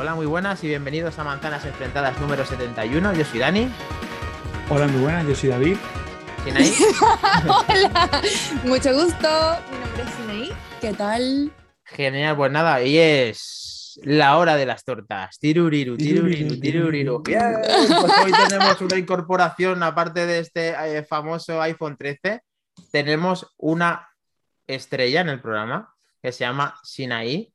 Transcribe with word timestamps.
Hola, 0.00 0.14
muy 0.14 0.26
buenas 0.26 0.62
y 0.62 0.68
bienvenidos 0.68 1.18
a 1.18 1.24
Manzanas 1.24 1.64
Enfrentadas 1.64 2.20
número 2.20 2.46
71. 2.46 3.14
Yo 3.14 3.24
soy 3.24 3.40
Dani. 3.40 3.68
Hola, 4.70 4.86
muy 4.86 5.02
buenas, 5.02 5.26
yo 5.26 5.34
soy 5.34 5.48
David. 5.48 5.76
Sinaí. 6.44 6.72
Hola, 7.68 8.22
mucho 8.62 8.94
gusto. 8.94 9.28
Mi 9.72 9.78
nombre 9.78 10.02
es 10.04 10.10
Sinaí. 10.14 10.52
¿Qué 10.80 10.92
tal? 10.92 11.52
Genial, 11.84 12.36
pues 12.36 12.52
nada, 12.52 12.76
hoy 12.76 12.96
es 12.96 13.98
la 14.04 14.38
hora 14.38 14.54
de 14.54 14.66
las 14.66 14.84
tortas. 14.84 15.36
Tiruriru, 15.40 15.96
tiruriru, 15.96 16.60
tiruriru. 16.60 17.22
Bien, 17.24 17.56
pues 17.64 18.12
hoy 18.24 18.32
tenemos 18.46 18.80
una 18.80 18.98
incorporación, 18.98 19.82
aparte 19.82 20.26
de 20.26 20.38
este 20.38 20.76
eh, 20.78 21.02
famoso 21.02 21.60
iPhone 21.60 21.96
13, 21.96 22.40
tenemos 22.92 23.52
una 23.56 24.08
estrella 24.64 25.22
en 25.22 25.30
el 25.30 25.40
programa 25.40 25.92
que 26.22 26.30
se 26.30 26.44
llama 26.44 26.78
Sinaí. 26.84 27.52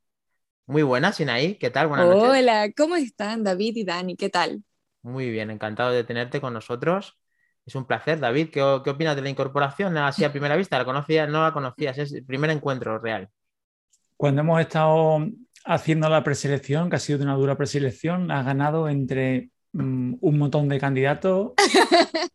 Muy 0.66 0.84
buena, 0.84 1.12
Sinaí. 1.12 1.56
¿Qué 1.56 1.70
tal? 1.70 1.88
Buenas 1.88 2.08
noches. 2.08 2.40
Hola, 2.40 2.72
¿cómo 2.76 2.96
están 2.96 3.44
David 3.44 3.76
y 3.76 3.84
Dani? 3.84 4.16
¿Qué 4.16 4.30
tal? 4.30 4.64
Muy 5.02 5.30
bien, 5.30 5.52
encantado 5.52 5.92
de 5.92 6.06
tenerte 6.06 6.40
con 6.40 6.54
nosotros. 6.54 7.20
Es 7.66 7.76
un 7.76 7.86
placer, 7.86 8.20
David. 8.20 8.50
¿Qué, 8.50 8.82
qué 8.84 8.90
opinas 8.90 9.16
de 9.18 9.22
la 9.22 9.30
incorporación 9.30 9.98
así 9.98 10.24
a 10.24 10.32
primera 10.32 10.56
vista? 10.56 10.78
¿La 10.78 10.86
conocías? 10.86 11.30
No 11.30 11.44
la 11.44 11.52
conocías, 11.52 11.98
es 11.98 12.14
el 12.14 12.26
primer 12.26 12.50
encuentro 12.50 12.98
real. 12.98 13.30
Cuando 14.16 14.42
hemos 14.42 14.62
estado 14.62 15.28
haciendo 15.66 16.08
la 16.08 16.24
preselección, 16.24 16.90
que 16.90 16.96
ha 16.96 17.00
sido 17.00 17.22
una 17.24 17.36
dura 17.36 17.58
preselección, 17.58 18.32
has 18.32 18.46
ganado 18.46 18.88
entre 18.88 19.50
mm, 19.74 20.16
un 20.22 20.38
montón 20.38 20.70
de 20.70 20.80
candidatos 20.80 21.54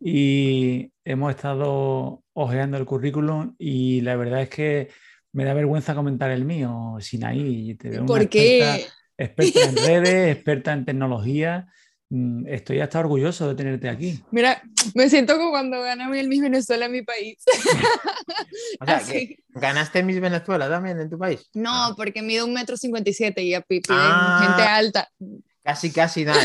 y 0.00 0.92
hemos 1.04 1.30
estado 1.34 2.22
hojeando 2.32 2.76
el 2.76 2.86
currículum 2.86 3.56
y 3.58 4.02
la 4.02 4.14
verdad 4.14 4.42
es 4.42 4.50
que 4.50 4.88
me 5.32 5.44
da 5.44 5.54
vergüenza 5.54 5.94
comentar 5.94 6.30
el 6.30 6.44
mío, 6.44 6.96
Sinaí. 7.00 7.74
Te 7.76 7.90
veo 7.90 8.06
¿Por 8.06 8.28
qué? 8.28 8.86
Experta, 9.16 9.42
experta 9.52 9.60
en 9.68 9.76
redes, 9.86 10.36
experta 10.36 10.72
en 10.72 10.84
tecnología. 10.84 11.66
Mm, 12.12 12.46
Estoy 12.48 12.80
hasta 12.80 12.98
orgulloso 12.98 13.48
de 13.48 13.54
tenerte 13.54 13.88
aquí. 13.88 14.20
Mira, 14.32 14.60
me 14.94 15.08
siento 15.08 15.36
como 15.36 15.50
cuando 15.50 15.80
ganamos 15.80 16.16
el 16.16 16.26
Miss 16.28 16.40
Venezuela 16.40 16.86
en 16.86 16.92
mi 16.92 17.02
país. 17.02 17.38
O 18.80 18.84
sea, 18.86 19.00
que 19.00 19.36
ganaste 19.50 20.02
Miss 20.02 20.20
Venezuela 20.20 20.68
también 20.68 20.98
en 21.00 21.10
tu 21.10 21.18
país. 21.18 21.48
No, 21.54 21.94
porque 21.96 22.22
mido 22.22 22.46
un 22.46 22.52
metro 22.54 22.76
cincuenta 22.76 23.10
y 23.10 23.12
siete 23.12 23.42
y 23.42 23.54
a 23.54 23.60
pi- 23.60 23.80
piden 23.80 24.00
Ah. 24.00 24.40
gente 24.42 24.62
alta. 24.68 25.08
Casi, 25.62 25.92
casi 25.92 26.24
nada. 26.24 26.42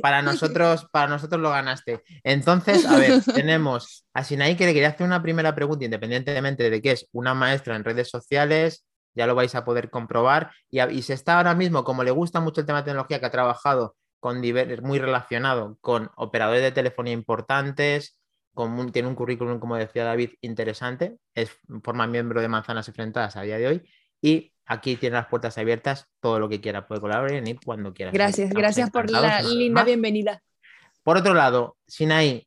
para, 0.00 0.22
nosotros, 0.22 0.86
para 0.92 1.08
nosotros 1.08 1.40
lo 1.40 1.50
ganaste. 1.50 2.02
Entonces, 2.22 2.86
a 2.86 2.96
ver, 2.96 3.22
tenemos 3.34 4.06
a 4.14 4.24
Sinaí 4.24 4.56
que 4.56 4.66
le 4.66 4.72
quería 4.72 4.88
hacer 4.88 5.06
una 5.06 5.22
primera 5.22 5.54
pregunta, 5.54 5.84
independientemente 5.84 6.70
de 6.70 6.80
que 6.82 6.92
es 6.92 7.08
una 7.12 7.34
maestra 7.34 7.76
en 7.76 7.84
redes 7.84 8.08
sociales, 8.08 8.84
ya 9.14 9.26
lo 9.26 9.34
vais 9.34 9.54
a 9.54 9.64
poder 9.64 9.90
comprobar. 9.90 10.52
Y, 10.70 10.78
a- 10.78 10.90
y 10.90 11.02
se 11.02 11.14
está 11.14 11.36
ahora 11.38 11.54
mismo, 11.54 11.82
como 11.84 12.04
le 12.04 12.10
gusta 12.12 12.40
mucho 12.40 12.60
el 12.60 12.66
tema 12.66 12.78
de 12.78 12.84
tecnología, 12.86 13.18
que 13.20 13.26
ha 13.26 13.30
trabajado 13.30 13.96
con 14.20 14.40
muy 14.82 14.98
relacionado 14.98 15.78
con 15.80 16.10
operadores 16.16 16.62
de 16.62 16.72
telefonía 16.72 17.12
importantes, 17.14 18.18
con 18.54 18.72
un- 18.78 18.92
tiene 18.92 19.08
un 19.08 19.14
currículum, 19.14 19.58
como 19.58 19.76
decía 19.76 20.04
David, 20.04 20.30
interesante, 20.40 21.16
es, 21.34 21.50
forma 21.82 22.06
miembro 22.06 22.40
de 22.40 22.48
Manzanas 22.48 22.86
Enfrentadas 22.88 23.36
a 23.36 23.42
día 23.42 23.58
de 23.58 23.66
hoy. 23.66 23.82
Y 24.22 24.52
aquí 24.70 24.96
tiene 24.96 25.16
las 25.16 25.26
puertas 25.26 25.58
abiertas, 25.58 26.06
todo 26.20 26.38
lo 26.38 26.48
que 26.48 26.60
quiera 26.60 26.86
puede 26.86 27.00
colaborar 27.00 27.32
y 27.32 27.34
venir 27.34 27.58
cuando 27.64 27.92
quiera. 27.92 28.12
Gracias, 28.12 28.48
Estamos 28.50 28.62
gracias 28.62 28.90
por 28.90 29.10
la 29.10 29.42
linda 29.42 29.82
bienvenida. 29.84 30.42
Por 31.02 31.16
otro 31.16 31.34
lado, 31.34 31.76
Sinaí, 31.88 32.46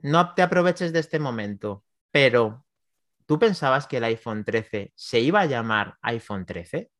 no 0.00 0.34
te 0.34 0.42
aproveches 0.42 0.92
de 0.92 1.00
este 1.00 1.18
momento, 1.18 1.84
pero 2.10 2.64
¿tú 3.26 3.38
pensabas 3.38 3.86
que 3.86 3.98
el 3.98 4.04
iPhone 4.04 4.44
13 4.44 4.92
se 4.94 5.20
iba 5.20 5.40
a 5.40 5.46
llamar 5.46 5.96
iPhone 6.02 6.46
13? 6.46 6.90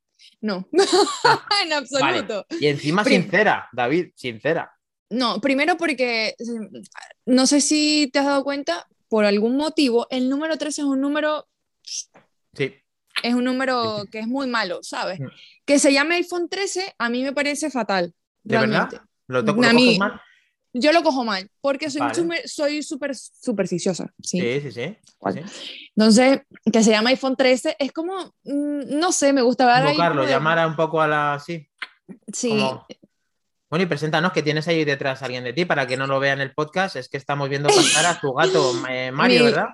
No, 0.42 0.68
Ah, 1.24 1.46
en 1.64 1.72
absoluto. 1.72 2.44
Y 2.60 2.66
encima 2.66 3.04
Prim- 3.04 3.22
sincera, 3.22 3.68
David, 3.72 4.10
sincera. 4.16 4.70
No, 5.10 5.40
primero 5.40 5.78
porque 5.78 6.34
mm, 6.38 6.76
no 7.32 7.46
sé 7.46 7.62
si 7.62 8.10
te 8.12 8.18
has 8.18 8.26
dado 8.26 8.44
cuenta, 8.44 8.86
por 9.08 9.24
algún 9.24 9.56
motivo, 9.56 10.06
el 10.10 10.28
número 10.28 10.58
13 10.58 10.82
es 10.82 10.86
un 10.86 11.00
número 11.00 11.48
Sí, 12.54 12.74
es 13.22 13.34
un 13.34 13.44
número 13.44 14.04
que 14.10 14.20
es 14.20 14.26
muy 14.26 14.46
malo, 14.46 14.80
¿sabes? 14.82 15.20
Mm. 15.20 15.26
Que 15.64 15.78
se 15.78 15.92
llame 15.92 16.16
iPhone 16.16 16.48
13 16.48 16.94
a 16.98 17.08
mí 17.08 17.22
me 17.22 17.32
parece 17.32 17.70
fatal. 17.70 18.12
¿de 18.42 18.56
realmente. 18.56 18.96
verdad? 18.96 19.08
¿Lo, 19.26 19.44
to- 19.44 19.50
A 19.52 19.54
lo 19.54 19.60
coges 19.62 19.74
mí- 19.74 19.98
mal? 19.98 20.20
Yo 20.74 20.92
lo 20.92 21.02
cojo 21.02 21.24
mal, 21.24 21.50
porque 21.62 21.90
soy 21.90 22.00
Vale. 22.02 22.42
soy 22.46 22.82
súper 22.82 23.16
supersticiosa. 23.16 24.12
¿sí? 24.22 24.38
Sí, 24.40 24.60
sí, 24.60 24.70
sí. 24.72 24.96
¿Cuál? 25.16 25.34
sí. 25.34 25.88
Entonces, 25.96 26.42
que 26.70 26.82
se 26.82 26.90
llama 26.90 27.08
iPhone 27.10 27.36
13 27.36 27.74
es 27.78 27.90
como, 27.90 28.14
mm, 28.44 28.98
no 28.98 29.10
sé, 29.10 29.32
me 29.32 29.42
gusta 29.42 29.66
ver 29.66 29.86
Invocarlo, 29.90 30.22
de- 30.22 30.28
llamar 30.30 30.58
a 30.58 30.66
un 30.66 30.76
poco 30.76 31.00
a 31.00 31.08
la... 31.08 31.42
Sí, 31.44 31.66
Sí, 32.32 32.50
como- 32.50 32.86
Bueno, 33.70 33.82
y 33.82 33.86
preséntanos 33.86 34.32
que 34.32 34.42
tienes 34.42 34.68
ahí 34.68 34.84
detrás 34.84 35.20
a 35.22 35.24
alguien 35.24 35.42
de 35.44 35.52
ti 35.54 35.64
para 35.64 35.86
que 35.86 35.96
no 35.96 36.06
lo 36.06 36.20
vea 36.20 36.32
en 36.34 36.40
el 36.40 36.52
podcast. 36.54 36.96
Es 36.96 37.08
que 37.08 37.16
estamos 37.16 37.48
viendo 37.48 37.68
pasar 37.70 38.06
a 38.06 38.20
tu 38.20 38.32
gato, 38.34 38.72
eh, 38.90 39.10
Mario, 39.10 39.40
Mi- 39.40 39.46
¿verdad? 39.46 39.66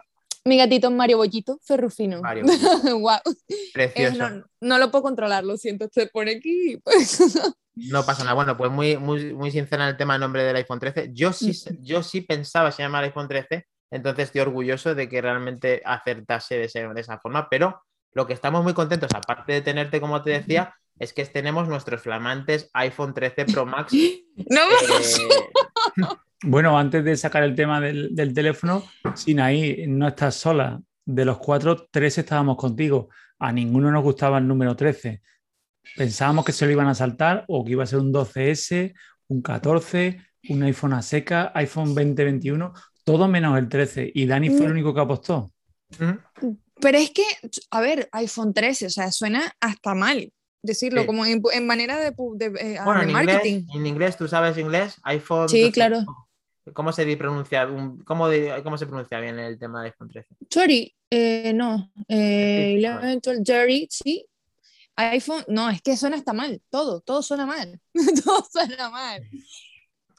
Mi 0.44 0.56
gatito 0.58 0.90
Mario 0.90 1.16
Bollito, 1.18 1.58
Ferrufino. 1.62 2.20
Mario, 2.20 2.44
Guau. 3.00 3.20
precioso. 3.72 4.14
Eh, 4.14 4.18
no, 4.30 4.44
no 4.60 4.78
lo 4.78 4.90
puedo 4.90 5.02
controlar, 5.02 5.44
lo 5.44 5.56
siento, 5.56 5.88
se 5.92 6.06
pone 6.08 6.32
aquí. 6.36 6.78
pues. 6.84 7.18
No 7.76 8.04
pasa 8.04 8.22
nada. 8.22 8.34
Bueno, 8.34 8.56
pues 8.56 8.70
muy, 8.70 8.96
muy, 8.96 9.32
muy 9.34 9.50
sincera 9.50 9.84
en 9.84 9.90
el 9.90 9.96
tema 9.96 10.14
del 10.14 10.20
nombre 10.20 10.44
del 10.44 10.56
iPhone 10.56 10.78
13. 10.78 11.10
Yo 11.12 11.32
sí, 11.32 11.52
yo 11.80 12.02
sí 12.02 12.20
pensaba 12.20 12.70
se 12.70 12.82
llamar 12.82 13.04
iPhone 13.04 13.26
13, 13.26 13.66
entonces 13.90 14.26
estoy 14.26 14.42
orgulloso 14.42 14.94
de 14.94 15.08
que 15.08 15.20
realmente 15.20 15.82
acertase 15.84 16.56
de, 16.56 16.64
ese- 16.66 16.86
de 16.88 17.00
esa 17.00 17.18
forma, 17.18 17.48
pero 17.48 17.82
lo 18.12 18.26
que 18.26 18.32
estamos 18.32 18.62
muy 18.62 18.74
contentos, 18.74 19.10
aparte 19.14 19.52
de 19.54 19.60
tenerte, 19.62 20.00
como 20.00 20.22
te 20.22 20.30
decía, 20.30 20.72
es 20.98 21.12
que 21.12 21.24
tenemos 21.26 21.68
nuestros 21.68 22.02
flamantes 22.02 22.70
iPhone 22.74 23.14
13 23.14 23.46
Pro 23.46 23.66
Max. 23.66 23.92
No, 24.36 24.60
eh, 24.62 26.06
Bueno, 26.46 26.78
antes 26.78 27.02
de 27.04 27.16
sacar 27.16 27.42
el 27.42 27.54
tema 27.54 27.80
del, 27.80 28.14
del 28.14 28.34
teléfono, 28.34 28.84
Sinaí, 29.14 29.86
no 29.88 30.08
estás 30.08 30.34
sola. 30.34 30.80
De 31.06 31.24
los 31.24 31.38
cuatro, 31.38 31.88
tres 31.90 32.18
estábamos 32.18 32.56
contigo. 32.56 33.08
A 33.38 33.50
ninguno 33.52 33.90
nos 33.90 34.02
gustaba 34.02 34.38
el 34.38 34.46
número 34.46 34.76
13. 34.76 35.22
Pensábamos 35.96 36.44
que 36.44 36.52
se 36.52 36.66
lo 36.66 36.72
iban 36.72 36.86
a 36.88 36.94
saltar 36.94 37.44
o 37.48 37.64
que 37.64 37.72
iba 37.72 37.84
a 37.84 37.86
ser 37.86 37.98
un 38.00 38.12
12S, 38.12 38.94
un 39.28 39.40
14, 39.42 40.20
un 40.50 40.62
iPhone 40.64 40.92
a 40.94 41.00
seca, 41.02 41.50
iPhone 41.54 41.94
2021, 41.94 42.72
todo 43.04 43.26
menos 43.28 43.58
el 43.58 43.68
13. 43.68 44.10
Y 44.14 44.26
Dani 44.26 44.48
fue 44.50 44.66
el 44.66 44.68
Mm. 44.68 44.72
único 44.72 44.94
que 44.94 45.00
apostó. 45.00 45.52
Pero 46.80 46.98
es 46.98 47.10
que, 47.10 47.24
a 47.70 47.80
ver, 47.80 48.08
iPhone 48.12 48.52
13, 48.52 48.86
o 48.86 48.90
sea, 48.90 49.10
suena 49.12 49.52
hasta 49.60 49.94
mal 49.94 50.30
decirlo, 50.64 51.02
Sí. 51.02 51.06
como 51.06 51.24
en, 51.26 51.42
en 51.52 51.66
manera 51.66 51.98
de, 51.98 52.10
de, 52.10 52.46
eh, 52.46 52.78
Bueno, 52.84 53.00
de 53.00 53.06
en 53.06 53.12
marketing. 53.12 53.52
inglés, 53.60 53.76
en 53.76 53.86
inglés, 53.86 54.16
¿tú 54.16 54.26
sabes 54.28 54.58
inglés? 54.58 54.96
iPhone. 55.04 55.48
Sí, 55.48 55.58
13. 55.70 55.72
claro. 55.72 56.04
¿Cómo 56.72 56.92
se 56.92 57.04
di- 57.04 57.16
pronuncia? 57.16 57.66
un- 57.66 58.02
¿Cómo, 58.04 58.26
de- 58.28 58.60
¿Cómo 58.64 58.78
se 58.78 58.86
pronuncia 58.86 59.20
bien 59.20 59.38
el 59.38 59.58
tema 59.58 59.82
del 59.82 59.92
iPhone 59.92 60.08
13? 60.08 60.34
Sorry, 60.50 60.94
eh, 61.10 61.52
no. 61.54 61.92
Eh, 62.08 62.76
Sí, 62.80 62.86
11, 62.86 63.20
12, 63.22 63.42
Jerry, 63.44 63.86
sí. 63.90 64.26
iPhone, 64.96 65.44
no, 65.48 65.68
es 65.70 65.82
que 65.82 65.96
suena 65.96 66.16
hasta 66.16 66.32
mal, 66.32 66.62
todo, 66.70 67.00
todo 67.00 67.20
suena 67.22 67.44
mal, 67.46 67.80
todo 68.24 68.46
suena 68.50 68.88
mal. 68.90 69.22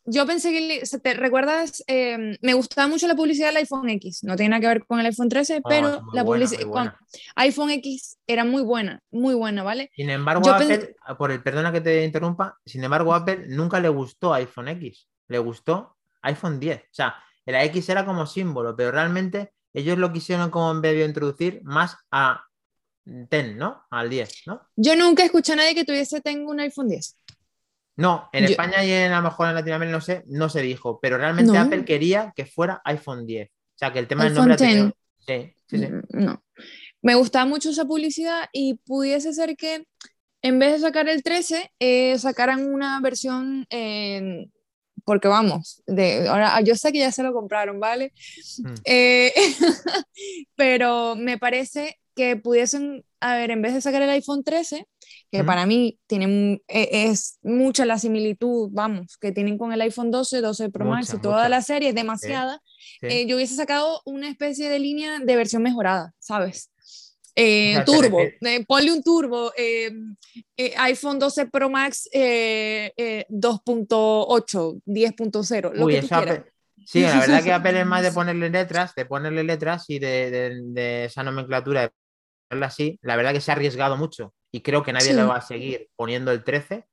Yo 0.06 0.26
pensé 0.26 0.52
que, 0.52 0.84
¿te 1.00 1.14
recuerdas? 1.16 1.84
Eh, 1.88 2.38
me 2.42 2.54
gustaba 2.54 2.88
mucho 2.88 3.08
la 3.08 3.16
publicidad 3.16 3.48
del 3.48 3.58
iPhone 3.58 3.90
X, 3.90 4.24
no 4.24 4.36
tiene 4.36 4.50
nada 4.50 4.62
que 4.62 4.68
ver 4.68 4.86
con 4.86 5.00
el 5.00 5.06
iPhone 5.08 5.30
13, 5.30 5.62
Oh, 5.64 5.68
pero 5.68 5.90
la 6.14 6.24
buena, 6.24 6.46
publicidad, 6.46 6.94
iPhone 7.36 7.72
X 7.72 8.18
era 8.28 8.44
muy 8.44 8.62
buena, 8.62 9.02
muy 9.12 9.34
buena, 9.34 9.64
¿vale? 9.64 9.90
Sin 9.96 10.10
embargo, 10.10 10.44
Yo 10.46 10.54
Apple, 10.54 10.96
por 11.18 11.32
el 11.32 11.42
perdona 11.42 11.72
que 11.72 11.82
te 11.82 12.04
interrumpa, 12.04 12.60
sin 12.66 12.84
embargo, 12.84 13.14
Apple 13.14 13.46
nunca 13.48 13.80
le 13.80 13.90
gustó 13.90 14.34
iPhone 14.34 14.68
X, 14.68 15.08
le 15.28 15.40
gustó 15.40 15.97
iPhone 16.22 16.59
10. 16.59 16.79
O 16.79 16.84
sea, 16.91 17.16
la 17.46 17.64
X 17.66 17.90
era 17.90 18.06
como 18.06 18.26
símbolo, 18.26 18.76
pero 18.76 18.91
realmente 18.91 19.53
ellos 19.74 19.97
lo 19.97 20.12
quisieron 20.12 20.50
como 20.50 20.72
en 20.72 20.82
de 20.82 21.06
introducir 21.06 21.62
más 21.64 21.97
a 22.12 22.46
10, 23.06 23.56
¿no? 23.56 23.84
Al 23.90 24.09
10, 24.09 24.44
¿no? 24.47 24.62
Yo 24.76 24.96
nunca 24.96 25.24
escuché 25.24 25.53
a 25.53 25.58
nadie 25.58 25.76
que 25.76 25.85
tuviese 25.85 26.22
tengo 26.22 26.52
un 26.52 26.59
iPhone 26.59 26.90
10. 26.90 27.18
No, 27.97 28.30
en 28.34 28.44
Yo- 28.44 28.50
España 28.52 28.84
y 28.84 28.92
en, 28.92 29.12
a 29.14 29.18
lo 29.18 29.24
mejor 29.30 29.47
en 29.47 29.56
Latinoamérica 29.56 29.96
no 29.97 30.02
sé, 30.02 30.24
no 30.28 30.50
se 30.50 30.62
dijo, 30.62 31.00
pero 31.02 31.18
realmente 31.18 31.53
No. 31.53 31.59
Apple 31.59 31.86
quería 31.86 32.34
que 32.36 32.46
fuera 32.46 32.82
iPhone 32.86 33.26
10. 33.26 33.47
O 33.50 33.78
sea, 33.78 33.94
que 33.94 34.00
el 34.00 34.08
tema 34.08 34.24
del 34.26 34.34
nombre... 34.34 34.53
ha 34.53 34.58
10. 34.58 34.70
tenido- 34.70 34.94
Sí, 35.28 35.53
sí, 35.68 35.78
sí. 35.80 35.88
Mm, 35.88 36.02
No. 36.26 36.44
Me 37.02 37.16
gustaba 37.16 37.46
mucho 37.46 37.70
esa 37.70 37.86
publicidad 37.86 38.47
y 38.52 38.76
pudiese 38.86 39.32
ser 39.34 39.56
que 39.56 39.86
en 40.42 40.59
vez 40.59 40.74
de 40.74 40.80
sacar 40.80 41.08
el 41.09 41.24
13, 41.24 41.72
eh, 41.80 42.18
sacaran 42.20 42.66
una 42.72 43.00
versión, 43.02 43.66
en- 43.70 44.52
porque 45.03 45.28
vamos, 45.28 45.84
de, 45.88 46.28
ahora 46.28 46.59
yo 46.62 46.76
sé 46.76 46.91
que 46.91 47.00
ya 47.00 47.12
se 47.12 47.22
lo 47.24 47.32
compraron, 47.34 47.80
¿vale? 47.80 48.12
Mm. 48.59 48.74
Eh, 48.86 49.34
pero 50.56 51.16
me 51.16 51.38
parece 51.38 52.00
que 52.16 52.36
pudiesen, 52.38 53.03
a 53.20 53.36
ver, 53.36 53.52
en 53.52 53.62
vez 53.62 53.74
de 53.74 53.82
sacar 53.82 54.02
el 54.02 54.09
iPhone 54.09 54.44
13, 54.44 54.86
que 55.35 55.41
Ujú. 55.41 55.47
para 55.47 55.66
mí 55.66 55.99
tiene, 56.08 56.28
mu- 56.28 56.58
e- 56.67 56.90
es 57.09 57.37
mucha 57.43 57.85
la 57.85 57.97
similitud, 57.99 58.70
vamos, 58.72 59.17
que 59.17 59.32
tienen 59.32 59.58
con 59.58 59.73
el 59.73 59.82
iPhone 59.82 60.11
12, 60.11 60.41
12 60.41 60.70
Pro 60.70 60.85
Max 60.85 61.14
y 61.14 61.22
toda 61.22 61.35
mucha. 61.37 61.49
la 61.49 61.61
serie, 61.61 61.90
es 61.90 61.96
demasiada. 61.96 62.61
Sí. 63.02 63.08
Eh, 63.08 63.26
yo 63.28 63.35
hubiese 63.35 63.55
sacado 63.55 64.02
una 64.05 64.29
especie 64.29 64.70
de 64.70 64.79
línea 64.79 65.20
de 65.20 65.35
versión 65.35 65.61
mejorada, 65.64 66.14
¿sabes? 66.20 66.72
eh, 67.37 67.72
O 67.72 67.73
sea, 67.76 67.85
te 67.85 67.91
turbo, 67.91 68.22
eh, 68.22 68.66
ponle 68.66 68.93
un 68.93 69.03
turbo, 69.03 69.52
eh, 69.58 69.91
eh, 70.55 70.73
iPhone 70.78 71.20
12 71.20 71.47
Pro 71.47 71.70
Max 71.70 72.08
eh, 72.14 72.93
eh, 72.96 73.26
2.8, 73.29 74.81
10.0, 74.85 75.73
lo 75.73 75.85
Uy, 75.85 75.93
que 75.96 76.02
tú 76.02 76.08
quieras. 76.08 76.41
Sí, 76.85 77.02
la 77.02 77.20
verdad 77.20 77.43
que 77.43 77.52
Apple 77.52 77.79
es 77.81 77.85
más 77.88 78.03
de 78.03 78.11
ponerle 78.14 78.49
letras, 78.52 78.93
de 78.96 79.05
ponerle 79.05 79.43
letras 79.43 79.85
y 79.90 79.97
de, 79.99 80.29
de- 80.31 80.61
de 80.66 81.05
esa 81.05 81.23
nomenclatura, 81.23 81.81
de 81.81 81.91
ponerla 82.47 82.67
así. 82.67 82.99
La 83.02 83.16
verdad 83.16 83.34
que 83.34 83.41
se 83.41 83.52
ha 83.52 83.55
arriesgado 83.55 83.97
mucho 83.97 84.34
y 84.55 84.61
creo 84.61 84.84
que 84.84 84.93
nadie 84.93 85.07
Sí. 85.09 85.13
le 85.16 85.23
va 85.23 85.35
a 85.37 85.41
seguir 85.41 85.90
poniendo 85.97 86.31
el 86.31 86.43
13. 86.43 86.85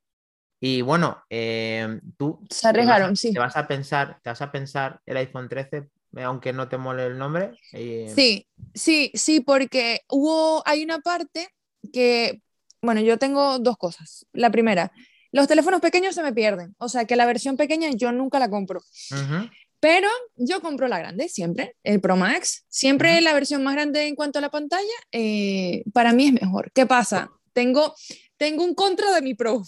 Y 0.60 0.80
bueno, 0.82 1.22
eh, 1.30 2.00
tú 2.16 2.40
Se 2.48 2.48
te 2.48 2.48
vas 2.48 2.64
a- 2.64 2.68
arriesgaron, 2.70 3.16
sí. 3.16 3.32
Te 3.32 3.38
vas 3.38 3.56
a 3.56 3.66
pensar, 3.68 4.18
te 4.22 4.30
vas 4.30 4.42
a 4.42 4.50
pensar 4.50 5.00
el 5.06 5.16
iPhone 5.16 5.48
13, 5.48 5.88
eh, 6.16 6.22
aunque 6.22 6.52
no 6.52 6.68
te 6.68 6.76
mole 6.76 7.06
el 7.06 7.18
nombre. 7.18 7.52
Sí, 7.70 8.46
sí, 8.74 9.10
sí, 9.14 9.40
porque 9.40 10.00
hubo, 10.08 10.62
hay 10.66 10.82
una 10.82 10.98
parte 11.00 11.48
que, 11.92 12.40
bueno, 12.80 13.00
yo 13.00 13.16
tengo 13.18 13.58
dos 13.60 13.76
cosas. 13.76 14.26
La 14.32 14.50
primera, 14.50 14.90
los 15.30 15.46
teléfonos 15.46 15.80
pequeños 15.80 16.14
se 16.16 16.22
me 16.22 16.32
pierden, 16.32 16.74
o 16.78 16.88
sea 16.88 17.04
que 17.04 17.16
la 17.16 17.26
versión 17.26 17.56
pequeña 17.56 17.90
yo 17.96 18.10
nunca 18.12 18.38
la 18.40 18.48
compro, 18.50 18.80
Ujú. 19.10 19.48
pero 19.80 20.08
yo 20.36 20.60
compro 20.60 20.86
la 20.88 20.98
grande 20.98 21.28
siempre, 21.28 21.74
el 21.82 22.00
Pro 22.00 22.16
Max, 22.16 22.64
siempre 22.68 23.14
Ujú. 23.14 23.24
la 23.24 23.32
versión 23.34 23.64
más 23.64 23.74
grande 23.74 24.06
en 24.06 24.14
cuanto 24.14 24.38
a 24.38 24.42
la 24.42 24.50
pantalla, 24.50 24.98
eh, 25.10 25.82
para 25.92 26.12
mí 26.12 26.26
es 26.28 26.32
mejor. 26.34 26.70
¿Qué 26.72 26.86
pasa? 26.86 27.30
Tengo, 27.52 27.94
tengo 28.36 28.64
un 28.64 28.74
contra 28.74 29.12
de 29.12 29.22
mi 29.22 29.34
Pro. 29.34 29.62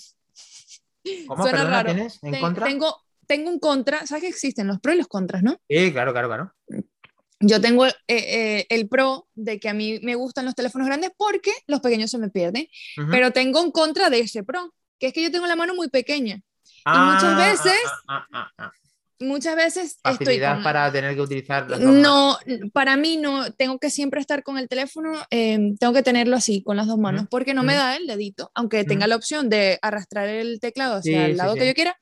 ¿Cómo 1.27 1.43
Suena 1.43 1.59
perdona, 1.59 1.83
raro. 1.83 1.95
tienes 1.95 2.19
en 2.23 2.33
Ten- 2.33 2.41
contra? 2.41 2.67
Tengo, 2.67 3.03
tengo 3.27 3.51
un 3.51 3.59
contra, 3.59 4.07
¿sabes 4.07 4.23
que 4.23 4.29
existen 4.29 4.67
los 4.67 4.81
pros 4.81 4.95
y 4.95 4.99
los 4.99 5.09
contras, 5.09 5.43
no? 5.43 5.59
Sí, 5.69 5.93
claro, 5.93 6.13
claro, 6.13 6.29
claro. 6.29 6.55
Yo 7.41 7.61
tengo 7.61 7.85
eh, 7.87 7.95
eh, 8.09 8.67
el 8.71 8.89
pro 8.89 9.29
de 9.35 9.61
que 9.61 9.69
a 9.69 9.75
mí 9.75 9.99
me 10.03 10.15
gustan 10.15 10.47
los 10.47 10.55
teléfonos 10.55 10.87
grandes 10.87 11.11
porque 11.17 11.53
los 11.67 11.81
pequeños 11.81 12.11
se 12.11 12.17
me 12.19 12.31
pierden, 12.31 12.67
Ujú. 12.97 13.11
pero 13.11 13.33
tengo 13.33 13.61
un 13.61 13.71
contra 13.71 14.09
de 14.09 14.21
ese 14.21 14.45
pro, 14.45 14.73
que 14.99 15.09
es 15.09 15.13
que 15.13 15.23
yo 15.23 15.31
tengo 15.31 15.47
la 15.47 15.57
mano 15.57 15.75
muy 15.75 15.89
pequeña. 15.89 16.41
Ah, 16.87 17.13
muchas 17.15 17.37
veces 17.37 17.81
ah, 17.87 18.03
ah, 18.09 18.27
ah, 18.33 18.51
ah. 18.59 18.73
Muchas 19.21 19.57
veces 19.57 19.97
estoy 20.03 20.13
Facilidad 20.15 20.55
con... 20.55 20.65
para 20.65 20.93
tener 20.93 21.15
que 21.15 21.21
utilizar 21.21 21.71
las 21.71 21.81
dos 21.81 21.95
manos. 21.95 22.05
No, 22.05 22.71
para 22.73 22.97
mí 22.97 23.17
no, 23.17 23.51
tengo 23.53 23.79
que 23.79 23.91
siempre 23.91 24.21
estar 24.21 24.43
con 24.43 24.59
el 24.59 24.69
teléfono, 24.69 25.15
eh, 25.31 25.75
tengo 25.79 25.93
que 25.93 26.03
tenerlo 26.03 26.37
así, 26.37 26.63
con 26.63 26.77
las 26.77 26.87
dos 26.87 26.99
manos, 26.99 27.23
Ujú, 27.23 27.31
porque 27.31 27.55
no 27.55 27.63
me 27.63 27.73
ujú. 27.73 27.83
da 27.83 27.97
el 27.97 28.07
dedito, 28.07 28.51
aunque 28.55 28.85
tenga 28.85 29.05
Ujú. 29.05 29.11
la 29.11 29.17
opción 29.17 29.49
de 29.49 29.79
arrastrar 29.83 30.29
el 30.29 30.61
teclado 30.61 30.97
hacia 30.97 31.27
Sí, 31.27 31.31
el 31.31 31.33
sí, 31.33 31.37
lado 31.39 31.55
sí. 31.55 31.59
que 31.61 31.67
yo 31.69 31.75
quiera, 31.75 31.97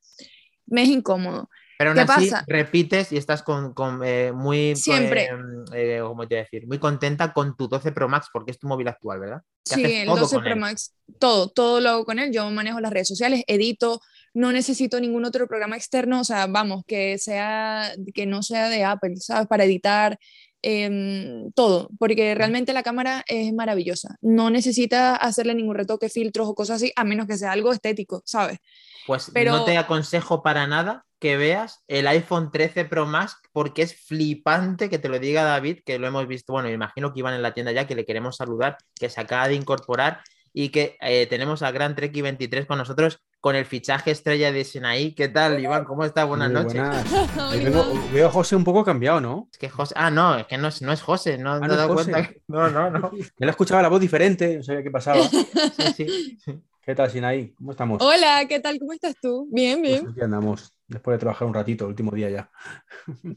me 0.66 0.82
es 0.82 0.88
incómodo. 0.88 1.48
Pero 1.78 1.90
aún 1.90 1.98
¿Qué 1.98 2.04
así 2.06 2.28
pasa? 2.28 2.44
repites 2.46 3.12
y 3.12 3.16
estás 3.16 3.42
con, 3.42 3.74
con, 3.74 4.02
eh, 4.04 4.30
muy, 4.32 4.72
Siempre. 4.74 5.24
eh, 5.24 5.30
eh, 5.74 6.00
¿cómo 6.02 6.28
te 6.28 6.34
voy 6.36 6.40
a 6.40 6.42
decir? 6.44 6.66
Muy 6.68 6.78
contenta 6.78 7.32
con 7.32 7.56
tu 7.56 7.66
12 7.68 7.92
Pro 7.92 8.08
Max 8.08 8.28
porque 8.32 8.52
es 8.52 8.58
tu 8.58 8.68
móvil 8.68 8.88
actual, 8.88 9.20
¿verdad? 9.20 9.42
Sí, 9.64 9.84
el 9.84 10.06
todo 10.06 10.18
12 10.18 10.36
con 10.36 10.44
Pro 10.44 10.52
él. 10.52 10.60
Max, 10.60 10.94
todo, 11.18 11.48
todo 11.48 11.80
lo 11.80 11.90
hago 11.90 12.04
con 12.04 12.18
él. 12.18 12.32
Yo 12.32 12.48
manejo 12.50 12.78
las 12.80 12.92
redes 12.92 13.08
sociales, 13.08 13.42
edito, 13.48 14.00
no 14.34 14.52
necesito 14.52 15.00
ningún 15.00 15.24
otro 15.24 15.46
programa 15.46 15.76
externo, 15.76 16.20
o 16.20 16.24
sea, 16.24 16.46
vamos, 16.46 16.84
que 16.86 17.18
sea, 17.18 17.92
que 18.14 18.26
no 18.26 18.42
sea 18.42 18.68
de 18.68 18.84
Apple, 18.84 19.16
¿sabes? 19.16 19.46
Para 19.46 19.64
editar, 19.64 20.18
em, 20.62 21.50
todo, 21.52 21.90
porque 21.98 22.34
realmente 22.34 22.72
la 22.72 22.82
cámara 22.82 23.24
es 23.26 23.52
maravillosa. 23.52 24.16
No 24.20 24.48
necesita 24.48 25.16
hacerle 25.16 25.54
ningún 25.54 25.74
retoque, 25.74 26.08
filtros 26.08 26.48
o 26.48 26.54
cosas 26.54 26.76
así, 26.76 26.92
a 26.96 27.04
menos 27.04 27.26
que 27.26 27.36
sea 27.36 27.52
algo 27.52 27.72
estético, 27.72 28.22
¿sabes? 28.24 28.58
Pues 29.06 29.28
no 29.28 29.34
Pero- 29.34 29.64
te 29.64 29.76
aconsejo 29.76 30.42
para 30.42 30.66
nada 30.66 31.04
que 31.18 31.36
veas 31.36 31.84
el 31.86 32.06
iPhone 32.08 32.50
13 32.50 32.84
Pro 32.84 33.06
Max 33.06 33.36
porque 33.52 33.82
es 33.82 33.94
flipante 33.94 34.90
que 34.90 34.98
te 34.98 35.08
lo 35.08 35.18
diga 35.20 35.44
David, 35.44 35.80
que 35.84 35.98
lo 35.98 36.06
hemos 36.08 36.26
visto, 36.26 36.52
bueno, 36.52 36.68
imagino 36.68 37.12
que 37.12 37.20
iban 37.20 37.34
en 37.34 37.42
la 37.42 37.54
tienda 37.54 37.70
ya, 37.70 37.86
que 37.86 37.94
le 37.94 38.04
queremos 38.04 38.36
saludar, 38.36 38.76
que 38.94 39.08
se 39.08 39.20
acaba 39.20 39.46
de 39.46 39.54
incorporar 39.54 40.20
y 40.52 40.70
que 40.70 40.96
eh, 41.00 41.26
tenemos 41.28 41.62
al 41.62 41.72
gran 41.72 41.94
Treki 41.94 42.22
23 42.22 42.66
con 42.66 42.78
nosotros 42.78 43.20
con 43.42 43.56
el 43.56 43.66
fichaje 43.66 44.12
estrella 44.12 44.52
de 44.52 44.62
Sinaí. 44.62 45.16
¿Qué 45.16 45.28
tal, 45.28 45.58
Iván? 45.60 45.84
¿Cómo 45.84 46.04
estás? 46.04 46.28
Buenas 46.28 46.52
Muy 46.52 46.62
noches. 46.62 46.80
buenas. 46.80 48.12
Veo 48.12 48.28
a 48.28 48.30
José 48.30 48.54
un 48.54 48.62
poco 48.62 48.84
cambiado, 48.84 49.20
¿no? 49.20 49.48
Es 49.50 49.58
que 49.58 49.68
José. 49.68 49.92
Ah, 49.98 50.12
no, 50.12 50.38
es 50.38 50.46
que 50.46 50.56
no 50.58 50.68
es, 50.68 50.80
no 50.80 50.92
es 50.92 51.02
José, 51.02 51.38
no, 51.38 51.58
no 51.58 51.66
no 51.66 51.76
dado 51.76 51.92
José. 51.92 52.12
cuenta. 52.12 52.30
que- 52.30 52.40
No, 52.46 52.70
no, 52.70 52.88
no. 52.88 53.10
Yo 53.12 53.20
le 53.40 53.50
escuchaba 53.50 53.82
la 53.82 53.88
voz 53.88 54.00
diferente, 54.00 54.58
no 54.58 54.62
sabía 54.62 54.84
qué 54.84 54.90
pasaba. 54.92 55.22
Sí, 55.26 55.92
sí, 55.96 56.38
sí. 56.44 56.62
¿Qué 56.80 56.94
tal, 56.94 57.10
Sinaí? 57.10 57.52
¿Cómo 57.54 57.72
estamos? 57.72 58.00
Hola, 58.00 58.46
¿qué 58.48 58.60
tal? 58.60 58.78
¿Cómo 58.78 58.92
estás 58.92 59.16
tú? 59.20 59.48
Bien, 59.50 59.80
Pues 59.82 60.00
bien. 60.02 60.08
aquí 60.12 60.20
andamos, 60.20 60.72
después 60.86 61.16
de 61.16 61.18
trabajar 61.18 61.48
un 61.48 61.54
ratito, 61.54 61.84
el 61.84 61.90
último 61.90 62.12
día 62.12 62.30
ya. 62.30 62.50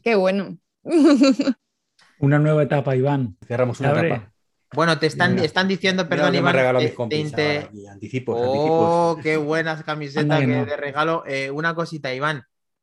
Qué 0.04 0.14
bueno. 0.14 0.56
Una 2.20 2.38
nueva 2.38 2.62
etapa, 2.62 2.94
Iván. 2.94 3.36
Cerramos 3.46 3.80
una 3.80 3.90
etapa. 3.90 4.32
Bueno, 4.72 4.98
te 4.98 5.06
están, 5.06 5.34
Mira. 5.34 5.46
están 5.46 5.68
diciendo, 5.68 6.08
perdón, 6.08 6.32
me 6.32 6.38
Iván. 6.38 6.48
han 6.50 6.56
regalado 6.56 6.78
te- 6.80 6.84
mis 6.86 6.94
compis. 6.94 7.18
te 7.18 7.24
inte- 7.24 7.56
ahora 7.56 7.68
aquí, 7.68 7.86
Anticipos, 7.86 8.36
Oh, 8.38 8.44
anticipos. 9.12 9.22
qué 9.22 9.36
buenas 9.36 9.84
camisetas 9.84 10.40
que 10.40 10.46
de 10.46 10.76
regalo. 10.76 11.22
Eh, 11.26 11.50
una 11.50 11.74
cosita, 11.74 12.12
Iván. 12.12 12.42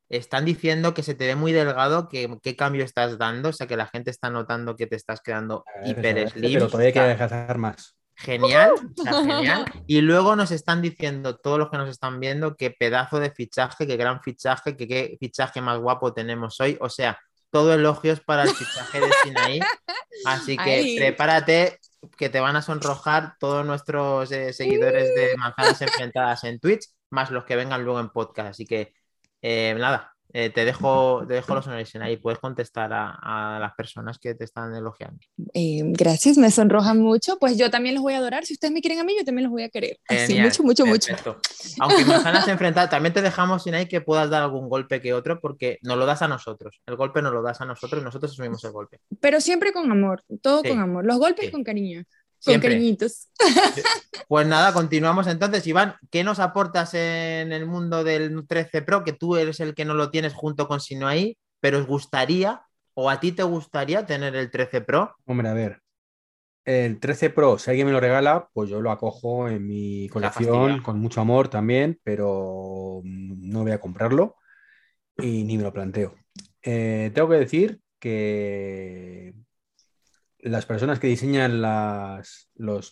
Están 0.09 0.45
diciendo 0.45 0.93
que 0.93 1.01
se 1.03 1.15
te 1.15 1.25
ve 1.27 1.35
muy 1.35 1.51
delgado, 1.51 2.07
que 2.07 2.37
qué 2.41 2.55
cambio 2.55 2.83
estás 2.85 3.17
dando, 3.17 3.49
o 3.49 3.53
sea 3.53 3.67
que 3.67 3.75
la 3.77 3.87
gente 3.87 4.11
está 4.11 4.29
notando 4.29 4.75
que 4.75 4.85
te 4.87 4.95
estás 4.95 5.21
quedando 5.21 5.65
ver, 5.75 5.83
eso, 5.83 5.91
hiper 5.91 6.15
ver, 6.15 6.29
slim. 6.29 6.53
Pero 6.53 6.67
todavía 6.67 6.87
hay 6.87 6.93
que 7.17 7.53
más. 7.57 7.95
Genial, 8.15 8.73
o 8.99 9.01
sea, 9.03 9.13
genial. 9.23 9.65
Y 9.87 10.01
luego 10.01 10.35
nos 10.35 10.51
están 10.51 10.81
diciendo, 10.83 11.37
todos 11.37 11.57
los 11.57 11.69
que 11.71 11.77
nos 11.77 11.89
están 11.89 12.19
viendo, 12.19 12.55
qué 12.55 12.69
pedazo 12.69 13.19
de 13.19 13.31
fichaje, 13.31 13.87
qué 13.87 13.97
gran 13.97 14.21
fichaje, 14.21 14.77
que 14.77 14.87
qué 14.87 15.17
fichaje 15.19 15.61
más 15.61 15.79
guapo 15.79 16.13
tenemos 16.13 16.59
hoy. 16.61 16.77
O 16.79 16.89
sea, 16.89 17.17
todo 17.53 17.71
elogios 17.71 18.19
para 18.19 18.43
el 18.43 18.49
fichaje 18.49 18.99
de 18.99 19.11
Sinaí. 19.23 19.59
Así 20.25 20.57
que 20.57 20.95
prepárate, 20.97 21.79
que 22.17 22.29
te 22.29 22.39
van 22.39 22.55
a 22.55 22.63
sonrojar 22.63 23.35
todos 23.39 23.63
nuestros 23.63 24.31
eh, 24.31 24.53
seguidores 24.53 25.13
de 25.13 25.37
Manzanas 25.37 25.79
Enfrentadas 25.83 26.43
en 26.45 26.59
Twitch, 26.59 26.89
más 27.11 27.29
los 27.29 27.45
que 27.45 27.55
vengan 27.55 27.83
luego 27.83 27.99
en 27.99 28.09
podcast. 28.09 28.49
Así 28.49 28.65
que 28.65 28.95
eh, 29.43 29.75
nada, 29.77 30.12
eh, 30.33 30.49
te, 30.49 30.65
dejo, 30.65 31.23
te 31.27 31.35
dejo 31.35 31.53
los 31.55 31.67
honores 31.67 31.89
Sinaí. 31.89 32.17
Puedes 32.17 32.39
contestar 32.39 32.91
a, 32.91 33.11
a 33.55 33.59
las 33.59 33.73
personas 33.75 34.17
que 34.17 34.33
te 34.35 34.43
están 34.43 34.75
elogiando. 34.75 35.19
Eh, 35.53 35.81
gracias, 35.85 36.37
me 36.37 36.49
sonrojan 36.49 36.99
mucho. 36.99 37.37
Pues 37.39 37.57
yo 37.57 37.69
también 37.69 37.95
los 37.95 38.03
voy 38.03 38.13
a 38.15 38.17
adorar. 38.17 38.45
Si 38.45 38.53
ustedes 38.53 38.73
me 38.73 38.81
quieren 38.81 38.99
a 38.99 39.03
mí, 39.03 39.13
yo 39.17 39.23
también 39.23 39.43
los 39.43 39.51
voy 39.51 39.63
a 39.63 39.69
querer. 39.69 39.97
Así, 40.07 40.39
mucho, 40.39 40.63
mucho, 40.63 40.85
mucho. 40.85 41.07
perfecto. 41.13 41.39
Aunque 41.79 42.03
manzanas 42.05 42.47
enfrentadas, 42.47 42.89
también 42.89 43.13
te 43.13 43.21
dejamos 43.21 43.63
sin 43.63 43.75
ahí 43.75 43.87
que 43.87 44.01
puedas 44.01 44.29
dar 44.29 44.41
algún 44.43 44.69
golpe 44.69 44.99
que 45.01 45.13
otro, 45.13 45.39
porque 45.39 45.77
nos 45.83 45.97
lo 45.97 46.05
das 46.05 46.21
a 46.23 46.27
nosotros. 46.27 46.81
El 46.85 46.95
golpe 46.95 47.21
nos 47.21 47.31
lo 47.33 47.41
das 47.41 47.61
a 47.61 47.65
nosotros 47.65 48.01
y 48.01 48.03
nosotros 48.03 48.31
asumimos 48.31 48.63
el 48.63 48.71
golpe. 48.71 48.99
Pero 49.21 49.39
siempre 49.39 49.71
con 49.71 49.91
amor, 49.91 50.23
todo 50.41 50.61
Sí. 50.63 50.69
con 50.69 50.79
amor. 50.79 51.05
Los 51.05 51.19
golpes 51.19 51.45
Sí. 51.45 51.51
con 51.51 51.63
cariño, 51.63 52.03
Siempre. 52.43 52.69
con 52.69 52.77
cariñitos. 52.77 53.29
Pues 54.29 54.47
nada, 54.47 54.73
continuamos 54.73 55.27
entonces. 55.27 55.67
Iván, 55.67 55.95
¿qué 56.09 56.23
nos 56.23 56.39
aportas 56.39 56.93
en 56.93 57.51
el 57.51 57.67
mundo 57.67 58.03
del 58.03 58.47
13 58.47 58.81
Pro? 58.81 59.03
Que 59.03 59.13
tú 59.13 59.35
eres 59.35 59.59
el 59.59 59.75
que 59.75 59.85
no 59.85 59.93
lo 59.93 60.09
tienes 60.09 60.33
junto 60.33 60.67
con 60.67 60.79
Sinoai, 60.79 61.37
pero 61.59 61.79
os 61.79 61.85
gustaría, 61.85 62.61
o 62.95 63.09
a 63.09 63.19
ti 63.19 63.31
te 63.31 63.43
gustaría 63.43 64.05
tener 64.05 64.35
el 64.35 64.49
13 64.49 64.81
Pro. 64.81 65.15
Hombre, 65.25 65.49
a 65.49 65.53
ver. 65.53 65.81
El 66.65 66.99
13 66.99 67.29
Pro, 67.29 67.59
si 67.59 67.69
alguien 67.69 67.85
me 67.85 67.93
lo 67.93 67.99
regala, 67.99 68.49
pues 68.53 68.69
yo 68.69 68.81
lo 68.81 68.91
acojo 68.91 69.49
en 69.49 69.67
mi 69.67 70.07
colección 70.09 70.81
con 70.81 70.99
mucho 70.99 71.21
amor 71.21 71.49
también, 71.49 71.99
pero 72.03 73.01
no 73.03 73.61
voy 73.61 73.71
a 73.71 73.81
comprarlo 73.81 74.37
y 75.17 75.43
ni 75.43 75.57
me 75.57 75.63
lo 75.63 75.73
planteo. 75.73 76.15
Eh, 76.61 77.11
tengo 77.13 77.29
que 77.29 77.35
decir 77.35 77.81
que 77.99 79.33
las 80.43 80.65
personas 80.65 80.99
que 80.99 81.07
diseñan 81.07 81.61
las, 81.61 82.49
los, 82.55 82.91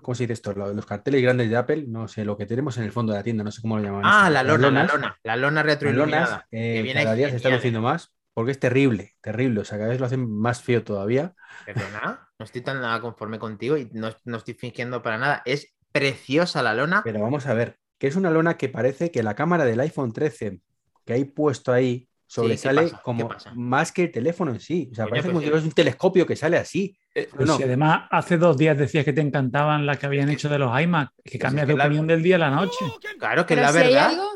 ¿cómo 0.00 0.14
se 0.14 0.24
dice 0.24 0.32
esto? 0.34 0.52
Los, 0.52 0.86
carteles 0.86 1.22
grandes 1.22 1.50
de 1.50 1.56
Apple, 1.56 1.84
no 1.88 2.08
sé, 2.08 2.24
lo 2.24 2.36
que 2.36 2.46
tenemos 2.46 2.76
en 2.78 2.84
el 2.84 2.92
fondo 2.92 3.12
de 3.12 3.18
la 3.18 3.24
tienda, 3.24 3.44
no 3.44 3.50
sé 3.50 3.60
cómo 3.60 3.78
lo 3.78 3.84
llaman. 3.84 4.02
Ah, 4.04 4.22
esto, 4.22 4.32
la 4.34 4.42
lona, 4.42 4.70
la 4.70 4.84
lona, 4.84 5.18
la 5.22 5.36
lona 5.36 5.62
retroiluminada. 5.62 6.46
eh, 6.50 6.90
cada 6.94 7.14
día 7.14 7.30
se 7.30 7.36
está 7.36 7.48
genial, 7.48 7.58
luciendo 7.58 7.80
¿eh? 7.80 7.82
más 7.82 8.12
porque 8.34 8.52
es 8.52 8.58
terrible, 8.58 9.12
terrible. 9.20 9.60
O 9.60 9.64
sea, 9.64 9.78
cada 9.78 9.90
vez 9.90 10.00
lo 10.00 10.06
hacen 10.06 10.28
más 10.28 10.62
feo 10.62 10.82
todavía. 10.82 11.34
Perdona, 11.66 12.28
no 12.38 12.44
estoy 12.44 12.62
tan 12.62 12.80
nada 12.80 13.00
conforme 13.00 13.38
contigo 13.38 13.76
y 13.76 13.88
no, 13.92 14.10
no 14.24 14.36
estoy 14.38 14.54
fingiendo 14.54 15.02
para 15.02 15.18
nada. 15.18 15.42
Es 15.44 15.74
preciosa 15.92 16.62
la 16.62 16.74
lona. 16.74 17.02
Pero 17.04 17.20
vamos 17.20 17.46
a 17.46 17.54
ver, 17.54 17.78
que 17.98 18.06
es 18.06 18.16
una 18.16 18.30
lona 18.30 18.56
que 18.56 18.68
parece 18.68 19.10
que 19.10 19.22
la 19.22 19.34
cámara 19.34 19.64
del 19.64 19.80
iPhone 19.80 20.12
13 20.12 20.60
que 21.04 21.12
hay 21.12 21.24
puesto 21.24 21.72
ahí 21.72 22.08
sobresale? 22.34 22.86
¿Qué 22.90 22.96
como 23.02 23.28
más 23.54 23.92
que 23.92 24.04
el 24.04 24.10
teléfono 24.10 24.52
en 24.52 24.60
sí. 24.60 24.88
O 24.90 24.94
sea, 24.94 25.06
parece 25.06 25.28
como 25.28 25.40
sí. 25.40 25.44
si 25.46 25.50
fuera 25.50 25.66
un 25.66 25.72
telescopio 25.72 26.26
que 26.26 26.36
sale 26.36 26.56
así. 26.56 26.96
Pues 27.14 27.46
no. 27.46 27.56
si 27.58 27.62
además 27.64 28.08
hace 28.10 28.38
dos 28.38 28.56
días 28.56 28.78
decías 28.78 29.04
que 29.04 29.12
te 29.12 29.20
encantaban 29.20 29.84
las 29.84 29.98
que 29.98 30.06
habían 30.06 30.30
hecho 30.30 30.48
de 30.48 30.58
los 30.58 30.80
iMac, 30.80 31.10
que 31.24 31.38
cambias 31.38 31.66
de 31.68 31.74
la- 31.76 31.84
opinión 31.84 32.06
del 32.06 32.22
día 32.22 32.36
a 32.36 32.38
la 32.38 32.50
noche. 32.50 32.84
Claro 33.18 33.44
que 33.44 33.52
es 33.54 33.60
Pero 33.60 33.66
la 33.66 33.72
si 33.72 33.78
hay 33.78 33.84
verdad. 33.92 34.08
algo, 34.10 34.28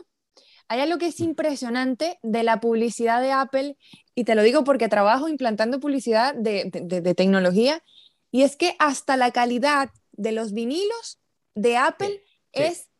hay 0.68 0.80
algo 0.80 0.98
que 0.98 1.06
es 1.06 1.20
impresionante 1.20 2.18
de 2.22 2.42
la 2.42 2.60
publicidad 2.60 3.22
de 3.22 3.32
Apple, 3.32 3.76
y 4.14 4.24
te 4.24 4.34
lo 4.34 4.42
digo 4.42 4.62
porque 4.64 4.88
trabajo 4.88 5.28
implantando 5.28 5.80
publicidad 5.80 6.34
de, 6.34 6.68
de- 6.70 6.80
de- 6.82 7.00
de 7.00 7.14
tecnología, 7.14 7.82
y 8.30 8.42
es 8.42 8.56
que 8.56 8.76
hasta 8.78 9.16
la 9.16 9.30
calidad 9.30 9.88
de 10.12 10.32
los 10.32 10.52
vinilos 10.52 11.18
de 11.54 11.76
Apple 11.78 12.20
sí. 12.52 12.62
es 12.62 12.90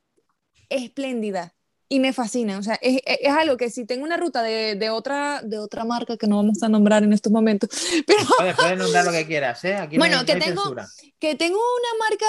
espléndida. 0.70 1.54
Y 1.88 2.00
me 2.00 2.12
fascina. 2.12 2.58
O 2.58 2.62
sea, 2.62 2.74
es, 2.82 3.00
es- 3.06 3.18
es 3.22 3.32
algo 3.32 3.56
que 3.56 3.70
si 3.70 3.84
tengo 3.86 4.04
una 4.04 4.16
ruta 4.16 4.42
de, 4.42 4.74
de 4.74 4.90
otra, 4.90 5.40
de 5.42 5.58
otra 5.58 5.84
marca 5.84 6.16
que 6.16 6.26
no 6.26 6.36
vamos 6.36 6.62
a 6.62 6.68
nombrar 6.68 7.02
en 7.04 7.12
estos 7.12 7.32
momentos, 7.32 7.70
pero 8.06 8.18
Puedes, 8.38 8.56
puedes 8.56 8.78
nombrar 8.78 9.04
lo 9.04 9.12
que 9.12 9.26
quieras, 9.26 9.64
¿eh? 9.64 9.74
Aquí 9.76 9.96
no 9.96 10.00
Bueno, 10.00 10.18
hay- 10.20 10.24
que 10.26 10.34
no 10.34 10.44
tengo- 10.44 10.62
censura. 10.62 10.86
que 11.18 11.34
tengo 11.34 11.58
una 11.58 12.04
marca 12.08 12.26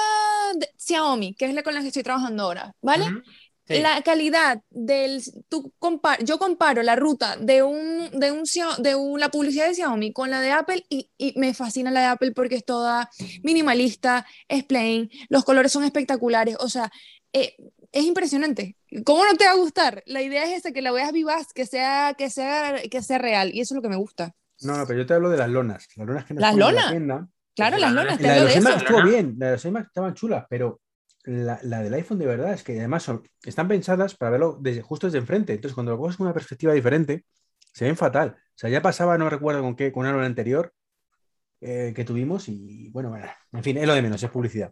de 0.60 0.70
Xiaomi, 0.78 1.34
que 1.36 1.46
es 1.46 1.54
la 1.54 1.64
con 1.64 1.74
la 1.74 1.82
que 1.82 1.88
estoy 1.88 2.04
trabajando 2.04 2.44
ahora, 2.44 2.74
¿vale? 2.82 3.06
Ujú. 3.06 3.22
Sí. 3.70 3.80
La 3.82 4.02
calidad 4.02 4.62
del, 4.70 5.22
tú 5.50 5.74
compa- 5.78 6.18
yo 6.24 6.40
comparo 6.40 6.82
la 6.84 6.96
ruta 6.96 7.36
de 7.36 7.64
un, 7.64 8.10
de 8.18 8.32
un, 8.32 8.44
de 8.78 8.96
un- 8.96 9.20
la 9.20 9.28
publicidad 9.28 9.68
de 9.68 9.76
Xiaomi 9.76 10.14
con 10.14 10.30
la 10.30 10.40
de 10.40 10.52
Apple 10.52 10.86
y, 10.88 11.10
y 11.18 11.34
me 11.38 11.54
fascina 11.54 11.92
la 11.92 12.00
de 12.00 12.06
Apple 12.06 12.32
porque 12.32 12.56
es 12.56 12.64
toda 12.64 13.10
minimalista, 13.44 14.26
es 14.48 14.64
plain, 14.64 15.10
los 15.28 15.44
colores 15.44 15.72
son 15.74 15.84
espectaculares, 15.84 16.56
o 16.62 16.70
sea, 16.70 16.90
eh, 17.34 17.56
es 18.00 18.06
impresionante. 18.06 18.76
¿Cómo 19.06 19.26
no 19.26 19.36
te 19.36 19.46
va 19.46 19.52
a 19.52 19.56
gustar? 19.56 20.04
La 20.06 20.22
idea 20.22 20.44
es 20.46 20.60
esa, 20.60 20.72
que 20.72 20.82
la 20.82 20.92
veas 20.92 21.12
vivaz, 21.12 21.54
que 21.54 21.66
sea, 21.66 22.14
que 22.18 22.30
sea, 22.30 22.82
que 22.90 23.02
sea 23.02 23.18
real 23.18 23.52
y 23.54 23.62
eso 23.62 23.74
es 23.74 23.78
lo 23.78 23.82
que 23.82 23.90
me 23.90 23.96
gusta. 23.98 24.34
No, 24.62 24.78
no, 24.78 24.86
pero 24.88 25.00
yo 25.00 25.06
te 25.06 25.14
hablo 25.14 25.30
de 25.30 25.38
las 25.38 25.50
lonas. 25.50 25.88
Las 25.96 26.08
lonas 26.08 26.26
que 26.26 26.34
nos 26.34 26.42
¿Las 26.42 26.54
en 26.54 26.60
la 26.60 26.66
lonas? 26.72 26.90
tienda. 26.92 27.28
Claro, 27.56 27.78
las 27.78 27.94
la 27.94 28.04
lonas, 28.04 28.22
La 28.22 28.34
de 28.36 28.42
los 28.42 28.56
iMac 28.56 28.78
estuvo 28.78 29.00
Lona. 29.00 29.10
bien, 29.12 29.36
la 29.38 29.46
de 29.48 29.52
los 29.54 29.66
iMac 29.66 29.88
estaban 29.88 30.14
chulas, 30.14 30.46
pero 30.50 30.82
la, 31.24 31.60
la 31.64 31.82
del 31.82 31.94
iPhone 31.96 32.20
de 32.20 32.26
verdad 32.28 32.54
es 32.54 32.64
que 32.64 32.78
además 32.80 33.04
son- 33.04 33.24
están 33.44 33.68
pensadas 33.68 34.16
para 34.16 34.32
verlo 34.32 34.58
desde, 34.62 34.82
justo 34.82 35.08
desde 35.08 35.18
enfrente. 35.20 35.54
Entonces, 35.54 35.74
cuando 35.74 35.92
lo 35.92 35.98
coges 35.98 36.18
con 36.18 36.28
una 36.28 36.34
perspectiva 36.34 36.74
diferente, 36.74 37.26
se 37.74 37.86
ven 37.86 37.98
fatal. 37.98 38.36
O 38.38 38.52
sea, 38.60 38.70
ya 38.70 38.82
pasaba, 38.82 39.18
no 39.18 39.30
recuerdo 39.30 39.62
con 39.62 39.76
qué, 39.76 39.92
con 39.92 40.02
una 40.02 40.12
lona 40.14 40.26
anterior 40.28 40.72
eh, 41.62 41.94
que 41.96 42.06
tuvimos 42.06 42.48
y 42.50 42.90
bueno, 42.90 43.10
bueno, 43.10 43.26
en 43.54 43.64
fin, 43.64 43.78
es 43.78 43.88
lo 43.88 43.94
de 43.96 44.02
menos, 44.02 44.22
es 44.22 44.30
publicidad. 44.30 44.72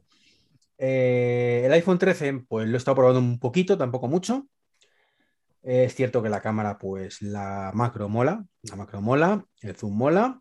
Eh, 0.77 1.63
el 1.65 1.71
iPhone 1.73 1.97
13, 1.97 2.45
pues 2.47 2.67
lo 2.67 2.75
he 2.75 2.77
estado 2.77 2.95
probando 2.95 3.19
un 3.19 3.39
poquito, 3.39 3.77
tampoco 3.77 4.07
mucho. 4.07 4.47
Es 5.61 5.95
cierto 5.95 6.21
que 6.21 6.29
la 6.29 6.41
cámara, 6.41 6.77
pues 6.77 7.21
la 7.21 7.71
macro 7.73 8.07
mola, 8.07 8.45
la 8.63 8.75
macro 8.75 9.01
mola, 9.01 9.43
el 9.61 9.75
zoom 9.75 9.97
mola, 9.97 10.39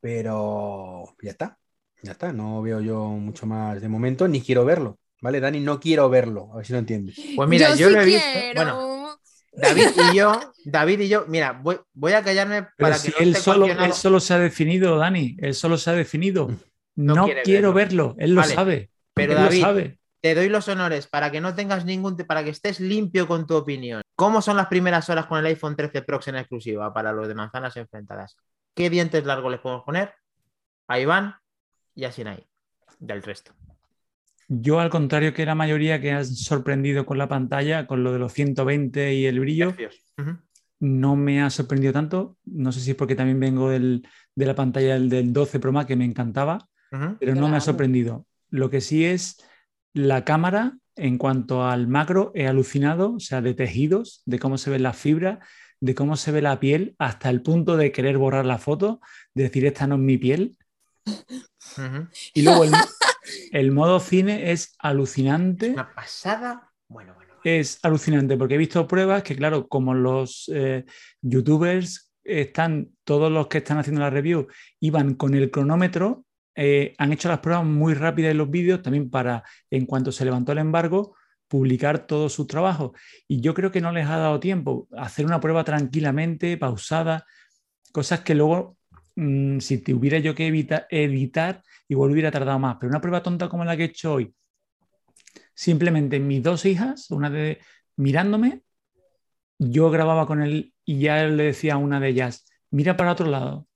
pero 0.00 1.16
ya 1.20 1.32
está, 1.32 1.58
ya 2.02 2.12
está, 2.12 2.32
no 2.32 2.62
veo 2.62 2.80
yo 2.80 3.08
mucho 3.08 3.46
más 3.46 3.80
de 3.80 3.88
momento, 3.88 4.28
ni 4.28 4.40
quiero 4.40 4.64
verlo, 4.64 5.00
¿vale, 5.20 5.40
Dani? 5.40 5.58
No 5.58 5.80
quiero 5.80 6.08
verlo, 6.08 6.50
a 6.52 6.58
ver 6.58 6.66
si 6.66 6.74
lo 6.74 6.78
entiendes. 6.78 7.16
Pues 7.34 7.48
mira, 7.48 7.74
yo, 7.74 7.88
sí 7.88 7.94
lo 7.94 8.00
he 8.00 8.04
visto. 8.04 8.28
quiero. 8.32 8.54
Bueno, 8.54 9.18
David 9.52 9.88
y 10.12 10.16
yo, 10.16 10.40
David 10.64 11.00
y 11.00 11.08
yo, 11.08 11.24
mira, 11.26 11.52
voy, 11.60 11.80
voy 11.92 12.12
a 12.12 12.22
callarme 12.22 12.62
Pero 12.62 12.72
para 12.76 12.98
si 12.98 13.10
que 13.10 13.18
no 13.18 13.24
él, 13.24 13.30
esté 13.30 13.42
solo, 13.42 13.66
él 13.66 13.92
solo 13.94 14.20
se 14.20 14.34
ha 14.34 14.38
definido, 14.38 14.96
Dani, 14.96 15.36
él 15.40 15.54
solo 15.54 15.76
se 15.76 15.90
ha 15.90 15.94
definido. 15.94 16.48
No 16.94 17.28
quiero 17.42 17.72
verlo, 17.72 18.14
él 18.18 18.34
lo 18.34 18.42
Vale, 18.42 18.54
sabe. 18.54 18.90
Pero 19.26 19.40
David, 19.40 19.60
sabe. 19.60 19.98
te 20.20 20.34
doy 20.34 20.48
los 20.48 20.68
honores 20.68 21.06
para 21.06 21.30
que 21.30 21.40
no 21.40 21.54
tengas 21.54 21.84
ningún, 21.84 22.16
para 22.16 22.44
que 22.44 22.50
estés 22.50 22.80
limpio 22.80 23.26
con 23.26 23.46
tu 23.46 23.54
opinión. 23.56 24.02
¿Cómo 24.16 24.42
son 24.42 24.56
las 24.56 24.66
primeras 24.68 25.08
horas 25.10 25.26
con 25.26 25.38
el 25.38 25.46
iPhone 25.46 25.76
13 25.76 26.02
Pro 26.02 26.20
en 26.26 26.36
exclusiva 26.36 26.92
para 26.92 27.12
los 27.12 27.28
de 27.28 27.34
manzanas 27.34 27.76
enfrentadas? 27.76 28.36
¿Qué 28.74 28.90
dientes 28.90 29.24
largos 29.24 29.50
les 29.50 29.60
podemos 29.60 29.84
poner? 29.84 30.12
A 30.88 30.98
Iván 31.00 31.34
y 31.94 32.04
a 32.04 32.12
Sinai. 32.12 32.46
Del 32.98 33.22
resto. 33.22 33.52
Yo, 34.48 34.80
al 34.80 34.88
contrario 34.90 35.34
que 35.34 35.44
la 35.44 35.54
mayoría 35.54 36.00
que 36.00 36.10
han 36.12 36.24
sorprendido 36.24 37.04
con 37.04 37.18
la 37.18 37.28
pantalla, 37.28 37.86
con 37.86 38.02
lo 38.02 38.12
de 38.12 38.18
los 38.18 38.32
120 38.32 39.12
y 39.14 39.26
el 39.26 39.40
brillo, 39.40 39.74
no 40.80 41.16
me 41.16 41.42
ha 41.42 41.50
sorprendido 41.50 41.92
tanto. 41.92 42.36
No 42.46 42.72
sé 42.72 42.80
si 42.80 42.90
es 42.92 42.96
porque 42.96 43.14
también 43.14 43.38
vengo 43.40 43.68
del- 43.68 44.06
de 44.34 44.46
la 44.46 44.54
pantalla 44.54 44.94
del, 44.94 45.08
del 45.10 45.32
12 45.32 45.58
Pro 45.60 45.72
Max 45.72 45.86
que 45.88 45.96
me 45.96 46.04
encantaba, 46.04 46.68
pero 47.18 47.34
no 47.34 47.48
me 47.48 47.56
ha 47.56 47.60
sorprendido. 47.60 48.26
Lo 48.50 48.70
que 48.70 48.80
sí 48.80 49.04
es 49.04 49.38
la 49.92 50.24
cámara, 50.24 50.78
en 50.96 51.18
cuanto 51.18 51.64
al 51.64 51.88
macro, 51.88 52.32
he 52.34 52.46
alucinado, 52.46 53.14
o 53.14 53.20
sea, 53.20 53.40
de 53.40 53.54
tejidos, 53.54 54.22
de 54.26 54.38
cómo 54.38 54.58
se 54.58 54.70
ven 54.70 54.82
las 54.82 54.96
fibras, 54.96 55.38
de 55.80 55.94
cómo 55.94 56.16
se 56.16 56.32
ve 56.32 56.42
la 56.42 56.58
piel, 56.60 56.94
hasta 56.98 57.30
el 57.30 57.42
punto 57.42 57.76
de 57.76 57.92
querer 57.92 58.18
borrar 58.18 58.44
la 58.44 58.58
foto, 58.58 59.00
de 59.34 59.44
decir, 59.44 59.64
esta 59.66 59.86
no 59.86 59.94
es 59.94 60.00
mi 60.00 60.18
piel. 60.18 60.56
Y 62.34 62.42
luego 62.42 62.64
el, 62.64 62.72
el 63.52 63.72
modo 63.72 64.00
cine 64.00 64.50
es 64.52 64.74
alucinante. 64.78 65.70
Una 65.70 65.94
pasada. 65.94 66.72
Bueno, 66.88 67.14
bueno. 67.14 67.34
bueno. 67.34 67.40
Es 67.44 67.78
alucinante 67.82 68.36
porque 68.36 68.54
he 68.54 68.58
visto 68.58 68.86
pruebas 68.88 69.22
que, 69.22 69.36
claro, 69.36 69.68
como 69.68 69.94
los 69.94 70.50
eh, 70.52 70.84
youtubers 71.20 72.12
están, 72.24 72.90
todos 73.04 73.30
los 73.30 73.46
que 73.46 73.58
están 73.58 73.78
haciendo 73.78 74.00
la 74.00 74.10
review, 74.10 74.48
iban 74.80 75.14
con 75.14 75.34
el 75.34 75.50
cronómetro, 75.50 76.24
eh, 76.60 76.96
han 76.98 77.12
hecho 77.12 77.28
las 77.28 77.38
pruebas 77.38 77.64
muy 77.64 77.94
rápidas 77.94 78.32
en 78.32 78.38
los 78.38 78.50
vídeos 78.50 78.82
también 78.82 79.10
para, 79.10 79.44
en 79.70 79.86
cuanto 79.86 80.10
se 80.10 80.24
levantó 80.24 80.50
el 80.50 80.58
embargo, 80.58 81.14
publicar 81.46 82.06
todos 82.06 82.32
sus 82.32 82.48
trabajos. 82.48 82.90
Y 83.28 83.40
yo 83.40 83.54
creo 83.54 83.70
que 83.70 83.80
no 83.80 83.92
les 83.92 84.08
ha 84.08 84.16
dado 84.16 84.40
tiempo 84.40 84.88
hacer 84.96 85.24
una 85.24 85.40
prueba 85.40 85.62
tranquilamente, 85.62 86.56
pausada, 86.56 87.24
cosas 87.92 88.20
que 88.22 88.34
luego, 88.34 88.76
mm, 89.14 89.60
si 89.60 89.78
te 89.78 89.94
hubiera 89.94 90.18
yo 90.18 90.34
que 90.34 90.48
evita- 90.48 90.88
editar, 90.90 91.62
igual 91.86 92.10
hubiera 92.10 92.32
tardado 92.32 92.58
más. 92.58 92.76
Pero 92.80 92.90
una 92.90 93.00
prueba 93.00 93.22
tonta 93.22 93.48
como 93.48 93.64
la 93.64 93.76
que 93.76 93.84
he 93.84 93.86
hecho 93.86 94.14
hoy, 94.14 94.34
simplemente 95.54 96.18
mis 96.18 96.42
dos 96.42 96.64
hijas, 96.64 97.08
una 97.12 97.30
de 97.30 97.60
mirándome, 97.96 98.62
yo 99.60 99.90
grababa 99.90 100.26
con 100.26 100.42
él 100.42 100.74
y 100.84 100.98
ya 100.98 101.24
le 101.24 101.44
decía 101.44 101.74
a 101.74 101.78
una 101.78 102.00
de 102.00 102.08
ellas, 102.08 102.46
mira 102.72 102.96
para 102.96 103.12
otro 103.12 103.26
lado. 103.28 103.67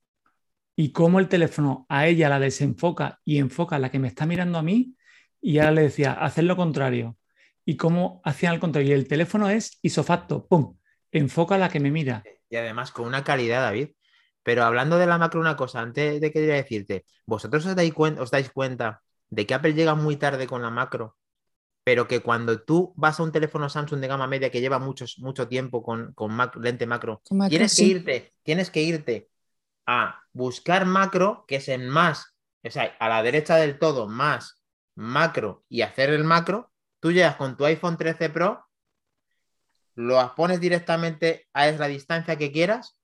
Y 0.75 0.93
cómo 0.93 1.21
el 1.21 1.29
teléfono 1.29 1.87
a 1.89 2.07
ella 2.07 2.29
la 2.29 2.41
desenfoca 2.41 3.21
y 3.25 3.39
enfoca 3.39 3.77
a 3.77 3.79
la 3.79 3.91
que 3.91 3.99
me 3.99 4.09
está 4.09 4.27
mirando 4.27 4.59
a 4.59 4.63
mí, 4.63 4.95
y 5.41 5.59
ahora 5.59 5.73
le 5.73 5.83
decía, 5.83 6.13
hacer 6.13 6.45
lo 6.45 6.57
contrario. 6.57 7.17
Y 7.65 7.77
cómo 7.77 8.21
hacían 8.25 8.53
al 8.55 8.61
contrario. 8.61 8.91
Y 8.91 8.95
el 8.95 9.09
teléfono 9.09 9.49
es 9.49 9.79
isofacto, 9.83 10.47
¡pum! 10.47 10.77
Enfoca 11.11 11.57
a 11.57 11.59
la 11.59 11.69
que 11.69 11.81
me 11.81 11.91
mira. 11.91 12.25
Y 12.49 12.57
además 12.57 12.91
con 12.91 13.07
una 13.07 13.23
calidad, 13.23 13.63
David. 13.63 13.91
Pero 14.43 14.65
hablando 14.65 14.99
de 14.99 15.07
la 15.07 15.19
macro, 15.19 15.41
una 15.41 15.57
cosa, 15.57 15.81
antes 15.81 16.21
de 16.21 16.29
que 16.33 16.41
quería 16.41 16.55
decirte, 16.55 17.05
¿vosotros 17.27 17.65
os 17.67 17.77
dais, 17.77 17.93
os 17.97 18.31
dais 18.31 18.51
cuenta 18.51 19.03
de 19.31 19.47
que 19.47 19.55
Apple 19.55 19.75
llega 19.75 19.95
muy 19.95 20.17
tarde 20.17 20.47
con 20.47 20.63
la 20.63 20.71
macro? 20.71 21.17
Pero 21.85 22.09
que 22.09 22.21
cuando 22.21 22.63
tú 22.63 22.93
vas 22.97 23.19
a 23.19 23.23
un 23.23 23.33
teléfono 23.33 23.69
Samsung 23.69 24.01
de 24.01 24.09
gama 24.09 24.27
media 24.27 24.51
que 24.51 24.61
lleva 24.61 24.79
muchos, 24.79 25.19
mucho 25.19 25.49
tiempo 25.49 25.83
con, 25.83 26.13
con 26.15 26.33
mac- 26.33 26.57
lente 26.57 26.87
macro, 26.87 27.23
tienes 27.49 27.77
que 27.77 27.83
irte, 27.85 28.33
tienes 28.43 28.71
que 28.71 28.83
irte 28.83 29.29
a 29.87 30.21
buscar 30.33 30.87
macro, 30.87 31.45
que 31.47 31.57
es 31.57 31.69
en 31.69 31.89
más, 31.89 32.35
o 32.65 32.71
sea, 32.71 32.97
a 32.99 33.09
la 33.09 33.23
derecha 33.23 33.57
del 33.57 33.79
todo, 33.79 34.09
más 34.09 34.63
macro 34.95 35.65
y 35.69 35.83
hacer 35.83 36.11
el 36.11 36.25
macro. 36.25 36.71
Tú 37.01 37.13
llegas 37.13 37.37
con 37.37 37.57
tu 37.57 37.65
iPhone 37.65 37.97
13 37.97 38.31
Pro, 38.31 38.67
lo 39.95 40.35
pones 40.35 40.61
directamente 40.61 41.49
a 41.53 41.71
la 41.73 41.89
distancia 41.89 42.37
que 42.37 42.53
quieras 42.53 42.99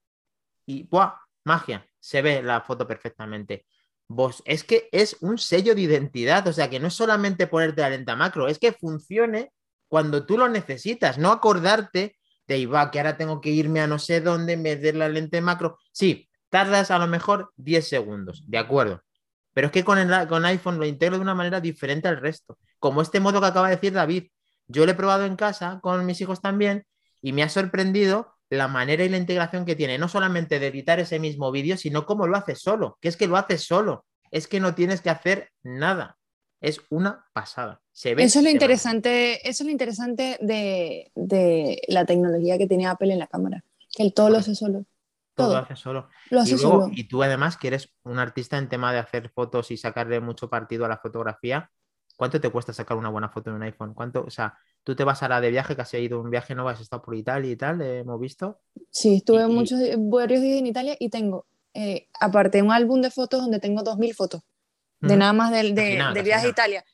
y 0.67 0.85
¡buah! 0.85 1.15
Magia, 1.45 1.87
se 1.99 2.21
ve 2.21 2.43
la 2.43 2.61
foto 2.61 2.87
perfectamente. 2.87 3.67
Vos, 4.07 4.43
es 4.45 4.65
que 4.65 4.89
es 4.93 5.17
un 5.21 5.39
sello 5.39 5.75
de 5.75 5.83
identidad, 5.83 6.47
o 6.47 6.53
sea 6.53 6.69
que 6.71 6.81
no 6.81 6.89
es 6.89 6.95
solamente 6.95 7.47
ponerte 7.47 7.83
la 7.83 7.91
lenta 7.91 8.17
macro, 8.17 8.49
es 8.49 8.59
que 8.59 8.73
funcione 8.73 9.53
cuando 9.89 10.27
tú 10.27 10.37
lo 10.37 10.49
necesitas, 10.49 11.19
no 11.19 11.33
acordarte 11.33 12.17
de 12.47 12.67
va, 12.67 12.91
que 12.91 12.99
ahora 13.01 13.17
tengo 13.17 13.41
que 13.41 13.51
irme 13.51 13.81
a 13.81 13.87
no 13.87 13.99
sé 13.99 14.21
dónde, 14.21 14.57
meter 14.57 14.97
la 14.97 15.09
lente 15.09 15.41
macro. 15.41 15.79
Sí, 15.93 16.28
tardas 16.51 16.91
a 16.91 16.99
lo 16.99 17.07
mejor 17.07 17.53
10 17.57 17.89
segundos, 17.89 18.45
de 18.47 18.59
acuerdo. 18.59 19.03
Pero 19.53 19.67
es 19.67 19.73
que 19.73 19.85
con, 19.85 19.99
el, 19.99 20.29
con 20.29 20.45
iPhone 20.45 20.79
lo 20.79 20.87
integro 20.87 21.17
de 21.17 21.23
una 21.23 21.35
manera 21.35 21.61
diferente 21.61 22.09
al 22.09 22.19
resto. 22.19 22.59
Como 22.79 23.03
este 23.03 23.21
modo 23.21 23.41
que 23.41 23.47
acaba 23.47 23.69
de 23.69 23.77
decir 23.77 23.93
David. 23.93 24.25
Yo 24.67 24.85
lo 24.85 24.93
he 24.93 24.95
probado 24.95 25.25
en 25.25 25.35
casa 25.35 25.81
con 25.83 26.05
mis 26.05 26.21
hijos 26.21 26.43
también 26.43 26.85
y 27.23 27.33
me 27.33 27.43
ha 27.43 27.49
sorprendido 27.49 28.35
la 28.51 28.69
manera 28.69 29.05
y 29.05 29.09
la 29.09 29.17
integración 29.17 29.65
que 29.65 29.77
tiene, 29.77 29.99
no 29.99 30.09
solamente 30.09 30.59
de 30.59 30.69
editar 30.69 31.01
ese 31.01 31.19
mismo 31.19 31.51
vídeo, 31.51 31.77
sino 31.77 32.07
cómo 32.07 32.27
lo 32.27 32.37
hace 32.37 32.55
solo, 32.55 32.99
que 33.01 33.09
es 33.09 33.17
que 33.17 33.27
lo 33.27 33.37
hace 33.37 33.59
solo, 33.59 34.05
es 34.31 34.47
que 34.47 34.61
no 34.61 34.75
tienes 34.75 35.01
que 35.01 35.11
hacer 35.11 35.51
nada, 35.63 36.19
es 36.61 36.81
una 36.91 37.27
pasada. 37.33 37.81
Se 37.93 38.15
ve 38.15 38.25
Eso 38.25 38.39
es 38.39 38.45
lo 38.45 38.51
interesante, 38.51 39.49
eso 39.49 39.63
es 39.63 39.67
lo 39.67 39.71
interesante 39.71 40.39
de, 40.41 41.11
de 41.15 41.81
la 41.89 42.05
tecnología 42.07 42.59
que 42.59 42.67
tiene 42.67 42.87
Apple 42.87 43.13
en 43.13 43.19
la 43.19 43.27
cámara, 43.27 43.65
que 43.95 44.03
él 44.03 44.15
todo 44.15 44.31
lo 44.31 44.39
hace 44.39 44.55
solo. 44.55 44.85
Todo 45.39 45.47
Todo. 45.49 45.57
lo 45.59 45.65
hace 45.65 45.77
solo. 45.77 46.09
Lo 46.31 46.39
Y, 46.41 46.43
hace 46.43 46.53
luego- 46.57 46.83
solo. 46.83 46.93
y 46.95 47.05
tú 47.05 47.23
además 47.23 47.57
que 47.57 47.69
eres 47.69 47.95
un 48.03 48.19
artista 48.19 48.59
en 48.59 48.69
tema 48.69 48.93
de 48.93 48.99
hacer 48.99 49.31
fotos 49.31 49.71
y 49.71 49.77
sacarle 49.77 50.21
mucho 50.21 50.51
partido 50.51 50.85
a 50.85 50.89
la 50.89 50.99
fotografía, 50.99 51.71
¿cuánto 52.17 52.41
te 52.41 52.51
cuesta 52.51 52.73
sacar 52.73 52.97
una 52.97 53.09
buena 53.09 53.29
foto 53.31 53.51
en 53.51 53.57
un 53.57 53.63
iPhone? 53.63 53.95
¿Cuánto, 53.95 54.25
o 54.25 54.31
sea, 54.31 54.59
tú 54.85 54.95
te 54.97 55.05
vas 55.05 55.23
ahora 55.23 55.41
de 55.41 55.51
viaje, 55.51 55.75
que 55.77 55.83
has 55.83 55.95
ido 55.95 56.21
un 56.21 56.31
viaje, 56.31 56.55
¿no? 56.55 56.69
Has 56.69 56.81
estado 56.81 57.01
por 57.03 57.15
Italia 57.15 57.51
y 57.51 57.57
tal, 57.57 57.81
eh, 57.81 58.01
hemos 58.01 58.21
visto. 58.21 58.61
Sí, 58.91 59.17
estuve 59.19 59.43
y- 59.45 59.47
muchos, 59.47 59.79
varios 59.97 60.41
días 60.43 60.59
en 60.59 60.67
Italia 60.67 60.97
y 60.99 61.09
tengo, 61.09 61.47
eh, 61.75 62.09
aparte, 62.21 62.61
un 62.61 62.73
álbum 62.73 63.01
de 63.01 63.11
fotos 63.11 63.41
donde 63.41 63.61
tengo 63.61 63.83
2.000 63.83 64.15
fotos, 64.15 64.43
de 65.01 65.09
Ujú, 65.11 65.19
nada 65.19 65.33
más 65.33 65.51
del, 65.53 65.75
de, 65.75 65.97
nada, 65.97 66.13
del 66.13 66.25
viaje 66.25 66.47
a. 66.47 66.51
Italia. 66.51 66.85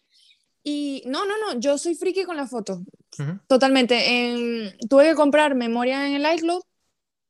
Y 0.63 1.03
no, 1.07 1.25
no, 1.27 1.35
no, 1.39 1.61
yo 1.61 1.77
soy 1.79 1.95
friki 1.95 2.25
con 2.25 2.37
las 2.37 2.49
fotos, 2.51 2.81
ujú, 3.19 3.39
totalmente. 3.47 3.95
En- 4.33 4.77
tuve 4.89 5.05
que 5.11 5.15
comprar 5.15 5.55
memoria 5.55 6.07
en 6.09 6.15
el 6.23 6.35
iCloud, 6.37 6.63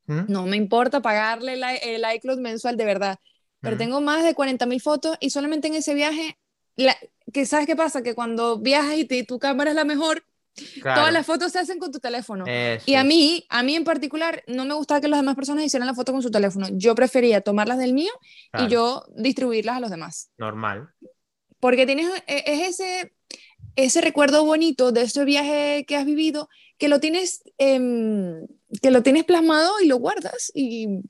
no 0.07 0.47
me 0.47 0.57
importa 0.57 1.01
pagarle 1.01 1.55
el, 1.55 2.03
iCloud 2.17 2.39
mensual 2.39 2.77
de 2.77 2.85
verdad, 2.85 3.19
pero 3.61 3.77
tengo 3.77 4.01
más 4.01 4.25
de 4.25 4.35
40.000 4.35 4.81
fotos 4.81 5.17
y 5.21 5.31
solamente 5.31 5.69
en 5.69 5.75
ese 5.75 5.95
viaje, 5.95 6.39
la, 6.77 6.97
que 7.33 7.47
¿sabes 7.47 7.67
qué 7.67 7.77
pasa? 7.77 8.03
Que 8.03 8.15
cuando 8.15 8.59
viajas 8.59 8.99
y 8.99 9.05
te- 9.07 9.25
tu 9.25 9.39
cámara 9.39 9.71
es 9.71 9.77
la 9.77 9.85
mejor, 9.85 10.25
Claro, 10.81 11.01
Todas 11.01 11.13
las 11.13 11.27
fotos 11.27 11.51
se 11.51 11.59
hacen 11.59 11.79
con 11.79 11.91
tu 11.91 11.99
teléfono. 11.99 12.45
eso 12.47 12.85
Y 12.89 12.95
a 12.95 13.03
mí, 13.03 13.45
a 13.49 13.63
mí 13.65 13.75
en 13.75 13.83
particular, 13.83 14.45
no 14.47 14.65
me 14.65 14.75
gustaba 14.75 15.01
que 15.01 15.09
las 15.09 15.19
demás 15.19 15.35
personas 15.35 15.65
hicieran 15.65 15.87
la 15.89 15.95
foto 15.95 16.13
con 16.13 16.23
su 16.23 16.31
teléfono. 16.31 16.69
Yo 16.73 16.95
prefería 16.95 17.41
tomarlas 17.41 17.79
del 17.79 17.93
mío 17.93 18.13
Claro, 18.53 18.67
y 18.67 18.71
yo 18.71 19.05
distribuirlas 19.17 19.77
a 19.77 19.81
los 19.81 19.91
demás. 19.91 20.31
Normal. 20.39 20.91
Porque 21.59 21.87
tienes, 21.87 22.09
e- 22.29 22.45
es 22.47 22.81
ese, 22.81 23.15
ese 23.75 24.01
recuerdo 24.01 24.45
bonito 24.45 24.93
de 24.93 25.03
ese 25.03 25.25
viaje 25.25 25.85
que 25.89 25.97
has 25.97 26.05
vivido, 26.05 26.49
que 26.78 26.88
lo 26.88 27.00
tienes, 27.00 27.43
em, 27.59 28.47
que 28.83 28.90
lo 28.90 29.02
tienes 29.02 29.25
plasmado 29.25 29.73
y 29.83 29.87
lo 29.87 29.97
guardas. 29.97 30.50
Y 30.54 31.00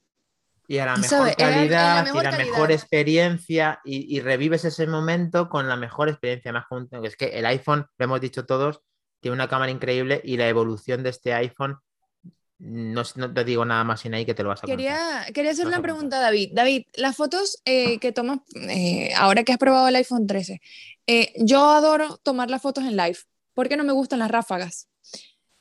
Y 0.66 0.78
a 0.78 0.86
la 0.86 0.96
mejor 0.96 1.26
la 1.26 1.34
calidad 1.34 2.04
mejor 2.04 2.20
y 2.22 2.24
la 2.24 2.30
calidad. 2.30 2.52
mejor 2.52 2.72
experiencia 2.72 3.80
y, 3.84 4.16
y 4.16 4.20
revives 4.20 4.64
ese 4.64 4.86
momento 4.86 5.48
con 5.48 5.68
la 5.68 5.76
mejor 5.76 6.08
experiencia. 6.08 6.52
Más 6.52 6.66
con- 6.66 6.88
es 7.04 7.16
que 7.16 7.26
el 7.26 7.46
iPhone, 7.46 7.86
lo 7.98 8.04
hemos 8.04 8.20
dicho 8.20 8.46
todos, 8.46 8.80
tiene 9.20 9.34
una 9.34 9.48
cámara 9.48 9.70
increíble 9.72 10.20
y 10.24 10.36
la 10.36 10.48
evolución 10.48 11.02
de 11.02 11.10
este 11.10 11.32
iPhone, 11.34 11.76
no, 12.58 13.02
no 13.16 13.34
te 13.34 13.44
digo 13.44 13.64
nada 13.64 13.84
más 13.84 14.00
sin 14.00 14.14
ahí 14.14 14.24
que 14.24 14.32
te 14.34 14.42
lo 14.42 14.48
vas 14.50 14.60
a 14.60 14.62
contar. 14.62 14.76
quería, 14.76 15.26
quería 15.34 15.50
hacer 15.50 15.66
una 15.66 15.82
pregunta 15.82 16.18
a 16.18 16.20
David. 16.22 16.50
David, 16.54 16.84
las 16.94 17.16
fotos 17.16 17.58
eh, 17.64 17.98
que 17.98 18.12
tomas, 18.12 18.38
eh, 18.54 19.12
ahora 19.16 19.42
que 19.44 19.52
has 19.52 19.58
probado 19.58 19.88
el 19.88 19.96
iPhone 19.96 20.26
13, 20.26 20.60
eh, 21.06 21.32
yo 21.38 21.70
adoro 21.70 22.16
tomar 22.22 22.50
las 22.50 22.62
fotos 22.62 22.84
en 22.84 22.96
live, 22.96 23.18
porque 23.54 23.76
no 23.76 23.84
me 23.84 23.92
gustan 23.92 24.20
las 24.20 24.30
ráfagas. 24.30 24.88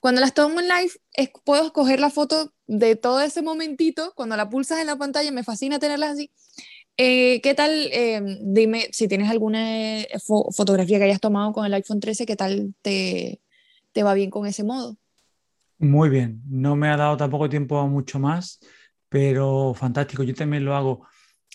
Cuando 0.03 0.21
las 0.21 0.33
tomo 0.33 0.59
en 0.59 0.67
live, 0.67 0.91
es- 1.13 1.31
puedo 1.45 1.65
escoger 1.67 2.01
la 2.01 2.09
foto 2.09 2.53
de 2.67 2.97
todo 2.97 3.21
ese 3.21 3.41
momentito, 3.41 4.11
cuando 4.15 4.35
la 4.37 4.49
pulsas 4.49 4.79
en 4.81 4.87
la 4.87 4.97
pantalla, 4.97 5.31
me 5.31 5.43
fascina 5.45 5.79
tenerlas 5.79 6.11
así. 6.11 6.31
Eh, 6.97 7.41
¿Qué 7.41 7.53
tal? 7.55 7.71
eh, 7.93 8.21
dime 8.41 8.89
si 8.91 9.07
tienes 9.07 9.29
alguna 9.31 10.01
eh, 10.01 10.09
fo- 10.27 10.53
fotografía 10.55 10.99
que 10.99 11.05
hayas 11.05 11.21
tomado 11.21 11.53
con 11.53 11.65
el 11.65 11.73
iPhone 11.75 12.01
13, 12.01 12.25
¿qué 12.25 12.35
tal 12.35 12.75
te, 12.81 13.41
te 13.93 14.03
va 14.03 14.13
bien 14.15 14.29
con 14.31 14.47
ese 14.47 14.63
modo? 14.65 14.97
Muy 15.79 16.09
bien, 16.09 16.41
no 16.49 16.75
me 16.75 16.89
ha 16.89 16.97
dado 16.97 17.17
tampoco 17.17 17.49
tiempo 17.49 17.77
a 17.79 17.87
mucho 17.87 18.19
más, 18.19 18.59
pero 19.09 19.73
fantástico. 19.75 20.23
Yo 20.23 20.33
también 20.33 20.63
lo 20.65 20.75
hago, 20.75 21.07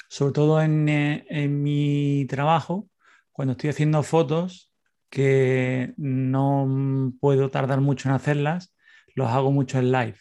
sobre 0.09 0.33
todo 0.33 0.62
en, 0.62 0.88
eh, 0.88 1.26
en 1.31 1.62
mi 1.62 2.26
trabajo, 2.28 2.88
cuando 3.33 3.52
estoy 3.52 3.71
haciendo 3.71 4.02
fotos 4.02 4.68
que 5.11 5.95
no 5.97 7.12
puedo 7.21 7.50
tardar 7.50 7.81
mucho 7.81 8.09
en 8.09 8.15
hacerlas, 8.15 8.75
los 9.15 9.29
hago 9.29 9.50
mucho 9.50 9.79
en 9.79 9.93
live. 9.93 10.17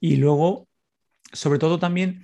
Y 0.00 0.16
luego, 0.16 0.68
sobre 1.32 1.58
todo 1.58 1.78
también 1.78 2.22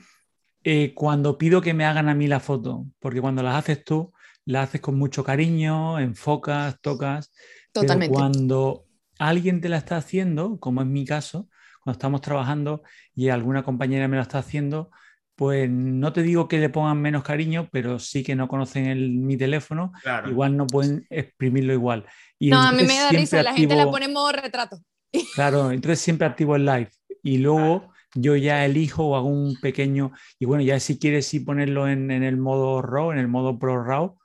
eh, 0.65 0.93
cuando 0.95 1.39
pido 1.39 1.61
que 1.61 1.75
me 1.75 1.85
hagan 1.85 2.09
a 2.09 2.15
mí 2.15 2.27
la 2.27 2.41
foto, 2.41 2.87
porque 2.99 3.21
cuando 3.21 3.43
las 3.43 3.57
haces 3.57 3.85
tú, 3.85 4.13
las 4.45 4.69
haces 4.69 4.81
con 4.81 4.99
mucho 4.99 5.23
cariño, 5.23 5.99
enfocas, 5.99 6.81
tocas. 6.81 7.33
Pero 7.73 7.85
Totalmente. 7.87 8.15
cuando 8.15 8.87
alguien 9.19 9.61
te 9.61 9.69
la 9.69 9.77
está 9.77 9.97
haciendo, 9.97 10.59
como 10.59 10.83
en 10.83 10.93
mi 10.93 11.05
caso, 11.05 11.49
cuando 11.83 11.99
estamos 11.99 12.21
trabajando 12.21 12.83
y 13.15 13.29
alguna 13.29 13.63
compañera 13.63 14.09
me 14.09 14.17
la 14.17 14.23
está 14.23 14.39
haciendo, 14.39 14.91
pues 15.39 15.71
no 15.71 16.13
te 16.13 16.23
digo 16.23 16.49
que 16.49 16.59
le 16.59 16.69
pongan 16.69 17.01
menos 17.01 17.23
cariño, 17.23 17.69
pero 17.71 18.01
sí 18.01 18.25
que 18.25 18.35
no 18.35 18.49
conocen 18.49 18.87
el- 18.87 19.11
mi 19.13 19.37
teléfono, 19.37 19.93
Claro. 20.03 20.29
igual 20.29 20.57
no 20.57 20.67
pueden 20.67 21.07
exprimirlo 21.11 21.73
igual. 21.73 22.05
Y 22.41 22.51
No, 22.51 22.61
a 22.61 22.73
mí 22.73 22.83
me 22.83 22.99
da 22.99 23.11
risa, 23.11 23.41
la 23.45 23.55
gente 23.55 23.77
la 23.77 23.89
pone 23.89 24.07
en 24.07 24.13
modo 24.13 24.33
retrato. 24.33 24.79
Claro, 25.37 25.71
entonces 25.71 26.01
siempre 26.01 26.27
activo 26.27 26.57
el 26.57 26.67
live 26.67 26.91
y 27.23 27.39
luego 27.39 27.93
yo 28.17 28.35
ya 28.35 28.67
elijo 28.67 29.05
o 29.07 29.17
hago 29.17 29.29
un 29.29 29.55
pequeño, 29.61 30.11
y 30.41 30.45
bueno, 30.45 30.65
ya 30.65 30.81
si 30.81 30.99
quieres 30.99 31.27
sí 31.27 31.39
ponerlo 31.39 31.87
en, 31.87 32.11
en 32.11 32.25
el 32.25 32.37
modo 32.37 32.83
RAW, 32.83 33.13
en 33.13 33.19
el 33.19 33.29
modo 33.29 33.61
Pro 33.61 33.85
RAW, 33.85 34.19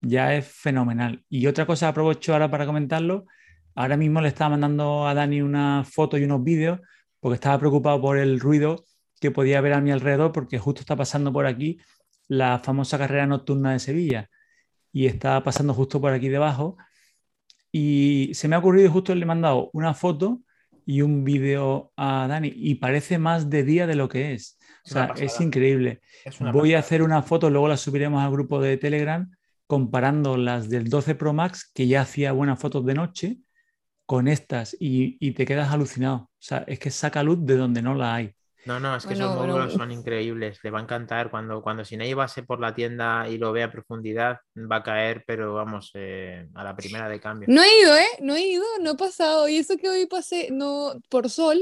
ya 0.00 0.36
es 0.36 0.46
fenomenal. 0.46 1.24
Y 1.28 1.48
otra 1.48 1.66
cosa 1.66 1.88
aprovecho 1.88 2.34
ahora 2.34 2.48
para 2.50 2.66
comentarlo, 2.66 3.24
ahora 3.74 3.96
mismo 3.96 4.20
le 4.20 4.28
estaba 4.28 4.50
mandando 4.50 5.08
a 5.08 5.14
Dani 5.14 5.42
una 5.42 5.82
foto 5.84 6.16
y 6.18 6.22
unos 6.24 6.44
vídeos 6.44 6.78
porque 7.18 7.34
estaba 7.34 7.58
preocupado 7.58 8.00
por 8.00 8.16
el 8.18 8.38
ruido 8.38 8.84
que 9.22 9.30
podía 9.30 9.58
haber 9.58 9.72
a 9.72 9.80
mi 9.80 9.92
alrededor 9.92 10.32
porque 10.32 10.58
justo 10.58 10.80
está 10.80 10.96
pasando 10.96 11.32
por 11.32 11.46
aquí 11.46 11.78
la 12.26 12.58
famosa 12.58 12.98
carrera 12.98 13.26
nocturna 13.26 13.72
de 13.72 13.78
Sevilla 13.78 14.28
y 14.92 15.06
está 15.06 15.42
pasando 15.44 15.72
justo 15.74 16.00
por 16.00 16.12
aquí 16.12 16.28
debajo 16.28 16.76
y 17.70 18.32
se 18.34 18.48
me 18.48 18.56
ha 18.56 18.58
ocurrido 18.58 18.86
y 18.88 18.90
justo 18.90 19.14
le 19.14 19.22
he 19.22 19.26
mandado 19.26 19.70
una 19.72 19.94
foto 19.94 20.42
y 20.84 21.02
un 21.02 21.22
vídeo 21.22 21.92
a 21.96 22.26
Dani 22.28 22.52
y 22.52 22.74
parece 22.74 23.18
más 23.18 23.48
de 23.48 23.62
día 23.62 23.86
de 23.86 23.94
lo 23.94 24.08
que 24.08 24.34
es. 24.34 24.58
O 24.84 24.88
sea, 24.88 25.14
es 25.16 25.40
increíble. 25.40 26.00
Es 26.24 26.40
Voy 26.40 26.74
a 26.74 26.80
hacer 26.80 27.02
una 27.02 27.22
foto, 27.22 27.48
luego 27.48 27.68
la 27.68 27.76
subiremos 27.76 28.20
al 28.22 28.32
grupo 28.32 28.60
de 28.60 28.76
Telegram 28.76 29.30
comparando 29.68 30.36
las 30.36 30.68
del 30.68 30.90
12 30.90 31.14
Pro 31.14 31.32
Max, 31.32 31.70
que 31.72 31.86
ya 31.86 32.02
hacía 32.02 32.32
buenas 32.32 32.58
fotos 32.58 32.84
de 32.84 32.94
noche, 32.94 33.38
con 34.04 34.26
estas 34.26 34.76
y, 34.78 35.16
y 35.20 35.30
te 35.30 35.46
quedas 35.46 35.72
alucinado. 35.72 36.16
O 36.16 36.30
sea, 36.40 36.64
es 36.66 36.80
que 36.80 36.90
saca 36.90 37.22
luz 37.22 37.38
de 37.46 37.56
donde 37.56 37.80
no 37.80 37.94
la 37.94 38.16
hay. 38.16 38.34
No, 38.64 38.78
no, 38.78 38.94
es 38.94 39.02
que 39.04 39.10
Bueno, 39.10 39.24
esos 39.24 39.36
bueno. 39.36 39.52
módulos 39.54 39.72
son 39.72 39.90
increíbles, 39.92 40.58
le 40.62 40.70
va 40.70 40.78
a 40.78 40.82
encantar. 40.82 41.30
Cuando, 41.30 41.62
cuando 41.62 41.84
Sinei 41.84 42.14
pase 42.14 42.42
por 42.42 42.60
la 42.60 42.74
tienda 42.74 43.28
y 43.28 43.38
lo 43.38 43.52
vea 43.52 43.66
a 43.66 43.70
profundidad, 43.72 44.38
va 44.56 44.76
a 44.76 44.82
caer, 44.82 45.24
pero 45.26 45.54
vamos, 45.54 45.90
eh, 45.94 46.48
a 46.54 46.64
la 46.64 46.76
primera 46.76 47.08
de 47.08 47.20
cambio. 47.20 47.48
No 47.50 47.62
he 47.62 47.80
ido, 47.80 47.96
¿eh? 47.96 48.06
No 48.20 48.34
he 48.36 48.42
ido, 48.42 48.64
no 48.80 48.92
he 48.92 48.96
pasado. 48.96 49.48
Y 49.48 49.56
eso 49.56 49.76
que 49.76 49.88
hoy 49.88 50.06
pasé 50.06 50.48
no, 50.52 50.92
por 51.08 51.28
sol 51.28 51.60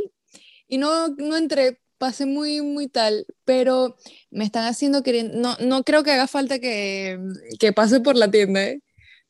y 0.69 0.79
no, 0.79 1.09
no 1.09 1.37
entré, 1.37 1.81
pasé 1.99 2.27
muy, 2.27 2.61
muy 2.61 2.89
tal. 2.89 3.27
Pero 3.45 3.97
me 4.31 4.45
están 4.45 4.67
haciendo 4.67 5.03
querer. 5.03 5.31
No, 5.35 5.57
no 5.61 5.83
creo 5.85 6.05
que 6.05 6.13
haga 6.13 6.27
falta 6.27 6.59
que, 6.59 7.19
que 7.59 7.73
pase 7.73 8.01
por 8.01 8.17
la 8.17 8.31
tienda, 8.31 8.63
¿eh? 8.65 8.83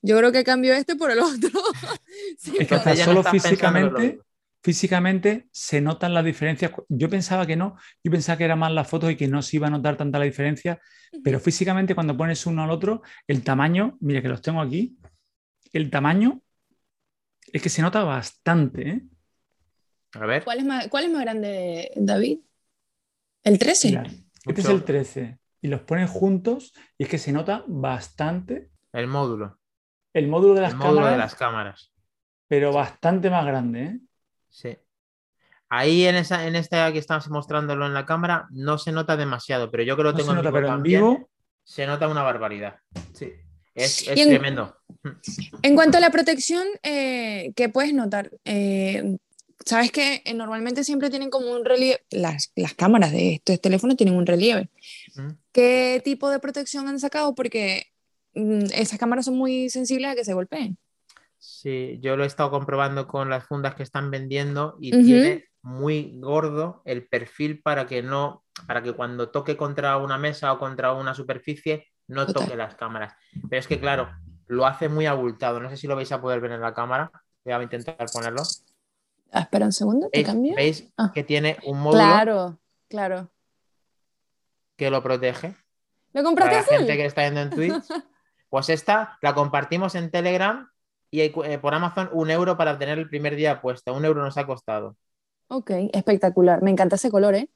Yo 0.02 0.16
creo 0.16 0.33
que 0.33 0.44
cambio 0.44 0.74
este 0.74 0.96
por 0.96 1.11
el 1.11 1.20
otro. 1.20 1.50
Sí, 2.38 2.56
Es 2.59 2.68
que 2.68 2.74
Entonces 2.74 2.78
hasta 2.78 2.94
ya 2.94 3.06
no 3.06 3.22
solo 3.22 3.30
físicamente. 3.30 4.20
Físicamente 4.62 5.48
se 5.52 5.80
notan 5.80 6.14
las 6.14 6.24
diferencias. 6.24 6.72
Yo 6.88 7.08
pensaba 7.08 7.46
que 7.46 7.56
no, 7.56 7.76
yo 8.04 8.10
pensaba 8.10 8.38
que 8.38 8.44
era 8.44 8.56
más 8.56 8.72
las 8.72 8.88
fotos 8.88 9.10
y 9.10 9.16
que 9.16 9.28
no 9.28 9.42
se 9.42 9.56
iba 9.56 9.66
a 9.66 9.70
notar 9.70 9.96
tanta 9.96 10.18
la 10.18 10.24
diferencia, 10.24 10.80
pero 11.24 11.40
físicamente 11.40 11.94
cuando 11.94 12.16
pones 12.16 12.44
uno 12.46 12.62
al 12.62 12.70
otro, 12.70 13.02
el 13.26 13.42
tamaño, 13.42 13.96
mira 14.00 14.22
que 14.22 14.28
los 14.28 14.42
tengo 14.42 14.60
aquí, 14.60 14.98
el 15.72 15.90
tamaño 15.90 16.42
es 17.52 17.62
que 17.62 17.68
se 17.68 17.82
nota 17.82 18.04
bastante, 18.04 18.88
¿eh? 18.88 19.02
A 20.12 20.26
ver, 20.26 20.44
¿Cuál 20.44 20.58
es 20.58 20.64
más, 20.64 20.88
cuál 20.88 21.04
es 21.04 21.10
más 21.10 21.22
grande, 21.22 21.92
David? 21.94 22.40
¿El 23.44 23.58
13? 23.58 23.88
Mira, 23.88 24.04
este 24.44 24.60
es 24.60 24.68
el 24.68 24.84
13 24.84 25.38
y 25.62 25.68
los 25.68 25.82
pones 25.82 26.10
juntos 26.10 26.72
y 26.98 27.04
es 27.04 27.08
que 27.08 27.18
se 27.18 27.32
nota 27.32 27.64
bastante 27.68 28.70
el 28.92 29.06
módulo, 29.06 29.58
el 30.12 30.26
módulo 30.26 30.54
de 30.54 30.62
las 30.62 30.72
el 30.72 30.78
módulo 30.78 30.96
cámaras, 30.96 31.12
de 31.12 31.18
las 31.18 31.34
cámaras. 31.36 31.92
pero 32.48 32.72
bastante 32.72 33.30
más 33.30 33.46
grande, 33.46 33.82
¿eh? 33.84 34.00
Sí. 34.50 34.76
Ahí 35.68 36.04
en 36.06 36.16
esa, 36.16 36.46
en 36.46 36.56
esta 36.56 36.92
que 36.92 36.98
estamos 36.98 37.28
mostrándolo 37.30 37.86
en 37.86 37.94
la 37.94 38.04
cámara, 38.06 38.46
no 38.50 38.76
se 38.78 38.90
nota 38.92 39.16
demasiado, 39.16 39.70
pero 39.70 39.82
yo 39.84 39.96
que 39.96 40.02
lo 40.02 40.10
No 40.12 40.16
tengo 40.18 40.30
se 40.30 40.36
nota, 40.36 40.48
en 40.48 40.52
vivo 40.52 40.54
pero 40.54 40.66
en 40.66 40.72
también, 40.74 41.00
vivo 41.00 41.30
se 41.64 41.86
nota 41.86 42.08
una 42.08 42.22
barbaridad. 42.22 42.76
Sí. 43.14 43.32
Es, 43.74 44.02
es 44.08 44.18
en- 44.18 44.28
tremendo. 44.30 44.76
En 45.62 45.74
cuanto 45.76 45.98
a 45.98 46.00
la 46.00 46.10
protección, 46.10 46.66
eh, 46.82 47.52
¿qué 47.54 47.68
puedes 47.68 47.94
notar? 47.94 48.30
Eh, 48.44 49.16
Sabes 49.64 49.92
que 49.92 50.22
eh, 50.24 50.32
normalmente 50.32 50.84
siempre 50.84 51.10
tienen 51.10 51.28
como 51.28 51.52
un 51.52 51.66
relieve, 51.66 52.02
las, 52.10 52.50
las 52.56 52.72
cámaras 52.72 53.12
de 53.12 53.34
estos 53.34 53.60
teléfonos 53.60 53.94
tienen 53.96 54.14
un 54.16 54.24
relieve. 54.24 54.70
Mm. 55.16 55.28
¿Qué 55.52 56.00
tipo 56.02 56.30
de 56.30 56.38
protección 56.38 56.88
han 56.88 56.98
sacado? 56.98 57.34
Porque 57.34 57.88
mm, 58.34 58.64
esas 58.72 58.98
cámaras 58.98 59.26
son 59.26 59.36
muy 59.36 59.68
sensibles 59.68 60.10
a 60.10 60.14
que 60.14 60.24
se 60.24 60.32
golpeen. 60.32 60.78
Sí, 61.42 61.98
yo 62.03 62.16
lo 62.16 62.24
he 62.24 62.26
estado 62.26 62.50
comprobando 62.50 63.09
con 63.09 63.31
las 63.31 63.44
fundas 63.44 63.74
que 63.74 63.83
están 63.83 64.11
vendiendo 64.11 64.76
y 64.79 64.90
tiene 64.90 65.46
muy 65.62 66.12
gordo 66.20 66.83
el 66.85 67.07
perfil 67.09 67.62
para 67.62 67.87
que 67.87 68.03
no, 68.03 68.44
para 68.66 68.83
que 68.83 68.92
cuando 68.92 69.31
toque 69.31 69.57
contra 69.57 69.96
una 69.96 70.18
mesa 70.18 70.53
o 70.53 70.59
contra 70.59 70.92
una 70.92 71.14
superficie 71.14 71.87
no 72.09 72.26
Total. 72.26 72.44
toque 72.44 72.57
las 72.57 72.74
cámaras. 72.74 73.14
Pero 73.48 73.59
es 73.59 73.66
que 73.66 73.81
claro, 73.81 74.11
lo 74.48 74.66
hace 74.66 74.90
muy 74.90 75.07
abultado. 75.07 75.61
No 75.61 75.70
sé 75.70 75.79
si 75.79 75.87
lo 75.87 75.96
vais 75.96 76.12
a 76.12 76.20
poder 76.20 76.40
ver 76.40 76.53
en 76.53 76.61
la 76.61 76.74
cámara. 76.74 77.11
Voy 77.42 77.55
a 77.55 77.62
intentar 77.62 77.96
ponerlo. 78.12 78.42
Ah, 79.33 79.40
espera 79.40 79.64
un 79.64 79.72
segundo, 79.72 80.11
¿te 80.11 80.18
¿Veis, 80.18 80.26
cambio? 80.26 80.55
veis 80.57 80.92
Ah. 80.98 81.11
que 81.14 81.24
tiene 81.24 81.57
un 81.64 81.81
módulo 81.81 82.03
Claro, 82.03 82.59
claro. 82.88 83.31
que 84.76 84.90
lo 84.90 85.03
protege? 85.03 85.55
¿Lo 86.12 86.22
Para 86.22 86.24
compraste 86.24 86.55
la 86.55 86.61
azul? 86.61 86.76
gente 86.79 86.96
que 86.96 87.05
está 87.07 87.22
viendo 87.22 87.40
en 87.40 87.50
Twitch. 87.50 87.72
Pues 88.50 88.68
esta 88.68 89.16
la 89.22 89.33
compartimos 89.33 89.94
en 89.94 90.11
Telegram 90.11 90.68
y 91.10 91.20
hay, 91.20 91.32
eh, 91.44 91.58
por 91.58 91.74
Amazon 91.74 92.08
un 92.12 92.30
euro 92.30 92.56
para 92.56 92.78
tener 92.78 92.98
el 92.98 93.08
primer 93.08 93.36
día 93.36 93.60
puesto. 93.60 93.92
Un 93.94 94.04
euro 94.04 94.22
nos 94.22 94.36
ha 94.36 94.46
costado. 94.46 94.96
Ok, 95.48 95.70
espectacular. 95.92 96.62
Me 96.62 96.70
encanta 96.70 96.96
ese 96.96 97.10
color, 97.10 97.34
¿eh? 97.34 97.48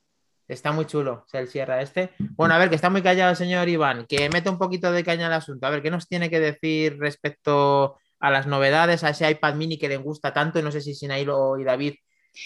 Está 0.47 0.73
muy 0.73 0.85
chulo, 0.85 1.25
el 1.33 1.49
Sierra 1.49 1.81
este. 1.81 2.11
Bueno, 2.37 2.55
a 2.55 2.59
ver, 2.59 2.69
que 2.69 2.75
está 2.75 2.91
muy 2.91 3.01
callado 3.03 3.31
el 3.31 3.37
señor 3.37 3.67
Iván, 3.69 4.05
que 4.07 4.29
mete 4.29 4.51
un 4.51 4.59
poquito 4.59 4.93
de 4.93 5.03
caña 5.03 5.27
al 5.29 5.33
asunto. 5.33 5.67
A 5.67 5.71
ver, 5.71 5.81
¿qué 5.81 5.91
nos 5.91 6.07
tiene 6.07 6.29
que 6.29 6.39
decir 6.39 6.99
respecto 6.99 7.97
a 8.21 8.31
las 8.31 8.47
novedades, 8.47 9.05
a 9.05 9.11
ese 9.11 9.31
iPad 9.31 9.55
mini 9.55 9.79
que 9.79 9.89
le 9.89 9.97
gusta 9.97 10.35
tanto? 10.35 10.61
No 10.61 10.71
sé 10.71 10.83
si 10.83 10.95
Sinailo 10.95 11.57
y 11.59 11.65
David 11.65 11.95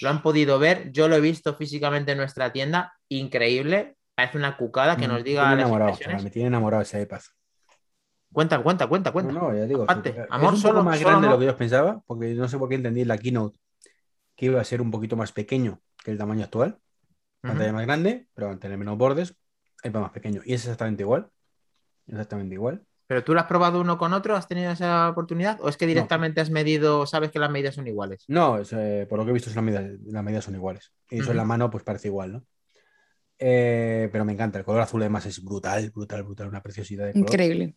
lo 0.02 0.10
han 0.10 0.22
podido 0.22 0.58
ver. 0.60 0.92
Yo 0.92 1.08
lo 1.08 1.16
he 1.16 1.20
visto 1.20 1.56
físicamente 1.56 2.12
en 2.12 2.18
nuestra 2.18 2.52
tienda. 2.52 2.92
Increíble. 3.08 3.96
Parece 4.14 4.38
una 4.38 4.56
cucada 4.56 4.96
que 4.96 5.08
nos 5.08 5.18
Me 5.18 5.22
diga 5.24 5.42
tiene 5.42 5.56
las 5.56 5.64
enamorado, 5.64 5.90
impresiones. 5.90 6.22
me 6.22 6.30
tiene 6.30 6.48
enamorado 6.48 6.82
ese 6.82 7.02
iPad. 7.02 7.20
Cuenta, 8.32 8.62
cuenta, 8.62 8.86
cuenta, 8.86 9.12
cuenta. 9.12 9.32
No, 9.32 9.48
no, 9.50 9.56
ya 9.56 9.64
digo. 9.64 9.82
Aparte, 9.84 10.12
sí, 10.12 10.18
amor 10.30 10.48
es 10.48 10.52
un 10.56 10.60
solo- 10.62 10.74
poco 10.74 10.84
más 10.84 10.98
solo 10.98 11.08
grande 11.10 11.26
de 11.28 11.32
lo 11.32 11.38
que 11.40 11.46
yo 11.46 11.56
pensaba, 11.56 12.02
porque 12.06 12.34
no 12.34 12.48
sé 12.48 12.58
por 12.58 12.68
qué 12.68 12.74
entendí 12.76 13.00
en 13.02 13.08
la 13.08 13.18
keynote 13.18 13.58
que 14.36 14.46
iba 14.46 14.60
a 14.60 14.64
ser 14.64 14.80
un 14.82 14.90
poquito 14.90 15.16
más 15.16 15.32
pequeño 15.32 15.80
que 16.04 16.10
el 16.12 16.18
tamaño 16.18 16.44
actual. 16.44 16.78
Pantalla 17.40 17.72
más 17.72 17.86
grande, 17.86 18.28
pero 18.34 18.48
van 18.48 18.56
a 18.56 18.60
tener 18.60 18.76
menos 18.78 18.98
bordes, 18.98 19.34
iPad 19.84 20.00
más 20.00 20.10
pequeño. 20.12 20.42
Y 20.44 20.54
es 20.54 20.62
exactamente 20.62 21.02
igual. 21.02 21.30
Exactamente 22.06 22.54
igual. 22.54 22.84
¿Pero 23.06 23.24
tú 23.24 23.32
lo 23.32 23.40
has 23.40 23.46
probado 23.46 23.80
uno 23.80 23.96
con 23.96 24.12
otro? 24.12 24.36
¿Has 24.36 24.46
tenido 24.48 24.70
esa 24.70 25.08
oportunidad? 25.08 25.58
¿O 25.62 25.68
es 25.68 25.76
que 25.76 25.86
directamente 25.86 26.40
has 26.42 26.50
medido, 26.50 27.06
sabes 27.06 27.30
que 27.30 27.38
las 27.38 27.50
medidas 27.50 27.74
son 27.74 27.86
iguales? 27.86 28.24
No, 28.28 28.58
es, 28.58 28.72
eh, 28.74 29.06
por 29.08 29.18
lo 29.18 29.24
que 29.24 29.30
he 29.30 29.34
visto, 29.34 29.48
son 29.50 29.64
las 29.64 29.64
medidas, 29.64 29.98
las 30.04 30.24
medidas 30.24 30.44
son 30.44 30.54
iguales. 30.54 30.92
Y 31.10 31.20
eso 31.20 31.30
en 31.30 31.38
la 31.38 31.44
mano, 31.44 31.70
pues 31.70 31.84
parece 31.84 32.08
igual, 32.08 32.32
¿no? 32.32 32.44
Eh, 33.38 34.08
pero 34.12 34.24
me 34.24 34.32
encanta. 34.32 34.58
El 34.58 34.64
color 34.64 34.82
azul, 34.82 35.00
además, 35.00 35.24
es 35.26 35.42
brutal, 35.42 35.90
brutal, 35.90 36.22
brutal. 36.24 36.48
Una 36.48 36.62
preciosidad 36.62 37.06
de 37.06 37.12
color. 37.12 37.30
Increíble. 37.30 37.76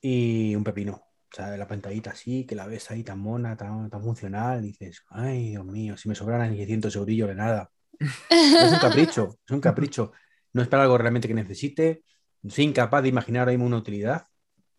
Y 0.00 0.54
un 0.54 0.64
pepino. 0.64 0.92
O 0.92 1.34
sea, 1.36 1.56
la 1.56 1.66
pantallita 1.66 2.10
así, 2.10 2.46
que 2.46 2.54
la 2.54 2.66
ves 2.66 2.90
ahí 2.90 3.02
tan 3.02 3.18
mona, 3.18 3.56
tan, 3.56 3.90
tan 3.90 4.02
funcional. 4.02 4.62
Dices, 4.62 5.02
ay, 5.10 5.50
Dios 5.50 5.64
mío, 5.64 5.96
si 5.96 6.08
me 6.08 6.14
sobraran 6.14 6.54
600 6.54 6.94
eurillos 6.96 7.28
de 7.28 7.34
nada. 7.34 7.70
Es 7.98 8.72
un 8.72 8.78
capricho, 8.78 9.38
es 9.44 9.50
un 9.50 9.60
capricho. 9.60 10.12
No 10.52 10.62
es 10.62 10.68
para 10.68 10.84
algo 10.84 10.96
realmente 10.96 11.28
que 11.28 11.34
necesite. 11.34 12.04
Soy 12.48 12.64
incapaz 12.64 13.02
de 13.02 13.08
imaginar 13.08 13.40
ahora 13.40 13.52
mismo 13.52 13.66
una 13.66 13.78
utilidad 13.78 14.26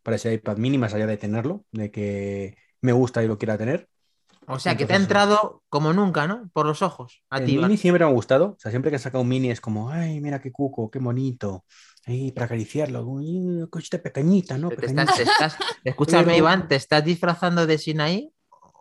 para 0.02 0.16
ese 0.16 0.34
iPad 0.34 0.58
mini, 0.58 0.78
más 0.78 0.94
allá 0.94 1.06
de 1.06 1.18
tenerlo, 1.18 1.66
de 1.72 1.92
que 1.92 2.58
me 2.82 2.94
gusta 2.94 3.24
y 3.24 3.28
lo 3.28 3.38
quiera 3.38 3.58
tener. 3.58 3.90
O 4.48 4.58
sea, 4.60 4.78
que 4.78 4.86
te 4.86 4.94
ha 4.94 4.98
entrado 4.98 5.64
como 5.68 5.92
nunca, 5.92 6.26
¿no? 6.26 6.50
Por 6.54 6.66
los 6.66 6.82
ojos. 6.82 7.22
A 7.30 7.40
El 7.40 7.46
ti, 7.46 7.58
mini 7.58 7.76
siempre 7.76 8.06
me 8.06 8.10
ha 8.10 8.14
gustado. 8.14 8.52
O 8.52 8.58
sea, 8.58 8.72
siempre 8.72 8.90
que 8.90 8.96
he 8.96 9.00
sacado 9.00 9.22
un 9.22 9.28
mini 9.28 9.52
es 9.52 9.60
como, 9.60 9.90
ay, 9.90 10.22
mira 10.22 10.40
qué 10.40 10.52
cuco, 10.52 10.90
qué 10.90 11.00
bonito. 11.00 11.66
Ay, 12.08 12.32
para 12.32 12.46
acariciarlo. 12.46 13.06
Una 13.06 13.68
cosita 13.68 13.98
pequeñita, 14.02 14.58
¿no? 14.58 14.70
Te 14.70 14.78
Pequeñita. 14.78 15.04
estás- 15.04 15.18
te 15.18 15.24
estás- 15.24 15.58
escúchame, 15.84 16.24
Pero- 16.26 16.38
Iván, 16.38 16.68
¿te 16.68 16.76
estás 16.76 17.04
disfrazando 17.04 17.68
de 17.68 17.78
Sinaí? 17.78 18.32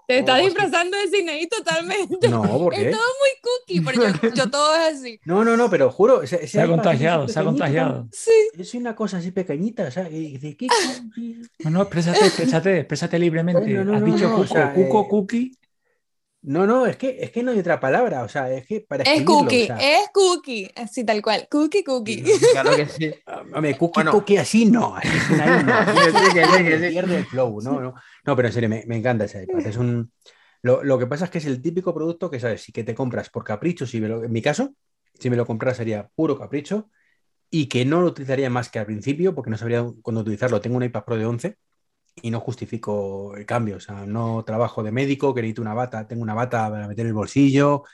Te 0.07 0.21
estás 0.21 0.41
Oh, 0.41 0.45
disfrazando 0.45 0.97
de 0.97 1.09
Sinaí 1.09 1.49
totalmente. 1.49 2.29
No, 2.29 2.43
¿por 2.43 2.73
Es 2.75 2.93
todo 2.93 3.01
muy 3.01 3.31
cookie, 3.43 3.81
pero 3.81 4.09
yo, 4.23 4.33
yo 4.33 4.49
todo 4.51 4.77
es 4.77 4.95
así. 4.99 5.19
No, 5.25 5.45
no, 5.45 5.57
no, 5.57 5.69
pero 5.69 5.91
juro. 5.91 6.23
ese- 6.23 6.37
ese 6.37 6.47
Se 6.47 6.61
ha 6.61 6.69
contagiado, 6.69 7.27
se 7.27 7.41
ha 7.41 7.43
contagiado. 7.43 8.07
Sí. 8.13 8.31
Es 8.57 8.73
una 8.75 8.95
cosa 8.95 9.17
así 9.17 9.33
pequeñita, 9.33 9.83
o 9.89 9.91
sea, 9.91 10.09
y 10.09 10.39
de 10.39 10.57
qué? 10.57 10.69
No, 11.65 11.71
no, 11.71 11.83
exprésate, 11.83 12.25
exprésate, 12.25 12.79
exprésate 12.79 13.19
libremente. 13.19 13.61
Bueno, 13.63 13.85
no, 13.85 13.95
Has 13.97 14.01
no, 14.03 14.07
dicho 14.15 14.29
no, 14.29 14.35
o 14.37 14.43
cuco, 14.43 14.55
sea, 14.55 14.73
cuco, 14.73 15.01
eh, 15.01 15.07
cookie. 15.11 15.59
No, 16.49 16.65
no, 16.65 16.87
es 16.87 16.97
que, 16.97 17.17
es 17.21 17.33
que 17.33 17.43
no 17.43 17.51
hay 17.51 17.59
otra 17.59 17.81
palabra, 17.81 18.23
o 18.23 18.29
sea, 18.29 18.49
es 18.53 18.65
que 18.67 18.81
para 18.81 19.03
Es 19.03 19.23
cookie, 19.25 19.65
o 19.65 19.67
sea, 19.67 19.77
es 19.79 20.09
cookie. 20.15 20.71
Así 20.77 21.05
tal 21.05 21.21
cual. 21.21 21.49
Cookie, 21.51 21.83
cookie. 21.83 22.23
Claro 22.53 22.77
que 22.77 22.87
sí. 22.87 23.13
Hombre, 23.53 23.77
cookie, 23.77 23.95
Bueno. 23.97 24.13
cookie 24.13 24.37
así 24.37 24.65
no, 24.67 24.95
así 24.95 25.09
sin 25.27 25.41
ahí 25.41 25.65
no. 25.65 25.73
Pierde 26.89 27.17
el 27.19 27.27
flow, 27.27 27.61
no, 27.61 27.81
no. 27.81 27.95
No, 28.25 28.37
pero 28.37 28.47
en 28.49 28.55
serio, 28.55 28.69
me, 28.69 28.85
me 28.87 28.97
encanta 28.97 29.25
ese 29.25 29.43
iPad. 29.43 29.67
Es 29.67 29.77
un... 29.77 30.13
lo, 30.63 30.85
lo 30.85 30.99
que 30.99 31.07
pasa 31.09 31.25
es 31.25 31.31
que 31.33 31.39
es 31.39 31.47
el 31.47 31.61
típico 31.61 31.93
producto 31.93 32.31
que, 32.31 32.39
¿sabes? 32.39 32.63
Si 32.63 32.71
que 32.73 32.85
te 32.85 32.95
compras 32.95 33.29
por 33.29 33.43
capricho, 33.43 33.85
si 33.85 34.01
me 34.01 34.09
lo- 34.09 34.23
en 34.23 34.31
mi 34.31 34.41
caso, 34.41 34.73
si 35.19 35.29
me 35.31 35.37
lo 35.37 35.47
comprara 35.47 35.75
sería 35.75 36.09
puro 36.15 36.39
capricho 36.39 36.91
y 37.51 37.67
que 37.67 37.85
no 37.85 38.01
lo 38.03 38.07
utilizaría 38.09 38.51
más 38.51 38.69
que 38.69 38.79
al 38.79 38.87
principio 38.87 39.35
porque 39.35 39.51
no 39.51 39.59
sabría 39.59 39.85
cuándo 40.03 40.21
utilizarlo. 40.21 40.61
Tengo 40.61 40.77
un 40.77 40.85
iPad 40.85 41.05
Pro 41.05 41.17
de 41.17 41.27
11 41.27 41.57
y 42.23 42.31
no 42.31 42.41
justifico 42.41 43.37
el 43.37 43.47
cambio. 43.47 43.77
O 43.77 43.81
sea, 43.81 44.07
no 44.07 44.45
trabajo 44.45 44.83
de 44.83 44.93
médico, 44.93 45.35
que 45.35 45.43
necesito 45.43 45.63
una 45.63 45.75
bata, 45.75 46.07
tengo 46.09 46.23
una 46.23 46.35
bata 46.35 46.71
para 46.71 46.89
meter 46.89 47.07
el 47.07 47.15
bolsillo. 47.15 47.77
O 47.83 47.87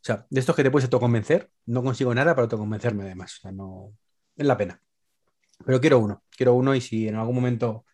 sea, 0.00 0.26
de 0.30 0.40
estos 0.40 0.56
que 0.56 0.62
te 0.62 0.70
puedes 0.70 0.86
autoconvencer, 0.86 1.50
no 1.66 1.82
consigo 1.82 2.14
nada 2.14 2.34
para 2.34 2.44
autoconvencerme 2.44 3.04
además. 3.04 3.36
O 3.38 3.40
sea, 3.42 3.52
no... 3.52 3.92
Es 4.36 4.46
la 4.46 4.56
pena. 4.56 4.80
Pero 5.64 5.80
quiero 5.80 5.98
uno, 5.98 6.24
quiero 6.30 6.54
uno 6.54 6.74
y 6.74 6.80
si 6.80 7.08
en 7.08 7.16
algún 7.16 7.34
momento 7.36 7.86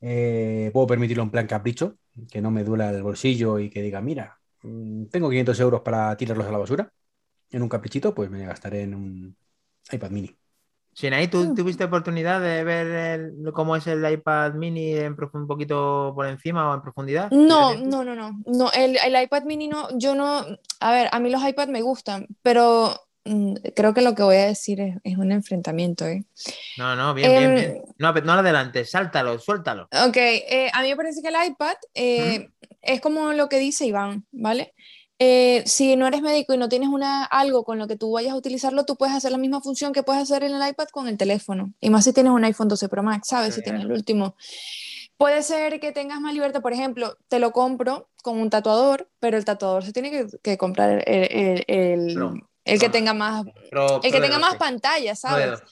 eh, 0.00 0.70
puedo 0.72 0.86
permitirlo 0.86 1.22
en 1.24 1.30
plan 1.30 1.46
capricho, 1.46 1.98
que 2.30 2.40
no 2.42 2.50
me 2.50 2.64
duela 2.64 2.90
el 2.90 3.02
bolsillo 3.02 3.58
y 3.58 3.70
que 3.70 3.82
diga, 3.82 4.00
mira, 4.00 4.40
mm, 4.62 5.06
tengo 5.06 5.30
500 5.30 5.60
euros 5.60 5.80
para 5.82 6.16
tirarlos 6.16 6.46
a 6.46 6.52
la 6.52 6.58
basura, 6.58 6.92
en 7.50 7.62
un 7.62 7.68
caprichito, 7.68 8.14
pues 8.14 8.30
me 8.30 8.46
gastaré 8.46 8.82
en 8.82 8.94
un 8.94 9.36
iPad 9.92 10.10
mini. 10.10 10.37
Sinaí, 10.98 11.28
Mm. 11.28 11.30
¿tú 11.30 11.54
tuviste 11.54 11.84
oportunidad 11.84 12.40
de 12.40 12.64
ver 12.64 12.86
el- 12.88 13.52
cómo 13.52 13.76
es 13.76 13.86
el 13.86 14.04
iPad 14.10 14.54
mini 14.54 14.94
en 14.96 15.14
un 15.32 15.46
poquito 15.46 16.10
por 16.12 16.26
encima 16.26 16.68
o 16.68 16.74
en 16.74 16.82
profundidad? 16.82 17.30
No, 17.30 17.76
no, 17.76 18.02
no, 18.02 18.16
no. 18.16 18.32
No, 18.46 18.68
el, 18.72 18.98
el 19.04 19.22
iPad 19.22 19.44
mini 19.44 19.68
no, 19.68 19.96
yo 19.96 20.16
no. 20.16 20.44
A 20.80 20.90
ver, 20.90 21.08
a 21.12 21.20
mí 21.20 21.30
los 21.30 21.46
iPads 21.46 21.70
me 21.70 21.82
gustan, 21.82 22.26
pero 22.42 23.00
mm, 23.24 23.54
creo 23.76 23.94
que 23.94 24.02
lo 24.02 24.16
que 24.16 24.24
voy 24.24 24.38
a 24.38 24.46
decir 24.46 24.80
es, 24.80 24.96
es 25.04 25.16
un 25.18 25.30
enfrentamiento, 25.30 26.04
¿eh? 26.04 26.24
No, 26.78 26.96
no, 26.96 27.14
bien, 27.14 27.30
bien, 27.30 27.44
Em, 27.50 27.54
bien. 27.54 27.82
No, 27.98 28.12
pero 28.12 28.26
no 28.26 28.32
adelante, 28.32 28.84
sáltalo, 28.84 29.38
suéltalo. 29.38 29.84
Ok, 30.08 30.16
eh, 30.16 30.68
a 30.72 30.82
mí 30.82 30.88
me 30.88 30.96
parece 30.96 31.22
que 31.22 31.28
el 31.28 31.36
iPad 31.48 31.76
eh, 31.94 32.48
es 32.82 33.00
como 33.00 33.32
lo 33.34 33.48
que 33.48 33.60
dice 33.60 33.86
Iván, 33.86 34.26
¿vale? 34.32 34.74
Eh, 35.20 35.64
si 35.66 35.96
no 35.96 36.06
eres 36.06 36.22
médico 36.22 36.54
y 36.54 36.58
no 36.58 36.68
tienes 36.68 36.88
una, 36.90 37.24
algo 37.24 37.64
con 37.64 37.76
lo 37.78 37.88
que 37.88 37.96
tú 37.96 38.12
vayas 38.12 38.32
a 38.34 38.36
utilizarlo, 38.36 38.84
tú 38.84 38.96
puedes 38.96 39.14
hacer 39.16 39.32
la 39.32 39.38
misma 39.38 39.60
función 39.60 39.92
que 39.92 40.04
puedes 40.04 40.22
hacer 40.22 40.44
en 40.44 40.54
el 40.54 40.68
iPad 40.68 40.86
con 40.92 41.08
el 41.08 41.16
teléfono. 41.16 41.72
Y 41.80 41.90
más 41.90 42.04
si 42.04 42.12
tienes 42.12 42.32
un 42.32 42.44
iPhone 42.44 42.68
12 42.68 42.88
Pro 42.88 43.02
Max, 43.02 43.28
¿sabes? 43.28 43.54
Si 43.54 43.62
tienes 43.62 43.82
el 43.82 43.92
último. 43.92 44.36
Puede 45.16 45.42
ser 45.42 45.80
que 45.80 45.90
tengas 45.90 46.20
más 46.20 46.32
libertad, 46.34 46.62
por 46.62 46.72
ejemplo, 46.72 47.16
te 47.26 47.40
lo 47.40 47.50
compro 47.50 48.08
con 48.22 48.38
un 48.38 48.50
tatuador, 48.50 49.10
pero 49.18 49.36
el 49.36 49.44
tatuador 49.44 49.84
se 49.84 49.92
tiene 49.92 50.10
que, 50.12 50.26
que 50.42 50.56
comprar 50.56 51.02
el, 51.08 51.28
el- 51.32 51.64
el- 51.66 52.14
que 52.78 52.88
tenga 52.88 53.14
más, 53.14 53.44
el 54.04 54.12
que 54.12 54.20
tenga 54.20 54.38
más 54.38 54.50
12, 54.50 54.58
pantalla, 54.58 55.16
¿sabes? 55.16 55.46
12. 55.52 55.64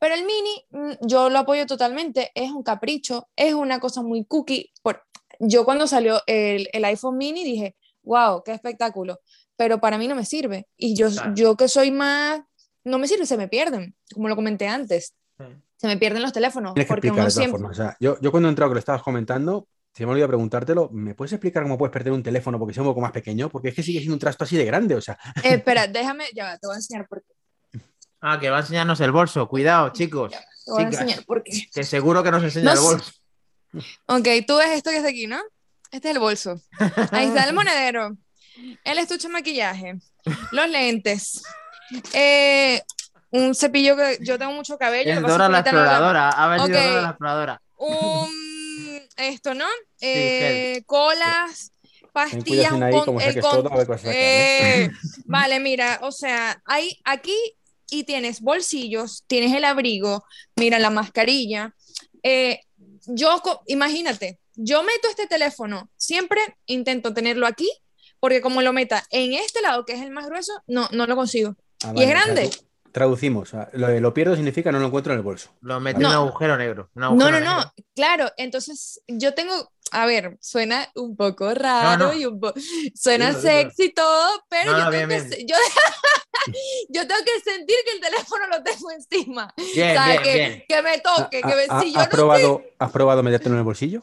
Pero 0.00 0.14
el 0.16 0.24
mini, 0.24 0.64
mm, 0.70 1.06
yo 1.06 1.28
lo 1.30 1.38
apoyo 1.38 1.66
totalmente, 1.66 2.32
es 2.34 2.50
un 2.50 2.62
capricho, 2.64 3.28
es 3.36 3.54
una 3.54 3.78
cosa 3.78 4.02
muy 4.02 4.24
cookie. 4.24 4.72
Por... 4.82 5.04
Yo 5.38 5.64
cuando 5.64 5.86
salió 5.86 6.20
el, 6.26 6.68
el 6.72 6.84
iPhone 6.84 7.16
mini 7.18 7.44
dije, 7.44 7.76
wow, 8.08 8.42
qué 8.44 8.52
espectáculo, 8.52 9.20
pero 9.56 9.78
para 9.80 9.98
mí 9.98 10.08
no 10.08 10.14
me 10.14 10.24
sirve. 10.24 10.66
Y 10.76 10.94
yo, 10.96 11.10
Claro. 11.10 11.34
yo 11.34 11.56
que 11.56 11.68
soy 11.68 11.90
más, 11.90 12.40
no 12.84 12.98
me 12.98 13.06
sirve, 13.06 13.26
se 13.26 13.36
me 13.36 13.48
pierden, 13.48 13.94
como 14.14 14.28
lo 14.28 14.34
comenté 14.36 14.66
antes, 14.66 15.14
Sí. 15.38 15.44
se 15.76 15.86
me 15.86 15.96
pierden 15.98 16.22
los 16.22 16.32
teléfonos, 16.32 16.74
Tienes 16.74 16.86
que 16.86 16.88
porque 16.94 17.08
explicar 17.08 17.24
uno 17.24 17.28
de 17.28 17.34
todas 17.34 17.44
siempre... 17.44 17.60
formas. 17.60 17.78
O 17.78 17.82
sea, 17.82 17.96
yo, 18.00 18.18
yo 18.20 18.30
cuando 18.30 18.48
he 18.48 18.50
entrado 18.50 18.70
que 18.70 18.74
lo 18.74 18.80
estabas 18.80 19.02
comentando, 19.02 19.68
se 19.92 20.04
me 20.06 20.12
olvidado 20.12 20.28
preguntártelo, 20.28 20.90
¿me 20.92 21.14
puedes 21.14 21.32
explicar 21.32 21.62
cómo 21.64 21.76
puedes 21.78 21.92
perder 21.92 22.12
un 22.12 22.22
teléfono 22.22 22.58
porque 22.58 22.72
sea 22.74 22.82
un 22.82 22.88
poco 22.90 23.00
más 23.00 23.12
pequeño? 23.12 23.48
Porque 23.50 23.68
es 23.68 23.74
que 23.74 23.82
sigue 23.82 23.98
siendo 23.98 24.14
un 24.14 24.20
trasto 24.20 24.44
así 24.44 24.56
de 24.56 24.64
grande, 24.64 24.94
o 24.94 25.00
sea, 25.00 25.18
Eh, 25.44 25.54
espera, 25.54 25.86
déjame, 25.86 26.24
ya 26.34 26.44
va, 26.44 26.58
te 26.58 26.66
voy 26.66 26.74
a 26.74 26.78
enseñar 26.78 27.06
por 27.08 27.22
qué. 27.22 27.80
Ah, 28.20 28.38
que 28.40 28.50
va 28.50 28.56
a 28.58 28.60
enseñarnos 28.60 29.00
el 29.00 29.12
bolso. 29.12 29.46
Cuidado, 29.48 29.90
chicos. 29.90 30.32
Te 30.32 30.72
voy 30.72 30.82
a 30.82 30.86
enseñar 30.86 31.24
por 31.24 31.42
qué. 31.44 31.52
que 31.72 31.84
seguro 31.84 32.22
que 32.22 32.30
nos 32.32 32.42
enseña 32.42 32.64
No 32.64 32.72
el 32.72 32.78
sé. 32.78 32.84
bolso. 32.84 33.12
Ok, 34.06 34.26
tú 34.46 34.56
ves 34.56 34.70
esto 34.70 34.90
que 34.90 34.96
está 34.96 35.08
aquí, 35.10 35.26
¿no? 35.26 35.38
Este 35.90 36.08
es 36.08 36.14
el 36.14 36.20
bolso. 36.20 36.60
Ahí 37.12 37.26
está 37.28 37.44
el 37.44 37.54
monedero, 37.54 38.16
el 38.84 38.98
estuche 38.98 39.28
de 39.28 39.32
maquillaje, 39.32 39.94
los 40.52 40.68
lentes, 40.68 41.42
eh, 42.12 42.82
un 43.30 43.54
cepillo 43.54 43.96
que 43.96 44.18
yo 44.20 44.38
tengo 44.38 44.52
mucho 44.52 44.76
cabello. 44.78 45.12
Es 45.12 45.20
Dora 45.22 45.48
la 45.48 45.60
exploradora. 45.60 46.30
Ha 46.30 46.48
venido 46.48 46.78
Ok. 46.78 46.84
Dora 46.84 47.02
la 47.02 47.08
exploradora. 47.08 47.62
Un, 47.76 49.00
esto, 49.16 49.54
¿no? 49.54 49.66
Eh, 50.00 50.82
colas, 50.86 51.72
pastillas, 52.12 52.72
ahí, 52.72 52.92
con- 53.04 53.20
el 53.20 53.40
con- 53.40 53.62
todo, 53.62 53.68
sacar, 53.68 54.00
¿eh? 54.06 54.90
vale, 55.26 55.60
mira, 55.60 56.00
o 56.02 56.10
sea, 56.12 56.60
hay 56.64 56.98
aquí 57.04 57.36
y 57.90 58.04
tienes 58.04 58.40
bolsillos, 58.40 59.24
tienes 59.26 59.54
el 59.54 59.64
abrigo, 59.64 60.24
mira 60.56 60.78
la 60.78 60.90
mascarilla. 60.90 61.74
Eh, 62.22 62.60
yo, 63.06 63.40
imagínate, 63.66 64.38
yo 64.60 64.82
meto 64.82 65.08
este 65.08 65.26
teléfono, 65.26 65.88
siempre 65.96 66.40
intento 66.66 67.14
tenerlo 67.14 67.46
aquí, 67.46 67.70
porque 68.20 68.40
como 68.40 68.60
lo 68.62 68.72
meta 68.72 69.04
en 69.10 69.34
este 69.34 69.62
lado, 69.62 69.84
que 69.84 69.92
es 69.92 70.02
el 70.02 70.10
más 70.10 70.26
grueso, 70.26 70.52
no, 70.66 70.88
no 70.92 71.06
lo 71.06 71.14
consigo. 71.16 71.54
Ah, 71.84 71.92
¿Y 71.94 72.02
es 72.02 72.08
vale, 72.08 72.14
o 72.20 72.24
sea, 72.24 72.34
grande? 72.34 72.50
traducimos, 72.90 73.52
lo 73.74 74.12
pierdo 74.14 74.34
significa 74.34 74.72
no 74.72 74.80
lo 74.80 74.86
encuentro 74.86 75.12
en 75.12 75.18
el 75.18 75.22
bolso. 75.24 75.50
Lo 75.60 75.78
metí 75.78 75.96
en 75.98 76.02
No. 76.02 76.08
un 76.08 76.28
agujero 76.28 76.56
negro. 76.56 76.90
un 76.94 77.00
No, 77.02 77.14
no, 77.14 77.30
negro. 77.30 77.40
no, 77.44 77.72
claro, 77.94 78.32
entonces 78.36 79.00
yo 79.06 79.34
tengo, 79.34 79.70
a 79.92 80.06
ver, 80.06 80.36
suena 80.40 80.88
un 80.94 81.16
poco 81.16 81.52
raro 81.54 82.08
no. 82.08 82.14
y 82.14 82.26
un 82.26 82.38
poco, 82.40 82.58
suena 82.94 83.28
dilo. 83.28 83.40
sexy 83.40 83.84
y 83.84 83.92
todo, 83.94 84.28
pero 84.48 84.72
No, 84.72 84.78
yo, 84.78 84.84
no, 84.84 84.90
tengo 84.90 85.06
bien, 85.08 85.28
que, 85.30 85.36
bien. 85.36 85.48
yo, 85.48 85.56
yo 86.90 87.06
tengo 87.06 87.20
que 87.24 87.50
sentir 87.50 87.76
que 87.84 87.92
el 87.96 88.00
teléfono 88.00 88.46
lo 88.48 88.62
tengo 88.62 88.90
encima, 88.90 89.52
Bien, 89.74 89.90
o 89.90 89.92
sea, 89.94 90.06
bien, 90.06 90.22
que, 90.22 90.34
bien. 90.34 90.64
que 90.68 90.82
me 90.82 90.98
toque, 90.98 91.40
que 91.40 91.46
me- 91.54 91.66
¿Ha- 91.68 91.78
ha- 91.78 91.82
si 91.82 91.92
yo 91.92 92.00
¿Has 92.00 92.06
no 92.06 92.10
probado, 92.12 92.62
¿Has 92.78 92.90
probado 92.90 93.22
metértelo 93.22 93.54
en 93.54 93.58
el 93.60 93.64
bolsillo? 93.64 94.02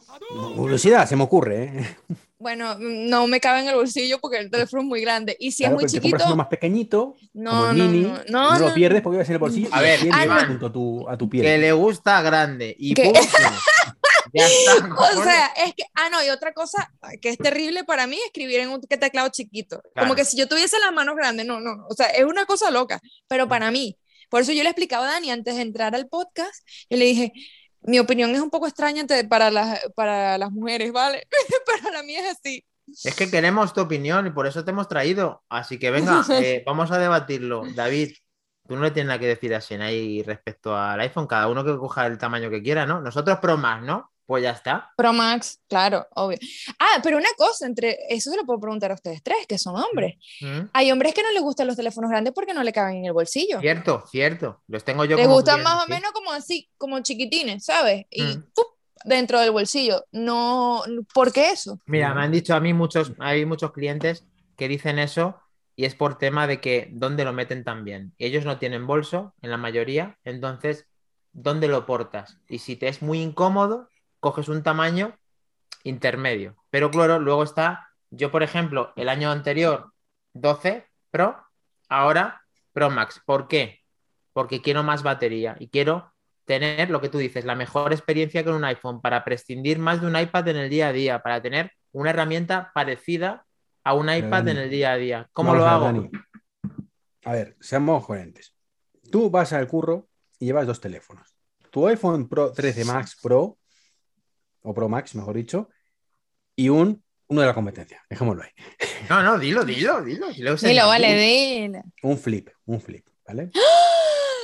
Curiosidad, 0.56 1.08
se 1.08 1.16
me 1.16 1.24
ocurre, 1.24 1.64
¿eh? 1.64 1.96
Bueno, 2.38 2.76
no 2.78 3.26
me 3.26 3.40
cabe 3.40 3.60
en 3.60 3.68
el 3.68 3.76
bolsillo 3.76 4.18
porque 4.20 4.36
el 4.36 4.50
teléfono 4.50 4.82
es 4.82 4.86
muy 4.88 5.00
grande. 5.00 5.34
Y 5.40 5.52
si 5.52 5.62
Claro, 5.62 5.76
es 5.76 5.82
muy 5.82 5.90
chiquito, 5.90 6.22
uno 6.26 6.36
más 6.36 6.48
pequeñito, 6.48 7.16
no, 7.32 7.50
como 7.50 7.70
el 7.70 7.78
no, 7.78 7.84
mini, 7.84 8.02
no, 8.02 8.08
no, 8.08 8.24
no, 8.28 8.52
no, 8.52 8.58
lo 8.68 8.74
pierdes 8.74 9.00
porque 9.00 9.16
vas 9.18 9.28
en 9.28 9.32
el 9.32 9.38
bolsillo 9.38 9.68
A 9.72 9.80
ver, 9.80 10.00
a 10.12 10.70
tu, 10.70 11.08
a 11.08 11.16
tu 11.16 11.30
piel. 11.30 11.44
Que 11.44 11.56
le 11.56 11.72
gusta 11.72 12.20
grande. 12.20 12.76
Y. 12.78 12.94
ya 14.36 14.46
está. 14.46 14.88
O 15.18 15.22
sea, 15.22 15.46
es 15.64 15.74
que, 15.74 15.84
ah, 15.94 16.08
no, 16.10 16.24
y 16.24 16.30
otra 16.30 16.52
cosa 16.52 16.90
que 17.20 17.30
es 17.30 17.38
terrible 17.38 17.84
para 17.84 18.06
mí, 18.06 18.18
escribir 18.26 18.60
en 18.60 18.70
un 18.70 18.80
teclado 18.80 19.28
chiquito. 19.30 19.80
Claro. 19.92 20.08
Como 20.08 20.14
que 20.14 20.24
si 20.24 20.36
yo 20.36 20.48
tuviese 20.48 20.78
las 20.78 20.92
manos 20.92 21.16
grandes, 21.16 21.46
no, 21.46 21.60
no, 21.60 21.76
no, 21.76 21.86
o 21.88 21.94
sea, 21.94 22.06
es 22.08 22.24
una 22.24 22.46
cosa 22.46 22.70
loca, 22.70 23.00
pero 23.28 23.48
para 23.48 23.70
mí. 23.70 23.98
Por 24.28 24.42
eso 24.42 24.52
yo 24.52 24.62
le 24.62 24.70
explicaba 24.70 25.08
a 25.08 25.12
Dani 25.12 25.30
antes 25.30 25.54
de 25.54 25.62
entrar 25.62 25.94
al 25.94 26.08
podcast, 26.08 26.66
yo 26.90 26.98
le 26.98 27.04
dije, 27.04 27.32
mi 27.86 27.98
opinión 27.98 28.34
es 28.34 28.40
un 28.40 28.50
poco 28.50 28.66
extraña 28.66 29.04
para 29.28 29.50
las, 29.50 29.80
para 29.94 30.36
las 30.38 30.50
mujeres, 30.50 30.92
¿vale? 30.92 31.26
Pero 31.66 31.92
la 31.92 32.02
mía 32.02 32.20
es 32.20 32.36
así. 32.38 32.64
Es 33.04 33.14
que 33.14 33.30
queremos 33.30 33.72
tu 33.72 33.80
opinión 33.80 34.26
y 34.26 34.30
por 34.30 34.46
eso 34.46 34.64
te 34.64 34.70
hemos 34.70 34.88
traído. 34.88 35.44
Así 35.48 35.78
que 35.78 35.90
venga, 35.90 36.22
eh, 36.30 36.62
vamos 36.66 36.90
a 36.90 36.98
debatirlo. 36.98 37.62
David, 37.74 38.12
tú 38.66 38.76
no 38.76 38.82
le 38.82 38.90
tienes 38.90 39.08
nada 39.08 39.20
que 39.20 39.26
decir 39.26 39.54
a 39.54 39.60
Sinai 39.60 40.22
respecto 40.22 40.76
al 40.76 41.00
iPhone. 41.00 41.26
Cada 41.26 41.48
uno 41.48 41.64
que 41.64 41.76
coja 41.76 42.06
el 42.06 42.18
tamaño 42.18 42.50
que 42.50 42.62
quiera, 42.62 42.86
¿no? 42.86 43.00
Nosotros 43.00 43.38
Pro 43.40 43.56
Max, 43.56 43.84
¿no? 43.84 44.12
Pues 44.26 44.42
ya 44.42 44.50
está. 44.50 44.90
Pro 44.96 45.12
Max, 45.12 45.60
claro, 45.68 46.06
obvio. 46.16 46.36
Ah, 46.80 47.00
pero 47.02 47.16
una 47.16 47.28
cosa, 47.38 47.64
entre 47.66 47.96
eso 48.08 48.30
se 48.30 48.36
lo 48.36 48.44
puedo 48.44 48.58
preguntar 48.60 48.90
a 48.90 48.94
ustedes 48.94 49.22
tres, 49.22 49.46
que 49.46 49.56
son 49.56 49.76
hombres. 49.76 50.16
¿Mm? 50.40 50.68
Hay 50.72 50.90
hombres 50.90 51.14
que 51.14 51.22
no 51.22 51.30
les 51.30 51.42
gustan 51.42 51.68
los 51.68 51.76
teléfonos 51.76 52.10
grandes 52.10 52.32
porque 52.34 52.52
no 52.52 52.64
le 52.64 52.72
caben 52.72 52.96
en 52.96 53.04
el 53.06 53.12
bolsillo. 53.12 53.60
Cierto, 53.60 54.04
cierto. 54.10 54.62
Los 54.66 54.82
tengo 54.84 55.04
yo 55.04 55.16
Les 55.16 55.24
como 55.26 55.36
gustan 55.36 55.56
clientes, 55.56 55.72
más 55.74 55.82
o 55.84 55.86
sí. 55.86 55.92
menos 55.92 56.12
como 56.12 56.32
así, 56.32 56.68
como 56.76 57.00
chiquitines, 57.00 57.64
¿sabes? 57.64 58.06
Y 58.10 58.22
Mm. 58.22 58.42
¡pup! 58.54 58.66
dentro 59.04 59.38
del 59.38 59.52
bolsillo. 59.52 60.04
No, 60.10 60.82
¿por 61.14 61.32
qué 61.32 61.50
eso? 61.50 61.78
Mira, 61.86 62.12
me 62.12 62.22
han 62.22 62.32
dicho 62.32 62.54
a 62.56 62.60
mí 62.60 62.72
muchos, 62.72 63.12
hay 63.20 63.44
muchos 63.46 63.70
clientes 63.72 64.24
que 64.56 64.66
dicen 64.66 64.98
eso 64.98 65.38
y 65.76 65.84
es 65.84 65.94
por 65.94 66.18
tema 66.18 66.48
de 66.48 66.60
que 66.60 66.88
dónde 66.92 67.24
lo 67.24 67.32
meten 67.32 67.62
también. 67.62 68.12
Ellos 68.18 68.44
no 68.44 68.58
tienen 68.58 68.86
bolso 68.88 69.34
en 69.42 69.50
la 69.50 69.56
mayoría, 69.58 70.18
entonces, 70.24 70.86
¿dónde 71.32 71.68
lo 71.68 71.86
portas? 71.86 72.38
Y 72.48 72.58
si 72.58 72.74
te 72.74 72.88
es 72.88 73.02
muy 73.02 73.20
incómodo, 73.20 73.88
coges 74.26 74.48
un 74.48 74.64
tamaño 74.64 75.16
intermedio. 75.84 76.56
Pero 76.68 76.90
claro, 76.90 77.20
luego 77.20 77.44
está, 77.44 77.90
yo 78.10 78.32
por 78.32 78.42
ejemplo, 78.42 78.92
el 78.96 79.08
año 79.08 79.30
anterior 79.30 79.92
12 80.32 80.84
Pro, 81.12 81.36
ahora 81.88 82.42
Pro 82.72 82.90
Max. 82.90 83.22
¿Por 83.24 83.46
qué? 83.46 83.84
Porque 84.32 84.60
quiero 84.62 84.82
más 84.82 85.04
batería 85.04 85.56
y 85.60 85.68
quiero 85.68 86.12
tener 86.44 86.90
lo 86.90 87.00
que 87.00 87.08
tú 87.08 87.18
dices, 87.18 87.44
la 87.44 87.54
mejor 87.54 87.92
experiencia 87.92 88.44
con 88.44 88.54
un 88.54 88.64
iPhone 88.64 89.00
para 89.00 89.24
prescindir 89.24 89.78
más 89.78 90.00
de 90.00 90.08
un 90.08 90.18
iPad 90.18 90.48
en 90.48 90.56
el 90.56 90.70
día 90.70 90.88
a 90.88 90.92
día, 90.92 91.22
para 91.22 91.40
tener 91.40 91.70
una 91.92 92.10
herramienta 92.10 92.72
parecida 92.74 93.46
a 93.84 93.94
un 93.94 94.12
iPad 94.12 94.42
Dani, 94.42 94.50
en 94.50 94.56
el 94.56 94.70
día 94.70 94.92
a 94.92 94.96
día. 94.96 95.30
¿Cómo 95.32 95.54
lo 95.54 95.64
hago? 95.64 95.84
Dani. 95.84 96.10
A 97.24 97.32
ver, 97.32 97.56
seamos 97.60 98.04
coherentes. 98.04 98.52
Tú 99.12 99.30
vas 99.30 99.52
al 99.52 99.68
curro 99.68 100.08
y 100.40 100.46
llevas 100.46 100.66
dos 100.66 100.80
teléfonos. 100.80 101.36
Tu 101.70 101.86
iPhone 101.86 102.28
Pro 102.28 102.52
13 102.52 102.84
Max 102.84 103.16
Pro, 103.22 103.58
o 104.66 104.74
Pro 104.74 104.88
Max, 104.88 105.14
mejor 105.14 105.36
dicho, 105.36 105.68
y 106.56 106.68
un, 106.68 107.02
uno 107.28 107.40
de 107.40 107.46
la 107.46 107.54
competencia. 107.54 108.02
Dejémoslo 108.10 108.42
ahí. 108.42 108.50
No, 109.08 109.22
no, 109.22 109.38
dilo, 109.38 109.64
dilo, 109.64 110.02
dilo. 110.02 110.28
dilo, 110.32 110.56
Dilo, 110.56 110.86
vale, 110.88 111.14
dilo. 111.14 111.82
Un 112.02 112.18
flip, 112.18 112.48
un 112.64 112.80
flip, 112.80 113.06
¿vale? 113.26 113.50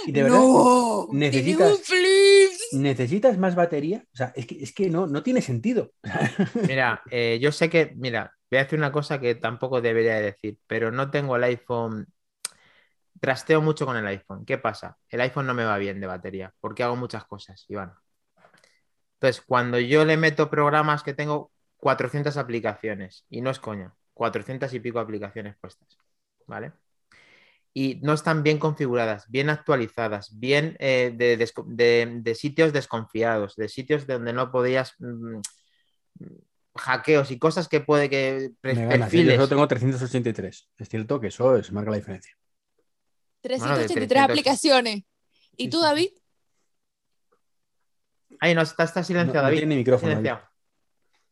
Y 0.07 0.11
de 0.13 0.23
verdad, 0.25 0.39
no, 0.39 1.07
necesitas- 1.13 1.71
un 1.73 1.79
flip. 1.79 2.51
¿necesitas 2.73 3.39
más 3.39 3.55
batería? 3.55 4.05
O 4.13 4.17
sea, 4.17 4.33
es 4.35 4.47
que, 4.47 4.57
es 4.63 4.73
que 4.73 4.89
no, 4.91 5.07
no 5.07 5.23
tiene 5.23 5.41
sentido. 5.43 5.93
Mira, 6.69 7.03
eh, 7.11 7.39
yo 7.41 7.53
sé 7.53 7.69
que, 7.71 7.93
mira, 7.97 8.33
voy 8.51 8.59
a 8.59 8.65
decir 8.65 8.79
una 8.79 8.91
cosa 8.93 9.21
que 9.21 9.35
tampoco 9.37 9.81
debería 9.81 10.15
de 10.17 10.23
decir, 10.23 10.59
pero 10.67 10.91
no 10.91 11.11
tengo 11.11 11.37
el 11.37 11.45
iPhone. 11.45 12.07
Trasteo 13.21 13.63
mucho 13.63 13.87
con 13.87 13.97
el 13.97 14.07
iPhone. 14.07 14.45
¿Qué 14.45 14.59
pasa? 14.59 14.97
El 15.09 15.21
iPhone 15.21 15.47
no 15.47 15.55
me 15.55 15.65
va 15.65 15.79
bien 15.79 16.01
de 16.01 16.07
batería, 16.09 16.53
porque 16.61 16.83
hago 16.83 16.97
muchas 16.97 17.25
cosas, 17.25 17.65
Iván. 17.69 17.93
Entonces, 19.23 19.45
cuando 19.47 19.79
yo 19.79 20.05
le 20.05 20.17
meto 20.17 20.51
programas 20.51 21.05
que 21.05 21.15
tengo 21.15 21.53
400 21.77 22.37
aplicaciones, 22.37 23.25
y 23.31 23.41
no 23.41 23.51
es 23.51 23.61
coña, 23.61 23.95
400 24.15 24.75
y 24.75 24.81
pico 24.81 24.99
aplicaciones 24.99 25.55
puestas, 25.61 25.97
¿vale? 26.49 26.73
Y 27.73 28.01
no 28.03 28.15
están 28.15 28.43
bien 28.43 28.59
configuradas, 28.59 29.31
bien 29.31 29.49
actualizadas, 29.49 30.37
bien 30.41 30.77
eh, 30.81 31.13
de, 31.15 31.39
desco- 31.39 31.65
de- 31.69 32.19
de 32.21 32.35
sitios 32.35 32.73
desconfiados, 32.73 33.55
de 33.55 33.69
sitios 33.69 34.09
donde 34.09 34.33
no 34.33 34.51
podías 34.51 34.97
mm, 34.99 35.39
hackeos 36.75 37.31
y 37.31 37.39
cosas 37.39 37.69
que 37.69 37.79
puede 37.81 38.11
que 38.11 38.51
pre- 38.61 38.75
Me 38.75 38.81
ganas. 38.87 38.99
Yo 38.99 39.05
perfiles. 39.05 39.37
solo 39.37 39.49
tengo 39.49 39.69
383. 39.69 40.69
Es 40.79 40.89
cierto 40.89 41.21
que 41.21 41.29
eso 41.29 41.55
es, 41.57 41.71
marca 41.71 41.93
la 41.93 41.97
diferencia. 41.99 42.37
383 43.41 44.09
300. 44.09 44.31
aplicaciones. 44.31 45.05
¿Y 45.57 45.65
Sí, 45.67 45.71
tú. 45.71 45.81
David? 45.81 46.09
Ahí 48.43 48.57
no, 48.57 48.63
está, 48.63 48.83
está 48.83 49.05
silenciado, 49.05 49.35
No- 49.35 49.43
no 49.43 49.47
David. 49.49 49.59
tiene 49.59 49.77
micrófono, 49.77 50.11
Silenciado. 50.11 50.41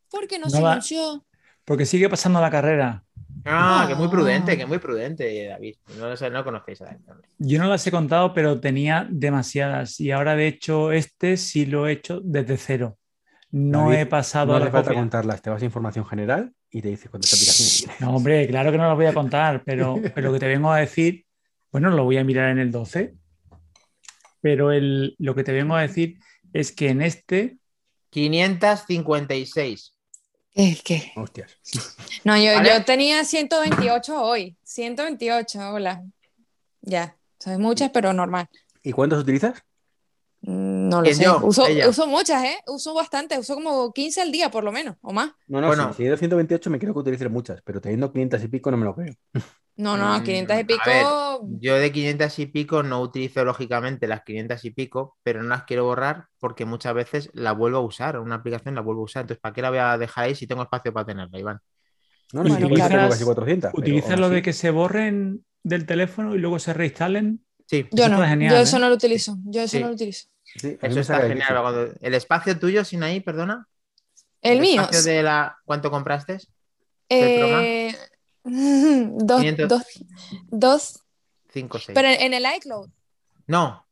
¿Por 0.08 0.28
qué 0.28 0.38
no, 0.38 0.46
No 0.46 0.62
va- 0.62 0.80
silenció? 0.80 1.26
Porque 1.64 1.84
sigue 1.84 2.08
pasando 2.08 2.40
la 2.40 2.50
carrera. 2.52 3.02
Ah, 3.44 3.84
que 3.88 3.96
muy 3.96 4.06
prudente, 4.08 4.56
que 4.56 4.64
muy 4.64 4.78
prudente, 4.78 5.46
David. 5.48 5.74
No, 5.98 6.08
lo 6.08 6.16
sé, 6.16 6.30
no 6.30 6.44
conocéis 6.44 6.82
a 6.82 6.84
David. 6.84 7.00
Yo 7.38 7.58
no 7.58 7.68
las 7.68 7.84
he 7.84 7.90
contado, 7.90 8.32
pero 8.32 8.60
tenía 8.60 9.08
demasiadas. 9.10 9.98
Y 9.98 10.12
ahora, 10.12 10.36
de 10.36 10.46
hecho, 10.46 10.92
este 10.92 11.36
sí 11.36 11.66
lo 11.66 11.88
he 11.88 11.92
hecho 11.92 12.20
desde 12.22 12.56
cero. 12.56 12.96
No 13.50 13.86
David, 13.86 13.98
he 13.98 14.06
pasado 14.06 14.46
No 14.46 14.52
a 14.54 14.56
hace 14.58 14.64
la 14.66 14.70
falta 14.70 14.94
contarlas, 14.94 15.42
te 15.42 15.50
vas 15.50 15.62
a 15.62 15.64
información 15.64 16.06
general 16.06 16.52
y 16.70 16.80
te 16.80 16.88
dice 16.90 17.08
cuántas 17.08 17.32
aplicaciones 17.34 17.78
tienes. 17.80 18.00
No, 18.00 18.14
hombre, 18.14 18.46
claro 18.46 18.70
que 18.70 18.78
no 18.78 18.88
lo 18.88 18.94
voy 18.94 19.06
a 19.06 19.14
contar, 19.14 19.62
pero, 19.64 19.96
pero 20.14 20.28
lo 20.28 20.32
que 20.34 20.38
te 20.38 20.46
vengo 20.46 20.70
a 20.70 20.78
decir, 20.78 21.24
bueno, 21.72 21.90
lo 21.90 22.04
voy 22.04 22.18
a 22.18 22.24
mirar 22.24 22.50
en 22.50 22.58
el 22.60 22.70
12, 22.70 23.14
pero 24.40 24.72
el, 24.72 25.14
lo 25.18 25.34
que 25.34 25.44
te 25.44 25.52
vengo 25.52 25.74
a 25.74 25.82
decir 25.82 26.18
es 26.52 26.72
que 26.72 26.88
en 26.88 27.02
este, 27.02 27.58
556. 28.10 29.94
Es 30.52 30.82
que. 30.82 31.12
Hostias. 31.16 31.56
No, 32.24 32.36
yo, 32.36 32.52
¿Vale? 32.54 32.70
yo 32.70 32.84
tenía 32.84 33.24
128 33.24 34.20
hoy. 34.22 34.56
128, 34.64 35.58
hola. 35.72 36.02
Ya. 36.82 37.16
Son 37.38 37.60
muchas, 37.62 37.90
pero 37.90 38.12
normal. 38.12 38.48
¿Y 38.82 38.92
cuántos 38.92 39.20
utilizas? 39.22 39.62
Mm, 40.42 40.88
No 40.88 40.98
lo 40.98 41.02
¿Quién, 41.04 41.16
sé. 41.16 41.24
yo? 41.24 41.40
Uso, 41.42 41.66
Ella. 41.66 41.88
uso 41.88 42.06
muchas, 42.06 42.42
¿eh? 42.44 42.58
Uso 42.66 42.94
bastante. 42.94 43.38
Uso 43.38 43.54
como 43.54 43.92
15 43.92 44.20
al 44.22 44.32
día, 44.32 44.50
por 44.50 44.64
lo 44.64 44.72
menos, 44.72 44.96
o 45.02 45.12
más. 45.12 45.30
No, 45.46 45.60
no, 45.60 45.68
Bueno. 45.68 45.90
sí, 45.90 45.98
si 45.98 46.02
he 46.02 46.06
ido 46.06 46.16
128 46.16 46.68
me 46.70 46.78
creo 46.78 46.92
que 46.94 46.98
utilices 47.00 47.30
muchas, 47.30 47.62
pero 47.62 47.80
teniendo 47.80 48.12
500 48.12 48.42
y 48.42 48.48
pico 48.48 48.70
no 48.70 48.76
me 48.76 48.84
lo 48.86 48.94
creo. 48.94 49.14
No, 49.76 49.96
no, 49.96 50.18
Mm, 50.18 50.24
500 50.24 50.56
y 50.56 50.60
a 50.60 50.66
pico. 50.66 50.82
ver, 50.86 51.06
Yo 51.60 51.76
de 51.76 51.90
500 51.92 52.38
y 52.38 52.46
pico 52.46 52.82
no 52.82 53.00
utilizo 53.00 53.44
lógicamente 53.44 54.06
las 54.06 54.22
500 54.22 54.64
y 54.64 54.70
pico, 54.70 55.16
pero 55.22 55.42
no 55.42 55.48
las 55.48 55.64
quiero 55.64 55.84
borrar 55.84 56.26
porque 56.38 56.64
muchas 56.66 56.92
veces 56.94 57.30
la 57.32 57.52
vuelvo 57.52 57.78
a 57.78 57.80
usar, 57.80 58.18
una 58.18 58.34
aplicación 58.36 58.74
la 58.74 58.82
vuelvo 58.82 59.02
a 59.02 59.04
usar. 59.04 59.22
Entonces, 59.22 59.40
¿para 59.40 59.54
qué 59.54 59.62
la 59.62 59.70
voy 59.70 59.78
a 59.78 59.96
dejar 59.96 60.24
ahí 60.24 60.34
si 60.34 60.46
tengo 60.46 60.62
espacio 60.62 60.92
para 60.92 61.06
tenerla, 61.06 61.38
Iván? 61.38 61.60
No, 62.32 62.44
no, 62.44 62.56
tengo 62.56 62.76
casi 62.76 63.24
400. 63.24 63.70
pero 63.72 63.80
¿utilizas 63.80 64.10
aún 64.12 64.20
lo 64.20 64.28
de 64.28 64.42
que 64.42 64.52
se 64.52 64.70
borren 64.70 65.44
del 65.62 65.86
teléfono 65.86 66.34
y 66.34 66.38
luego 66.38 66.58
se 66.58 66.72
reinstalen? 66.74 67.44
Sí, 67.66 67.88
Yo 67.92 68.04
Eso 68.04 68.08
no, 68.10 68.16
está 68.16 68.28
genial, 68.28 68.52
yo 68.52 68.58
¿eh? 68.58 68.62
eso 68.62 68.78
no 68.78 68.88
lo 68.88 68.94
utilizo. 68.96 69.38
Yo 69.44 69.62
eso 69.62 69.76
Sí. 69.76 69.80
no 69.82 69.88
lo 69.88 69.94
utilizo. 69.94 70.28
Sí, 70.44 70.76
eso 70.82 71.00
está 71.00 71.22
genial. 71.22 71.60
Cuando- 71.62 71.92
El 72.00 72.14
espacio 72.14 72.58
tuyo, 72.58 72.84
sin 72.84 73.02
ahí, 73.02 73.20
perdona. 73.20 73.66
El 74.42 74.60
mío. 74.60 74.82
espacio 74.82 75.02
de 75.02 75.22
la... 75.22 75.56
¿Cuánto 75.64 75.90
compraste? 75.90 76.38
Eh, 77.08 77.94
dos, 79.18 79.40
500. 79.40 79.68
dos, 79.68 79.82
dos, 80.50 81.00
5 81.52 81.78
6. 81.78 81.94
pero 81.94 82.08
en, 82.08 82.34
el 82.34 82.44
iCloud 82.56 82.88
No. 83.46 83.86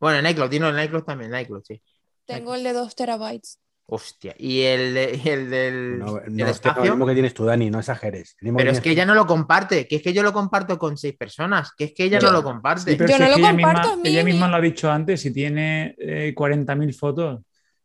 Bueno, 0.00 0.18
en 0.18 0.26
iCloud, 0.32 0.52
no, 0.60 0.68
en 0.68 0.84
iCloud 0.84 1.02
también, 1.04 1.34
en 1.34 1.40
iCloud, 1.40 1.62
sí. 1.66 1.82
tengo 2.24 2.54
el 2.54 2.62
de 2.62 2.72
2 2.72 2.94
terabytes. 2.94 3.58
Hostia. 3.90 4.34
¿Y 4.38 4.60
el, 4.60 4.92
de- 4.92 5.20
y 5.24 5.28
el 5.30 5.48
del 5.50 5.98
No, 5.98 6.06
no, 6.06 6.18
es 6.18 6.30
no, 6.30 6.46
espacio? 6.46 6.82
el 6.84 6.90
mismo 6.90 7.06
que 7.06 7.14
tienes 7.14 7.32
tú, 7.32 7.46
Dani, 7.46 7.70
no 7.70 7.78
exageres. 7.78 8.36
El 8.40 8.54
Pero 8.54 8.70
es 8.70 8.80
que 8.80 8.90
tú. 8.90 8.92
ella 8.92 9.06
no 9.06 9.14
lo 9.14 9.26
comparte, 9.26 9.88
que 9.88 9.96
es 9.96 10.02
que 10.02 10.12
yo 10.12 10.22
lo 10.22 10.32
comparto 10.34 10.78
con 10.78 10.98
seis 10.98 11.16
personas, 11.16 11.72
que 11.74 11.84
es 11.84 11.94
que 11.94 12.04
ella 12.04 12.18
Yo- 12.18 12.26
no 12.26 12.34
lo 12.34 12.42
comparte. 12.42 12.90
Sí, 12.92 12.96
pero 12.98 13.08
Yo 13.08 13.16
si 13.16 13.20
no 13.22 13.24
es 13.24 13.30
lo 13.30 13.36
que 13.36 13.40
ella 13.40 13.50
comparto, 13.52 13.88
misma, 13.96 14.02
es 14.04 14.14
ella 14.14 14.24
misma 14.24 14.48
lo 14.48 14.56
ha 14.56 14.60
dicho 14.60 14.90
antes, 14.90 15.20
si 15.22 15.32
tiene 15.32 15.94
eh, 15.98 16.34
40.000 16.36 16.92
fotos, 16.94 17.40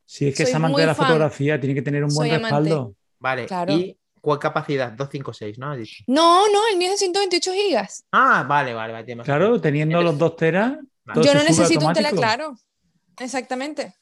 si 0.05 0.27
es 0.27 0.35
que 0.35 0.43
Soy 0.43 0.49
es 0.51 0.55
amante 0.55 0.81
de 0.81 0.87
la 0.87 0.95
fan. 0.95 1.07
fotografía, 1.07 1.57
tiene 1.59 1.73
que 1.73 1.81
tener 1.81 2.03
un 2.03 2.13
buen 2.13 2.27
Soy 2.29 2.35
amante. 2.35 2.55
respaldo. 2.69 2.95
Vale, 3.19 3.45
Claro. 3.45 3.73
¿y 3.73 3.97
cuál 4.23 4.39
capacidad? 4.39 4.93
256, 4.93 5.59
¿no? 5.59 5.75
No, 6.07 6.47
no, 6.47 6.59
el 6.71 6.77
mío 6.77 6.87
es 6.87 6.93
de 6.93 6.97
128 7.07 7.51
gigas. 7.51 8.05
Ah, 8.13 8.45
vale, 8.47 8.73
vale, 8.73 8.93
vale. 8.93 9.17
Claro, 9.21 9.59
teniendo 9.59 10.01
los 10.01 10.17
2 10.17 10.35
teras, 10.37 10.77
Vale. 11.03 11.21
Yo 11.21 11.33
no 11.33 11.43
necesito 11.43 11.81
un 11.81 11.87
automático. 11.87 12.15
claro. 12.15 12.55
Exactamente. 13.19 13.93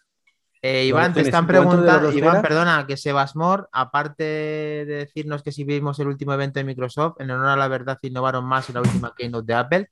Eh, 0.62 0.86
Iván, 0.86 1.12
te 1.12 1.22
están 1.22 1.48
¿cuánto 1.48 1.62
de 1.62 1.66
los 1.66 1.76
preguntando, 1.82 2.12
Iván, 2.16 2.42
perdona, 2.44 2.86
que 2.86 2.96
Sebasmor, 2.96 3.68
aparte 3.72 4.24
de 4.24 4.86
decirnos 4.86 5.42
que 5.42 5.52
si 5.52 5.64
vimos 5.64 5.98
el 5.98 6.08
último 6.08 6.34
evento 6.34 6.60
de 6.60 6.66
Microsoft, 6.66 7.20
en 7.20 7.32
honor 7.32 7.48
a 7.48 7.56
la 7.56 7.68
verdad 7.68 7.98
innovaron 8.04 8.46
más 8.46 8.70
en 8.70 8.76
la 8.76 8.82
última 8.82 9.16
keynote 9.18 9.48
de 9.48 9.54
Apple. 9.56 9.90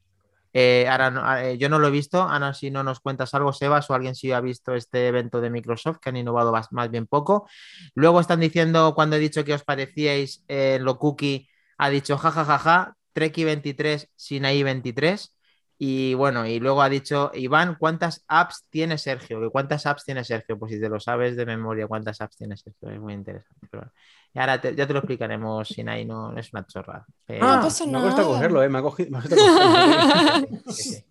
Eh, 0.53 0.88
ahora 0.89 1.12
no- 1.12 1.38
eh, 1.38 1.57
yo 1.57 1.69
no 1.69 1.79
lo 1.79 1.88
he 1.88 1.91
visto, 1.91 2.21
Ana, 2.23 2.53
si 2.53 2.71
no 2.71 2.83
nos 2.83 2.99
cuentas 2.99 3.33
algo, 3.33 3.53
Sebas, 3.53 3.89
o 3.89 3.93
alguien 3.93 4.15
sí 4.15 4.31
ha 4.31 4.41
visto 4.41 4.73
este 4.75 5.07
evento 5.07 5.41
de 5.41 5.49
Microsoft, 5.49 5.97
que 6.01 6.09
han 6.09 6.17
innovado 6.17 6.51
más, 6.51 6.71
más 6.71 6.89
bien 6.91 7.07
poco. 7.07 7.47
Luego 7.95 8.19
están 8.19 8.39
diciendo, 8.39 8.93
cuando 8.95 9.15
he 9.15 9.19
dicho 9.19 9.43
que 9.45 9.53
os 9.53 9.63
parecíais 9.63 10.43
eh, 10.47 10.79
lo 10.81 10.97
cookie, 10.97 11.47
ha 11.77 11.89
dicho 11.89 12.17
jajajaja, 12.17 12.95
Treki 13.13 13.43
23, 13.43 14.09
Sinaí 14.15 14.63
23. 14.63 15.35
Y 15.81 16.13
bueno, 16.13 16.45
y 16.45 16.59
luego 16.59 16.81
ha 16.81 16.89
dicho, 16.89 17.31
Iván, 17.33 17.75
¿cuántas 17.79 18.25
apps 18.27 18.65
tiene 18.69 18.97
Sergio? 18.97 19.39
¿Que 19.39 19.49
¿Cuántas 19.49 19.85
apps 19.85 20.03
tiene 20.03 20.25
Sergio? 20.25 20.59
Pues 20.59 20.73
si 20.73 20.79
te 20.81 20.89
lo 20.89 20.99
sabes 20.99 21.37
de 21.37 21.45
memoria, 21.45 21.87
¿cuántas 21.87 22.19
apps 22.19 22.35
tiene 22.35 22.57
Sergio? 22.57 22.89
Es 22.89 22.99
muy 22.99 23.13
interesante. 23.13 23.65
Pero 23.71 23.83
bueno. 23.83 23.93
Y 24.33 24.39
ahora 24.39 24.59
te- 24.59 24.75
ya 24.75 24.85
te 24.85 24.91
lo 24.93 24.99
explicaremos, 24.99 25.67
Sinai, 25.69 26.03
no, 26.05 26.31
no 26.33 26.39
es 26.39 26.51
una 26.51 26.65
chorrada. 26.67 27.05
Eh, 27.29 27.39
No 27.39 27.47
Ah, 27.47 27.59
pasa 27.63 27.85
me 27.85 27.97
ha 27.97 28.01
costado 28.01 28.27
nada. 28.27 28.35
cogerlo, 28.37 28.61
¿eh? 28.63 28.69
Me 28.69 28.77
ha 28.79 28.81
cogido. 28.81 29.09
me 29.09 29.17
ha 29.19 29.21
costado 29.21 29.41
cogerlo. 29.41 30.47
sí, 30.67 30.83
sí. 30.83 31.05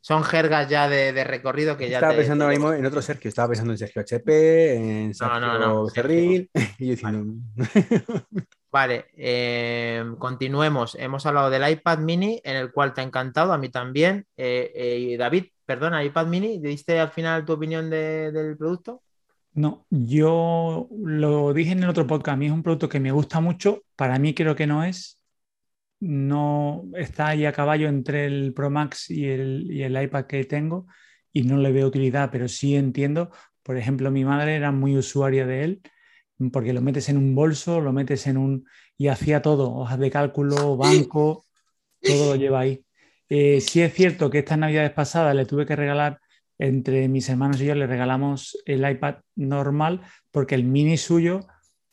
son 0.00 0.24
jergas 0.24 0.68
ya 0.68 0.88
de, 0.88 1.12
de 1.12 1.24
recorrido 1.24 1.76
que 1.76 1.88
ya 1.88 1.98
estaba 1.98 2.12
te- 2.12 2.18
pensando 2.18 2.42
te 2.42 2.46
ahora 2.46 2.56
mismo 2.58 2.72
en 2.72 2.86
otro 2.86 3.02
Sergio. 3.02 3.28
Estaba 3.28 3.48
pensando 3.48 3.72
en 3.74 3.78
Sergio 3.78 4.02
HP, 4.02 4.74
en 5.04 5.14
Sergio 5.14 5.38
no, 5.40 5.58
no, 5.58 5.84
Becerril, 5.84 6.50
y 6.80 6.86
yo 6.86 6.90
diciendo, 6.90 7.24
Vale, 7.54 8.46
eh, 8.72 10.04
continuemos. 10.18 10.94
Hemos 10.94 11.26
hablado 11.26 11.50
del 11.50 11.68
iPad 11.70 11.98
mini, 11.98 12.40
en 12.44 12.56
el 12.56 12.72
cual 12.72 12.94
te 12.94 13.00
ha 13.00 13.04
encantado, 13.04 13.52
a 13.52 13.58
mí 13.58 13.68
también. 13.68 14.26
Eh, 14.36 14.72
eh, 14.74 15.16
David, 15.18 15.46
perdona, 15.64 16.04
iPad 16.04 16.26
mini, 16.26 16.60
¿diste 16.60 16.98
al 16.98 17.10
final 17.10 17.44
tu 17.44 17.52
opinión 17.52 17.90
de- 17.90 18.32
del 18.32 18.56
producto? 18.56 19.02
No, 19.52 19.86
yo 19.90 20.88
lo 21.04 21.52
dije 21.52 21.72
en 21.72 21.82
el 21.82 21.90
otro 21.90 22.06
podcast, 22.06 22.34
a 22.34 22.36
mí 22.36 22.46
es 22.46 22.52
un 22.52 22.62
producto 22.62 22.88
que 22.88 23.00
me 23.00 23.10
gusta 23.10 23.40
mucho, 23.40 23.82
para 23.96 24.18
mí 24.18 24.32
creo 24.32 24.54
que 24.54 24.66
no 24.66 24.84
es, 24.84 25.20
no 25.98 26.84
está 26.94 27.28
ahí 27.28 27.44
a 27.44 27.52
caballo 27.52 27.88
entre 27.88 28.26
el 28.26 28.54
Pro 28.54 28.70
Max 28.70 29.10
y 29.10 29.26
el, 29.26 29.66
y 29.70 29.82
el 29.82 30.00
iPad 30.00 30.26
que 30.26 30.44
tengo 30.44 30.86
y 31.32 31.42
no 31.42 31.56
le 31.56 31.72
veo 31.72 31.88
utilidad, 31.88 32.30
pero 32.30 32.46
sí 32.46 32.76
entiendo, 32.76 33.30
por 33.62 33.76
ejemplo, 33.76 34.10
mi 34.10 34.24
madre 34.24 34.54
era 34.54 34.70
muy 34.70 34.96
usuaria 34.96 35.46
de 35.46 35.64
él 35.64 35.82
porque 36.52 36.72
lo 36.72 36.80
metes 36.80 37.08
en 37.08 37.18
un 37.18 37.34
bolso, 37.34 37.80
lo 37.80 37.92
metes 37.92 38.26
en 38.26 38.38
un... 38.38 38.66
y 38.96 39.08
hacía 39.08 39.42
todo, 39.42 39.74
hojas 39.74 39.98
de 39.98 40.10
cálculo, 40.10 40.76
banco, 40.76 41.44
todo 42.00 42.30
lo 42.30 42.36
lleva 42.36 42.60
ahí. 42.60 42.84
Eh, 43.28 43.60
sí 43.60 43.82
es 43.82 43.92
cierto 43.94 44.30
que 44.30 44.38
estas 44.38 44.58
navidades 44.58 44.92
pasadas 44.92 45.34
le 45.34 45.44
tuve 45.44 45.66
que 45.66 45.76
regalar 45.76 46.20
entre 46.58 47.08
mis 47.08 47.28
hermanos 47.28 47.60
y 47.60 47.66
yo 47.66 47.74
le 47.74 47.86
regalamos 47.86 48.58
el 48.66 48.88
iPad 48.88 49.16
normal 49.36 50.02
porque 50.30 50.54
el 50.54 50.64
mini 50.64 50.96
suyo 50.96 51.40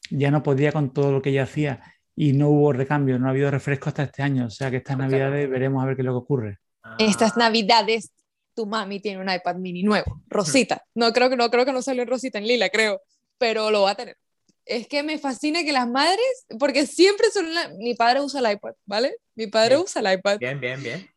ya 0.09 0.31
no 0.31 0.43
podía 0.43 0.71
con 0.71 0.93
todo 0.93 1.11
lo 1.11 1.21
que 1.21 1.29
ella 1.29 1.43
hacía 1.43 1.81
y 2.15 2.33
no 2.33 2.49
hubo 2.49 2.73
recambio, 2.73 3.19
no 3.19 3.27
ha 3.27 3.29
habido 3.29 3.51
refresco 3.51 3.89
hasta 3.89 4.03
este 4.03 4.23
año. 4.23 4.47
O 4.47 4.49
sea 4.49 4.71
que 4.71 4.77
estas 4.77 4.97
navidades 4.97 5.49
veremos 5.49 5.83
a 5.83 5.85
ver 5.85 5.95
qué 5.95 6.01
es 6.01 6.05
lo 6.05 6.13
que 6.13 6.17
ocurre. 6.17 6.57
Estas 6.97 7.37
navidades, 7.37 8.11
tu 8.55 8.65
mami 8.65 8.99
tiene 8.99 9.21
un 9.21 9.29
iPad 9.29 9.57
mini 9.57 9.83
nuevo, 9.83 10.23
rosita. 10.27 10.83
No 10.95 11.13
creo 11.13 11.29
que 11.29 11.37
no, 11.37 11.49
creo 11.51 11.63
que 11.63 11.73
no 11.73 11.81
salió 11.81 12.01
en 12.01 12.09
rosita, 12.09 12.39
en 12.39 12.47
lila, 12.47 12.69
creo, 12.69 13.01
pero 13.37 13.69
lo 13.69 13.83
va 13.83 13.91
a 13.91 13.95
tener. 13.95 14.17
Es 14.67 14.87
que 14.87 15.01
me 15.03 15.17
fascina 15.17 15.63
que 15.63 15.71
las 15.71 15.87
madres, 15.87 16.45
porque 16.59 16.85
siempre 16.85 17.31
son 17.31 17.53
la- 17.53 17.69
mi 17.77 17.93
padre 17.95 18.21
usa 18.21 18.41
el 18.41 18.51
iPad, 18.55 18.73
¿vale? 18.85 19.15
Mi 19.35 19.47
padre 19.47 19.75
Bien. 19.75 19.81
usa 19.85 20.01
el 20.01 20.19
iPad. 20.19 20.37
Bien, 20.39 20.59
bien, 20.59 20.83
bien. 20.83 21.09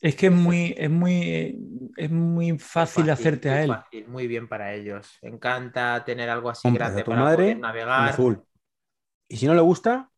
Es 0.00 0.16
que 0.16 0.26
es 0.28 0.32
muy, 0.32 0.74
es 0.78 0.88
muy, 0.88 1.58
es 1.96 2.10
muy 2.10 2.58
fácil, 2.58 3.10
hacerte 3.10 3.50
a 3.50 3.62
él. 3.62 3.68
fácil, 3.68 4.08
muy 4.08 4.26
bien 4.26 4.48
para 4.48 4.72
ellos. 4.72 5.06
Encanta 5.20 6.02
tener 6.06 6.30
algo 6.30 6.48
así 6.48 6.62
Compras 6.62 6.88
grande 6.88 7.02
a 7.02 7.04
tu 7.04 7.10
para 7.10 7.22
madre 7.22 7.36
poder 7.44 7.58
navegar. 7.58 8.08
azul. 8.08 8.42
Y 9.28 9.36
si 9.36 9.46
no 9.46 9.54
le 9.54 9.60
gusta, 9.60 10.10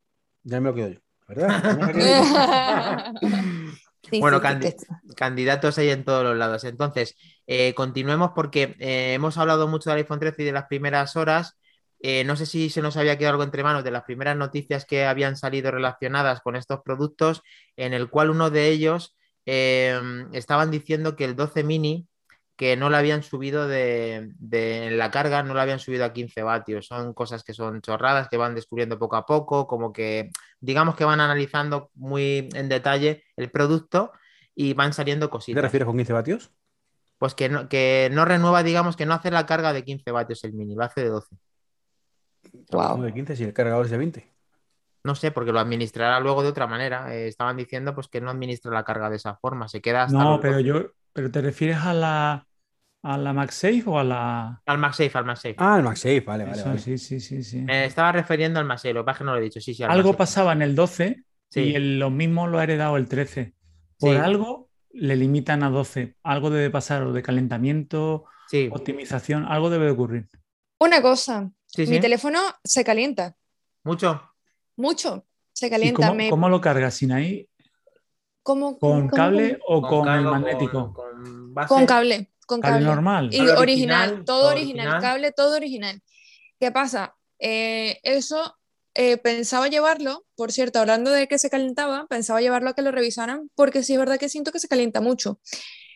ya 0.45 0.61
me 0.61 0.69
lo 0.69 0.75
quedo 0.77 0.89
yo, 0.91 1.01
¿verdad? 1.27 1.49
Sí, 4.11 4.19
Bueno, 4.21 4.39
sí, 4.39 4.43
Candy, 4.43 4.71
que- 4.71 4.77
candidatos 5.17 5.79
hay 5.79 5.91
en 5.91 6.05
todos 6.05 6.25
los 6.25 6.37
lados. 6.37 6.65
Entonces, 6.65 7.17
eh, 7.53 7.75
continuemos 7.75 8.33
porque 8.35 8.77
eh, 8.79 9.15
hemos 9.15 9.39
hablado 9.39 9.69
mucho 9.69 9.91
del 9.91 9.99
iPhone 10.01 10.21
13 10.21 10.43
y 10.43 10.47
de 10.47 10.53
las 10.53 10.67
primeras 10.67 11.17
horas. 11.17 11.59
Eh, 12.01 12.25
no 12.25 12.37
sé 12.37 12.47
si 12.47 12.71
se 12.71 12.83
nos 12.83 12.97
había 12.97 13.17
quedado 13.19 13.33
algo 13.35 13.45
entre 13.45 13.63
manos 13.63 13.85
de 13.85 13.91
las 13.93 14.03
primeras 14.05 14.37
noticias 14.37 14.85
que 14.85 15.05
habían 15.07 15.37
salido 15.37 15.71
relacionadas 15.71 16.41
con 16.41 16.57
estos 16.57 16.81
productos, 16.85 17.43
en 17.77 17.93
el 17.95 18.11
cual 18.11 18.31
uno 18.31 18.51
de 18.51 18.69
ellos 18.71 19.17
eh, 19.47 20.01
estaban 20.33 20.71
diciendo 20.71 21.15
que 21.17 21.25
el 21.25 21.37
12 21.37 21.63
mini, 21.65 22.09
que 22.57 22.77
no 22.77 22.91
lo 22.91 22.97
habían 22.97 23.23
subido 23.23 23.67
de, 23.69 24.31
de- 24.39 24.87
en 24.89 24.99
la 24.99 25.11
carga, 25.11 25.43
no 25.43 25.55
lo 25.55 25.61
habían 25.61 25.79
subido 25.81 26.05
a 26.05 26.13
15 26.13 26.43
vatios. 26.43 26.87
Son 26.87 27.13
cosas 27.15 27.43
que 27.45 27.55
son 27.55 27.81
chorradas, 27.83 28.29
que 28.29 28.37
van 28.37 28.55
descubriendo 28.55 28.99
poco 28.99 29.17
a 29.17 29.27
poco, 29.27 29.67
como 29.67 29.93
que 29.93 30.31
digamos 30.61 30.95
que 30.97 31.05
van 31.05 31.21
analizando 31.21 31.91
muy 31.95 32.49
en 32.55 32.69
detalle 32.69 33.25
el 33.37 33.51
producto 33.51 34.13
y 34.55 34.75
van 34.75 34.93
saliendo 34.93 35.27
¿Qué 35.27 35.31
te 35.31 35.39
cositas. 35.39 35.63
refieres 35.63 35.87
con 35.87 35.97
15 35.97 36.13
vatios? 36.13 36.53
Pues 37.23 37.37
que 37.37 37.49
no, 37.49 37.69
que 37.69 38.11
no 38.13 38.25
renueva, 38.25 38.65
digamos, 38.65 38.97
que 38.97 39.07
no 39.07 39.15
hace 39.15 39.31
la 39.31 39.47
carga 39.47 39.73
de 39.73 39.85
15 39.85 40.11
vatios 40.11 40.43
el 40.43 40.55
mini, 40.55 40.75
lo 40.75 40.83
hace 40.83 41.03
de 41.03 41.09
12. 41.11 41.37
Guau. 42.69 42.91
¿Cómo 42.95 43.05
de 43.05 43.13
15 43.13 43.37
si 43.37 43.45
el 43.45 43.53
cargador 43.53 43.85
es 43.85 43.93
de 43.93 43.99
20? 43.99 44.29
No 45.05 45.15
sé, 45.15 45.31
porque 45.31 45.53
lo 45.53 45.61
administrará 45.61 46.19
luego 46.19 46.43
de 46.43 46.49
otra 46.49 46.67
manera. 46.67 47.15
Eh, 47.15 47.29
estaban 47.29 47.57
diciendo 47.57 47.95
pues 47.95 48.09
que 48.09 48.21
no 48.21 48.29
administra 48.31 48.73
la 48.73 48.83
carga 48.83 49.09
de 49.09 49.19
esa 49.19 49.37
forma, 49.37 49.69
se 49.69 49.81
queda 49.81 50.03
hasta 50.03 50.19
No, 50.19 50.41
pero 50.41 50.55
12. 50.55 50.65
yo, 50.65 50.91
pero 51.13 51.31
¿te 51.31 51.41
refieres 51.43 51.77
a 51.79 51.95
la, 51.95 52.47
a 53.05 53.19
la 53.19 53.33
MagSafe 53.33 53.85
o 53.87 54.01
a 54.01 54.03
la...? 54.05 54.61
Al 54.67 54.79
MagSafe, 54.79 55.17
al 55.17 55.25
MagSafe. 55.25 55.55
Ah, 55.59 55.77
el 55.77 55.85
MagSafe, 55.85 56.21
vale, 56.23 56.43
vale. 56.45 56.57
Eso, 56.59 56.69
vale. 56.71 56.81
sí, 56.81 56.99
sí, 56.99 57.21
sí, 57.21 57.45
sí. 57.45 57.61
Me 57.61 57.85
estaba 57.85 58.11
refiriendo 58.11 58.59
al 58.59 58.67
MagSafe, 58.67 58.95
lo 58.95 59.03
que 59.03 59.07
pasa 59.07 59.15
es 59.15 59.19
que 59.19 59.25
no 59.27 59.33
lo 59.35 59.39
he 59.39 59.43
dicho. 59.43 59.61
Sí, 59.61 59.75
sí, 59.75 59.85
al 59.85 59.93
Algo 59.93 60.09
MagSafe. 60.11 60.19
pasaba 60.19 60.53
en 60.55 60.63
el 60.63 60.75
12 60.75 61.23
Sí. 61.51 61.61
y 61.61 61.75
el- 61.77 62.01
lo 62.01 62.11
mismo 62.11 62.49
lo 62.49 62.59
ha 62.59 62.65
heredado 62.65 62.97
el 62.97 63.07
13. 63.07 63.55
Por 63.99 64.17
Sí. 64.17 64.17
algo 64.17 64.72
le 64.95 65.17
limitan 65.17 65.63
a 65.63 65.71
12. 65.71 66.17
Algo 66.23 66.51
debe 66.51 66.71
pasar, 66.71 67.03
o 67.03 67.13
de 67.13 67.23
calentamiento, 67.23 68.25
Sí, 68.49 68.69
optimización, 68.71 69.45
algo 69.47 69.71
debe 69.71 69.87
de 69.87 69.91
ocurrir. 69.93 70.29
Una 70.79 71.01
cosa, 71.01 71.51
sí, 71.67 71.83
mi 71.83 71.95
sí. 71.97 72.01
teléfono 72.01 72.41
se 72.65 72.85
calienta 72.85 73.35
Mucho. 73.85 74.21
mucho, 74.77 75.25
se 75.53 75.69
¿Y 75.69 75.71
calienta. 75.71 75.97
cómo, 76.07 76.15
me- 76.15 76.29
cómo 76.31 76.49
lo 76.49 76.61
cargas? 76.61 76.95
¿Sin 76.95 77.13
ahí? 77.13 77.49
¿cómo- 78.43 78.79
¿Con 78.79 79.09
cómo- 79.09 79.11
cable 79.11 79.59
o 79.67 79.81
con, 79.81 80.09
el 80.09 80.23
magnético? 80.25 80.93
Con, 80.93 81.23
con 81.23 81.55
base. 81.55 81.69
Con 81.69 81.87
cable, 81.87 82.33
con 82.47 82.61
Cable 82.61 82.75
cable. 82.75 82.87
normal. 82.87 83.25
Y 83.33 83.39
original, 83.41 83.59
original, 83.59 84.25
todo 84.25 84.41
todo 84.41 84.51
original, 84.51 84.87
original. 84.89 85.01
cable, 85.03 85.33
todo 85.33 85.57
original. 85.57 86.03
¿Qué 86.59 86.71
pasa? 86.73 87.15
Eh, 87.39 87.99
eso 88.03 88.57
eh, 88.95 89.17
pensaba 89.17 89.69
llevarlo, 89.69 90.25
por 90.37 90.53
cierto, 90.53 90.79
hablando 90.79 91.11
de 91.11 91.27
que 91.29 91.39
se 91.39 91.51
calentaba, 91.51 92.07
pensaba 92.09 92.41
llevarlo 92.41 92.71
a 92.71 92.75
que 92.75 92.83
lo 92.83 92.91
revisaran, 92.93 93.51
porque 93.55 93.83
sí 93.83 93.93
es 93.95 93.99
verdad 93.99 94.19
que 94.19 94.29
siento 94.29 94.53
que 94.53 94.59
se 94.61 94.69
calienta 94.69 95.01
mucho. 95.01 95.41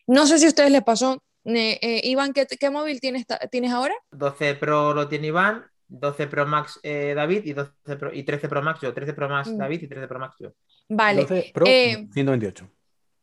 No 0.07 0.27
sé 0.27 0.39
si 0.39 0.47
a 0.47 0.49
ustedes 0.49 0.71
les 0.71 0.83
pasó. 0.83 1.23
Eh, 1.45 1.79
eh, 1.81 2.01
Iván, 2.05 2.33
¿qué, 2.33 2.47
qué 2.47 2.71
móvil 2.71 3.01
tienes, 3.01 3.25
tienes 3.51 3.73
ahora? 3.73 3.95
12 4.11 4.55
Pro 4.57 4.95
lo 4.95 5.07
tiene 5.09 5.29
Iván, 5.29 5.65
12 5.89 6.27
Pro 6.27 6.47
Max 6.47 6.81
eh, 6.83 7.13
David 7.15 7.45
y, 7.45 7.53
12 7.53 7.73
Pro- 7.99 8.13
y 8.13 8.23
13 8.25 8.49
Pro 8.49 8.63
Max 8.63 8.81
yo. 8.81 8.93
13 8.93 9.13
Pro 9.13 9.29
Max 9.29 9.49
Mm. 9.51 9.59
David 9.59 9.83
y 9.83 9.89
13 9.89 10.09
Pro 10.09 10.19
Max 10.19 10.37
yo. 10.41 10.53
Vale, 10.89 11.21
12 11.23 11.51
Pro, 11.55 11.67
eh, 11.69 12.09
128. 12.13 12.69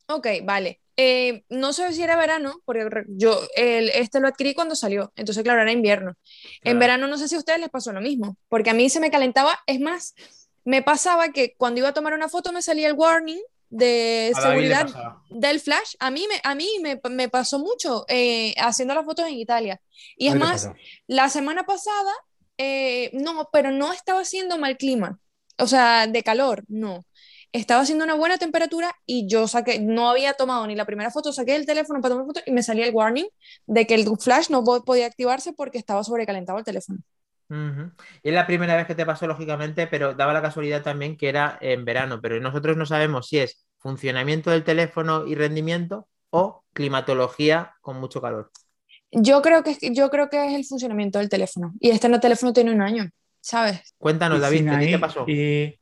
ok, 0.07 0.27
vale. 0.43 0.79
Eh, 0.95 1.43
no 1.49 1.73
sé 1.73 1.91
si 1.93 2.03
era 2.03 2.15
verano, 2.15 2.61
porque 2.65 2.87
yo 3.07 3.39
el, 3.55 3.89
este 3.89 4.19
lo 4.19 4.27
adquirí 4.27 4.53
cuando 4.53 4.75
salió, 4.75 5.11
entonces 5.15 5.43
claro, 5.43 5.61
era 5.61 5.71
invierno. 5.71 6.13
En 6.61 6.77
verano 6.77 7.07
no 7.07 7.17
sé 7.17 7.27
si 7.27 7.35
a 7.35 7.39
ustedes 7.39 7.59
les 7.59 7.69
pasó 7.69 7.91
lo 7.91 8.01
mismo, 8.01 8.37
porque 8.47 8.69
a 8.69 8.73
mí 8.73 8.89
se 8.89 8.99
me 8.99 9.09
calentaba, 9.09 9.59
es 9.65 9.79
más, 9.79 10.13
me 10.63 10.81
pasaba 10.81 11.29
que 11.29 11.55
cuando 11.57 11.79
iba 11.79 11.89
a 11.89 11.93
tomar 11.93 12.13
una 12.13 12.29
foto 12.29 12.51
me 12.51 12.61
salía 12.61 12.87
el 12.87 12.93
warning 12.93 13.41
de 13.73 14.31
A 14.35 14.41
seguridad 14.41 14.87
del 15.31 15.59
flash. 15.59 15.95
A 15.99 16.11
mí 16.11 16.27
me, 16.29 16.39
a 16.43 16.53
mí 16.53 16.69
me, 16.79 17.01
me 17.09 17.27
pasó 17.27 17.57
mucho 17.57 18.05
eh, 18.07 18.53
haciendo 18.57 18.93
las 18.93 19.03
fotos 19.03 19.27
en 19.27 19.33
Italia. 19.33 19.81
Y 20.15 20.27
es 20.27 20.33
¿Qué 20.33 20.39
te 20.39 20.45
más, 20.45 20.69
la 21.07 21.27
semana 21.29 21.63
pasada, 21.63 22.11
eh, 22.57 23.09
no, 23.13 23.49
pero 23.51 23.71
no 23.71 23.91
estaba 23.91 24.21
haciendo 24.21 24.59
mal 24.59 24.77
clima, 24.77 25.19
o 25.57 25.65
sea, 25.65 26.05
de 26.05 26.21
calor, 26.21 26.63
no. 26.67 27.03
Estaba 27.53 27.81
haciendo 27.83 28.03
una 28.03 28.15
buena 28.15 28.37
temperatura 28.37 28.93
y 29.05 29.27
yo 29.29 29.47
saqué, 29.47 29.79
no 29.79 30.09
había 30.09 30.33
tomado 30.33 30.67
ni 30.67 30.75
la 30.75 30.85
primera 30.85 31.11
foto, 31.11 31.31
saqué 31.31 31.55
el 31.55 31.65
teléfono 31.67 32.01
para 32.01 32.13
tomar 32.15 32.27
foto 32.27 32.41
y 32.45 32.51
me 32.51 32.63
salía 32.63 32.85
el 32.87 32.93
warning 32.95 33.27
de 33.67 33.87
que 33.87 33.95
el 33.95 34.05
flash 34.19 34.49
no 34.49 34.63
po- 34.63 34.83
podía 34.83 35.05
activarse 35.07 35.53
porque 35.53 35.77
estaba 35.77 36.03
sobrecalentado 36.03 36.57
el 36.59 36.65
teléfono. 36.65 36.99
Y 38.23 38.29
es 38.29 38.33
la 38.35 38.47
primera 38.47 38.75
vez 38.75 38.87
que 38.87 38.95
te 38.95 39.05
pasó, 39.05 39.27
lógicamente, 39.27 39.87
pero 39.87 40.13
daba 40.13 40.33
la 40.33 40.41
casualidad 40.41 40.81
también 40.83 41.17
que 41.17 41.29
era 41.29 41.57
en 41.61 41.85
verano, 41.85 42.19
pero 42.21 42.39
nosotros 42.39 42.77
no 42.77 42.85
sabemos 42.85 43.27
si 43.27 43.39
es 43.39 43.65
funcionamiento 43.77 44.49
del 44.51 44.63
teléfono 44.63 45.25
y 45.27 45.35
rendimiento 45.35 46.07
o 46.29 46.63
climatología 46.73 47.75
con 47.81 47.99
mucho 47.99 48.21
calor. 48.21 48.51
Yo 49.11 49.41
creo 49.41 49.63
que 49.63 49.71
es, 49.71 49.79
yo 49.81 50.09
creo 50.09 50.29
que 50.29 50.45
es 50.45 50.53
el 50.53 50.65
funcionamiento 50.65 51.19
del 51.19 51.29
teléfono 51.29 51.73
y 51.79 51.91
este 51.91 52.09
no- 52.09 52.19
teléfono 52.19 52.53
tiene 52.53 52.71
un 52.73 52.81
año, 52.81 53.09
¿sabes? 53.41 53.95
Cuéntanos, 53.97 54.39
Y 54.39 54.41
David, 54.41 54.67
¿qué 54.67 54.87
te 54.87 54.99
pasó? 54.99 55.23
eh, 55.27 55.79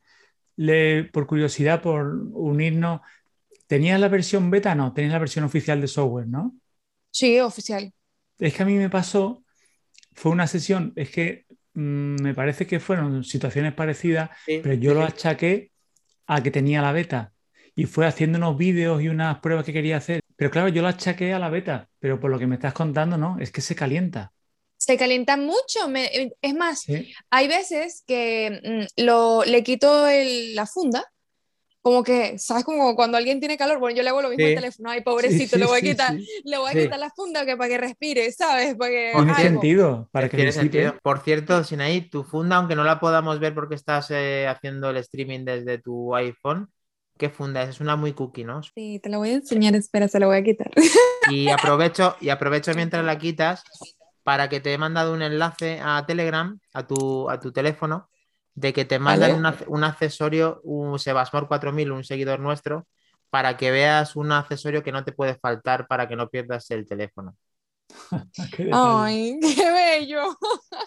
le- 0.61 1.05
por 1.05 1.27
curiosidad, 1.27 1.81
por 1.81 2.07
unirnos, 2.33 3.01
¿tenías 3.67 3.99
la 3.99 4.09
versión 4.09 4.51
beta? 4.51 4.75
No, 4.75 4.93
tenías 4.93 5.13
la 5.13 5.19
versión 5.19 5.45
oficial 5.45 5.81
de 5.81 5.87
software, 5.89 6.27
¿no? 6.27 6.55
Sí, 7.11 7.39
oficial. 7.39 7.93
Es 8.39 8.53
que 8.55 8.63
a 8.63 8.65
mí 8.65 8.73
me 8.75 8.89
pasó, 8.89 9.43
fue 10.13 10.31
una 10.31 10.47
sesión, 10.47 10.93
es 10.97 11.11
que 11.11 11.47
mm, 11.75 12.21
me 12.23 12.35
parece 12.35 12.67
que 12.67 12.79
fueron 12.81 13.23
situaciones 13.23 13.73
parecidas, 13.75 14.31
Sí, 14.45 14.61
pero 14.61 14.75
yo 14.75 14.93
sí, 14.95 14.95
lo 14.95 15.03
achaqué 15.03 15.71
a 16.27 16.43
que 16.43 16.51
tenía 16.51 16.81
la 16.81 16.91
beta 16.93 17.33
y 17.75 17.85
fue 17.85 18.07
haciendo 18.07 18.37
unos 18.39 18.57
vídeos 18.57 19.01
y 19.03 19.09
unas 19.09 19.39
pruebas 19.39 19.65
que 19.65 19.73
quería 19.73 19.97
hacer. 19.97 20.21
Pero 20.37 20.51
claro, 20.51 20.69
yo 20.69 20.81
lo 20.83 20.89
achaqué 20.89 21.33
a 21.33 21.39
la 21.39 21.49
beta, 21.49 21.89
pero 21.99 22.19
por 22.19 22.31
lo 22.31 22.39
que 22.39 22.47
me 22.47 22.55
estás 22.55 22.73
contando, 22.73 23.17
no, 23.17 23.39
es 23.39 23.51
que 23.51 23.61
se 23.61 23.75
calienta. 23.75 24.33
Se 24.91 24.97
calienta 24.97 25.37
mucho, 25.37 25.87
me- 25.87 26.07
eh, 26.07 26.33
es 26.41 26.53
más, 26.53 26.81
¿sí? 26.81 27.13
hay 27.29 27.47
veces 27.47 28.03
que 28.05 28.59
mm, 28.97 29.03
lo, 29.05 29.45
le 29.45 29.63
quito 29.63 30.05
el- 30.09 30.53
la 30.53 30.65
funda, 30.65 31.05
como 31.81 32.03
que, 32.03 32.37
¿sabes? 32.39 32.65
Como 32.65 32.93
cuando 32.93 33.17
alguien 33.17 33.39
tiene 33.39 33.57
calor, 33.57 33.79
bueno, 33.79 33.95
yo 33.95 34.03
le 34.03 34.09
hago 34.09 34.21
lo 34.21 34.27
mismo 34.27 34.43
Sí. 34.43 34.49
al 34.51 34.55
teléfono, 34.55 34.89
ay, 34.89 34.99
pobrecito, 35.01 35.55
Sí, 35.55 35.59
le 35.61 35.65
voy 35.65 35.79
a 35.79 35.81
quitar, 35.81 36.13
sí. 36.17 36.27
le 36.43 36.57
voy 36.57 36.71
a 36.71 36.73
Sí. 36.73 36.79
quitar 36.81 36.99
la 36.99 37.09
funda 37.09 37.45
que, 37.45 37.55
para 37.55 37.69
que 37.69 37.77
respire, 37.77 38.29
¿sabes? 38.33 38.75
Para 38.75 38.91
que 38.91 39.11
Tiene 39.13 39.31
algo. 39.31 39.41
sentido, 39.41 40.09
para 40.11 40.27
que 40.27 40.35
Tiene 40.35 40.51
sentido. 40.51 40.97
Por 41.01 41.19
cierto, 41.21 41.63
Sinaí, 41.63 42.01
tu 42.09 42.25
funda, 42.25 42.57
aunque 42.57 42.75
no 42.75 42.83
la 42.83 42.99
podamos 42.99 43.39
ver 43.39 43.55
porque 43.55 43.75
estás 43.75 44.11
eh, 44.11 44.45
haciendo 44.49 44.89
el 44.89 44.97
streaming 44.97 45.45
desde 45.45 45.77
tu 45.77 46.13
iPhone, 46.15 46.69
qué 47.17 47.29
funda 47.29 47.63
es. 47.63 47.69
Es 47.69 47.79
una 47.79 47.95
muy 47.95 48.11
cookie, 48.11 48.43
¿no? 48.43 48.61
Sí, 48.61 48.99
te 49.01 49.07
la 49.07 49.19
voy 49.19 49.29
a 49.29 49.33
enseñar, 49.35 49.73
espera, 49.75 50.09
se 50.09 50.19
la 50.19 50.27
voy 50.27 50.35
a 50.35 50.43
quitar. 50.43 50.69
Y 51.31 51.47
aprovecho, 51.47 52.17
y 52.19 52.27
aprovecho 52.27 52.73
mientras 52.75 53.05
la 53.05 53.17
quitas 53.17 53.63
para 54.23 54.49
que 54.49 54.59
te 54.59 54.73
he 54.73 54.77
mandado 54.77 55.13
un 55.13 55.21
enlace 55.21 55.79
a 55.83 56.05
Telegram, 56.05 56.59
a 56.73 56.87
tu, 56.87 57.29
a 57.29 57.39
tu 57.39 57.51
teléfono, 57.51 58.09
de 58.53 58.73
que 58.73 58.85
te 58.85 58.99
mandan 58.99 59.31
Vale. 59.31 59.39
un, 59.39 59.45
ac- 59.45 59.65
un 59.67 59.83
accesorio, 59.83 60.61
un 60.63 60.99
Sebasmor 60.99 61.47
4000, 61.47 61.91
un 61.91 62.03
seguidor 62.03 62.39
nuestro, 62.39 62.87
para 63.29 63.57
que 63.57 63.71
veas 63.71 64.15
un 64.15 64.31
accesorio 64.31 64.83
que 64.83 64.91
no 64.91 65.03
te 65.03 65.13
puede 65.13 65.35
faltar 65.35 65.87
para 65.87 66.07
que 66.07 66.15
no 66.15 66.29
pierdas 66.29 66.69
el 66.71 66.85
teléfono. 66.85 67.35
Qué. 68.55 68.69
Ay, 68.73 69.39
qué 69.41 69.71
bello. 69.71 70.37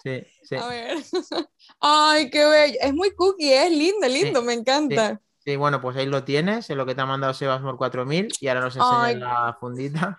Sí, 0.03 0.23
sí. 0.43 0.55
A 0.55 0.67
ver. 0.67 0.97
Ay, 1.79 2.29
qué 2.29 2.45
bello. 2.45 2.77
Es 2.81 2.93
muy 2.93 3.11
cookie, 3.11 3.51
es 3.53 3.71
lindo, 3.71 4.07
lindo, 4.07 4.41
me 4.41 4.53
encanta. 4.53 5.19
Sí, 5.39 5.55
bueno, 5.57 5.79
pues 5.79 5.95
ahí 5.97 6.07
lo 6.07 6.23
tienes, 6.23 6.69
en 6.71 6.77
lo 6.77 6.85
que 6.87 6.95
te 6.95 7.01
ha 7.01 7.05
mandado 7.05 7.33
Sebasmor 7.33 7.77
4000 7.77 8.29
y 8.39 8.47
ahora 8.47 8.61
nos 8.61 8.75
enseña 8.75 9.01
Ay. 9.03 9.15
la 9.19 9.55
fundita. 9.59 10.17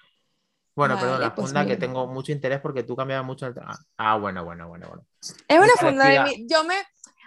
Bueno, 0.77 0.95
perdón, 0.97 1.13
Vale, 1.15 1.25
la 1.25 1.35
pues 1.35 1.47
funda 1.47 1.63
que 1.63 1.69
mira. 1.75 1.79
tengo 1.81 2.07
mucho 2.07 2.33
interés 2.33 2.61
porque 2.61 2.83
tú 2.83 2.95
cambiabas 2.95 3.25
mucho 3.27 3.47
el... 3.47 3.55
tra- 3.55 3.77
Ah, 3.97 4.17
bueno, 4.19 4.45
bueno, 4.45 4.69
bueno, 4.69 4.89
bueno. 4.89 5.05
Es 5.49 5.59
una 5.59 5.73
funda 5.81 6.09
de 6.09 6.21
mi. 6.21 6.47
Yo 6.49 6.65
me. 6.65 6.75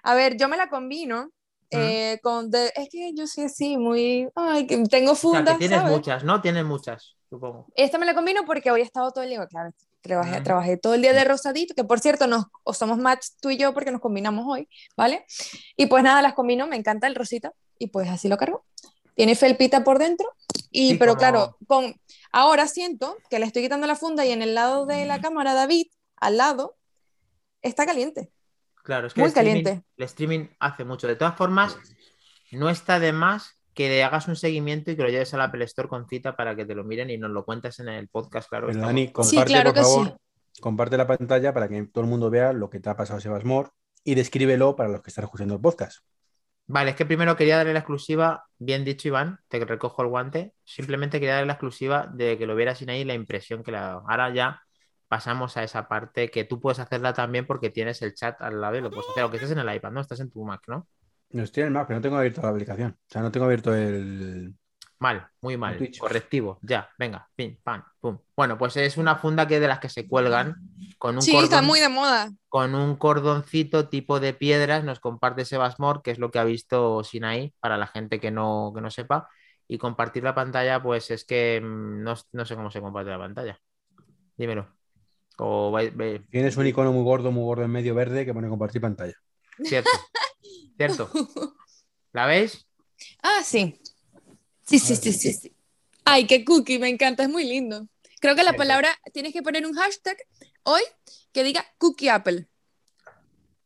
A 0.04 0.14
ver, 0.16 0.38
yo 0.38 0.48
me 0.48 0.56
la 0.56 0.70
combino. 0.70 1.32
eh, 1.72 2.20
con 2.24 2.50
de- 2.50 2.72
es 2.76 2.90
que 2.92 3.12
yo 3.16 3.28
soy 3.28 3.46
así, 3.46 3.78
muy. 3.78 4.28
Ay, 4.36 4.68
que 4.68 4.78
tengo 4.86 5.12
O 5.12 5.16
sea, 5.16 5.22
fundas. 5.22 5.54
que 5.54 5.60
tienes 5.60 5.80
¿sabes? 5.80 5.94
muchas, 5.94 6.24
¿no? 6.24 6.42
Tienes 6.42 6.64
muchas, 6.66 7.16
supongo. 7.30 7.66
Esta 7.76 7.98
me 7.98 8.06
la 8.06 8.14
combino 8.16 8.46
porque 8.46 8.72
hoy 8.72 8.82
he 8.82 8.84
estado 8.84 9.12
todo 9.12 9.24
el 9.24 9.30
día, 9.32 9.46
claro, 9.48 9.72
trabajé, 10.02 10.42
trabajé 10.42 10.78
todo 10.78 10.94
el 10.96 11.02
día 11.02 11.14
de 11.14 11.24
rosadito, 11.26 11.74
que 11.76 11.84
por 11.84 12.00
cierto, 12.00 12.26
nos, 12.28 12.46
somos 12.74 12.98
match 12.98 13.28
tú 13.42 13.50
y 13.52 13.58
yo 13.58 13.74
porque 13.74 13.92
nos 13.92 14.02
combinamos 14.02 14.46
hoy, 14.48 14.68
¿vale? 14.98 15.26
Y 15.76 15.88
pues 15.88 16.04
nada, 16.04 16.22
las 16.22 16.34
combino, 16.34 16.66
me 16.68 16.76
encanta 16.76 17.06
el 17.08 17.16
rosita 17.16 17.52
y 17.78 17.88
pues 17.88 18.10
así 18.10 18.28
lo 18.30 18.38
cargo. 18.38 18.64
Tiene 19.20 19.36
felpita 19.36 19.84
por 19.84 20.00
dentro 20.00 20.34
y 20.72 20.92
Sí, 20.92 20.98
pero 20.98 21.12
como- 21.12 21.20
claro, 21.20 21.58
con 21.68 21.94
ahora 22.32 22.68
siento 22.68 23.18
que 23.30 23.38
le 23.38 23.46
estoy 23.46 23.64
quitando 23.64 23.86
la 23.86 23.98
funda 23.98 24.26
y 24.26 24.32
en 24.32 24.42
el 24.42 24.56
lado 24.56 24.86
de 24.86 25.06
la 25.06 25.20
cámara 25.20 25.54
David, 25.54 25.88
al 26.16 26.38
lado, 26.38 26.78
está 27.62 27.86
caliente. 27.86 28.32
Claro, 28.82 29.08
es 29.08 29.14
que 29.14 29.20
Muy 29.20 29.26
el 29.26 29.34
streaming- 29.36 29.64
caliente. 29.66 29.86
el 29.98 30.04
streaming 30.06 30.48
hace 30.62 30.86
mucho. 30.86 31.06
De 31.06 31.18
todas 31.18 31.36
formas, 31.36 31.76
no 32.54 32.70
está 32.70 32.98
de 33.02 33.12
más 33.12 33.60
que 33.74 33.90
le 33.90 34.06
hagas 34.06 34.30
un 34.30 34.38
seguimiento 34.38 34.90
y 34.92 34.96
que 34.96 35.04
lo 35.04 35.10
lleves 35.10 35.34
al 35.34 35.42
Apple 35.42 35.66
Store 35.66 35.90
con 35.90 36.08
cita 36.08 36.38
para 36.38 36.56
que 36.56 36.64
te 36.64 36.74
lo 36.74 36.86
miren 36.86 37.10
y 37.10 37.18
nos 37.18 37.32
lo 37.32 37.44
cuentes 37.44 37.78
en 37.82 37.90
el 37.90 38.08
podcast, 38.08 38.48
claro. 38.48 38.68
Pero 38.68 38.80
Dani, 38.80 39.08
Sí, 39.08 39.12
comparte, 39.12 39.46
claro 39.46 39.70
por 39.72 39.74
que 39.74 39.82
favor, 39.82 40.08
sí. 40.54 40.62
comparte 40.62 40.96
la 40.96 41.08
pantalla 41.08 41.54
para 41.54 41.68
que 41.68 41.84
todo 41.88 42.06
el 42.06 42.10
mundo 42.10 42.30
vea 42.30 42.54
lo 42.54 42.70
que 42.70 42.80
te 42.80 42.90
ha 42.90 42.96
pasado 42.96 43.18
a 43.18 43.22
Sebasmor 43.22 43.74
y 44.06 44.16
descríbelo 44.16 44.78
para 44.78 44.88
los 44.88 45.02
que 45.02 45.10
están 45.10 45.26
escuchando 45.26 45.56
el 45.56 45.60
podcast. 45.62 46.00
Vale, 46.72 46.92
es 46.92 46.96
que 46.96 47.06
primero 47.08 47.36
quería 47.36 47.58
darle 47.58 47.74
la 47.74 47.80
exclusiva, 47.80 48.46
bien 48.60 48.86
dicho 48.86 49.08
Iván, 49.08 49.40
te 49.48 49.60
recojo 49.66 50.04
el 50.04 50.08
guante. 50.08 50.54
Simplemente 50.64 51.20
quería 51.20 51.34
darle 51.34 51.48
la 51.48 51.54
exclusiva 51.54 52.08
de 52.14 52.38
que 52.38 52.46
lo 52.46 52.56
vieras 52.56 52.78
sin 52.78 52.92
ahí 52.92 53.04
la 53.04 53.16
impresión 53.16 53.64
que 53.64 53.72
le 53.72 53.78
ha 53.80 53.82
dado. 53.82 54.04
Ahora 54.08 54.32
ya 54.32 54.62
pasamos 55.08 55.58
a 55.58 55.64
esa 55.64 55.88
parte 55.88 56.30
que 56.30 56.44
tú 56.44 56.62
puedes 56.62 56.78
hacerla 56.78 57.12
también 57.12 57.48
porque 57.48 57.72
tienes 57.72 58.04
el 58.04 58.14
chat 58.14 58.40
al 58.44 58.62
lado 58.62 58.78
y 58.78 58.82
lo 58.82 58.92
puedes 58.92 59.10
hacer, 59.10 59.24
aunque 59.24 59.38
estés 59.38 59.50
en 59.50 59.58
el 59.58 59.76
iPad, 59.76 59.92
¿no? 59.92 60.02
Estás 60.02 60.20
en 60.20 60.30
tu 60.30 60.46
Mac, 60.46 60.62
¿no? 60.68 60.88
No 61.32 61.42
estoy 61.42 61.62
en 61.62 61.68
el 61.70 61.74
Mac, 61.74 61.88
pero 61.88 61.98
no 61.98 62.04
tengo 62.04 62.18
abierto 62.18 62.44
la 62.44 62.50
aplicación. 62.50 62.92
O 62.92 63.12
sea, 63.12 63.24
no 63.24 63.32
tengo 63.32 63.48
abierto 63.48 63.74
el. 63.74 64.54
Mal, 65.00 65.28
muy 65.42 65.56
mal. 65.56 65.80
Correctivo, 65.98 66.60
ya, 66.62 66.90
venga, 67.00 67.30
pim, 67.36 67.58
pam, 67.64 67.84
pum. 68.02 68.18
Bueno, 68.36 68.58
pues 68.58 68.76
es 68.76 68.98
una 68.98 69.16
funda 69.16 69.48
que 69.48 69.60
de 69.62 69.68
las 69.70 69.80
que 69.80 69.88
se 69.88 70.08
cuelgan 70.08 70.56
con 70.98 71.16
un 71.16 71.22
Sí, 71.22 71.32
cordón, 71.32 71.44
está 71.46 71.62
muy 71.62 71.80
de 71.80 71.88
moda. 71.88 72.32
con 72.50 72.76
un 72.76 72.98
cordoncito 72.98 73.88
tipo 73.88 74.20
de 74.20 74.34
piedras. 74.34 74.84
Nos 74.84 75.00
comparte 75.00 75.46
Sebasmor, 75.46 76.02
que 76.02 76.12
es 76.12 76.20
lo 76.20 76.32
que 76.32 76.40
ha 76.40 76.44
visto 76.44 77.02
Sinaí, 77.06 77.54
para 77.62 77.78
la 77.78 77.88
gente 77.88 78.20
que 78.20 78.30
no, 78.30 78.74
que 78.76 78.82
no 78.82 78.92
sepa. 78.92 79.30
Y 79.70 79.78
compartir 79.78 80.24
la 80.24 80.36
pantalla, 80.36 80.82
pues 80.84 81.12
es 81.12 81.24
que 81.24 81.62
mm, 81.64 82.04
no, 82.04 82.16
no 82.34 82.46
sé 82.46 82.56
cómo 82.56 82.70
se 82.70 82.82
comparte 82.82 83.12
la 83.12 83.20
pantalla. 83.20 83.58
Dímelo. 84.36 84.68
O 85.38 85.74
Tienes 86.30 86.58
un 86.58 86.68
icono 86.68 86.92
muy 86.92 87.04
gordo, 87.04 87.32
muy 87.32 87.44
gordo 87.44 87.64
en 87.64 87.72
medio 87.72 87.96
verde 87.96 88.26
que 88.26 88.34
pone 88.34 88.50
compartir 88.50 88.82
pantalla. 88.82 89.14
cierto, 89.64 89.90
cierto. 90.76 91.10
¿La 92.12 92.26
veis? 92.26 92.68
Ah, 93.24 93.40
sí. 93.44 93.80
Sí, 94.70 94.80
sí, 94.80 94.96
sí, 94.96 95.14
sí, 95.14 95.34
sí. 95.34 95.56
Ay, 96.06 96.28
qué 96.28 96.46
cookie, 96.46 96.80
me 96.80 96.90
encanta, 96.90 97.24
es 97.24 97.30
muy 97.30 97.44
lindo. 97.44 97.88
Creo 98.20 98.36
que 98.36 98.44
la 98.44 98.54
palabra, 98.54 98.90
tienes 99.14 99.34
que 99.34 99.42
poner 99.42 99.66
un 99.66 99.74
hashtag 99.74 100.18
hoy 100.64 100.82
que 101.32 101.44
diga 101.44 101.66
cookie 101.78 102.10
apple. 102.10 102.48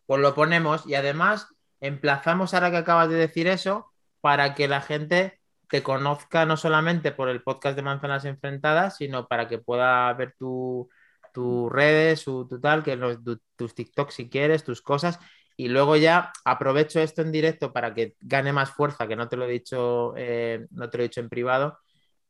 pues 0.06 0.22
lo 0.22 0.36
ponemos 0.36 0.86
y 0.86 0.96
además 0.96 1.48
emplazamos 1.80 2.54
ahora 2.54 2.70
que 2.72 2.78
acabas 2.78 3.10
de 3.10 3.16
decir 3.16 3.48
eso 3.48 3.92
para 4.22 4.54
que 4.54 4.68
la 4.68 4.82
gente 4.82 5.40
te 5.70 5.82
conozca 5.82 6.46
no 6.46 6.56
solamente 6.58 7.12
por 7.12 7.30
el 7.30 7.42
podcast 7.42 7.76
de 7.76 7.82
Manzanas 7.84 8.26
Enfrentadas, 8.26 8.98
sino 8.98 9.28
para 9.28 9.48
que 9.48 9.58
pueda 9.60 10.12
ver 10.14 10.36
tu- 10.38 10.90
tus 11.34 11.72
redes, 11.72 12.20
su, 12.20 12.48
tu 12.48 12.60
tal, 12.62 12.84
que 12.84 12.96
los- 12.96 13.24
tu- 13.24 13.40
tus 13.56 13.74
TikTok 13.74 14.12
si 14.12 14.30
quieres, 14.30 14.64
tus 14.64 14.82
cosas. 14.82 15.20
Y 15.56 15.68
luego 15.68 15.96
ya 15.96 16.32
aprovecho 16.46 17.00
esto 17.00 17.22
en 17.22 17.32
directo 17.32 17.72
para 17.74 17.94
que 17.94 18.16
gane 18.22 18.52
más 18.54 18.72
fuerza, 18.72 19.08
que 19.08 19.16
no 19.16 19.30
te 19.30 19.38
lo 19.38 19.46
he 19.46 19.52
dicho, 19.52 20.14
eh, 20.18 20.66
no 20.72 20.90
te 20.90 20.98
lo 20.98 21.04
he 21.04 21.08
dicho 21.08 21.22
en 21.22 21.30
privado, 21.30 21.80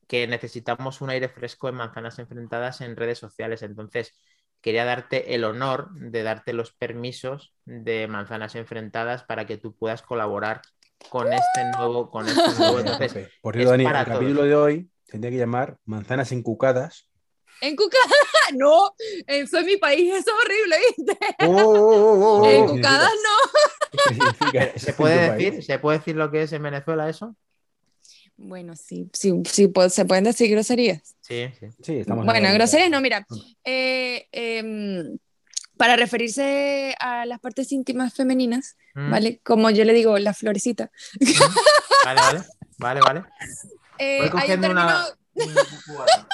que 0.08 0.28
necesitamos 0.28 1.02
un 1.02 1.10
aire 1.10 1.30
fresco 1.30 1.70
en 1.70 1.76
Manzanas 1.76 2.20
Enfrentadas 2.20 2.82
en 2.82 2.96
redes 2.96 3.20
sociales. 3.20 3.62
Entonces, 3.64 4.14
quería 4.62 4.86
darte 4.86 5.36
el 5.36 5.44
honor 5.44 5.92
de 5.94 6.24
darte 6.24 6.54
los 6.54 6.74
permisos 6.74 7.54
de 7.66 8.08
Manzanas 8.08 8.56
Enfrentadas 8.56 9.24
para 9.24 9.46
que 9.46 9.58
tú 9.58 9.76
puedas 9.76 10.02
colaborar 10.02 10.62
con 11.10 11.32
este 11.32 11.66
nuevo, 11.78 12.10
con 12.10 12.28
este 12.28 12.54
nuevo. 12.58 12.80
Entonces. 12.80 13.30
Por 13.42 13.56
cierto, 13.56 13.72
Dani, 13.72 13.86
el 13.86 14.06
capítulo 14.06 14.44
de 14.44 14.56
hoy 14.56 14.90
tendría 15.06 15.32
que 15.32 15.38
llamar 15.38 15.78
Manzanas 15.86 16.32
encucadas. 16.32 17.10
En 17.64 17.78
cucadas, 17.78 18.12
no, 18.56 18.94
eso 19.26 19.60
en 19.60 19.66
mi 19.66 19.78
país 19.78 20.14
es 20.14 20.26
horrible, 20.28 20.78
¿viste? 20.98 21.18
Oh, 21.48 21.62
oh, 21.62 21.80
oh, 21.80 22.42
oh, 22.42 22.50
en 22.50 22.68
cucadas 22.68 23.10
no. 23.24 24.00
¿Qué 24.10 24.14
significa 24.16 24.64
eso 24.64 24.86
¿se 24.86 24.94
puede 24.94 25.32
decir, 25.32 25.64
se 25.64 25.80
puede 25.80 25.98
decir 26.00 26.16
lo 26.18 26.30
que 26.30 26.42
es 26.44 26.52
en 26.52 26.62
Venezuela 26.64 27.08
eso? 27.10 27.36
Bueno, 28.36 28.76
sí, 28.76 29.10
sí, 29.14 29.32
sí, 29.46 29.68
pues, 29.70 29.94
se 29.94 30.04
pueden 30.04 30.26
decir 30.26 30.50
groserías. 30.52 31.16
Sí, 31.22 31.48
sí. 31.58 31.68
Sí, 31.82 31.98
estamos 32.00 32.26
Bueno, 32.26 32.54
groserías 32.54 32.90
no, 32.90 33.00
mira. 33.00 33.26
eh, 33.64 34.28
em, 34.34 35.18
para 35.78 35.96
referirse 35.96 36.96
a 37.00 37.26
las 37.26 37.40
partes 37.40 37.72
íntimas 37.72 38.14
femeninas, 38.14 38.76
Mm, 38.96 39.10
¿vale? 39.10 39.40
Como 39.44 39.70
yo 39.72 39.86
le 39.86 39.94
digo, 39.94 40.20
la 40.20 40.34
florecita. 40.36 40.92
Vale, 42.06 42.22
vale, 42.22 42.44
vale, 42.78 43.02
vale. 43.02 43.24
Eh, 44.00 44.18
Voy 44.18 44.26
hay, 44.26 44.26
un 44.26 44.32
cogiendo 44.32 44.68
término, 44.68 44.84
una... 44.84 45.08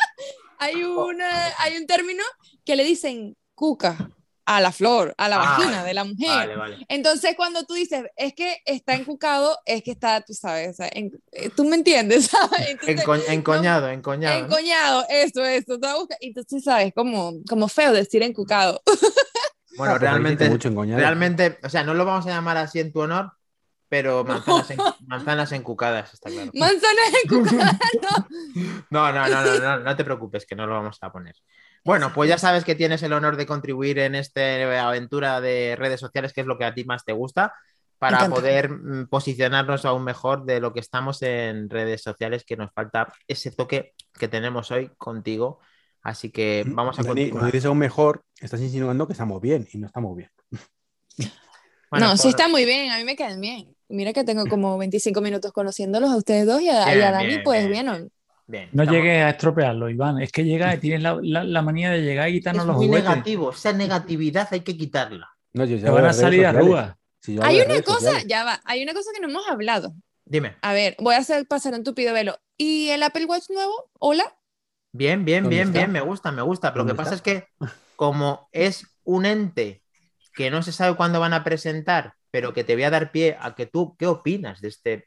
hay, 0.59 0.83
una, 0.83 1.47
hay 1.59 1.77
un 1.77 1.87
término 1.87 2.23
que 2.65 2.75
le 2.75 2.83
dicen 2.83 3.35
cuca 3.55 4.09
a 4.45 4.61
la 4.61 4.71
flor, 4.71 5.13
a 5.17 5.29
la 5.29 5.35
Ah, 5.35 5.57
vagina 5.57 5.83
de 5.83 5.93
la 5.93 6.03
mujer. 6.03 6.27
Vale, 6.27 6.55
vale. 6.55 6.85
Entonces, 6.89 7.35
cuando 7.35 7.65
tú 7.65 7.75
dices, 7.75 8.03
es 8.15 8.33
que 8.33 8.57
está 8.65 8.95
encucado, 8.95 9.55
es 9.65 9.83
que 9.83 9.91
está, 9.91 10.21
tú 10.21 10.33
sabes, 10.33 10.69
o 10.69 10.73
sea, 10.73 10.89
en- 10.91 11.11
eh, 11.31 11.49
tú 11.55 11.65
me 11.65 11.75
entiendes, 11.75 12.25
¿sabes? 12.31 12.69
Entonces, 12.69 12.97
Enco- 13.05 13.23
encoñado, 13.29 13.89
encoñado. 13.89 14.39
¿no? 14.39 14.45
encoñado, 14.47 15.05
eso, 15.09 15.45
eso. 15.45 15.77
tú 15.79 15.87
buscas- 15.87 16.17
Entonces, 16.21 16.63
¿sabes? 16.63 16.93
Como, 16.95 17.33
como 17.47 17.67
feo 17.67 17.93
decir 17.93 18.23
encucado. 18.23 18.81
Bueno, 19.77 19.93
Ah, 19.93 19.97
realmente, 19.99 20.49
mucho 20.49 20.67
encoñado. 20.67 20.99
realmente, 20.99 21.57
o 21.63 21.69
sea, 21.69 21.83
no 21.83 21.93
lo 21.93 22.03
vamos 22.03 22.25
a 22.25 22.29
llamar 22.31 22.57
así 22.57 22.79
en 22.81 22.91
tu 22.91 22.99
honor, 22.99 23.31
pero 23.89 24.23
manzanas, 24.25 24.69
en- 24.71 24.77
manzanas 25.07 25.51
encucadas, 25.51 26.13
está 26.13 26.29
claro. 26.29 26.51
Manzana 26.53 27.01
encucada, 27.23 27.77
no. 28.01 28.27
No, 28.89 29.11
no, 29.11 29.27
no, 29.29 29.43
no, 29.43 29.59
no, 29.59 29.79
no 29.79 29.95
te 29.95 30.05
preocupes, 30.05 30.45
que 30.45 30.55
no 30.55 30.65
lo 30.67 30.73
vamos 30.73 30.97
a 31.01 31.11
poner. 31.11 31.35
Bueno, 31.83 32.11
pues 32.13 32.29
ya 32.29 32.37
sabes 32.37 32.65
que 32.65 32.75
tienes 32.75 33.01
el 33.03 33.13
honor 33.13 33.35
de 33.37 33.45
contribuir 33.45 33.99
en 33.99 34.15
esta 34.15 34.85
aventura 34.87 35.41
de 35.41 35.75
redes 35.77 35.99
sociales, 35.99 36.33
que 36.33 36.41
es 36.41 36.47
lo 36.47 36.57
que 36.57 36.65
a 36.65 36.73
ti 36.73 36.83
más 36.83 37.03
te 37.05 37.13
gusta, 37.13 37.53
para 37.97 38.29
poder 38.29 38.69
mm, 38.69 39.07
posicionarnos 39.09 39.85
aún 39.85 40.03
mejor 40.03 40.45
de 40.45 40.59
lo 40.59 40.73
que 40.73 40.79
estamos 40.79 41.21
en 41.21 41.69
redes 41.69 42.01
sociales, 42.01 42.43
que 42.45 42.57
nos 42.57 42.71
falta 42.73 43.11
ese 43.27 43.51
toque 43.51 43.93
que 44.13 44.27
tenemos 44.27 44.71
hoy 44.71 44.89
contigo. 44.97 45.59
Así 46.01 46.31
que 46.31 46.63
vamos 46.65 46.97
a 46.99 47.03
Dani, 47.03 47.07
cuando 47.15 47.17
continuar. 47.19 47.51
dices 47.51 47.65
aún 47.65 47.77
mejor, 47.77 48.23
estás 48.39 48.61
insinuando 48.61 49.05
que 49.07 49.13
estamos 49.13 49.41
bien 49.41 49.67
y 49.71 49.77
no 49.77 49.87
estamos 49.87 50.15
bien. 50.15 50.29
Bueno, 51.91 52.07
no, 52.07 52.17
sí 52.17 52.23
por- 52.23 52.29
está 52.29 52.47
muy 52.47 52.65
bien, 52.65 52.91
a 52.91 52.97
mí 52.97 53.03
me 53.03 53.15
quedan 53.15 53.41
bien. 53.41 53.75
Mira 53.89 54.13
que 54.13 54.23
tengo 54.23 54.45
como 54.45 54.77
25 54.77 55.19
minutos 55.21 55.51
conociéndolos 55.51 56.11
a 56.11 56.17
ustedes 56.17 56.45
dos 56.45 56.61
y 56.61 56.69
a, 56.69 56.73
y 56.73 56.91
a 56.91 56.93
Bien, 56.95 57.11
Dani, 57.11 57.27
bien, 57.27 57.41
pues 57.43 57.67
bien. 57.67 57.85
bien. 57.87 58.11
bien, 58.47 58.69
No 58.71 58.83
estamos- 58.83 59.01
llegues 59.03 59.23
a 59.23 59.29
estropearlo, 59.31 59.89
Iván. 59.89 60.21
Es 60.21 60.31
que 60.31 60.43
llega 60.45 60.73
y 60.75 60.77
tienes 60.79 61.01
la, 61.01 61.17
la- 61.21 61.43
la 61.43 61.61
manía 61.61 61.89
de 61.91 62.01
llegar 62.01 62.29
y 62.29 62.33
quitarnos 62.33 62.63
Es 62.63 62.67
los 62.67 62.75
muy 62.77 62.87
juguetes. 62.87 63.09
negativo, 63.09 63.51
esa 63.51 63.73
negatividad 63.73 64.47
hay 64.51 64.61
que 64.61 64.77
quitarla. 64.77 65.27
No, 65.53 65.65
yo, 65.65 65.77
yo 65.77 65.85
Te 65.85 65.89
van 65.91 66.05
a 66.05 66.13
salir 66.13 66.45
arrugas. 66.45 66.95
Si 67.21 67.37
Hay 67.41 67.59
una 67.61 67.81
cosa, 67.81 67.99
sociales. 67.99 68.25
ya 68.27 68.43
va, 68.45 68.61
hay 68.63 68.81
una 68.83 68.93
cosa 68.93 69.09
que 69.13 69.19
no 69.21 69.27
hemos 69.29 69.47
hablado. 69.49 69.93
Dime. 70.25 70.55
A 70.61 70.73
ver, 70.73 70.95
voy 70.99 71.15
a 71.15 71.17
hacer 71.17 71.45
pasar 71.47 71.73
un 71.73 71.83
tupido 71.83 72.13
velo. 72.13 72.37
¿Y 72.57 72.89
el 72.89 73.01
Apple 73.03 73.25
Watch 73.25 73.49
nuevo? 73.49 73.89
Hola. 73.99 74.23
Bien, 74.91 75.25
bien, 75.25 75.43
¿Dónde 75.43 75.55
bien, 75.55 75.67
está? 75.69 75.79
bien, 75.79 75.91
me 75.91 76.01
gusta, 76.01 76.31
me 76.31 76.41
gusta. 76.43 76.67
Lo 76.69 76.73
que 76.73 76.77
¿Dónde 76.79 76.95
pasa 76.95 77.15
es 77.15 77.21
que 77.21 77.45
como 77.95 78.47
es 78.51 78.85
un 79.03 79.25
ente 79.25 79.81
que 80.33 80.49
no 80.51 80.61
se 80.63 80.71
sabe 80.71 80.95
cuándo 80.95 81.19
van 81.19 81.33
a 81.33 81.43
presentar, 81.43 82.13
pero 82.31 82.53
que 82.53 82.63
te 82.63 82.75
voy 82.75 82.83
a 82.83 82.89
dar 82.91 83.11
pie 83.11 83.37
a 83.39 83.55
que 83.55 83.65
tú, 83.65 83.95
¿qué 83.97 84.07
opinas 84.07 84.61
de 84.61 84.67
este, 84.69 85.03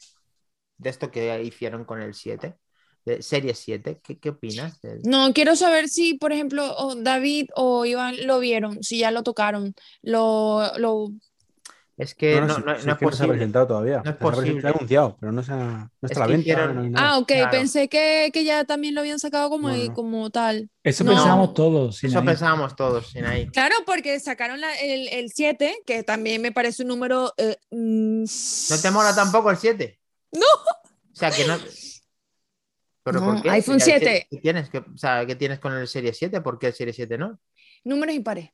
de 0.78 0.90
esto 0.90 1.10
que 1.10 1.42
hicieron 1.44 1.84
con 1.84 2.00
el 2.02 2.14
7, 2.14 2.56
de 3.04 3.22
serie 3.22 3.54
7. 3.54 4.00
¿Qué, 4.02 4.18
qué 4.18 4.30
opinas? 4.30 4.80
del- 4.82 5.02
No, 5.04 5.32
quiero 5.32 5.56
saber 5.56 5.88
si, 5.88 6.14
por 6.14 6.32
ejemplo, 6.32 6.94
David 6.96 7.50
o 7.56 7.84
Iván 7.84 8.16
lo 8.26 8.38
vieron, 8.38 8.82
si 8.82 8.98
ya 8.98 9.10
lo 9.10 9.22
tocaron, 9.22 9.74
lo, 10.02 10.70
lo... 10.78 11.08
Es 11.98 12.14
que 12.14 12.40
no, 12.40 12.46
no, 12.46 12.54
si- 12.54 12.60
no- 12.62 12.78
si 12.80 12.86
no 12.86 12.92
es 12.94 12.98
que 12.98 13.12
se 13.16 13.24
ha 13.24 13.28
presentado 13.28 13.66
todavía. 13.66 13.96
No 13.96 14.00
es 14.00 14.04
Se 14.04 14.10
ha 14.10 14.18
presentado- 14.18 14.32
posible. 14.40 14.60
Se 14.62 14.66
ha 14.66 14.70
anunciado, 14.70 15.16
pero 15.20 15.32
no, 15.32 15.42
se 15.42 15.52
ha, 15.52 15.90
Es 16.02 16.10
está 16.10 16.24
a 16.24 16.26
la 16.26 16.32
venta. 16.32 16.40
hicieron- 16.40 16.74
no 16.74 16.80
hay 16.82 16.90
nada. 16.90 17.08
Ah, 17.10 17.18
ok, 17.18 17.26
claro. 17.28 17.50
pensé 17.50 17.88
que, 17.88 18.30
que 18.32 18.44
ya 18.44 18.64
también 18.64 18.94
lo 18.94 19.02
habían 19.02 19.18
sacado 19.18 19.50
como, 19.50 19.68
no. 19.70 19.92
como 19.94 20.30
tal. 20.30 20.70
Eso 20.82 21.04
No. 21.04 21.12
pensábamos 21.12 21.54
todos. 21.54 22.02
Eso 22.02 22.24
pensábamos 22.24 22.74
todos, 22.76 23.08
Sinaí. 23.10 23.46
Claro, 23.48 23.74
porque 23.84 24.18
sacaron 24.20 24.60
la- 24.60 24.74
el, 24.80 25.08
el 25.08 25.30
7, 25.30 25.82
que 25.86 26.02
también 26.02 26.40
me 26.40 26.50
parece 26.50 26.82
un 26.82 26.88
número... 26.88 27.32
eh, 27.36 27.56
mm, 27.70 28.24
¿No 28.70 28.78
te 28.80 28.90
mola 28.90 29.14
tampoco 29.14 29.50
el 29.50 29.58
7? 29.58 30.00
No. 30.32 30.40
O 30.40 31.14
sea, 31.14 31.30
que 31.30 31.44
no. 31.46 31.58
¿Pero 33.04 33.20
No, 33.20 33.26
por 33.32 33.42
qué? 33.42 33.50
iPhone 33.50 33.78
Ya, 33.80 33.84
¿qué- 33.84 33.90
7. 34.00 34.26
¿Qué 34.30 34.36
tienes? 34.38 34.70
¿Qué, 34.70 34.78
o 34.78 34.96
sea, 34.96 35.26
¿qué 35.26 35.36
tienes 35.36 35.58
con 35.58 35.74
el 35.74 35.86
Serie 35.88 36.14
7? 36.14 36.40
¿Por 36.40 36.58
qué 36.58 36.68
el 36.68 36.72
Serie 36.72 36.94
7 36.94 37.18
no? 37.18 37.38
Números 37.84 38.14
impares. 38.14 38.50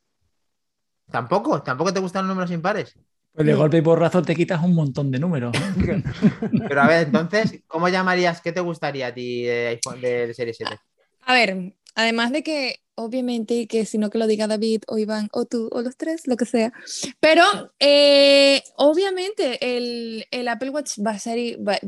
¿Tampoco? 1.10 1.62
¿Tampoco 1.62 1.92
te 1.92 2.00
gustan 2.00 2.22
los 2.26 2.30
números 2.34 2.50
impares? 2.50 2.94
Pues 3.38 3.46
de 3.46 3.54
golpe 3.54 3.78
y 3.78 3.82
porrazo 3.82 4.22
te 4.22 4.34
quitas 4.36 4.62
un 4.62 4.74
montón 4.74 5.10
de 5.10 5.18
números. 5.18 5.52
Pero 6.66 6.82
a 6.82 6.86
ver, 6.88 7.06
entonces, 7.06 7.62
¿cómo 7.66 7.88
llamarías? 7.88 8.40
¿Qué 8.40 8.52
te 8.52 8.60
gustaría 8.60 9.08
a 9.08 9.14
ti 9.14 9.44
de 9.44 9.68
iPhone 9.68 10.00
del 10.00 10.34
Serie 10.34 10.54
7? 10.54 10.80
A 11.22 11.34
ver, 11.34 11.74
además 11.94 12.32
de 12.32 12.42
que, 12.42 12.76
obviamente, 12.94 13.66
que 13.66 13.84
si 13.86 13.98
no 13.98 14.10
que 14.10 14.18
lo 14.18 14.26
diga 14.26 14.46
David 14.46 14.82
o 14.88 14.98
Iván 14.98 15.28
o 15.32 15.44
tú 15.44 15.68
o 15.72 15.82
los 15.82 15.96
tres, 15.96 16.26
lo 16.26 16.36
que 16.36 16.46
sea. 16.46 16.72
Pero, 17.20 17.42
eh, 17.80 18.62
obviamente, 18.76 19.76
el, 19.76 20.26
el 20.30 20.48
Apple 20.48 20.70
Watch 20.70 20.98
va 21.06 21.12
a 21.12 21.18
ser... 21.18 21.58
va- 21.66 21.78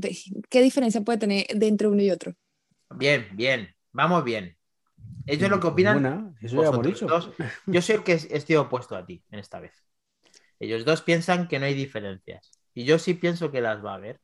¿Qué 0.51 0.63
diferencia 0.63 1.01
puede 1.03 1.19
tener 1.19 1.47
de 1.49 1.67
entre 1.69 1.89
uno 1.89 2.03
y 2.03 2.11
otro? 2.11 2.35
Bien, 2.91 3.29
bien, 3.37 3.75
vamos 3.93 4.25
bien. 4.25 4.57
Ellos 5.27 5.51
lo 5.51 5.61
que 5.61 5.69
opinan. 5.69 6.03
Ninguna, 6.03 6.35
Eso 6.41 6.57
ya 6.57 6.69
hemos 6.69 6.85
vosotros 6.85 6.85
dicho. 6.87 7.07
dos. 7.07 7.33
Yo 7.71 7.83
soy 7.83 7.97
el 7.97 8.05
que 8.05 8.15
estoy 8.15 8.57
opuesto 8.57 8.97
a 8.97 9.07
ti 9.07 9.25
en 9.31 9.41
esta 9.41 9.61
vez. 9.61 9.73
Ellos 10.61 10.85
dos 10.85 11.01
piensan 11.01 11.49
que 11.49 11.59
no 11.59 11.65
hay 11.65 11.75
diferencias. 11.75 12.51
Y 12.75 12.85
yo 12.85 12.99
sí 12.99 13.15
pienso 13.15 13.51
que 13.51 13.63
las 13.63 13.85
va 13.85 13.93
a 13.93 13.97
haber. 13.97 14.21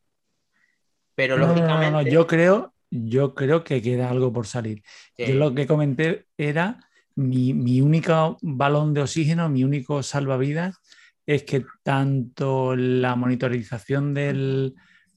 Pero 1.15 1.39
No, 1.39 1.47
no, 1.47 1.55
no, 1.55 1.55
no, 1.55 1.67
lógicamente. 1.67 2.11
Yo 2.13 2.27
creo, 2.27 2.75
yo 2.91 3.35
creo 3.35 3.65
que 3.65 3.81
queda 3.81 4.11
algo 4.11 4.33
por 4.33 4.47
salir. 4.47 4.83
Sí. 5.17 5.27
Yo 5.29 5.35
lo 5.35 5.55
que 5.55 5.67
comenté 5.67 6.27
era 6.37 6.79
mi, 7.15 7.55
mi 7.55 7.81
único 7.81 8.37
balón 8.43 8.93
de 8.93 9.01
oxígeno, 9.01 9.49
mi 9.49 9.65
único 9.65 10.03
salvavidas, 10.03 10.77
es 11.25 11.43
que 11.45 11.65
tanto 11.83 12.77
la 12.77 13.17
monitorización 13.17 14.13
del, 14.13 14.75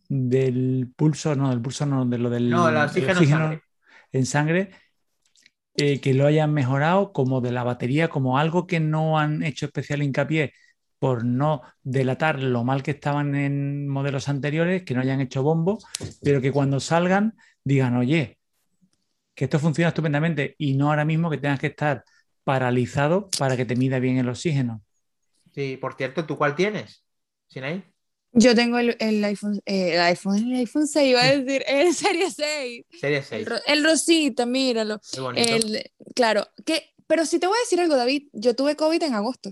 del 0.07 0.87
pulso, 0.95 1.35
no, 1.35 1.49
del 1.49 1.61
pulso 1.61 1.85
no, 1.85 2.05
de 2.05 2.17
lo 2.17 2.29
del 2.29 2.49
No, 2.49 2.69
el 2.69 2.77
oxígeno 2.77 3.19
en 3.19 3.27
sangre. 3.27 3.61
en 4.13 4.25
sangre, 4.25 4.71
eh, 5.75 5.99
que 5.99 6.13
lo 6.13 6.25
hayan 6.25 6.53
mejorado, 6.53 7.11
como 7.11 7.41
de 7.41 7.51
la 7.51 7.63
batería, 7.63 8.07
como 8.07 8.39
algo 8.39 8.65
que 8.65 8.79
no 8.79 9.19
han 9.19 9.43
hecho 9.43 9.65
especial 9.65 10.01
hincapié 10.01 10.53
por 10.99 11.23
no 11.25 11.61
delatar 11.81 12.39
lo 12.39 12.63
mal 12.63 12.83
que 12.83 12.91
estaban 12.91 13.33
en 13.35 13.87
modelos 13.87 14.27
anteriores, 14.29 14.83
que 14.83 14.93
no 14.93 15.01
hayan 15.01 15.21
hecho 15.21 15.41
bombo, 15.43 15.79
pero 16.21 16.41
que 16.41 16.51
cuando 16.51 16.79
salgan 16.79 17.35
digan, 17.63 17.95
oye, 17.97 18.37
que 19.33 19.45
esto 19.45 19.59
funciona 19.59 19.89
estupendamente 19.89 20.55
y 20.57 20.73
no 20.75 20.89
ahora 20.89 21.05
mismo 21.05 21.29
que 21.29 21.37
tengas 21.37 21.59
que 21.59 21.67
estar 21.67 22.03
paralizado 22.43 23.29
para 23.37 23.55
que 23.55 23.65
te 23.65 23.75
mida 23.75 23.99
bien 23.99 24.17
el 24.17 24.27
oxígeno. 24.29 24.81
Sí, 25.53 25.77
por 25.77 25.95
cierto, 25.95 26.25
¿tú 26.25 26.37
cuál 26.37 26.55
tienes? 26.55 27.03
¿Sinaí? 27.47 27.83
Yo 28.31 28.53
tengo 28.53 28.77
el, 28.77 28.95
el 28.99 29.23
iPhone, 29.23 29.59
eh, 29.65 29.93
el 29.95 30.01
iPhone, 30.01 30.37
el 30.37 30.55
iPhone 30.59 30.87
6, 30.87 31.09
iba 31.09 31.21
a 31.23 31.35
decir, 31.35 31.63
el 31.67 31.93
Serie 31.95 32.29
6. 32.29 32.85
Serie 32.99 33.17
El, 33.17 33.23
6. 33.23 33.47
ro- 33.47 33.57
el 33.65 33.83
rosita, 33.83 34.45
míralo. 34.45 34.99
Muy 35.15 35.23
bonito. 35.23 35.55
El, 35.55 35.91
claro, 36.13 36.47
que, 36.65 36.91
pero 37.07 37.25
si 37.25 37.39
te 37.39 37.47
voy 37.47 37.57
a 37.57 37.61
decir 37.61 37.79
algo, 37.79 37.95
David, 37.95 38.27
yo 38.33 38.55
tuve 38.55 38.75
COVID 38.75 39.01
en 39.01 39.13
agosto 39.15 39.51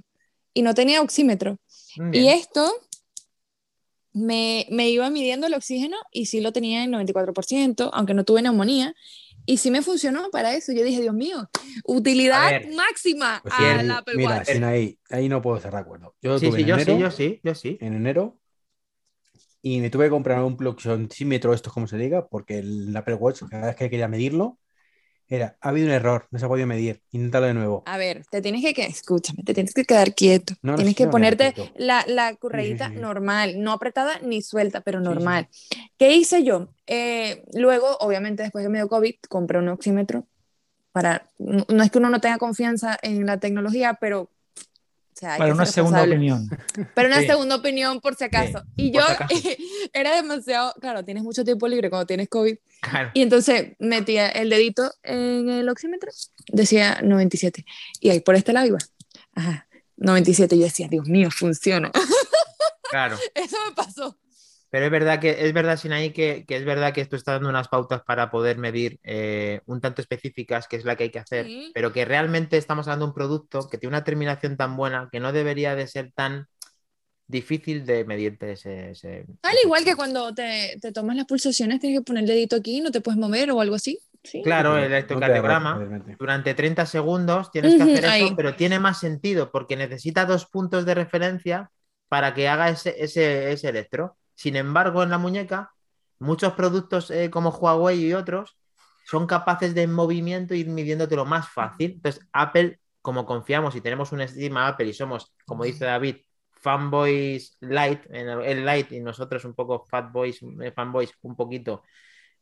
y 0.57 0.63
no 0.63 0.73
tenía 0.73 1.01
oxímetro. 1.01 1.57
Mm, 1.97 2.11
Y 2.11 2.29
esto 2.29 2.71
me, 4.13 4.65
me 4.71 4.89
iba 4.89 5.09
midiendo 5.09 5.47
el 5.47 5.53
oxígeno 5.53 5.97
y 6.11 6.25
sí 6.27 6.41
lo 6.41 6.51
tenía 6.51 6.83
en 6.83 6.91
94%, 6.91 7.89
aunque 7.93 8.13
no 8.13 8.23
tuve 8.25 8.41
neumonía. 8.41 8.95
Y 9.45 9.57
sí 9.57 9.71
me 9.71 9.81
funcionó 9.81 10.29
para 10.31 10.55
eso. 10.55 10.73
Yo 10.73 10.83
dije, 10.83 11.01
Dios 11.01 11.13
mío, 11.15 11.49
utilidad 11.85 12.41
A 12.41 12.49
ver. 12.51 12.73
máxima 12.75 13.37
Pues 13.41 13.53
a 13.55 13.79
al 13.79 13.91
Apple 13.91 14.17
mira, 14.17 14.25
Watch. 14.25 14.45
sin 14.45 14.63
ahí, 14.63 14.99
ahí 15.09 15.29
no 15.29 15.41
puedo 15.41 15.57
estar 15.57 15.71
de 15.73 15.79
acuerdo. 15.79 16.15
Yo 16.21 16.41
Sí, 16.41 16.45
tuve 16.45 16.57
sí, 16.57 16.63
en 16.63 16.65
yo 16.65 16.79
enero, 16.79 16.93
sí, 16.93 16.97
yo 16.97 17.11
sí, 17.11 17.39
yo 17.43 17.55
sí. 17.55 17.77
en 17.81 17.93
enero 17.95 18.39
y 19.61 19.79
me 19.81 19.89
tuve 19.89 20.05
que 20.05 20.09
comprar 20.11 20.43
un 20.43 20.57
pluxoxímetro, 20.57 21.53
esto 21.53 21.69
es 21.69 21.73
como 21.73 21.87
se 21.87 21.97
diga, 21.97 22.27
porque 22.27 22.59
el 22.59 22.95
Apple 22.95 23.15
Watch, 23.15 23.43
cada 23.49 23.67
vez 23.67 23.75
que 23.75 23.89
quería 23.89 24.07
medirlo, 24.07 24.59
era, 25.29 25.57
ha 25.61 25.69
habido 25.69 25.87
un 25.87 25.93
error, 25.93 26.27
no 26.31 26.39
se 26.39 26.45
ha 26.45 26.47
podido 26.47 26.67
medir, 26.67 27.01
inténtalo 27.11 27.47
de 27.47 27.53
nuevo. 27.53 27.83
A 27.85 27.97
ver, 27.97 28.25
te 28.29 28.41
tienes 28.41 28.63
que, 28.73 28.83
escúchame, 28.85 29.43
te 29.43 29.53
tienes 29.53 29.73
que 29.73 29.83
quedar 29.85 30.13
quieto. 30.15 30.53
No, 30.61 30.75
tienes 30.75 30.95
que 30.95 31.07
ponerte 31.07 31.53
la, 31.75 32.03
la 32.07 32.35
correíta 32.35 32.87
sí, 32.87 32.95
sí. 32.95 32.99
normal, 33.01 33.55
no 33.61 33.71
apretada 33.73 34.19
ni 34.19 34.41
suelta, 34.41 34.81
pero 34.81 34.99
Sí, 34.99 35.05
sí. 35.05 35.09
normal. 35.09 35.47
¿Qué 35.97 36.15
hice 36.15 36.43
yo? 36.43 36.69
Eh, 36.87 37.43
luego, 37.53 37.97
obviamente, 37.99 38.43
después 38.43 38.63
que 38.63 38.69
me 38.69 38.77
dio 38.79 38.87
COVID, 38.87 39.15
compré 39.29 39.59
un 39.59 39.69
oxímetro 39.69 40.27
para, 40.91 41.29
no 41.37 41.65
no 41.69 41.83
es 41.83 41.91
que 41.91 41.99
uno 41.99 42.09
no 42.09 42.21
tenga 42.21 42.37
confianza 42.37 42.97
en 43.01 43.25
la 43.25 43.39
tecnología, 43.39 43.95
pero... 43.99 44.31
o 45.17 45.19
sea, 45.19 45.37
Para 45.37 45.51
una 45.53 45.65
segunda 45.65 46.03
opinión. 46.03 46.47
Pero 46.95 47.07
una 47.07 47.21
Sí. 47.21 47.25
segunda 47.27 47.55
opinión 47.55 47.99
por 48.01 48.15
si 48.15 48.23
acaso. 48.25 48.63
y 48.75 48.91
por 48.91 49.01
yo 49.01 49.07
acaso. 49.07 49.33
era 49.93 50.15
demasiado, 50.15 50.75
claro, 50.79 51.03
tienes 51.03 51.23
mucho 51.23 51.43
tiempo 51.43 51.67
libre 51.67 51.89
cuando 51.89 52.05
tienes 52.05 52.29
COVID. 52.29 52.55
Claro. 52.81 53.09
Y 53.15 53.23
entonces 53.23 53.73
metía 53.79 54.27
el 54.29 54.49
dedito 54.51 54.91
en 55.01 55.49
el 55.49 55.67
oxímetro, 55.69 56.11
decía 56.51 56.99
97. 57.03 57.65
Y 57.99 58.11
ahí 58.11 58.19
por 58.19 58.35
este 58.35 58.53
lado 58.53 58.67
iba. 58.67 58.77
Ajá, 59.33 59.67
97. 59.95 60.55
Y 60.55 60.59
yo 60.59 60.65
decía, 60.65 60.87
Dios 60.87 61.07
mío, 61.07 61.29
funciona. 61.31 61.91
Claro. 62.91 63.17
Eso 63.35 63.57
me 63.67 63.75
pasó. 63.75 64.17
Pero 64.69 64.85
es 64.85 64.91
verdad 64.91 65.19
que 65.19 65.45
es 65.47 65.53
verdad, 65.53 65.77
Sinaí, 65.77 66.11
que, 66.11 66.43
que 66.47 66.57
es 66.57 66.65
verdad 66.65 66.93
que 66.93 67.01
esto 67.01 67.15
está 67.15 67.33
dando 67.33 67.49
unas 67.49 67.69
pautas 67.69 68.01
para 68.03 68.29
poder 68.29 68.57
medir 68.57 68.99
eh, 69.03 69.61
un 69.65 69.79
tanto 69.81 70.01
específicas, 70.01 70.67
que 70.67 70.75
es 70.75 70.83
la 70.85 70.95
que 70.95 71.05
hay 71.05 71.11
que 71.11 71.19
hacer, 71.19 71.45
Sí. 71.45 71.71
pero 71.73 71.93
que 71.93 72.03
realmente 72.05 72.57
estamos 72.57 72.87
hablando 72.87 73.05
de 73.05 73.09
un 73.11 73.15
producto 73.15 73.69
que 73.69 73.77
tiene 73.77 73.95
una 73.95 74.03
terminación 74.03 74.57
tan 74.57 74.75
buena 74.75 75.07
que 75.11 75.19
no 75.21 75.31
debería 75.31 75.75
de 75.75 75.87
ser 75.87 76.11
tan 76.13 76.47
difícil 77.27 77.85
de 77.85 78.05
medirte 78.05 78.53
ese. 78.53 78.91
ese- 78.91 79.25
Al 79.43 79.55
igual 79.63 79.83
que 79.83 79.95
cuando 79.95 80.33
te, 80.33 80.77
te 80.81 80.91
tomas 80.91 81.15
las 81.15 81.25
pulsaciones, 81.25 81.79
tienes 81.79 81.99
que 81.99 82.03
poner 82.03 82.23
el 82.23 82.27
dedito 82.29 82.55
aquí, 82.55 82.81
no 82.81 82.91
te 82.91 83.01
puedes 83.01 83.19
mover 83.19 83.51
o 83.51 83.61
algo 83.61 83.75
así. 83.75 83.99
Sí. 84.23 84.41
Claro, 84.43 84.75
el 84.77 84.83
No 84.83 84.87
te 84.89 84.95
electrocardiograma. 84.95 86.15
durante 86.19 86.53
30 86.53 86.85
segundos 86.85 87.51
tienes 87.51 87.75
que 87.75 87.83
hacer 87.83 88.05
eso, 88.05 88.35
pero 88.35 88.55
tiene 88.55 88.79
más 88.79 88.99
sentido 88.99 89.51
porque 89.51 89.75
necesita 89.77 90.25
dos 90.25 90.45
puntos 90.47 90.85
de 90.85 90.95
referencia 90.95 91.71
para 92.09 92.33
que 92.33 92.47
haga 92.47 92.69
ese, 92.69 92.95
ese, 93.01 93.51
ese 93.51 93.69
electro. 93.69 94.17
Sin 94.37 94.55
embargo, 94.55 95.03
en 95.03 95.09
la 95.09 95.17
muñeca, 95.17 95.71
muchos 96.19 96.53
productos 96.53 97.11
eh, 97.11 97.31
como 97.31 97.49
Huawei 97.49 98.05
y 98.05 98.13
otros 98.13 98.57
son 99.05 99.25
capaces 99.27 99.73
de 99.75 99.83
en 99.83 99.93
movimiento 99.93 100.53
ir 100.53 100.67
midiéndotelo 100.69 101.25
más 101.25 101.49
fácil. 101.49 101.93
Entonces, 101.95 102.23
Apple, 102.33 102.79
como 103.01 103.25
confiamos 103.25 103.75
y 103.75 103.81
tenemos 103.81 104.11
una 104.13 104.25
estima 104.25 104.67
Apple 104.67 104.87
y 104.87 104.93
somos, 104.93 105.33
como 105.45 105.63
dice 105.65 105.85
David, 105.85 106.17
fanboys 106.51 107.57
light, 107.61 108.01
en 108.11 108.29
el, 108.29 108.65
light 108.65 108.91
y 108.91 108.99
nosotros 108.99 109.43
un 109.45 109.55
poco 109.55 109.85
fatboys, 109.89 110.39
eh, 110.61 110.71
fanboys 110.71 111.13
un 111.23 111.35
poquito, 111.35 111.83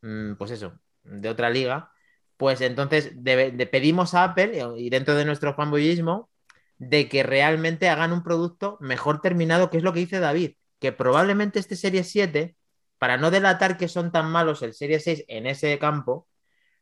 mm, 0.02 0.36
pues 0.36 0.52
eso, 0.52 0.80
de 1.04 1.30
otra 1.30 1.50
liga, 1.50 1.92
pues 2.38 2.62
entonces 2.62 3.12
debe- 3.16 3.52
de- 3.52 3.68
pedimos 3.68 4.14
a 4.16 4.26
Apple 4.26 4.62
y 4.78 4.90
dentro 4.90 5.16
de 5.16 5.26
nuestro 5.26 5.54
fanboyismo 5.56 6.30
de 6.78 7.10
que 7.10 7.24
realmente 7.24 7.90
hagan 7.90 8.14
un 8.14 8.24
producto 8.24 8.78
mejor 8.82 9.22
terminado, 9.22 9.70
que 9.70 9.78
es 9.78 9.84
lo 9.84 9.94
que 9.94 10.00
dice 10.02 10.20
David, 10.20 10.54
que 10.86 10.92
probablemente 10.92 11.58
este 11.58 11.76
Serie 11.76 12.04
7, 12.04 12.56
para 13.00 13.18
no 13.18 13.32
delatar 13.32 13.76
que 13.76 13.88
son 13.88 14.12
tan 14.12 14.30
malos 14.30 14.62
el 14.62 14.76
Serie 14.76 15.00
6 15.00 15.26
en 15.28 15.48
ese 15.48 15.80
campo, 15.80 16.28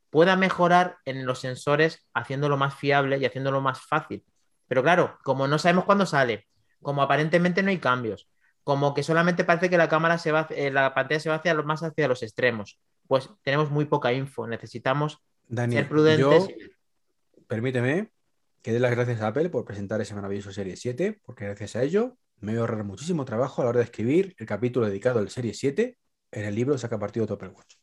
pueda 0.09 0.35
mejorar 0.35 0.97
en 1.05 1.25
los 1.25 1.39
sensores 1.39 2.05
haciéndolo 2.13 2.57
más 2.57 2.75
fiable 2.75 3.17
y 3.17 3.23
haciéndolo 3.25 3.61
más 3.61 3.79
fácil. 3.79 4.25
Pero 4.67 4.83
claro, 4.83 5.17
como 5.23 5.47
no 5.47 5.57
sabemos 5.57 5.85
cuándo 5.85 6.05
sale, 6.05 6.47
como 6.81 7.01
aparentemente 7.01 7.63
no 7.63 7.69
hay 7.69 7.77
cambios, 7.77 8.29
como 8.65 8.93
que 8.93 9.03
solamente 9.03 9.45
parece 9.45 9.69
que 9.69 9.77
la 9.77 9.87
cámara 9.87 10.17
se 10.17 10.33
va, 10.33 10.47
eh, 10.49 10.69
la 10.69 10.93
pantalla 10.93 11.21
se 11.21 11.29
va 11.29 11.35
hacia 11.35 11.53
lo- 11.53 11.63
más 11.63 11.81
hacia 11.81 12.09
los 12.09 12.23
extremos, 12.23 12.81
pues 13.07 13.29
tenemos 13.41 13.71
muy 13.71 13.85
poca 13.85 14.11
info. 14.11 14.47
Necesitamos 14.47 15.23
Dani, 15.47 15.75
ser 15.75 15.87
prudentes. 15.87 16.19
yo, 16.19 16.47
permíteme 17.47 18.11
que 18.61 18.73
dé 18.73 18.81
las 18.81 18.91
gracias 18.91 19.21
a 19.21 19.27
Apple 19.27 19.49
por 19.49 19.63
presentar 19.63 20.01
ese 20.01 20.13
maravilloso 20.13 20.51
Serie 20.51 20.75
7, 20.75 21.21
porque 21.23 21.45
gracias 21.45 21.77
a 21.77 21.83
ello 21.83 22.17
me 22.43 22.51
voy 22.53 22.57
a 22.59 22.61
ahorrar 22.61 22.83
muchísimo 22.83 23.25
trabajo 23.25 23.61
a 23.61 23.65
la 23.65 23.69
hora 23.69 23.79
de 23.79 23.85
escribir 23.85 24.35
el 24.37 24.45
capítulo 24.45 24.85
dedicado 24.87 25.19
al 25.19 25.29
Serie 25.29 25.53
7 25.53 25.97
en 26.31 26.45
el 26.45 26.55
libro 26.55 26.77
Saca 26.77 26.99
Partido 26.99 27.25
de 27.25 27.33
Apple 27.33 27.49
Watch. 27.49 27.75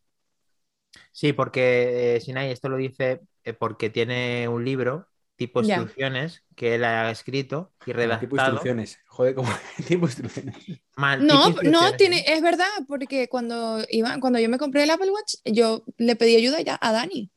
Sí, 1.13 1.33
porque 1.33 2.17
eh, 2.17 2.21
Sinai 2.21 2.51
esto 2.51 2.69
lo 2.69 2.77
dice 2.77 3.21
eh, 3.45 3.53
porque 3.53 3.91
tiene 3.91 4.49
un 4.49 4.65
libro 4.65 5.07
tipo 5.37 5.61
instrucciones 5.61 6.45
que 6.55 6.75
él 6.75 6.85
ha 6.85 7.11
escrito 7.11 7.73
y 7.87 7.93
Tipo 7.93 7.97
redactado. 7.97 8.37
instrucciones. 8.37 8.99
Joder, 9.09 9.35
como 9.35 9.49
tipo 9.89 10.07
instrucciones. 10.07 10.57
mal, 10.97 11.27
No, 11.27 11.55
tipo 11.55 11.63
no, 11.63 11.97
tiene, 11.97 12.25
es 12.27 12.43
verdad, 12.43 12.67
porque 12.87 13.29
cuando, 13.29 13.83
iba, 13.89 14.19
cuando 14.21 14.39
yo 14.39 14.49
me 14.49 14.59
compré 14.59 14.83
el 14.83 14.91
Apple 14.91 15.11
Watch, 15.11 15.35
yo 15.45 15.85
le 15.97 16.17
pedí 16.17 16.37
ayuda 16.37 16.61
ya 16.61 16.79
a 16.81 16.93
Dani. 16.93 17.31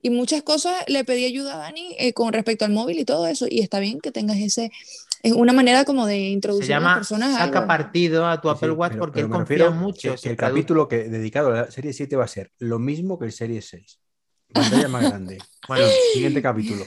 Y 0.00 0.10
muchas 0.10 0.42
cosas 0.44 0.76
le 0.86 1.04
pedí 1.04 1.24
ayuda 1.24 1.54
a 1.56 1.58
Dani 1.58 1.96
eh, 1.98 2.12
con 2.12 2.32
respecto 2.32 2.64
al 2.64 2.70
móvil 2.72 3.00
y 3.00 3.04
todo 3.04 3.26
eso. 3.26 3.46
Y 3.50 3.60
está 3.60 3.80
bien 3.80 4.00
que 4.00 4.12
tengas 4.12 4.36
ese, 4.38 4.70
es 5.22 5.32
una 5.32 5.52
manera 5.52 5.84
como 5.84 6.06
de 6.06 6.14
Se 6.14 6.20
introducir 6.20 6.74
a 6.74 6.76
las 6.76 6.82
llama 6.84 6.94
personas 6.96 7.34
a 7.34 7.38
Saca 7.44 7.58
algo. 7.58 7.68
partido 7.68 8.26
a 8.26 8.40
tu 8.40 8.50
Apple 8.50 8.68
sí, 8.68 8.74
Watch 8.74 8.90
pero- 8.92 9.00
porque 9.00 9.14
pero 9.22 9.26
él 9.26 9.32
confía 9.32 9.70
mucho. 9.70 10.14
Que, 10.14 10.20
que 10.22 10.30
el 10.30 10.36
capítulo 10.36 10.88
que, 10.88 11.08
dedicado 11.08 11.48
a 11.48 11.56
la 11.56 11.70
serie 11.70 11.92
7 11.92 12.16
va 12.16 12.24
a 12.24 12.28
ser 12.28 12.52
lo 12.58 12.78
mismo 12.78 13.18
que 13.18 13.26
el 13.26 13.32
serie 13.32 13.62
6. 13.62 14.00
Pantalla 14.52 14.88
más 14.88 15.02
grande. 15.08 15.38
Bueno, 15.66 15.86
Siguiente 16.14 16.40
capítulo. 16.40 16.84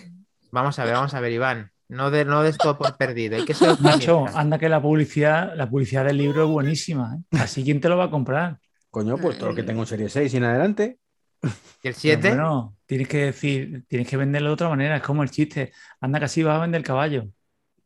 vamos 0.51 0.79
a 0.79 0.85
ver, 0.85 0.93
vamos 0.95 1.13
a 1.13 1.19
ver, 1.19 1.31
Iván. 1.31 1.71
No, 1.89 2.09
de, 2.09 2.23
no 2.23 2.41
des 2.41 2.57
todo 2.57 2.77
por 2.77 2.95
perdido. 2.97 3.35
Hay 3.35 3.43
que 3.45 3.53
ser 3.53 3.69
optimista. 3.69 4.39
anda 4.39 4.57
que 4.57 4.69
la 4.69 4.81
publicidad, 4.81 5.53
la 5.55 5.69
publicidad 5.69 6.05
del 6.05 6.17
libro 6.17 6.45
es 6.45 6.49
buenísima. 6.49 7.17
¿eh? 7.17 7.37
Así 7.37 7.63
quién 7.65 7.81
te 7.81 7.89
lo 7.89 7.97
va 7.97 8.05
a 8.05 8.09
comprar. 8.09 8.59
Coño, 8.89 9.17
pues 9.17 9.37
todo 9.37 9.49
lo 9.49 9.55
que 9.55 9.63
tengo 9.63 9.81
en 9.81 9.87
serie 9.87 10.09
6 10.09 10.33
y 10.33 10.37
en 10.37 10.43
adelante. 10.45 10.99
¿Y 11.43 11.47
el 11.47 11.53
Pero 11.81 11.95
7? 11.97 12.27
Bueno, 12.29 12.77
tienes 12.85 13.07
que 13.09 13.17
decir, 13.25 13.83
tienes 13.87 14.07
que 14.07 14.15
venderlo 14.17 14.49
de 14.49 14.53
otra 14.53 14.69
manera. 14.69 14.95
Es 14.97 15.01
como 15.03 15.21
el 15.23 15.31
chiste. 15.31 15.73
Anda 15.99 16.19
que 16.19 16.25
así 16.25 16.43
vas 16.43 16.57
a 16.57 16.61
vender 16.61 16.79
el 16.79 16.85
caballo. 16.87 17.27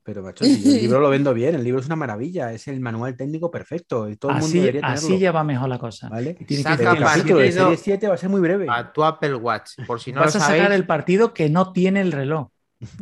Pero, 0.07 0.21
macho, 0.21 0.45
si 0.45 0.53
el 0.75 0.81
libro 0.83 0.99
lo 0.99 1.09
vendo 1.09 1.33
bien, 1.33 1.55
el 1.55 1.63
libro 1.63 1.79
es 1.79 1.87
una 1.87 1.95
maravilla, 1.95 2.53
es 2.53 2.67
el 2.67 2.79
manual 2.79 3.17
técnico 3.17 3.49
perfecto 3.49 4.07
y 4.07 4.17
todo 4.17 4.33
el 4.33 4.37
mundo 4.37 4.47
Así, 4.59 4.61
tenerlo. 4.71 5.17
ya 5.17 5.31
va 5.31 5.43
mejor 5.43 5.67
la 5.67 5.79
cosa. 5.79 6.09
¿vale? 6.09 6.35
Tienes 6.35 6.63
que 6.63 6.63
Saca 6.63 6.77
Pero 6.77 6.91
el 6.91 6.97
capítulo 7.03 7.39
de 7.39 7.45
partido 7.45 7.63
serie 7.65 7.77
7 7.77 8.07
va 8.09 8.13
a 8.13 8.17
ser 8.17 8.29
muy 8.29 8.39
breve. 8.39 8.67
a 8.69 8.93
tu 8.93 9.03
Apple 9.03 9.33
Watch. 9.35 9.71
Por 9.87 9.99
si 9.99 10.11
no 10.13 10.21
vas 10.21 10.35
lo 10.35 10.39
a 10.39 10.43
sabéis, 10.43 10.61
sacar 10.61 10.75
el 10.75 10.85
partido 10.85 11.33
que 11.33 11.49
no 11.49 11.71
tiene 11.73 12.01
el 12.01 12.11
reloj. 12.11 12.49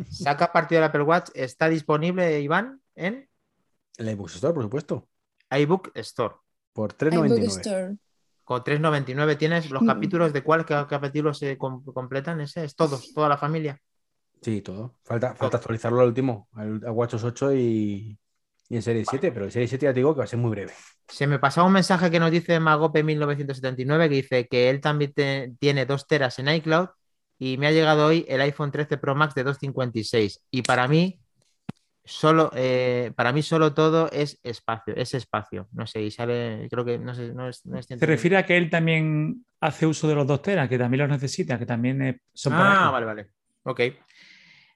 saca 0.10 0.54
partido 0.54 0.80
del 0.80 0.90
Apple 0.90 1.02
Watch. 1.04 1.30
Está 1.34 1.68
disponible, 1.68 2.40
Iván, 2.40 2.80
en 2.96 3.28
El 3.98 4.10
iBook 4.12 4.30
Store, 4.30 4.54
por 4.54 4.64
supuesto. 4.64 5.10
iBook 5.52 5.92
Store. 5.96 6.36
Por 6.72 6.92
iBook 7.02 7.14
3.99. 7.14 7.46
Store. 7.48 7.96
Con 8.46 8.64
3.99 8.64 9.38
tienes 9.38 9.70
los 9.70 9.82
Mm. 9.84 9.88
capítulos 9.88 10.32
de 10.34 10.42
cuál 10.42 10.66
ca- 10.66 10.88
capítulo 10.88 11.34
se 11.34 11.58
com- 11.58 11.84
completan. 11.84 12.40
Ese 12.40 12.64
es 12.64 12.76
todos, 12.78 13.14
toda 13.14 13.28
la 13.28 13.38
familia. 13.38 13.78
Sí, 14.44 14.62
todo. 14.62 14.96
Falta, 15.04 15.34
falta 15.36 15.58
actualizarlo 15.58 16.02
al 16.02 16.08
último, 16.08 16.50
al, 16.54 16.82
al 16.86 16.92
WatchOS 16.92 17.24
8 17.24 17.54
y, 17.54 18.18
y 18.70 18.76
en 18.76 18.82
serie 18.82 19.06
7, 19.06 19.32
pero 19.32 19.46
en 19.46 19.52
serie 19.52 19.68
7 19.68 19.86
ya 19.86 19.94
te 19.94 20.00
digo 20.00 20.14
que 20.14 20.20
va 20.20 20.24
a 20.26 20.28
ser 20.28 20.40
muy 20.40 20.52
breve. 20.52 20.74
Se 21.08 21.28
me 21.28 21.40
pasaba 21.40 21.68
un 21.68 21.74
mensaje 21.74 22.12
que 22.12 22.20
nos 22.20 22.32
dice 22.32 22.60
Magope 22.60 23.04
1979 23.04 24.10
que 24.10 24.16
dice 24.16 24.48
que 24.48 24.70
él 24.70 24.82
también 24.82 25.14
te- 25.14 25.54
tiene 25.60 25.86
dos 25.86 26.08
teras 26.08 26.40
en 26.40 26.50
iCloud 26.50 26.90
y 27.40 27.58
me 27.58 27.68
ha 27.68 27.72
llegado 27.72 28.06
hoy 28.08 28.26
el 28.28 28.42
iPhone 28.42 28.72
13 28.72 28.98
Pro 28.98 29.16
Max 29.16 29.34
de 29.36 29.44
256 29.44 30.44
y 30.52 30.62
para 30.62 30.88
mí 30.88 31.20
solo 32.06 32.52
eh, 32.56 33.12
para 33.16 33.32
mí 33.32 33.42
solo 33.42 33.74
todo 33.74 34.10
es 34.12 34.40
espacio, 34.44 34.94
es 34.96 35.14
espacio. 35.14 35.68
No 35.72 35.88
sé, 35.88 36.02
y 36.02 36.12
sale, 36.12 36.68
creo 36.70 36.84
que 36.84 36.98
no 37.00 37.14
sé, 37.16 37.34
no 37.34 37.48
es, 37.48 37.66
no 37.66 37.78
es 37.80 37.88
Se 37.88 38.06
refiere 38.06 38.38
a 38.38 38.46
que 38.46 38.58
él 38.58 38.70
también 38.70 39.46
hace 39.62 39.86
uso 39.86 40.08
de 40.08 40.16
los 40.16 40.28
dos 40.28 40.42
teras, 40.42 40.68
que 40.68 40.78
también 40.78 41.02
los 41.02 41.10
necesita, 41.10 41.58
que 41.58 41.66
también 41.66 42.20
son 42.34 42.54
para 42.54 42.88
Ah, 42.88 42.92
vale, 42.92 43.06
vale. 43.06 43.28
Ok. 43.64 43.80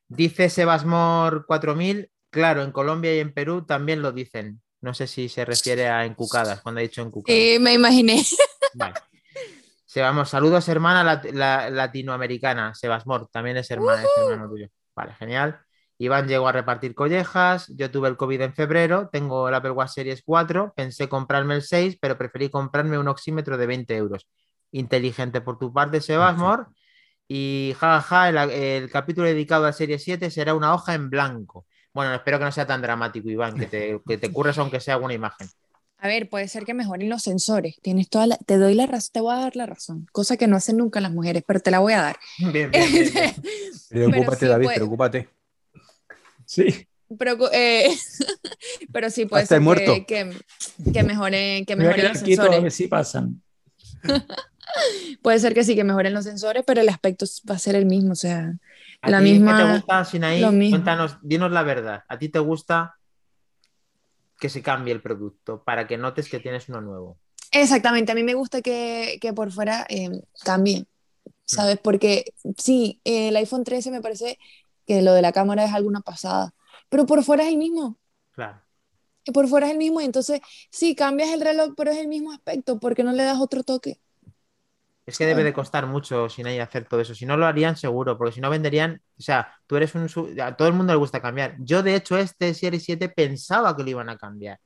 Dice 0.09 0.49
Sebasmor 0.49 1.45
4000, 1.45 2.09
claro, 2.29 2.63
en 2.63 2.71
Colombia 2.71 3.15
y 3.15 3.19
en 3.19 3.33
Perú 3.33 3.65
también 3.65 4.01
lo 4.01 4.11
dicen. 4.11 4.61
No 4.81 4.93
sé 4.93 5.07
si 5.07 5.27
se 5.27 5.43
refiere 5.43 5.87
a 5.89 6.05
encucadas, 6.05 6.61
cuando 6.61 6.79
ha 6.79 6.81
dicho 6.83 7.01
encucadas. 7.01 7.37
Eh, 7.39 7.59
me 7.59 7.73
imaginé. 7.73 8.23
Vale. 8.73 8.93
Sebamos, 9.85 10.29
saludos, 10.29 10.67
hermana 10.69 11.03
lat- 11.03 11.31
la- 11.31 11.69
latinoamericana. 11.69 12.73
Sebasmor, 12.75 13.27
también 13.29 13.57
es 13.57 13.71
hermana, 13.71 14.03
es 14.03 14.09
hermano 14.17 14.49
tuyo. 14.49 14.67
Vale, 14.95 15.13
genial. 15.15 15.59
Iván 15.97 16.27
llegó 16.27 16.47
a 16.47 16.51
repartir 16.51 16.93
collejas. 16.93 17.67
Yo 17.75 17.89
tuve 17.89 18.07
el 18.09 18.17
COVID 18.17 18.41
en 18.41 18.53
febrero. 18.53 19.09
Tengo 19.11 19.49
el 19.49 19.55
Apple 19.55 19.71
Watch 19.71 19.91
Series 19.93 20.21
4. 20.23 20.73
Pensé 20.75 21.09
comprarme 21.09 21.55
el 21.55 21.63
6, 21.63 21.97
pero 21.99 22.17
preferí 22.17 22.49
comprarme 22.49 22.99
un 22.99 23.07
oxímetro 23.07 23.57
de 23.57 23.65
20 23.65 23.95
euros. 23.95 24.27
Inteligente 24.71 25.41
por 25.41 25.57
tu 25.57 25.73
parte, 25.73 26.01
Sebasmor. 26.01 26.67
Y 27.27 27.73
jajaja, 27.77 28.29
el, 28.29 28.37
el 28.51 28.89
capítulo 28.89 29.27
dedicado 29.27 29.65
a 29.65 29.73
Serie 29.73 29.99
7 29.99 30.31
será 30.31 30.53
una 30.53 30.73
hoja 30.73 30.93
en 30.93 31.09
blanco. 31.09 31.65
Bueno, 31.93 32.13
espero 32.13 32.37
que 32.39 32.45
no 32.45 32.51
sea 32.51 32.65
tan 32.67 32.81
dramático, 32.81 33.29
Iván, 33.29 33.57
que 33.57 33.65
te, 33.65 33.99
que 34.07 34.17
te 34.17 34.31
curres 34.31 34.57
aunque 34.57 34.79
sea 34.79 34.93
alguna 34.95 35.13
imagen. 35.13 35.47
A 35.99 36.07
ver, 36.07 36.29
puede 36.29 36.47
ser 36.47 36.63
que 36.63 36.75
mejoren 36.75 37.09
los 37.09 37.23
sensores. 37.23 37.75
Tienes 37.81 38.07
toda 38.07 38.27
la- 38.27 38.37
te 38.37 38.57
doy 38.57 38.75
la 38.75 38.85
razón, 38.85 39.09
te 39.13 39.19
voy 39.19 39.33
a 39.33 39.39
dar 39.39 39.55
la 39.55 39.65
razón. 39.65 40.05
Cosa 40.11 40.37
que 40.37 40.45
no 40.47 40.55
hacen 40.55 40.77
nunca 40.77 41.01
las 41.01 41.11
mujeres, 41.11 41.43
pero 41.45 41.59
te 41.59 41.71
la 41.71 41.79
voy 41.79 41.93
a 41.93 42.01
dar. 42.03 42.17
Bien, 42.37 42.69
bien, 42.69 42.71
bien, 42.93 43.11
bien. 43.13 43.33
Preocúpate, 44.11 44.39
sí, 44.39 44.45
David, 44.45 44.65
pues- 44.65 44.75
preocúpate. 44.77 45.29
Sí. 46.45 46.87
Pero, 47.17 47.37
eh, 47.51 47.89
pero 48.93 49.09
sí, 49.09 49.25
puede 49.25 49.43
Hasta 49.43 49.59
ser 49.59 49.85
que, 49.85 50.05
que, 50.05 50.91
que 50.93 51.03
mejoren, 51.03 51.65
que 51.65 51.75
mejoren 51.75 52.09
los 52.09 52.21
quieto 52.21 52.41
a 52.43 52.45
sensores. 52.45 52.63
ver 52.63 52.71
si 52.71 52.87
pasan. 52.87 53.41
Puede 55.21 55.39
ser 55.39 55.53
que 55.53 55.63
sí, 55.63 55.75
que 55.75 55.83
mejoren 55.83 56.13
los 56.13 56.25
sensores, 56.25 56.63
pero 56.65 56.81
el 56.81 56.89
aspecto 56.89 57.25
va 57.49 57.55
a 57.55 57.59
ser 57.59 57.75
el 57.75 57.85
mismo. 57.85 58.11
O 58.13 58.15
sea, 58.15 58.53
¿A 59.01 59.09
la 59.09 59.19
ti 59.19 59.25
qué 59.25 59.31
misma- 59.33 59.57
te 59.57 59.73
gusta, 59.73 60.05
Sinaí? 60.05 60.69
Cuéntanos, 60.69 61.17
dinos 61.21 61.51
la 61.51 61.63
verdad. 61.63 62.03
¿A 62.07 62.17
ti 62.17 62.29
te 62.29 62.39
gusta 62.39 62.95
que 64.39 64.49
se 64.49 64.61
cambie 64.61 64.93
el 64.93 65.01
producto 65.01 65.63
para 65.63 65.87
que 65.87 65.97
notes 65.97 66.29
que 66.29 66.39
tienes 66.39 66.69
uno 66.69 66.81
nuevo? 66.81 67.17
Exactamente, 67.51 68.11
a 68.11 68.15
mí 68.15 68.23
me 68.23 68.33
gusta 68.33 68.61
que, 68.61 69.17
que 69.21 69.33
por 69.33 69.51
fuera 69.51 69.85
eh, 69.89 70.21
cambie, 70.43 70.85
¿sabes? 71.45 71.79
Porque 71.81 72.33
sí, 72.57 72.99
el 73.03 73.35
iPhone 73.37 73.63
13 73.63 73.89
me 73.89 74.01
parece 74.01 74.37
que 74.85 75.01
lo 75.01 75.13
de 75.13 75.21
la 75.21 75.31
cámara 75.31 75.65
es 75.65 75.73
alguna 75.73 76.01
pasada, 76.01 76.53
pero 76.89 77.05
por 77.05 77.23
fuera 77.23 77.43
es 77.45 77.49
el 77.49 77.57
mismo, 77.57 77.97
Claro. 78.33 78.61
y 79.25 79.31
por 79.31 79.47
fuera 79.47 79.67
es 79.67 79.71
el 79.73 79.77
mismo, 79.77 80.01
y 80.01 80.05
entonces 80.05 80.41
sí, 80.69 80.93
cambias 80.93 81.29
el 81.31 81.41
reloj, 81.41 81.73
pero 81.75 81.91
es 81.91 81.97
el 81.97 82.07
mismo 82.07 82.31
aspecto, 82.31 82.79
¿por 82.79 82.95
qué 82.95 83.03
no 83.03 83.13
le 83.13 83.23
das 83.23 83.39
otro 83.39 83.63
toque? 83.63 83.99
Es 85.07 85.17
que 85.17 85.25
debe 85.25 85.43
de 85.43 85.53
costar 85.53 85.87
mucho, 85.87 86.27
Sinaí, 86.29 86.59
hacer 86.59 86.85
todo 86.85 86.99
eso. 86.99 87.15
Si 87.15 87.25
no 87.25 87.37
lo 87.37 87.45
harían 87.47 87.77
seguro, 87.77 88.17
porque 88.17 88.33
si 88.33 88.41
no 88.41 88.49
venderían. 88.49 89.01
O 89.17 89.21
sea, 89.21 89.51
tú 89.65 89.77
eres 89.77 89.95
un. 89.95 90.07
A 90.41 90.55
todo 90.57 90.67
el 90.67 90.73
mundo 90.73 90.91
le 90.93 90.99
gusta 90.99 91.21
cambiar. 91.21 91.55
Yo, 91.59 91.81
de 91.81 91.95
hecho, 91.95 92.17
este 92.17 92.53
Series 92.53 92.83
7 92.83 93.07
pensaba 93.07 93.75
que 93.75 93.83
lo 93.83 93.89
iban 93.89 94.09
a 94.09 94.17
cambiar. 94.17 94.59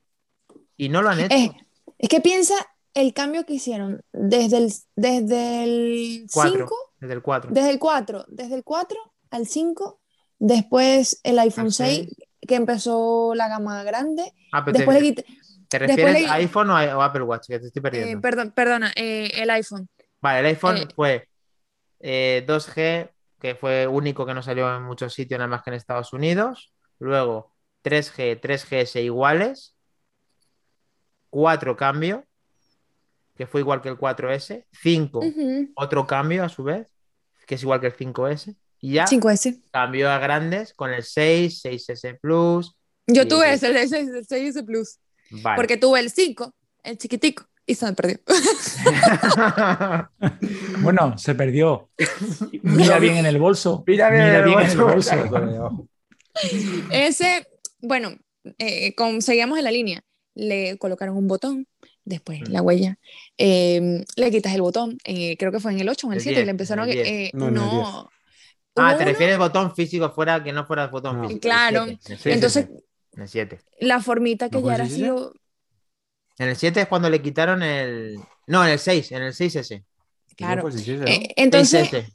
Y 0.75 0.89
no 0.89 1.03
lo 1.03 1.09
han 1.11 1.19
hecho. 1.19 1.35
Es, 1.35 1.51
es 1.99 2.09
que 2.09 2.21
piensa 2.21 2.55
el 2.95 3.13
cambio 3.13 3.45
que 3.45 3.53
hicieron 3.53 4.01
desde 4.11 4.57
el, 4.57 4.73
desde 4.95 5.63
el 5.63 6.25
4. 6.33 6.51
5, 6.57 6.75
Desde 6.99 7.13
el 7.13 7.21
4. 7.21 7.51
desde 7.53 7.69
el 7.69 7.79
4, 7.79 8.25
desde 8.27 8.55
el 8.55 8.63
4 8.63 8.97
al 9.29 9.45
5, 9.47 10.01
después 10.39 11.19
el 11.23 11.37
iPhone 11.39 11.65
Al 11.67 11.71
6, 11.73 12.09
que 12.47 12.55
empezó 12.55 13.33
la 13.35 13.47
gama 13.47 13.83
grande, 13.83 14.33
Ah, 14.51 14.65
pero 14.65 14.77
después 14.79 14.97
te, 14.97 15.03
le 15.03 15.25
¿te 15.69 15.79
refieres 15.79 16.21
le- 16.23 16.27
a 16.27 16.33
iPhone 16.33 16.69
o, 16.71 16.75
a- 16.77 16.97
o 16.97 17.01
Apple 17.03 17.21
Watch? 17.21 17.45
Que 17.47 17.59
te 17.59 17.67
estoy 17.67 17.79
Eh, 17.79 17.83
perdiendo. 17.83 18.21
perdón, 18.21 18.51
perdona, 18.51 18.91
eh, 18.95 19.31
el 19.35 19.49
iPhone. 19.51 19.87
Vale, 20.21 20.39
el 20.39 20.45
iPhone 20.47 20.77
eh, 20.77 20.87
fue 20.95 21.27
eh, 21.99 22.45
2G, 22.47 23.11
que 23.39 23.55
fue 23.55 23.87
único 23.87 24.25
que 24.25 24.33
no 24.33 24.41
salió 24.43 24.73
en 24.75 24.83
muchos 24.83 25.13
sitios, 25.13 25.39
nada 25.39 25.47
más 25.49 25.63
que 25.63 25.71
en 25.71 25.75
Estados 25.75 26.13
Unidos. 26.13 26.73
Luego 26.99 27.53
3G, 27.83 28.39
3GS 28.39 29.01
iguales. 29.03 29.75
4 31.29 31.77
cambio, 31.77 32.25
que 33.35 33.47
fue 33.47 33.61
igual 33.61 33.81
que 33.81 33.89
el 33.89 33.97
4S. 33.97 34.65
5, 34.71 35.19
Ujú. 35.19 35.71
otro 35.75 36.05
cambio 36.05 36.43
a 36.43 36.49
su 36.49 36.63
vez, 36.63 36.91
que 37.47 37.55
es 37.55 37.63
igual 37.63 37.79
que 37.79 37.87
el 37.87 37.95
5S. 37.95 38.55
Y 38.81 38.93
ya 38.93 39.05
5S. 39.07 39.61
cambió 39.71 40.09
a 40.09 40.17
grandes 40.19 40.73
con 40.73 40.91
el 40.91 41.03
6, 41.03 41.61
6S 41.63 42.19
Plus. 42.19 42.75
Yo 43.07 43.27
tuve 43.27 43.53
el 43.53 43.59
6, 43.59 44.09
el 44.09 44.27
6S 44.27 44.63
Plus, 44.65 44.99
Vale. 45.29 45.55
porque 45.55 45.77
tuve 45.77 45.99
el 46.01 46.09
5, 46.11 46.53
el 46.83 46.97
chiquitico, 46.97 47.45
y 47.71 47.75
se 47.75 47.85
me 47.85 47.93
perdió. 47.93 48.17
Bueno, 50.81 51.17
se 51.17 51.35
perdió. 51.35 51.89
Mira 52.63 52.99
bien 52.99 53.17
en 53.17 53.25
el 53.25 53.37
bolso. 53.39 53.83
Mira 53.87 54.09
bien 54.09 54.23
en 54.23 54.35
el 54.35 54.43
bien 54.45 54.59
en 54.59 54.69
el 54.71 54.77
bolso. 54.77 55.17
bolso. 55.17 55.87
Ese, 56.91 57.47
bueno, 57.81 58.15
eh, 58.57 58.93
con- 58.95 59.21
seguíamos 59.21 59.57
en 59.57 59.63
la 59.63 59.71
línea. 59.71 60.01
Le 60.33 60.77
colocaron 60.77 61.17
un 61.17 61.27
botón, 61.27 61.67
después 62.05 62.39
Mm. 62.41 62.51
la 62.51 62.61
huella. 62.61 62.97
eh, 63.37 64.03
le 64.15 64.31
quitas 64.31 64.53
el 64.53 64.61
botón, 64.61 64.97
eh, 65.03 65.35
creo 65.37 65.51
que 65.51 65.59
fue 65.59 65.71
en 65.73 65.79
el 65.81 65.89
8 65.89 66.07
o 66.07 66.09
en 66.11 66.13
el 66.13 66.17
El 66.19 66.23
7, 66.23 66.35
10, 66.35 66.45
le 66.45 66.51
empezaron 66.51 66.85
en 66.85 66.91
el 66.91 66.99
a- 66.99 67.03
10. 67.03 67.13
eh, 67.27 67.31
No, 67.33 67.47
el 67.47 67.53
no. 67.53 68.09
ah, 68.75 68.95
te 68.95 69.03
uno- 69.03 69.05
refieres 69.11 69.37
botón 69.37 69.75
físico 69.75 70.11
fuera 70.11 70.43
que 70.43 70.53
no 70.53 70.65
fuera 70.65 70.87
botón 70.87 71.17
No. 71.17 71.23
físico. 71.23 71.41
Claro. 71.41 71.83
El 71.85 71.99
7, 71.99 72.05
en 72.07 72.13
el 72.13 72.19
7, 72.19 72.33
Entonces, 72.33 72.67
en 73.13 73.21
el 73.23 73.27
7. 73.27 73.59
la 73.79 73.99
formita 73.99 74.49
que 74.49 74.59
¿No 74.61 74.67
ya 74.67 74.75
era 74.75 74.83
así. 74.85 75.01
En 76.41 76.49
el 76.49 76.55
7 76.55 76.81
es 76.81 76.87
cuando 76.87 77.07
le 77.07 77.21
quitaron 77.21 77.61
el. 77.61 78.19
No, 78.47 78.65
en 78.65 78.71
el 78.71 78.79
6, 78.79 79.11
en 79.11 79.21
el 79.21 79.31
6S. 79.31 79.83
Claro. 80.35 80.63
Pues 80.63 80.73
sí, 80.73 80.79
sí, 80.79 80.85
sí, 80.85 80.97
¿no? 80.97 81.05
Eh, 81.05 81.33
entonces, 81.35 81.87
6S. 81.91 82.11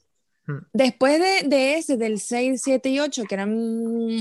después 0.73 1.21
de, 1.21 1.49
de 1.49 1.75
ese, 1.77 1.97
del 1.97 2.19
6, 2.19 2.61
7 2.61 2.89
y 2.89 2.99
8, 2.99 3.23
que 3.23 3.35
eran, 3.37 3.55
mm, 3.55 4.21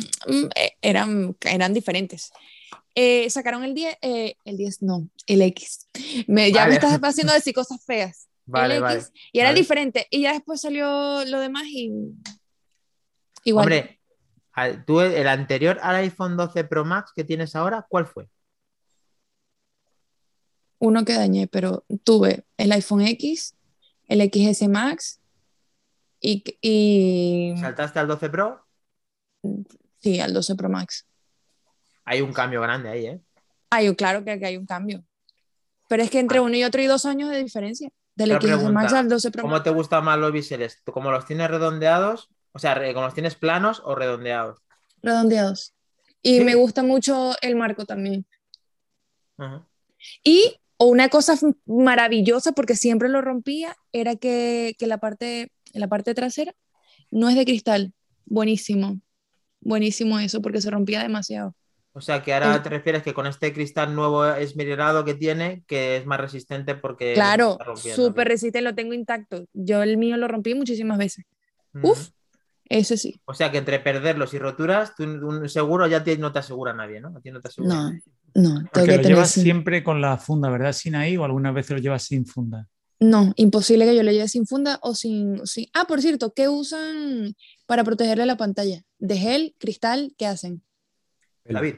eh, 0.56 0.74
eran, 0.80 1.36
eran 1.42 1.74
diferentes, 1.74 2.32
eh, 2.94 3.28
sacaron 3.32 3.64
el 3.64 3.74
10, 3.74 3.98
eh, 4.04 4.36
el 4.46 4.58
10 4.58 4.84
no, 4.84 5.10
el 5.26 5.42
X. 5.42 5.88
Me, 6.28 6.52
ya 6.52 6.62
Vale. 6.62 6.70
me 6.70 6.76
estás 6.76 7.00
haciendo 7.02 7.34
decir 7.34 7.56
cosas 7.56 7.84
feas. 7.84 8.28
Vale, 8.46 8.76
el 8.76 8.84
vale. 8.84 9.00
X, 9.00 9.12
y 9.34 9.40
era 9.40 9.50
vale. 9.50 9.60
diferente. 9.60 10.08
Y 10.12 10.22
ya 10.22 10.34
después 10.34 10.62
salió 10.62 11.26
lo 11.26 11.40
demás 11.40 11.64
y 11.66 11.92
Igual. 13.44 13.64
Hombre, 13.64 14.00
tú 14.86 15.02
el 15.02 15.28
anterior 15.28 15.80
al 15.82 15.96
iPhone 15.96 16.38
12 16.38 16.64
Pro 16.66 16.86
Max 16.86 17.12
que 17.16 17.24
tienes 17.24 17.56
ahora, 17.56 17.88
¿cuál 17.90 18.06
fue? 18.06 18.28
Uno 20.80 21.06
que 21.06 21.14
dañé, 21.14 21.48
pero 21.48 21.86
tuve 22.04 22.44
el 22.58 22.72
iPhone 22.72 23.02
X, 23.02 23.56
el 24.08 24.22
XS 24.22 24.68
Max 24.68 25.20
y, 26.20 26.44
y 26.62 27.54
¿Saltaste 27.60 28.00
al 28.00 28.08
12 28.08 28.30
Pro? 28.30 28.66
sí, 30.00 30.20
al 30.20 30.34
12 30.34 30.56
Pro 30.56 30.70
Max. 30.70 31.06
Hay 32.04 32.22
un 32.22 32.34
cambio 32.34 32.62
grande 32.62 32.90
ahí, 32.90 33.06
¿eh? 33.08 33.22
Hay, 33.70 33.94
claro 33.96 34.24
que 34.24 34.32
hay 34.32 34.58
un 34.58 34.66
cambio. 34.66 35.04
Pero 35.88 36.04
es 36.04 36.10
que 36.10 36.20
entre 36.20 36.40
uno 36.40 36.56
y 36.56 36.64
otro 36.64 36.82
hay 36.82 36.88
dos 36.88 37.06
años 37.06 37.30
de 37.30 37.44
diferencia. 37.44 37.90
Del 38.16 38.32
XS 38.40 38.72
Max 38.72 38.94
al 38.94 39.10
12 39.10 39.30
Pro 39.32 39.42
¿Cómo 39.42 39.54
Max. 39.56 39.64
te 39.66 39.70
gustan 39.72 40.04
más 40.04 40.18
los 40.18 40.32
biseles? 40.32 40.82
¿Tú 40.86 40.92
¿Como 40.92 41.12
los 41.12 41.26
tienes 41.26 41.50
redondeados? 41.50 42.30
O 42.54 42.60
sea, 42.60 42.76
¿como 42.94 43.06
los 43.06 43.14
tienes 43.14 43.36
planos 43.36 43.82
o 43.84 43.94
redondeados? 43.96 44.60
Redondeados. 45.04 45.74
Y 46.22 46.38
Sí. 46.40 46.44
me 46.46 46.56
gusta 46.56 46.82
mucho 46.82 47.34
el 47.42 47.56
marco 47.56 47.86
también. 47.86 48.26
Ajá. 49.38 49.68
Y 50.24 50.60
una 50.78 51.10
cosa 51.10 51.38
maravillosa, 51.66 52.52
porque 52.52 52.76
siempre 52.76 53.10
lo 53.10 53.22
rompía, 53.22 53.76
era 53.92 54.16
que, 54.16 54.76
que 54.78 54.88
la, 54.88 54.98
parte, 54.98 55.52
la 55.74 55.88
parte 55.88 56.14
trasera 56.14 56.54
no 57.12 57.30
es 57.30 57.36
de 57.36 57.46
cristal. 57.46 57.94
Buenísimo. 58.26 59.00
Buenísimo 59.62 60.20
eso, 60.20 60.42
porque 60.42 60.62
se 60.62 60.70
rompía 60.70 61.02
demasiado. 61.02 61.56
O 61.94 62.02
sea, 62.02 62.22
que 62.22 62.34
ahora 62.34 62.62
te 62.62 62.70
refieres 62.70 63.04
que 63.04 63.14
con 63.14 63.26
este 63.26 63.54
cristal 63.54 63.96
nuevo 63.96 64.26
esmerilado 64.26 65.06
que 65.06 65.14
tiene, 65.14 65.64
que 65.66 65.96
es 65.96 66.06
más 66.06 66.20
resistente 66.20 66.76
porque... 66.76 67.14
Claro, 67.14 67.58
súper 67.76 68.28
resistente, 68.28 68.62
lo 68.62 68.76
tengo 68.76 68.94
intacto. 68.94 69.46
Yo 69.54 69.82
el 69.82 69.96
mío 69.96 70.18
lo 70.18 70.28
rompí 70.28 70.56
muchísimas 70.56 70.98
veces. 70.98 71.24
Uf, 71.82 72.10
ese 72.68 72.98
sí. 72.98 73.22
O 73.24 73.34
sea, 73.34 73.50
que 73.50 73.60
entre 73.60 73.80
perderlos 73.80 74.34
y 74.34 74.40
roturas, 74.40 74.94
tú 74.94 75.04
un 75.04 75.48
seguro 75.48 75.88
ya 75.88 76.04
te- 76.04 76.18
no 76.18 76.34
te 76.34 76.40
asegura 76.40 76.74
nadie, 76.74 77.00
¿no? 77.00 77.16
A 77.16 77.22
ti 77.22 77.32
no 77.32 77.40
te 77.40 77.48
asegura. 77.48 77.76
No, 77.76 78.00
no, 78.36 78.50
tengo 78.56 78.70
Porque 78.72 78.82
que 78.82 78.88
lo 78.98 79.02
tener 79.02 79.08
llevas 79.08 79.32
sin- 79.32 79.44
siempre 79.44 79.84
con 79.84 80.02
la 80.02 80.18
funda, 80.18 80.50
¿verdad? 80.50 80.74
Sin 80.74 80.94
ahí 80.96 81.18
o 81.18 81.24
algunas 81.26 81.54
veces 81.54 81.72
lo 81.72 81.78
llevas 81.80 82.04
sin 82.04 82.26
funda. 82.26 82.68
No, 83.00 83.34
imposible 83.36 83.86
que 83.86 83.96
yo 83.96 84.04
lo 84.04 84.12
lleve 84.12 84.28
sin 84.30 84.46
funda 84.46 84.80
o 84.82 84.94
sin, 84.96 85.46
sin... 85.46 85.66
Ah, 85.74 85.86
por 85.86 86.02
cierto, 86.02 86.34
¿qué 86.34 86.48
usan 86.48 87.36
para 87.66 87.84
protegerle 87.84 88.26
la 88.26 88.38
pantalla? 88.38 88.82
¿De 89.00 89.18
gel, 89.18 89.56
cristal? 89.60 90.14
¿Qué 90.18 90.28
hacen? 90.28 90.62
David. 91.44 91.76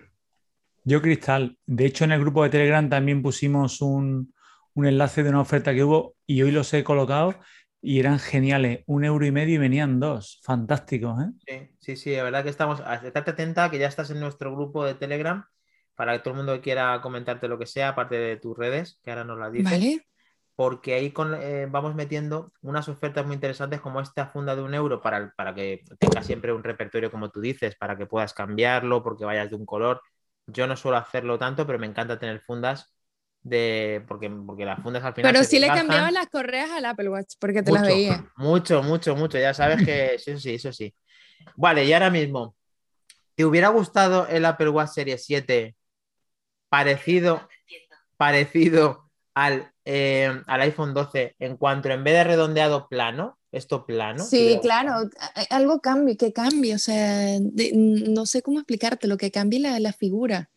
Yo 0.84 1.02
cristal. 1.02 1.58
De 1.66 1.86
hecho, 1.86 2.06
en 2.06 2.12
el 2.12 2.20
grupo 2.22 2.44
de 2.44 2.50
Telegram 2.50 2.88
también 2.90 3.22
pusimos 3.22 3.82
un, 3.82 4.34
un 4.76 4.86
enlace 4.86 5.24
de 5.24 5.30
una 5.30 5.42
oferta 5.42 5.74
que 5.74 5.84
hubo 5.84 6.16
y 6.26 6.44
hoy 6.44 6.52
los 6.52 6.74
he 6.74 6.84
colocado 6.84 7.36
y 7.82 8.00
eran 8.00 8.20
geniales. 8.20 8.84
Un 8.86 9.04
euro 9.04 9.26
y 9.26 9.32
medio 9.32 9.56
y 9.56 9.58
venían 9.58 10.00
dos. 10.00 10.40
Fantásticos, 10.44 11.20
¿eh? 11.22 11.32
Sí, 11.46 11.76
sí, 11.80 11.96
sí, 11.98 12.10
de 12.12 12.24
verdad 12.24 12.44
que 12.44 12.50
estamos. 12.52 12.80
Estate 12.80 13.32
atenta 13.32 13.70
que 13.70 13.80
ya 13.80 13.88
estás 13.88 14.12
en 14.12 14.20
nuestro 14.20 14.56
grupo 14.56 14.86
de 14.86 14.94
Telegram 14.94 15.44
para 15.98 16.14
que 16.14 16.20
todo 16.20 16.32
el 16.32 16.38
mundo 16.38 16.62
quiera 16.62 17.02
comentarte 17.02 17.48
lo 17.50 17.60
que 17.60 17.66
sea, 17.66 17.90
aparte 17.90 18.16
de 18.16 18.38
tus 18.38 18.58
redes, 18.58 19.00
que 19.04 19.10
ahora 19.10 19.26
nos 19.26 19.38
la 19.38 19.50
dices. 19.50 19.72
¿Vale? 19.72 20.08
Porque 20.56 20.94
ahí 20.94 21.12
con- 21.12 21.36
eh, 21.36 21.68
vamos 21.70 21.94
metiendo 21.96 22.54
unas 22.62 22.88
ofertas 22.88 23.26
muy 23.26 23.36
interesantes 23.36 23.82
como 23.82 24.00
esta 24.00 24.28
funda 24.28 24.56
de 24.56 24.62
un 24.62 24.74
euro 24.74 25.02
para, 25.02 25.34
para 25.36 25.54
que 25.54 25.84
tengas 26.00 26.26
siempre 26.26 26.54
un 26.54 26.64
repertorio, 26.64 27.12
como 27.12 27.30
tú 27.30 27.42
dices, 27.42 27.76
para 27.76 27.98
que 27.98 28.06
puedas 28.06 28.34
cambiarlo, 28.34 29.04
porque 29.04 29.26
vayas 29.26 29.50
de 29.50 29.56
un 29.56 29.66
color. 29.66 30.02
Yo 30.48 30.66
no 30.68 30.78
suelo 30.78 30.98
hacerlo 30.98 31.38
tanto, 31.38 31.68
pero 31.68 31.78
me 31.80 31.88
encanta 31.88 32.18
tener 32.18 32.42
fundas 32.42 32.96
de. 33.42 34.04
Porque, 34.08 34.30
porque 34.30 34.66
las 34.66 34.82
fundas 34.82 35.04
al 35.04 35.14
final. 35.14 35.34
Pero 35.34 35.44
sí 35.44 35.56
le 35.60 35.62
desgastan. 35.68 35.88
cambiabas 35.88 36.14
las 36.14 36.28
correas 36.28 36.72
al 36.72 36.86
Apple 36.86 37.10
Watch 37.10 37.34
porque 37.40 37.64
te 37.64 37.72
las 37.72 37.84
veía. 37.84 38.26
Mucho, 38.38 38.82
mucho, 38.84 39.16
mucho. 39.16 39.38
Ya 39.38 39.54
sabes 39.54 39.84
que 39.84 40.14
eso 40.16 40.38
sí, 40.40 40.56
eso 40.56 40.72
sí. 40.72 40.94
Vale, 41.56 41.86
y 41.86 41.94
ahora 41.94 42.10
mismo, 42.10 42.56
¿te 43.36 43.46
hubiera 43.46 43.70
gustado 43.70 44.28
el 44.28 44.44
Apple 44.46 44.70
Watch 44.70 44.90
Series 44.90 45.24
7 45.24 45.77
parecido, 46.70 47.48
parecido 48.18 49.10
al, 49.34 49.72
eh, 49.86 50.42
al 50.48 50.62
iPhone 50.62 50.94
12 50.94 51.36
en 51.40 51.58
cuanto 51.58 51.90
en 51.90 52.04
vez 52.04 52.14
de 52.16 52.24
redondeado 52.24 52.88
plano, 52.90 53.38
esto 53.52 53.86
plano? 53.86 54.24
¿te 54.24 54.30
Sí, 54.30 54.60
claro, 54.62 55.04
gustado? 55.04 55.30
a- 55.36 55.42
a- 55.42 55.56
algo 55.58 55.80
cambie, 55.80 56.18
que 56.18 56.34
cambie, 56.34 56.76
o 56.76 56.80
sea, 56.80 57.38
de- 57.40 57.72
no 57.76 58.26
sé 58.26 58.42
cómo 58.42 58.60
explicarte, 58.60 59.08
lo 59.08 59.18
que 59.18 59.32
cambie 59.32 59.60
la, 59.60 59.80
la 59.80 59.94
figura. 59.94 60.50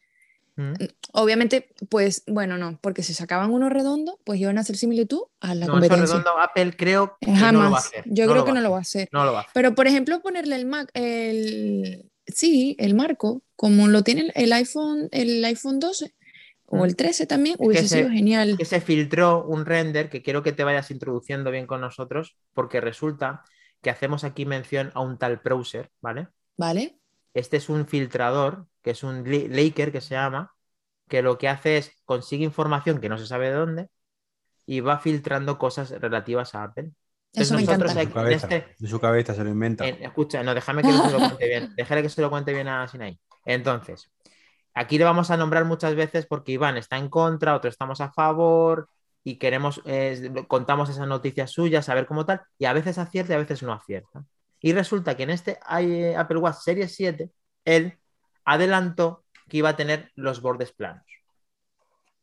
Mm. 0.56 0.72
Obviamente, 1.12 1.68
pues, 1.88 2.24
bueno, 2.26 2.58
no, 2.58 2.78
porque 2.82 3.02
si 3.02 3.14
sacaban 3.14 3.50
uno 3.52 3.68
redondo, 3.70 4.18
pues 4.24 4.40
iban 4.40 4.58
a 4.58 4.62
hacer 4.62 4.76
similitud 4.76 5.22
a 5.40 5.54
la 5.54 5.66
No, 5.66 5.72
eso 5.78 5.80
competencia. 5.80 6.06
redondo 6.18 6.38
Apple 6.40 6.74
creo 6.76 7.16
que 7.20 7.32
Jamás, 7.32 7.52
no 7.52 7.62
lo 7.62 7.70
va 7.70 7.76
a 7.76 7.80
hacer. 7.80 8.04
yo 8.06 8.26
creo 8.26 8.44
que 8.44 8.50
va 8.50 8.54
no 8.54 8.60
a 8.60 8.62
lo 8.62 8.70
va 8.72 8.78
a 8.78 8.80
hacer. 8.80 9.02
hacer. 9.02 9.08
No 9.12 9.24
lo 9.24 9.32
va 9.32 9.38
a 9.38 9.42
hacer. 9.42 9.52
Pero, 9.54 9.74
por 9.74 9.86
ejemplo, 9.86 10.20
ponerle 10.20 10.56
el 10.56 10.66
Mac, 10.66 10.90
el, 10.94 12.10
sí, 12.26 12.76
el 12.78 12.94
marco, 12.94 13.42
como 13.56 13.86
lo 13.88 14.02
tiene 14.02 14.30
el 14.34 14.52
iPhone, 14.52 15.08
el 15.12 15.44
iPhone 15.44 15.80
12 15.80 16.14
o 16.66 16.78
Mm. 16.78 16.84
el 16.84 16.96
13 16.96 17.26
también, 17.26 17.56
hubiese 17.58 17.84
ese- 17.86 17.96
sido 17.98 18.10
genial. 18.10 18.56
que 18.58 18.64
se 18.64 18.80
filtró 18.80 19.44
un 19.44 19.66
render 19.66 20.08
que 20.08 20.22
quiero 20.22 20.42
que 20.42 20.52
te 20.52 20.64
vayas 20.64 20.90
introduciendo 20.90 21.50
bien 21.50 21.66
con 21.66 21.80
nosotros, 21.80 22.36
porque 22.54 22.80
resulta 22.80 23.42
que 23.82 23.90
hacemos 23.90 24.24
aquí 24.24 24.44
mención 24.46 24.90
a 24.94 25.00
un 25.00 25.18
tal 25.18 25.38
browser, 25.38 25.90
¿vale? 26.00 26.28
¿Vale? 26.56 26.98
Este 27.34 27.56
es 27.56 27.68
un 27.68 27.86
filtrador, 27.86 28.66
que 28.82 28.90
es 28.90 29.02
un 29.02 29.24
Laker 29.24 29.90
que 29.92 30.00
se 30.00 30.14
llama, 30.14 30.52
que 31.08 31.22
lo 31.22 31.38
que 31.38 31.48
hace 31.48 31.78
es 31.78 31.92
consigue 32.04 32.44
información 32.44 33.00
que 33.00 33.08
no 33.08 33.18
se 33.18 33.26
sabe 33.26 33.48
de 33.48 33.54
dónde 33.56 33.88
y 34.66 34.80
va 34.80 34.98
filtrando 35.00 35.58
cosas 35.58 35.90
relativas 35.90 36.54
a 36.54 36.62
Apple. 36.64 36.92
Eso 37.32 37.54
me 37.54 37.62
nosotros 37.62 37.92
encanta. 37.92 38.00
De 38.00 38.06
su 38.08 38.12
cabeza, 38.12 38.46
este- 38.48 38.74
de 38.78 38.88
su 38.88 39.00
cabeza 39.00 39.34
se 39.34 39.44
lo 39.44 39.50
inventa. 39.50 39.86
En- 39.86 40.02
escucha, 40.02 40.42
no, 40.42 40.54
déjame 40.54 40.82
que 40.82 40.92
se 40.92 41.10
lo 41.10 41.18
cuente 41.18 41.46
bien. 41.48 41.74
Déjale 41.76 42.02
que 42.02 42.08
se 42.08 42.20
lo 42.22 42.30
cuente 42.30 42.52
bien 42.52 42.68
a 42.68 42.86
Sinai. 42.88 43.18
Entonces, 43.44 44.10
aquí 44.74 44.98
le 44.98 45.04
vamos 45.04 45.30
a 45.30 45.36
nombrar 45.36 45.64
muchas 45.64 45.94
veces 45.94 46.26
porque 46.26 46.52
Iván 46.52 46.76
está 46.76 46.96
en 46.98 47.08
contra, 47.08 47.54
otros 47.54 47.72
estamos 47.74 48.00
a 48.00 48.10
favor 48.12 48.88
y 49.22 49.36
queremos, 49.36 49.80
eh, 49.84 50.32
contamos 50.48 50.88
esas 50.90 51.06
noticias 51.06 51.50
suyas, 51.50 51.88
a 51.88 51.94
ver 51.94 52.06
cómo 52.06 52.24
tal, 52.26 52.40
y 52.58 52.64
a 52.64 52.72
veces 52.72 52.98
acierta 52.98 53.32
y 53.32 53.36
a 53.36 53.40
veces 53.40 53.62
no 53.62 53.72
acierta. 53.72 54.24
Y 54.60 54.72
resulta 54.72 55.16
que 55.16 55.22
en 55.22 55.30
este 55.30 55.58
eh, 55.80 56.14
Apple 56.16 56.38
Watch 56.38 56.56
Series 56.56 56.94
7, 56.94 57.30
él 57.64 57.98
adelantó 58.44 59.24
que 59.48 59.58
iba 59.58 59.70
a 59.70 59.76
tener 59.76 60.10
los 60.14 60.40
bordes 60.42 60.72
planos. 60.72 61.04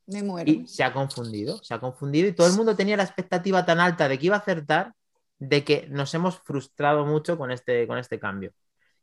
Me 0.07 0.23
muero. 0.23 0.51
Y 0.51 0.67
se 0.67 0.83
ha 0.83 0.93
confundido, 0.93 1.61
se 1.63 1.73
ha 1.73 1.79
confundido 1.79 2.27
y 2.27 2.33
todo 2.33 2.47
el 2.47 2.53
mundo 2.53 2.75
tenía 2.75 2.97
la 2.97 3.03
expectativa 3.03 3.65
tan 3.65 3.79
alta 3.79 4.07
de 4.07 4.17
que 4.17 4.25
iba 4.27 4.35
a 4.35 4.39
acertar 4.39 4.93
de 5.39 5.63
que 5.63 5.87
nos 5.89 6.13
hemos 6.13 6.39
frustrado 6.39 7.05
mucho 7.05 7.37
con 7.37 7.51
este, 7.51 7.85
con 7.87 7.97
este 7.97 8.19
cambio. 8.19 8.51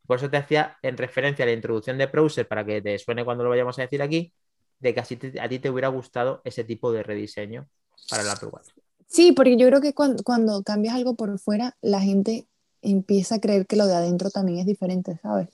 Por 0.07 0.17
eso 0.17 0.29
te 0.29 0.37
hacía 0.37 0.77
en 0.81 0.97
referencia 0.97 1.43
a 1.43 1.47
la 1.47 1.53
introducción 1.53 1.97
de 1.97 2.07
browser 2.07 2.47
para 2.47 2.65
que 2.65 2.81
te 2.81 2.97
suene 2.99 3.23
cuando 3.25 3.43
lo 3.43 3.49
vayamos 3.51 3.77
a 3.79 3.83
decir 3.83 4.01
aquí, 4.01 4.33
de 4.79 4.93
que 4.93 4.99
así 4.99 5.15
te- 5.17 5.39
a 5.39 5.47
ti 5.49 5.59
te 5.59 5.69
hubiera 5.69 5.87
gustado 5.89 6.41
ese 6.43 6.63
tipo 6.63 6.91
de 6.91 7.03
rediseño 7.03 7.67
para 8.09 8.23
el 8.23 8.29
Apple 8.29 8.49
Watch. 8.49 8.69
Sí, 9.07 9.31
porque 9.31 9.57
yo 9.57 9.67
creo 9.67 9.81
que 9.81 9.93
cuando, 9.93 10.23
cuando 10.23 10.63
cambias 10.63 10.95
algo 10.95 11.15
por 11.15 11.37
fuera, 11.39 11.75
la 11.81 12.01
gente 12.01 12.47
empieza 12.81 13.35
a 13.35 13.39
creer 13.39 13.65
que 13.65 13.75
lo 13.75 13.87
de 13.87 13.95
adentro 13.95 14.29
también 14.29 14.59
es 14.59 14.65
diferente, 14.65 15.17
¿sabes? 15.21 15.49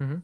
Ujú. 0.00 0.22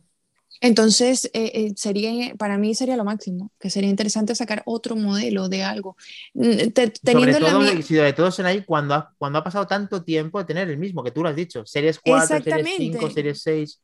Entonces, 0.63 1.25
eh, 1.33 1.53
eh, 1.55 1.73
sería, 1.77 2.35
para 2.37 2.59
mí 2.59 2.75
sería 2.75 2.97
lo 2.97 3.05
máximo, 3.05 3.51
que 3.59 3.71
sería 3.71 3.89
interesante 3.89 4.35
sacar 4.35 4.63
otro 4.67 4.95
modelo 4.95 5.49
de 5.49 5.63
algo. 5.63 5.97
Mm, 6.35 6.71
te- 6.75 6.91
Sobre 6.91 6.93
teniendo 7.03 7.41
la 7.41 7.51
todo, 7.51 7.63
si 7.83 7.83
sobre 7.97 8.13
todo 8.13 8.31
ahí 8.45 8.65
cuando 8.65 8.95
ha, 8.95 9.15
cuando 9.17 9.39
ha 9.39 9.45
pasado 9.45 9.67
tanto 9.67 10.05
tiempo 10.05 10.39
de 10.39 10.45
tener 10.45 10.69
el 10.69 10.77
mismo, 10.79 11.03
que 11.03 11.13
tú 11.13 11.23
lo 11.23 11.31
has 11.31 11.37
dicho, 11.37 11.65
series 11.65 11.99
4, 11.99 12.27
series 12.27 12.43
Exactamente. 12.43 12.77
5, 12.77 13.11
series 13.11 13.43
6. 13.43 13.81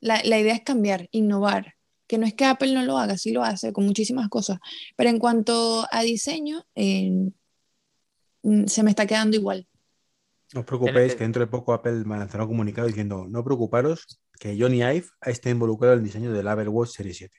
la, 0.00 0.20
la 0.24 0.38
idea 0.38 0.54
es 0.54 0.62
cambiar, 0.62 1.08
innovar, 1.12 1.74
que 2.06 2.18
no 2.18 2.26
es 2.26 2.34
que 2.34 2.44
Apple 2.44 2.72
no 2.74 2.82
lo 2.82 2.98
haga, 2.98 3.16
sí 3.16 3.32
lo 3.32 3.44
hace 3.44 3.72
con 3.72 3.86
muchísimas 3.86 4.28
cosas, 4.28 4.58
pero 4.96 5.10
en 5.10 5.18
cuanto 5.18 5.86
a 5.90 6.02
diseño, 6.02 6.64
eh, 6.74 7.30
mm, 8.42 8.66
se 8.66 8.82
me 8.82 8.90
está 8.90 9.06
quedando 9.06 9.36
igual. 9.36 9.66
No 10.54 10.60
os 10.60 10.66
preocupéis 10.66 11.14
que 11.14 11.22
dentro 11.26 11.42
de 11.42 11.46
poco 11.54 11.72
Apple 11.72 12.02
lanzará 12.04 12.42
un 12.44 12.50
comunicado 12.50 12.88
diciendo 12.88 13.26
no 13.28 13.44
preocuparos 13.44 13.98
que 14.40 14.56
Johnny 14.58 14.78
Ive 14.78 15.04
está 15.20 15.50
involucrado 15.50 15.92
en 15.92 15.98
el 15.98 16.04
diseño 16.04 16.32
del 16.32 16.48
Apple 16.48 16.68
Watch 16.68 16.92
Series 16.92 17.18
7. 17.18 17.36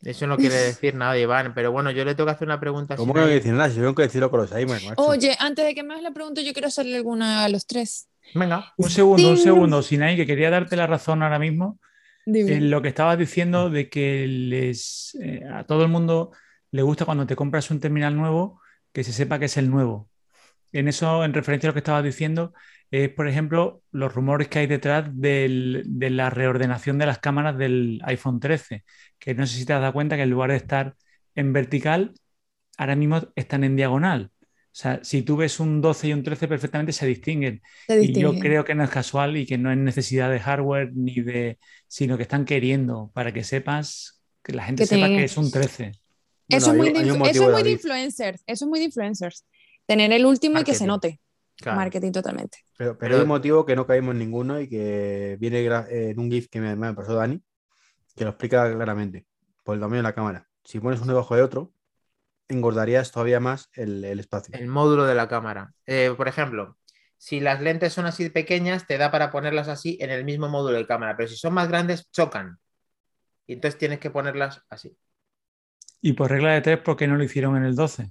Eso 0.00 0.26
no 0.26 0.36
quiere 0.36 0.56
decir 0.56 0.94
nada, 0.94 1.16
Iván, 1.16 1.52
pero 1.54 1.70
bueno, 1.70 1.92
yo 1.92 2.04
le 2.04 2.14
tengo 2.14 2.26
que 2.26 2.32
hacer 2.32 2.48
una 2.48 2.58
pregunta. 2.58 2.96
¿Cómo 2.96 3.12
que 3.12 3.20
no 3.20 3.26
que 3.26 3.34
decir 3.34 3.52
nada? 3.52 3.68
Si 3.68 3.76
tengo 3.76 3.94
que 3.94 4.02
decirlo 4.02 4.30
con 4.30 4.40
los 4.40 4.50
Alzheimer, 4.50 4.82
macho. 4.82 5.02
Oye, 5.02 5.36
antes 5.38 5.64
de 5.64 5.74
que 5.74 5.82
me 5.84 5.92
hagas 5.92 6.02
la 6.02 6.10
pregunta, 6.10 6.40
yo 6.40 6.52
quiero 6.54 6.68
hacerle 6.68 6.96
alguna 6.96 7.44
a 7.44 7.48
los 7.50 7.66
tres. 7.66 8.08
Venga. 8.34 8.72
Un 8.78 8.90
segundo, 8.90 9.28
un 9.28 9.36
segundo, 9.36 9.82
Sinai, 9.82 10.16
que 10.16 10.26
quería 10.26 10.50
darte 10.50 10.74
la 10.74 10.86
razón 10.86 11.22
ahora 11.22 11.38
mismo 11.38 11.78
Dime. 12.24 12.54
en 12.54 12.70
lo 12.70 12.80
que 12.80 12.88
estabas 12.88 13.18
diciendo 13.18 13.68
de 13.68 13.90
que 13.90 14.26
les, 14.26 15.14
eh, 15.20 15.44
a 15.52 15.64
todo 15.64 15.82
el 15.82 15.88
mundo 15.88 16.32
le 16.70 16.82
gusta 16.82 17.04
cuando 17.04 17.26
te 17.26 17.36
compras 17.36 17.70
un 17.70 17.78
terminal 17.78 18.16
nuevo 18.16 18.60
que 18.92 19.04
se 19.04 19.12
sepa 19.12 19.38
que 19.38 19.44
es 19.44 19.56
el 19.58 19.70
nuevo. 19.70 20.08
En 20.72 20.88
eso, 20.88 21.22
en 21.22 21.34
referencia 21.34 21.68
a 21.68 21.70
lo 21.70 21.74
que 21.74 21.80
estabas 21.80 22.02
diciendo, 22.02 22.54
es, 22.92 23.08
por 23.10 23.26
ejemplo, 23.28 23.82
los 23.90 24.14
rumores 24.14 24.48
que 24.48 24.60
hay 24.60 24.68
detrás 24.68 25.08
del- 25.12 25.82
de 25.86 26.10
la 26.10 26.30
reordenación 26.30 26.98
de 26.98 27.06
las 27.06 27.18
cámaras 27.18 27.58
del 27.58 28.00
iPhone 28.04 28.38
13, 28.38 28.84
que 29.18 29.34
no 29.34 29.46
sé 29.46 29.58
si 29.58 29.64
te 29.66 29.72
has 29.72 29.80
dado 29.80 29.92
cuenta 29.94 30.16
que 30.16 30.22
en 30.22 30.30
lugar 30.30 30.50
de 30.50 30.56
estar 30.58 30.94
en 31.34 31.52
vertical, 31.52 32.14
ahora 32.78 32.94
mismo 32.96 33.20
están 33.34 33.64
en 33.64 33.76
diagonal. 33.76 34.30
O 34.38 34.74
sea, 34.74 35.00
si 35.02 35.22
tú 35.22 35.36
ves 35.36 35.60
un 35.60 35.80
12 35.82 36.08
y 36.08 36.12
un 36.14 36.22
13 36.22 36.48
perfectamente 36.48 36.92
se 36.92 37.06
distinguen. 37.06 37.60
Se 37.86 38.02
Y 38.02 38.12
yo 38.18 38.38
creo 38.38 38.64
que 38.64 38.74
no 38.74 38.84
es 38.84 38.90
casual 38.90 39.36
y 39.36 39.46
que 39.46 39.58
no 39.58 39.70
es 39.70 39.76
necesidad 39.78 40.30
de 40.30 40.40
hardware 40.40 40.92
ni 40.94 41.14
de, 41.20 41.58
sino 41.88 42.16
que 42.16 42.22
están 42.22 42.44
queriendo 42.46 43.10
para 43.14 43.32
que 43.32 43.44
sepas, 43.44 44.22
que 44.42 44.52
la 44.54 44.64
gente 44.64 44.82
Que 44.82 44.86
sepa 44.86 45.08
que 45.08 45.24
es 45.24 45.36
un 45.36 45.50
13. 45.50 45.92
Eso, 45.92 46.00
Bueno, 46.48 46.56
es 46.56 46.66
hay- 46.68 46.76
muy 46.78 46.86
hay 46.88 46.92
de, 46.92 47.30
eso 47.30 47.44
es 47.44 47.50
muy 47.62 47.70
influencers. 47.72 48.42
Eso 48.46 48.64
es 48.64 48.68
muy 48.68 48.78
de 48.80 48.84
influencers. 48.86 49.44
Tener 49.86 50.12
el 50.12 50.24
último 50.26 50.60
y 50.60 50.64
que 50.64 50.74
se 50.74 50.86
note. 50.86 51.20
Claro. 51.62 51.78
Marketing 51.78 52.12
totalmente. 52.12 52.58
Pero, 52.76 52.98
pero 52.98 53.16
hay 53.16 53.22
un 53.22 53.28
motivo 53.28 53.64
que 53.64 53.76
no 53.76 53.86
caímos 53.86 54.12
en 54.12 54.18
ninguno 54.18 54.60
y 54.60 54.68
que 54.68 55.36
viene 55.40 55.64
en 55.64 56.18
un 56.18 56.30
GIF 56.30 56.48
que 56.48 56.60
me, 56.60 56.74
me 56.76 56.92
pasó 56.94 57.14
Dani, 57.14 57.42
que 58.16 58.24
lo 58.24 58.30
explica 58.30 58.72
claramente, 58.74 59.26
por 59.62 59.74
el 59.74 59.80
tamaño 59.80 59.98
de 59.98 60.02
la 60.02 60.14
cámara. 60.14 60.48
Si 60.64 60.80
pones 60.80 61.00
uno 61.00 61.12
debajo 61.12 61.36
de 61.36 61.42
otro, 61.42 61.72
engordarías 62.48 63.12
todavía 63.12 63.40
más 63.40 63.70
el, 63.74 64.04
el 64.04 64.20
espacio. 64.20 64.54
El 64.56 64.68
módulo 64.68 65.04
de 65.04 65.14
la 65.14 65.28
cámara. 65.28 65.72
Eh, 65.86 66.12
por 66.16 66.28
ejemplo, 66.28 66.76
si 67.16 67.40
las 67.40 67.60
lentes 67.60 67.92
son 67.92 68.06
así 68.06 68.28
pequeñas, 68.30 68.86
te 68.86 68.98
da 68.98 69.10
para 69.10 69.30
ponerlas 69.30 69.68
así 69.68 69.96
en 70.00 70.10
el 70.10 70.24
mismo 70.24 70.48
módulo 70.48 70.76
de 70.76 70.86
cámara, 70.86 71.16
pero 71.16 71.28
si 71.28 71.36
son 71.36 71.54
más 71.54 71.68
grandes, 71.68 72.10
chocan. 72.10 72.58
Y 73.46 73.54
entonces 73.54 73.78
tienes 73.78 74.00
que 74.00 74.10
ponerlas 74.10 74.62
así. 74.68 74.96
Y 76.00 76.14
por 76.14 76.30
regla 76.30 76.52
de 76.52 76.60
tres, 76.60 76.78
¿por 76.80 76.96
qué 76.96 77.06
no 77.06 77.16
lo 77.16 77.22
hicieron 77.22 77.56
en 77.56 77.64
el 77.64 77.76
12? 77.76 78.10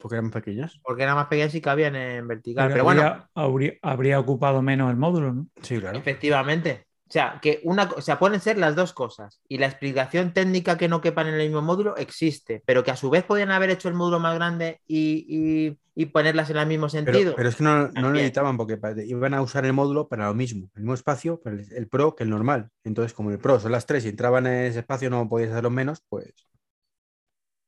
Porque 0.00 0.14
eran 0.16 0.24
más 0.26 0.34
pequeñas. 0.34 0.80
Porque 0.82 1.02
eran 1.04 1.16
más 1.16 1.26
pequeñas 1.28 1.54
y 1.54 1.60
cabían 1.60 1.96
en 1.96 2.26
vertical. 2.28 2.68
Pero 2.68 2.72
Pero 2.72 2.84
bueno, 2.84 3.02
habría, 3.02 3.30
habría, 3.34 3.72
habría 3.82 4.20
ocupado 4.20 4.62
menos 4.62 4.90
el 4.90 4.96
módulo, 4.96 5.32
¿no? 5.32 5.46
Sí, 5.62 5.78
claro. 5.80 5.98
efectivamente. 5.98 6.86
O 7.08 7.12
sea, 7.12 7.40
que 7.42 7.60
una, 7.64 7.84
o 7.96 8.00
sea, 8.00 8.20
pueden 8.20 8.40
ser 8.40 8.56
las 8.56 8.76
dos 8.76 8.92
cosas. 8.92 9.40
Y 9.48 9.58
la 9.58 9.66
explicación 9.66 10.32
técnica 10.32 10.78
que 10.78 10.88
no 10.88 11.00
quepan 11.00 11.26
en 11.26 11.34
el 11.34 11.40
mismo 11.48 11.60
módulo 11.62 11.96
existe, 11.96 12.62
pero 12.66 12.84
que 12.84 12.92
a 12.92 12.96
su 12.96 13.10
vez 13.10 13.24
podían 13.24 13.50
haber 13.50 13.70
hecho 13.70 13.88
el 13.88 13.94
módulo 13.94 14.20
más 14.20 14.34
grande 14.36 14.80
y, 14.86 15.26
y- 15.28 15.78
y 15.96 16.06
ponerlas 16.06 16.50
en 16.50 16.56
el 16.58 16.68
mismo 16.68 16.88
sentido. 16.88 17.32
Pero, 17.32 17.34
pero 17.36 17.48
es 17.48 17.56
que 17.56 17.64
no, 17.64 17.88
no 17.88 18.08
lo 18.08 18.14
necesitaban 18.14 18.56
porque 18.56 18.78
iban 19.06 19.34
a 19.34 19.42
usar 19.42 19.64
el 19.66 19.72
módulo 19.72 20.08
para 20.08 20.26
lo 20.28 20.34
mismo, 20.34 20.68
el 20.74 20.82
mismo 20.82 20.94
espacio, 20.94 21.40
para 21.40 21.56
el, 21.56 21.72
el 21.72 21.88
Pro 21.88 22.14
que 22.14 22.24
el 22.24 22.30
normal. 22.30 22.70
Entonces, 22.84 23.12
como 23.14 23.30
el 23.30 23.38
Pro 23.38 23.58
son 23.58 23.72
las 23.72 23.86
tres 23.86 24.04
y 24.04 24.08
entraban 24.10 24.46
en 24.46 24.66
ese 24.66 24.80
espacio, 24.80 25.10
no 25.10 25.28
podías 25.28 25.50
hacerlo 25.50 25.70
menos, 25.70 26.02
pues 26.08 26.34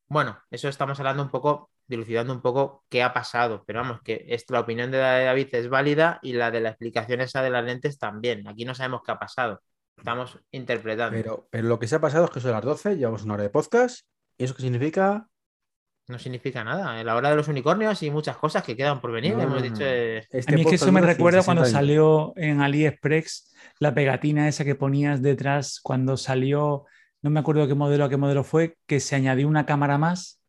Bueno, 0.09 0.39
eso 0.51 0.68
estamos 0.68 0.99
hablando 1.01 1.22
un 1.22 1.30
poco, 1.30 1.70
dilucidando 1.93 2.32
un 2.32 2.43
poco 2.43 2.84
qué 2.88 3.03
ha 3.03 3.12
pasado, 3.12 3.62
pero 3.66 3.80
vamos, 3.80 4.01
que 4.03 4.24
esto, 4.28 4.55
la 4.55 4.61
opinión 4.61 4.90
de 4.90 4.99
David 4.99 5.49
es 5.53 5.68
válida 5.68 6.18
y 6.22 6.32
la 6.34 6.51
de 6.51 6.61
la 6.61 6.70
explicación 6.70 7.20
esa 7.20 7.43
de 7.43 7.51
las 7.51 7.64
lentes 7.64 7.99
también. 7.99 8.47
Aquí 8.49 8.64
no 8.64 8.74
sabemos 8.74 9.03
qué 9.07 9.12
ha 9.12 9.18
pasado, 9.18 9.61
estamos 9.97 10.38
interpretando. 10.51 11.16
Pero, 11.16 11.49
pero 11.51 11.68
lo 11.68 11.78
que 11.78 11.86
se 11.86 11.95
ha 11.97 12.01
pasado 12.01 12.24
es 12.26 12.30
que 12.30 12.40
son 12.40 12.53
las 12.53 12.62
12, 12.64 12.97
llevamos 12.97 13.22
una 13.24 13.34
hora 13.34 13.43
de 13.45 13.51
podcast. 13.51 14.07
¿Y 14.38 14.45
eso 14.45 14.55
qué 14.57 14.62
significa? 14.62 15.28
No 16.09 16.18
significa 16.18 16.64
nada. 16.64 16.99
En 17.01 17.07
la 17.07 17.14
hora 17.14 17.30
de 17.30 17.36
los 17.36 17.49
unicornios 17.49 18.03
y 18.03 18.11
muchas 18.11 18.36
cosas 18.36 18.64
que 18.64 18.76
quedan 18.76 19.01
por 19.01 19.12
venir, 19.12 19.36
No, 19.36 19.43
hemos 19.43 19.57
no, 19.57 19.62
dicho. 19.62 19.82
eh, 19.82 20.26
Este 20.30 20.53
a 20.53 20.57
mí 20.57 20.62
es 20.62 20.66
que 20.68 20.74
eso 20.74 20.90
me 20.93 21.01
recuerda 21.01 21.38
60 21.40 21.45
cuando 21.45 21.62
años. 21.62 21.72
salió 21.72 22.32
en 22.36 22.61
AliExpress 22.61 23.55
la 23.78 23.95
pegatina 23.95 24.49
esa 24.49 24.64
que 24.64 24.74
ponías 24.74 25.22
detrás 25.22 25.78
cuando 25.82 26.16
salió, 26.16 26.84
no 27.22 27.30
me 27.30 27.38
acuerdo 27.40 27.66
qué 27.68 27.74
modelo 27.74 28.05
a 28.05 28.09
qué 28.09 28.16
modelo 28.16 28.43
fue, 28.43 28.76
que 28.86 28.99
se 29.01 29.14
añadió 29.14 29.47
una 29.47 29.64
cámara 29.64 29.97
más 29.97 30.41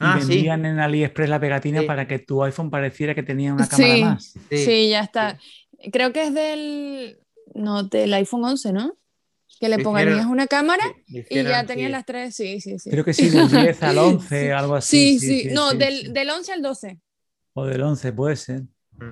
Ah, 0.00 0.18
sí. 0.20 0.28
vendían 0.28 0.64
en 0.64 0.78
AliExpress 0.80 1.28
la 1.28 1.38
pegatina 1.38 1.80
Sí. 1.82 1.86
para 1.86 2.08
que 2.08 2.18
tu 2.18 2.42
iPhone 2.42 2.70
pareciera 2.70 3.14
que 3.14 3.22
tenía 3.22 3.52
una 3.52 3.68
cámara 3.68 3.94
Sí. 3.94 4.02
más. 4.04 4.24
Sí, 4.50 4.64
sí. 4.64 4.88
ya 4.90 5.00
está. 5.00 5.38
Creo 5.92 6.12
que 6.12 6.24
es 6.24 6.34
del, 6.34 7.18
no, 7.54 7.82
del 7.84 8.12
iPhone 8.14 8.44
11, 8.44 8.72
¿no? 8.72 8.96
Que 9.60 9.68
le 9.68 9.78
ponías 9.80 10.24
una 10.26 10.46
cámara 10.46 10.84
y 11.06 11.22
ya 11.42 11.66
tenías 11.66 11.88
sí. 11.88 11.92
las 11.92 12.06
tres. 12.06 12.34
Sí, 12.34 12.60
sí, 12.62 12.78
sí. 12.78 12.88
Creo 12.90 13.04
que 13.04 13.12
sí, 13.12 13.28
del 13.28 13.48
10 13.50 13.82
al 13.82 13.98
11, 13.98 14.40
Sí. 14.46 14.50
algo 14.50 14.74
así. 14.74 15.18
Sí, 15.18 15.42
sí, 15.42 15.48
no, 15.52 15.70
sí, 15.72 15.76
del, 15.76 16.00
sí. 16.06 16.12
del 16.12 16.30
11 16.30 16.52
al 16.52 16.62
12. 16.62 17.00
O 17.52 17.66
del 17.66 17.82
11, 17.82 18.12
puede 18.14 18.36
ser. 18.36 18.62
Mm. 18.92 19.04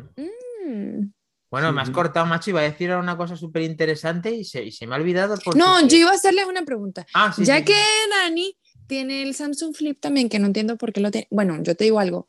Mm. 0.71 1.13
Bueno, 1.51 1.69
Sí, 1.69 1.75
me 1.75 1.81
has 1.83 1.89
sí. 1.89 1.93
cortado, 1.95 2.27
macho, 2.27 2.51
iba 2.51 2.61
a 2.61 2.65
decir 2.65 2.91
ahora 2.91 3.03
una 3.03 3.17
cosa 3.17 3.37
súper 3.37 3.63
interesante 3.63 4.31
y 4.31 4.45
se, 4.45 4.63
y 4.65 4.73
se 4.73 4.87
me 4.87 4.95
ha 4.95 4.99
olvidado. 4.99 5.35
Por 5.45 5.57
No, 5.57 5.87
yo 5.87 5.97
iba 5.99 6.11
a 6.11 6.15
hacerles 6.15 6.47
una 6.47 6.63
pregunta. 6.63 7.07
Ah, 7.15 7.33
sí, 7.35 7.45
ya 7.45 7.59
sí, 7.59 7.65
que 7.65 7.73
sí. 7.73 8.11
Dani 8.11 8.57
tiene 8.89 9.23
el 9.23 9.35
Samsung 9.35 9.75
Flip 9.75 10.01
también, 10.01 10.29
que 10.29 10.41
no 10.41 10.47
entiendo 10.49 10.77
por 10.77 10.93
qué 10.93 11.01
lo 11.01 11.13
tiene. 11.13 11.29
Bueno, 11.31 11.63
yo 11.63 11.77
te 11.77 11.85
digo 11.85 12.01
algo. 12.01 12.29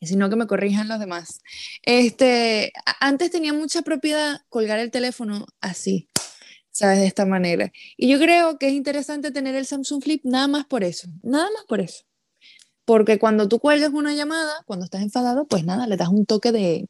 Y 0.00 0.06
si 0.06 0.16
no, 0.16 0.30
que 0.30 0.36
me 0.36 0.46
corrijan 0.46 0.88
los 0.88 0.98
demás. 1.00 1.42
Este, 1.82 2.72
antes 3.00 3.30
tenía 3.30 3.52
mucha 3.54 3.82
propiedad 3.82 4.42
colgar 4.48 4.78
el 4.78 4.90
teléfono 4.90 5.46
así, 5.60 6.08
¿sabes? 6.70 6.98
De 7.00 7.06
esta 7.06 7.26
manera. 7.26 7.72
Y 7.96 8.08
yo 8.10 8.18
creo 8.18 8.58
que 8.58 8.68
es 8.68 8.74
interesante 8.74 9.30
tener 9.32 9.54
el 9.54 9.66
Samsung 9.66 10.02
Flip 10.02 10.22
nada 10.24 10.48
más 10.48 10.66
por 10.66 10.84
eso. 10.84 11.08
Nada 11.22 11.48
más 11.54 11.64
por 11.66 11.80
eso. 11.80 12.04
Porque 12.84 13.18
cuando 13.18 13.48
tú 13.48 13.60
cuelgas 13.60 13.92
una 13.92 14.14
llamada, 14.14 14.52
cuando 14.66 14.84
estás 14.84 15.02
enfadado, 15.02 15.46
pues 15.46 15.64
nada, 15.64 15.86
le 15.86 15.96
das 15.96 16.08
un 16.08 16.26
toque 16.26 16.52
de, 16.52 16.88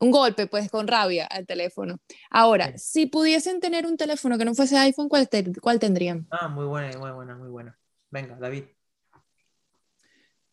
un 0.00 0.10
golpe, 0.10 0.46
pues 0.46 0.70
con 0.70 0.88
rabia 0.88 1.26
al 1.26 1.46
teléfono. 1.46 1.98
Ahora, 2.30 2.76
si 2.78 3.06
pudiesen 3.06 3.60
tener 3.60 3.86
un 3.86 3.96
teléfono 3.96 4.38
que 4.38 4.44
no 4.44 4.54
fuese 4.54 4.76
iPhone, 4.78 5.08
¿cuál, 5.08 5.28
te- 5.28 5.52
cuál 5.60 5.78
tendrían? 5.78 6.26
Ah, 6.30 6.48
muy 6.48 6.66
buena, 6.66 6.98
muy 6.98 7.10
buena, 7.10 7.36
muy 7.36 7.48
buena. 7.48 7.79
Venga, 8.10 8.36
David. 8.36 8.64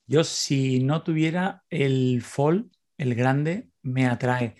Yo 0.06 0.24
si 0.24 0.80
no 0.80 1.04
tuviera 1.04 1.64
el 1.70 2.22
Fold, 2.22 2.72
el 2.98 3.16
grande, 3.16 3.70
me 3.82 4.06
atrae. 4.06 4.56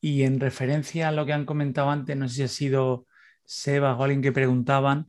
Y 0.00 0.22
en 0.22 0.38
referencia 0.38 1.08
a 1.08 1.12
lo 1.12 1.26
que 1.26 1.32
han 1.32 1.46
comentado 1.46 1.90
antes, 1.90 2.16
no 2.16 2.28
sé 2.28 2.34
si 2.34 2.42
ha 2.42 2.48
sido 2.48 3.06
Seba 3.44 3.96
o 3.96 4.02
alguien 4.04 4.22
que 4.22 4.32
preguntaban, 4.32 5.06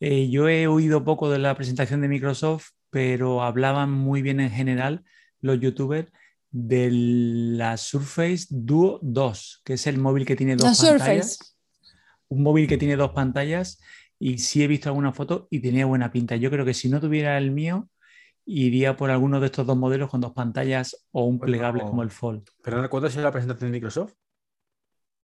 eh, 0.00 0.28
yo 0.30 0.48
he 0.48 0.66
oído 0.66 1.04
poco 1.04 1.30
de 1.30 1.38
la 1.38 1.54
presentación 1.54 2.00
de 2.00 2.08
Microsoft, 2.08 2.70
pero 2.90 3.42
hablaban 3.42 3.90
muy 3.90 4.22
bien 4.22 4.40
en 4.40 4.50
general 4.50 5.04
los 5.40 5.60
youtubers 5.60 6.08
de 6.50 6.88
la 6.90 7.76
Surface 7.76 8.46
Duo 8.48 8.98
2, 9.02 9.62
que 9.64 9.74
es 9.74 9.86
el 9.86 9.98
móvil 9.98 10.24
que 10.24 10.36
tiene 10.36 10.56
dos 10.56 10.82
La 10.82 10.88
pantallas. 10.88 11.36
Surface. 11.36 11.54
Un 12.28 12.42
móvil 12.42 12.66
que 12.66 12.78
tiene 12.78 12.96
dos 12.96 13.12
pantallas 13.12 13.80
y 14.18 14.38
sí 14.38 14.62
he 14.62 14.66
visto 14.66 14.88
alguna 14.88 15.12
foto 15.12 15.46
y 15.50 15.60
tenía 15.60 15.86
buena 15.86 16.10
pinta. 16.10 16.36
Yo 16.36 16.50
creo 16.50 16.64
que 16.64 16.74
si 16.74 16.88
no 16.88 17.00
tuviera 17.00 17.38
el 17.38 17.50
mío, 17.50 17.88
iría 18.44 18.96
por 18.96 19.10
alguno 19.10 19.40
de 19.40 19.46
estos 19.46 19.66
dos 19.66 19.76
modelos 19.76 20.10
con 20.10 20.20
dos 20.20 20.32
pantallas 20.32 21.06
o 21.12 21.24
un 21.24 21.38
plegable 21.38 21.82
como 21.82 22.02
el 22.02 22.10
Fold. 22.10 22.48
Pero 22.62 22.88
¿cuándo 22.88 23.08
ha 23.08 23.10
sido 23.10 23.24
la 23.24 23.32
presentación 23.32 23.70
de 23.70 23.76
Microsoft? 23.76 24.14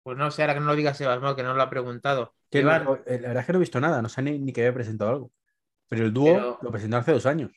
Pues 0.03 0.17
no 0.17 0.31
sé, 0.31 0.41
ahora 0.41 0.55
que 0.55 0.59
no 0.59 0.65
lo 0.67 0.75
digas, 0.75 0.97
Sebas, 0.97 1.35
que 1.35 1.43
no 1.43 1.53
lo 1.53 1.61
ha 1.61 1.69
preguntado. 1.69 2.33
No- 2.51 2.95
eh, 3.05 3.19
la 3.21 3.27
verdad 3.29 3.41
es 3.41 3.45
que 3.45 3.53
no 3.53 3.59
he 3.59 3.59
visto 3.59 3.79
nada, 3.79 4.01
no 4.01 4.09
sé 4.09 4.21
ni, 4.21 4.39
ni 4.39 4.51
que 4.51 4.61
había 4.61 4.73
presentado 4.73 5.11
algo. 5.11 5.31
Pero 5.87 6.05
el 6.05 6.13
dúo 6.13 6.33
Pero- 6.33 6.59
lo 6.61 6.71
presentó 6.71 6.97
hace 6.97 7.11
dos 7.11 7.25
años. 7.25 7.51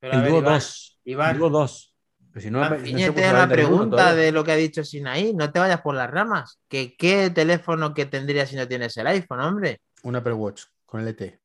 pero 0.00 0.14
El 0.14 0.28
Iván, 0.28 0.44
2. 0.44 1.00
Iván, 1.04 1.30
El 1.30 1.38
Duo 1.38 1.50
2. 1.50 1.94
Pero 2.32 2.42
si 2.42 2.50
no, 2.50 2.60
no 2.68 2.76
se 2.78 3.32
la 3.32 3.48
pregunta 3.48 4.14
de 4.14 4.32
lo 4.32 4.42
que 4.42 4.52
ha 4.52 4.56
dicho 4.56 4.82
Sinaí. 4.82 5.34
No 5.34 5.52
te 5.52 5.60
vayas 5.60 5.82
por 5.82 5.94
las 5.94 6.10
ramas. 6.10 6.58
Que, 6.66 6.96
¿Qué 6.96 7.30
teléfono 7.30 7.94
que 7.94 8.06
tendrías 8.06 8.48
si 8.48 8.56
no 8.56 8.66
tienes 8.66 8.96
el 8.96 9.06
iPhone, 9.06 9.40
hombre? 9.40 9.80
Un 10.02 10.16
Apple 10.16 10.32
Watch 10.34 10.64
con 10.86 11.00
LTE. 11.00 11.40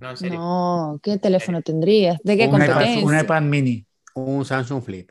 No, 0.00 0.10
en 0.10 0.16
serio. 0.16 0.38
No, 0.38 1.00
¿qué 1.02 1.18
teléfono 1.18 1.62
tendrías? 1.62 2.18
¿De 2.22 2.36
qué 2.36 2.46
Un 2.46 2.48
iPad, 2.62 2.68
competencia? 2.68 3.06
un 3.06 3.18
iPad 3.18 3.42
mini. 3.42 3.86
Un 4.14 4.44
Samsung 4.44 4.82
Flip. 4.82 5.10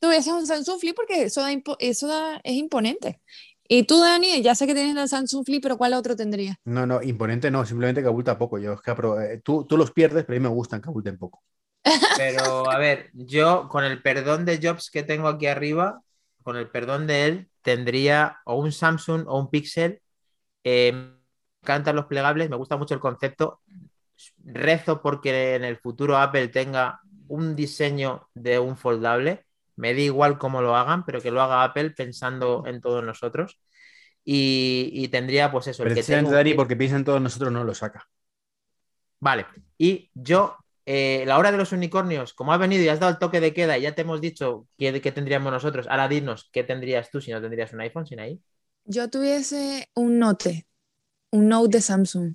Tuvieses 0.00 0.32
un 0.32 0.46
Samsung 0.46 0.78
Flip 0.78 0.94
porque 0.94 1.24
eso, 1.24 1.40
da 1.42 1.52
impo- 1.52 1.76
eso 1.78 2.06
da- 2.06 2.40
es 2.44 2.54
imponente. 2.54 3.20
Y 3.68 3.82
tú, 3.82 4.00
Dani, 4.00 4.40
ya 4.42 4.54
sé 4.54 4.66
que 4.66 4.74
tienes 4.74 4.96
el 4.96 5.08
Samsung 5.08 5.44
Flip, 5.44 5.62
pero 5.62 5.76
¿cuál 5.76 5.92
otro 5.94 6.16
tendrías? 6.16 6.56
No, 6.64 6.86
no, 6.86 7.02
imponente 7.02 7.50
no, 7.50 7.64
simplemente 7.66 8.00
que 8.00 8.06
abulta 8.08 8.38
poco. 8.38 8.58
Yo 8.58 8.72
es 8.74 8.80
que 8.80 8.90
apro- 8.90 9.20
eh, 9.20 9.40
tú, 9.44 9.66
tú 9.66 9.76
los 9.76 9.90
pierdes, 9.90 10.24
pero 10.24 10.36
a 10.36 10.40
mí 10.40 10.42
me 10.48 10.54
gustan 10.54 10.80
que 10.80 10.88
abulten 10.88 11.18
poco. 11.18 11.42
Pero 12.16 12.70
a 12.70 12.78
ver, 12.78 13.10
yo 13.14 13.68
con 13.68 13.84
el 13.84 14.02
perdón 14.02 14.44
de 14.44 14.58
Jobs 14.62 14.90
que 14.90 15.02
tengo 15.02 15.28
aquí 15.28 15.46
arriba, 15.46 16.02
con 16.42 16.56
el 16.56 16.68
perdón 16.70 17.06
de 17.06 17.26
él, 17.26 17.50
tendría 17.62 18.38
o 18.44 18.56
un 18.56 18.72
Samsung 18.72 19.24
o 19.26 19.38
un 19.38 19.50
Pixel. 19.50 20.00
Eh, 20.64 21.12
encantan 21.68 21.96
los 21.96 22.06
plegables, 22.06 22.48
me 22.48 22.56
gusta 22.56 22.76
mucho 22.78 22.94
el 22.94 23.00
concepto. 23.00 23.60
Rezo 24.44 25.02
porque 25.02 25.54
en 25.54 25.64
el 25.64 25.76
futuro 25.76 26.16
Apple 26.16 26.48
tenga 26.48 27.00
un 27.28 27.54
diseño 27.54 28.28
de 28.34 28.58
un 28.58 28.76
foldable. 28.76 29.44
Me 29.76 29.92
da 29.92 30.00
igual 30.00 30.38
cómo 30.38 30.62
lo 30.62 30.74
hagan, 30.74 31.04
pero 31.04 31.20
que 31.20 31.30
lo 31.30 31.42
haga 31.42 31.62
Apple 31.62 31.90
pensando 31.90 32.64
en 32.66 32.80
todos 32.80 33.04
nosotros. 33.04 33.60
Y, 34.24 34.90
y 34.92 35.08
tendría, 35.08 35.52
pues 35.52 35.66
eso, 35.68 35.84
el 35.84 35.94
que 35.94 36.02
tengo- 36.02 36.30
Dani, 36.30 36.54
porque 36.54 36.74
piensan 36.76 37.04
todos 37.04 37.20
nosotros, 37.20 37.52
no 37.52 37.64
lo 37.64 37.74
saca. 37.74 38.08
Vale. 39.20 39.46
Y 39.76 40.10
yo, 40.14 40.56
eh, 40.86 41.24
la 41.26 41.38
hora 41.38 41.52
de 41.52 41.58
los 41.58 41.72
unicornios, 41.72 42.34
como 42.34 42.52
has 42.52 42.58
venido 42.58 42.82
y 42.82 42.88
has 42.88 43.00
dado 43.00 43.12
el 43.12 43.18
toque 43.18 43.40
de 43.40 43.52
queda 43.52 43.76
y 43.76 43.82
ya 43.82 43.94
te 43.94 44.02
hemos 44.02 44.20
dicho 44.20 44.66
qué, 44.78 45.00
qué 45.00 45.12
tendríamos 45.12 45.52
nosotros, 45.52 45.86
ahora 45.88 46.08
dinos 46.08 46.48
qué 46.52 46.64
tendrías 46.64 47.10
tú 47.10 47.20
si 47.20 47.30
no 47.30 47.40
tendrías 47.40 47.72
un 47.72 47.80
iPhone 47.80 48.06
sin 48.06 48.20
ahí. 48.20 48.40
Yo 48.84 49.10
tuviese 49.10 49.88
un 49.94 50.18
Note, 50.18 50.67
un 51.30 51.48
Note 51.48 51.78
de 51.78 51.80
Samsung, 51.82 52.34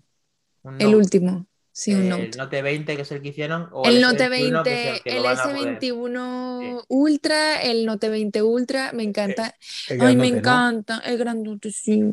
Un 0.64 0.74
el 0.82 0.92
Note, 0.92 0.96
último. 0.98 1.48
Sí, 1.72 1.94
un 1.94 2.02
el 2.04 2.10
Note. 2.10 2.38
Note 2.38 2.62
20, 2.62 2.96
que 2.96 3.02
es 3.02 3.12
el 3.12 3.22
que 3.22 3.30
hicieron, 3.30 3.68
o 3.72 3.86
El 3.88 4.00
Note 4.02 4.30
S21, 4.30 4.64
que 4.64 4.84
es 4.84 4.86
20, 4.94 5.02
que 5.04 5.10
lo 5.10 5.18
el 5.18 5.24
van 5.24 5.40
a 5.40 5.44
poder- 5.44 5.80
S21 5.80 6.86
Ultra, 6.88 7.62
el 7.64 7.86
Note 7.86 8.10
20 8.10 8.42
Ultra, 8.44 8.92
me 8.94 9.04
encanta. 9.04 9.56
El 9.90 10.02
Ay, 10.02 10.16
me 10.16 10.28
grandote, 10.28 10.32
¿no? 10.32 10.38
encanta, 10.38 11.00
el 11.00 11.18
grandote, 11.18 11.72
sí. 11.72 12.04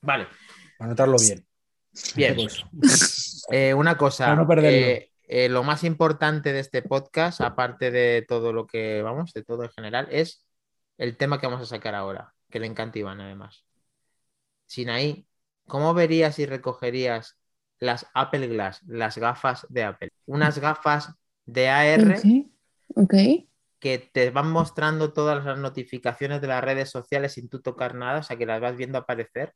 Vale, 0.00 0.26
Anotarlo 0.80 1.16
bien. 1.18 1.46
bien. 2.16 2.34
Pues, 2.78 3.44
Eh, 3.50 3.74
una 3.74 3.96
cosa. 3.96 4.24
Para 4.26 4.36
no 4.36 4.46
perderlo. 4.48 4.78
eh, 4.78 5.10
eh, 5.28 5.48
lo 5.48 5.62
más 5.62 5.84
importante 5.84 6.52
de 6.52 6.60
este 6.60 6.82
podcast, 6.82 7.40
aparte 7.40 7.90
de 7.90 8.24
todo 8.26 8.52
lo 8.52 8.66
que 8.66 9.02
vamos, 9.02 9.32
de 9.32 9.42
todo 9.44 9.62
en 9.64 9.70
general, 9.70 10.08
es 10.10 10.44
el 10.98 11.16
tema 11.16 11.40
que 11.40 11.46
vamos 11.46 11.60
a 11.62 11.66
sacar 11.66 11.94
ahora, 11.94 12.32
que 12.50 12.60
le 12.60 12.66
encanta 12.66 12.98
Iván 12.98 13.20
además. 13.20 13.64
Sinaí, 14.66 15.26
¿cómo 15.72 15.94
verías 15.94 16.38
y 16.38 16.44
recogerías 16.44 17.38
las 17.80 18.06
Apple 18.12 18.46
Glass, 18.48 18.82
las 18.86 19.16
gafas 19.16 19.66
de 19.70 19.84
Apple? 19.84 20.10
Unas 20.26 20.58
gafas 20.58 21.14
de 21.46 21.70
AR 21.70 22.22
que 23.80 23.98
te 23.98 24.28
van 24.28 24.50
mostrando 24.50 25.14
todas 25.14 25.42
las 25.42 25.58
notificaciones 25.58 26.42
de 26.42 26.46
las 26.48 26.62
redes 26.62 26.90
sociales 26.90 27.32
sin 27.32 27.48
tú 27.48 27.62
tocar 27.62 27.94
nada, 27.94 28.20
o 28.20 28.22
sea 28.22 28.36
que 28.36 28.44
las 28.44 28.60
vas 28.60 28.76
viendo 28.76 28.98
aparecer 28.98 29.54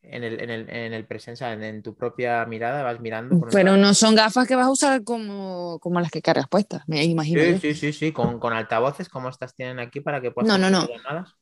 en 0.00 0.24
el, 0.24 0.40
en 0.40 0.50
el, 0.50 0.70
en 0.70 0.92
el 0.94 1.06
presencia, 1.06 1.52
en, 1.52 1.62
en 1.62 1.82
tu 1.82 1.94
propia 1.94 2.46
mirada, 2.46 2.82
vas 2.82 2.98
mirando. 3.00 3.38
Pero 3.52 3.76
no 3.76 3.92
son 3.92 4.14
gafas 4.14 4.48
que 4.48 4.56
vas 4.56 4.66
a 4.66 4.70
usar 4.70 5.04
como, 5.04 5.78
como 5.80 6.00
las 6.00 6.10
que 6.10 6.22
cargas 6.22 6.48
puestas, 6.48 6.82
me 6.86 7.04
imagino. 7.04 7.42
Sí, 7.42 7.52
yo. 7.52 7.58
sí, 7.60 7.74
sí, 7.74 7.92
sí, 7.92 8.12
con, 8.12 8.40
con 8.40 8.54
altavoces 8.54 9.10
como 9.10 9.28
estas 9.28 9.54
tienen 9.54 9.80
aquí 9.80 10.00
para 10.00 10.20
que 10.22 10.30
puedas 10.30 10.48
No, 10.48 10.56
no, 10.58 10.70
no. 10.70 10.88
llamadas. 10.88 11.34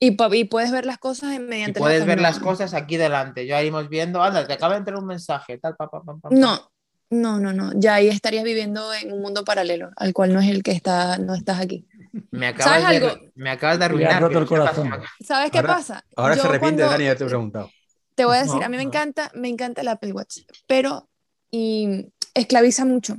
Y, 0.00 0.16
y 0.36 0.44
puedes 0.44 0.70
ver 0.70 0.86
las 0.86 0.98
cosas 0.98 1.34
en- 1.34 1.42
Y 1.44 1.46
mediante 1.48 1.80
puedes 1.80 2.06
ver 2.06 2.20
las 2.20 2.38
cosas 2.38 2.72
aquí 2.74 2.96
delante. 2.96 3.46
Ya 3.46 3.60
iremos 3.60 3.88
viendo, 3.88 4.22
anda, 4.22 4.46
te 4.46 4.52
acaba 4.52 4.74
de 4.74 4.78
entrar 4.80 4.96
un 4.98 5.06
mensaje, 5.06 5.58
tal, 5.58 5.74
pa, 5.76 5.90
pa, 5.90 6.02
pam, 6.02 6.20
pam. 6.20 6.32
No, 6.38 6.70
no, 7.10 7.40
no, 7.40 7.52
no. 7.52 7.72
Ya 7.74 7.94
ahí 7.94 8.08
estarías 8.08 8.44
viviendo 8.44 8.94
en 8.94 9.12
un 9.12 9.20
mundo 9.22 9.44
paralelo, 9.44 9.90
al 9.96 10.12
cual 10.12 10.32
no 10.32 10.40
es 10.40 10.48
el 10.48 10.62
que 10.62 10.70
está, 10.72 11.18
no 11.18 11.34
estás 11.34 11.60
aquí. 11.60 11.86
Me 12.30 12.46
acabas, 12.48 12.80
¿Sabes 12.82 13.00
de, 13.00 13.08
algo? 13.08 13.22
me 13.34 13.50
acabas 13.50 13.78
de 13.78 13.84
arruinar. 13.86 14.12
has 14.14 14.20
roto 14.20 14.38
el 14.38 14.46
corazón. 14.46 14.88
Me 14.90 14.98
¿Sabes 15.26 15.50
qué 15.50 15.58
Ahora- 15.58 15.74
pasa? 15.74 16.04
Ahora 16.16 16.34
se 16.34 16.42
Yo 16.42 16.48
arrepiente 16.48 16.82
cuando- 16.82 16.92
Dani 16.92 17.04
de 17.04 17.10
haberte 17.10 17.24
preguntado. 17.26 17.70
Te 18.14 18.24
voy 18.24 18.36
a 18.36 18.40
decir, 18.42 18.56
No, 18.60 18.64
a 18.66 18.68
mí 18.68 18.76
me 18.76 18.82
no. 18.84 18.88
encanta, 18.88 19.30
me 19.34 19.48
encanta 19.48 19.80
el 19.82 19.88
Apple 19.88 20.12
Watch, 20.12 20.38
pero 20.66 21.08
y 21.50 22.06
esclaviza 22.34 22.84
mucho. 22.84 23.16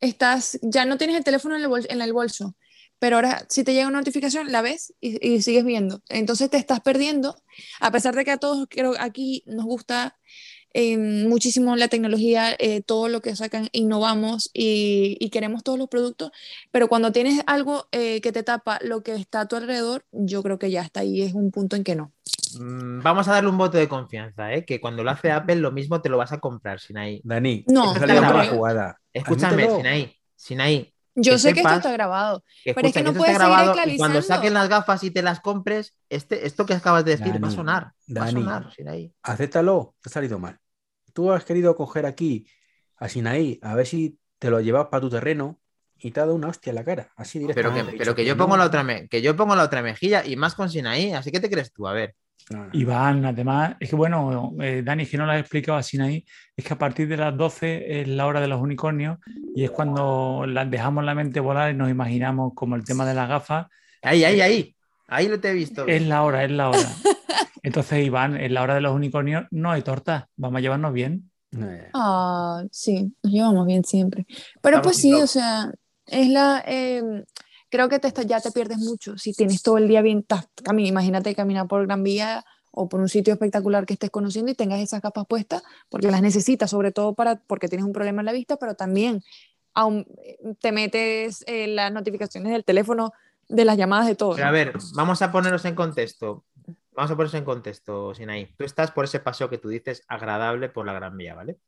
Estás, 0.00 0.58
ya 0.62 0.84
no 0.84 0.96
tienes 0.96 1.16
el 1.16 1.24
teléfono 1.24 1.56
en 1.56 1.62
el 1.62 1.68
bolso, 1.68 1.88
en 1.90 2.00
el 2.02 2.12
bolso, 2.12 2.54
pero 2.98 3.16
ahora 3.16 3.44
si 3.48 3.64
te 3.64 3.74
llega 3.74 3.88
una 3.88 3.98
notificación, 3.98 4.50
la 4.52 4.62
ves 4.62 4.94
y, 5.00 5.26
y 5.26 5.42
sigues 5.42 5.64
viendo. 5.64 6.02
Entonces 6.08 6.50
te 6.50 6.56
estás 6.56 6.80
perdiendo, 6.80 7.36
a 7.80 7.90
pesar 7.90 8.14
de 8.14 8.24
que 8.24 8.30
a 8.32 8.38
todos 8.38 8.66
creo 8.70 8.94
aquí 8.98 9.42
nos 9.46 9.64
gusta 9.66 10.16
eh, 10.74 10.98
muchísimo 10.98 11.76
la 11.76 11.88
tecnología, 11.88 12.54
eh, 12.58 12.82
todo 12.82 13.08
lo 13.08 13.22
que 13.22 13.34
sacan, 13.34 13.68
innovamos 13.72 14.50
y, 14.52 15.16
y 15.18 15.30
queremos 15.30 15.64
todos 15.64 15.78
los 15.78 15.88
productos, 15.88 16.30
pero 16.70 16.88
cuando 16.88 17.10
tienes 17.10 17.42
algo 17.46 17.88
eh, 17.90 18.20
que 18.20 18.32
te 18.32 18.42
tapa 18.42 18.78
lo 18.82 19.02
que 19.02 19.14
está 19.14 19.40
a 19.40 19.48
tu 19.48 19.56
alrededor, 19.56 20.04
yo 20.12 20.42
creo 20.42 20.58
que 20.58 20.70
ya 20.70 20.82
está 20.82 21.00
ahí, 21.00 21.22
es 21.22 21.32
un 21.34 21.50
punto 21.50 21.74
en 21.74 21.84
que 21.84 21.96
no. 21.96 22.12
Mm, 22.58 23.02
Vamos 23.02 23.26
a 23.28 23.32
darle 23.32 23.50
un 23.50 23.58
voto 23.58 23.78
de 23.78 23.88
confianza, 23.88 24.52
¿eh? 24.52 24.64
que 24.64 24.80
cuando 24.80 25.02
lo 25.02 25.10
hace 25.10 25.30
Apple 25.30 25.56
lo 25.56 25.72
mismo 25.72 26.00
te 26.02 26.08
lo 26.10 26.18
vas 26.18 26.32
a 26.32 26.38
comprar, 26.38 26.80
Sinaí. 26.80 27.20
Dani, 27.24 27.64
No, 27.66 27.94
mala 27.94 28.42
creo. 28.42 28.54
jugada. 28.54 29.00
Escúchame. 29.12 29.68
Sinaí, 29.70 30.14
Sinaí, 30.36 30.92
Yo 31.20 31.32
Que 31.32 31.38
sé 31.38 31.52
que 31.52 31.60
esto 31.60 31.72
está 31.74 31.92
grabado. 31.92 32.44
que 32.64 32.74
Pero 32.74 32.88
es 32.88 32.94
que 32.94 33.02
no 33.02 33.12
puedes 33.12 33.36
seguir 33.36 33.48
grabado 33.50 33.74
y 33.86 33.96
cuando 33.96 34.22
saquen 34.22 34.54
las 34.54 34.68
gafas 34.68 35.02
y 35.04 35.10
te 35.10 35.22
las 35.22 35.40
compres, 35.40 35.94
este, 36.08 36.46
esto 36.46 36.64
que 36.64 36.74
acabas 36.74 37.04
de 37.04 37.12
decir 37.16 37.32
va 37.34 37.36
a 37.36 37.40
Dani, 37.40 37.54
sonar. 37.54 37.92
Va 38.16 38.24
a 38.24 38.30
sonar, 38.30 38.72
Sinaí. 38.72 39.12
Acéptalo, 39.22 39.94
te 40.00 40.08
ha 40.08 40.12
salido 40.12 40.38
mal. 40.38 40.58
Tú 41.12 41.32
has 41.32 41.44
querido 41.44 41.74
coger 41.74 42.06
aquí 42.06 42.46
a 42.96 43.08
Sinaí 43.08 43.58
a 43.62 43.74
ver 43.74 43.86
si 43.86 44.18
te 44.38 44.50
lo 44.50 44.60
llevas 44.60 44.86
para 44.86 45.00
tu 45.00 45.10
terreno 45.10 45.58
y 45.98 46.12
te 46.12 46.20
ha 46.20 46.22
dado 46.24 46.36
una 46.36 46.48
hostia 46.48 46.70
en 46.70 46.76
la 46.76 46.84
cara. 46.84 47.10
Así 47.16 47.38
Pero 47.40 47.48
directamente. 47.72 47.90
que, 47.90 47.96
He 47.96 47.98
pero 47.98 48.14
que 48.14 48.24
yo 48.24 48.36
pongo 48.36 48.56
la 48.56 48.64
otra 48.64 48.84
me- 48.84 49.08
que 49.08 49.20
yo 49.20 49.34
pongo 49.36 49.56
la 49.56 49.64
otra 49.64 49.82
mejilla 49.82 50.24
y 50.24 50.36
más 50.36 50.54
con 50.54 50.70
Sinaí, 50.70 51.12
así 51.12 51.32
que 51.32 51.40
te 51.40 51.50
crees 51.50 51.72
tú, 51.72 51.88
a 51.88 51.92
ver. 51.92 52.14
No. 52.50 52.66
Iván, 52.72 53.24
además, 53.26 53.76
es 53.78 53.90
que 53.90 53.96
bueno, 53.96 54.52
eh, 54.60 54.82
Dani, 54.84 55.02
es 55.02 55.10
que 55.10 55.18
no 55.18 55.26
lo 55.26 55.32
has 55.32 55.40
explicado 55.40 55.76
así 55.76 56.00
ahí, 56.00 56.24
es 56.56 56.64
que 56.64 56.72
a 56.72 56.78
partir 56.78 57.06
de 57.06 57.16
las 57.18 57.36
12 57.36 58.00
es 58.00 58.08
la 58.08 58.26
hora 58.26 58.40
de 58.40 58.48
los 58.48 58.60
unicornios 58.60 59.18
y 59.54 59.64
es 59.64 59.70
cuando 59.70 60.44
las 60.46 60.70
dejamos 60.70 61.04
la 61.04 61.14
mente 61.14 61.40
volar 61.40 61.70
y 61.70 61.76
nos 61.76 61.90
imaginamos 61.90 62.52
como 62.54 62.74
el 62.76 62.84
tema 62.84 63.04
de 63.04 63.14
las 63.14 63.28
gafas, 63.28 63.66
Ahí, 64.00 64.22
ahí, 64.24 64.40
ahí. 64.40 64.74
Ahí 65.08 65.26
lo 65.28 65.40
te 65.40 65.50
he 65.50 65.54
visto. 65.54 65.86
es 65.86 66.06
la 66.06 66.22
hora, 66.22 66.44
es 66.44 66.50
la 66.52 66.68
hora. 66.70 66.88
Entonces, 67.62 68.04
Iván, 68.06 68.36
en 68.36 68.54
la 68.54 68.62
hora 68.62 68.74
de 68.76 68.80
los 68.80 68.94
unicornios 68.94 69.44
no 69.50 69.70
hay 69.72 69.82
torta, 69.82 70.28
vamos 70.36 70.58
a 70.58 70.60
llevarnos 70.60 70.92
bien. 70.92 71.30
Eh, 71.52 71.90
Ah, 71.94 72.62
sí, 72.70 73.12
nos 73.22 73.32
llevamos 73.32 73.66
bien 73.66 73.84
siempre. 73.84 74.24
Pero 74.62 74.76
Estamos 74.76 74.82
pues 74.82 74.96
sí, 74.98 75.12
o 75.14 75.26
sea, 75.26 75.72
es 76.06 76.28
la... 76.28 76.62
eh, 76.66 77.02
creo 77.68 77.88
que 77.88 77.98
te 77.98 78.08
está- 78.08 78.22
ya 78.22 78.40
te 78.40 78.50
pierdes 78.50 78.78
mucho. 78.78 79.16
Si 79.18 79.32
tienes 79.32 79.62
todo 79.62 79.78
el 79.78 79.88
día 79.88 80.02
bien... 80.02 80.24
tas- 80.26 80.48
cami- 80.62 80.86
imagínate 80.86 81.34
caminar 81.34 81.66
por 81.68 81.86
Gran 81.86 82.02
Vía 82.02 82.44
o 82.70 82.88
por 82.88 83.00
un 83.00 83.08
sitio 83.08 83.32
espectacular 83.32 83.86
que 83.86 83.94
estés 83.94 84.10
conociendo 84.10 84.50
y 84.52 84.54
tengas 84.54 84.80
esas 84.80 85.00
capas 85.00 85.26
puestas, 85.26 85.62
porque 85.88 86.10
las 86.10 86.22
necesitas, 86.22 86.70
sobre 86.70 86.92
todo 86.92 87.14
para, 87.14 87.36
porque 87.46 87.68
tienes 87.68 87.84
un 87.86 87.92
problema 87.92 88.20
en 88.22 88.26
la 88.26 88.32
vista, 88.32 88.56
pero 88.56 88.74
también 88.74 89.22
aún, 89.74 90.06
eh, 90.22 90.38
te 90.60 90.70
metes 90.72 91.44
eh, 91.46 91.66
las 91.68 91.92
notificaciones 91.92 92.52
del 92.52 92.64
teléfono, 92.64 93.12
de 93.48 93.64
las 93.64 93.76
llamadas, 93.76 94.06
de 94.06 94.14
todo. 94.14 94.34
Pero 94.34 94.46
a 94.46 94.50
ver, 94.50 94.72
vamos 94.94 95.22
a 95.22 95.32
ponernos 95.32 95.64
en 95.64 95.74
contexto. 95.74 96.44
Vamos 96.92 97.10
a 97.10 97.16
ponernos 97.16 97.34
en 97.34 97.44
contexto, 97.44 98.14
Sinaí. 98.14 98.46
Tú 98.56 98.64
estás 98.64 98.90
por 98.90 99.04
ese 99.04 99.20
paseo 99.20 99.48
que 99.48 99.58
tú 99.58 99.68
dices 99.68 100.02
agradable 100.08 100.68
por 100.68 100.84
la 100.84 100.92
Gran 100.92 101.16
Vía, 101.16 101.34
¿vale? 101.34 101.58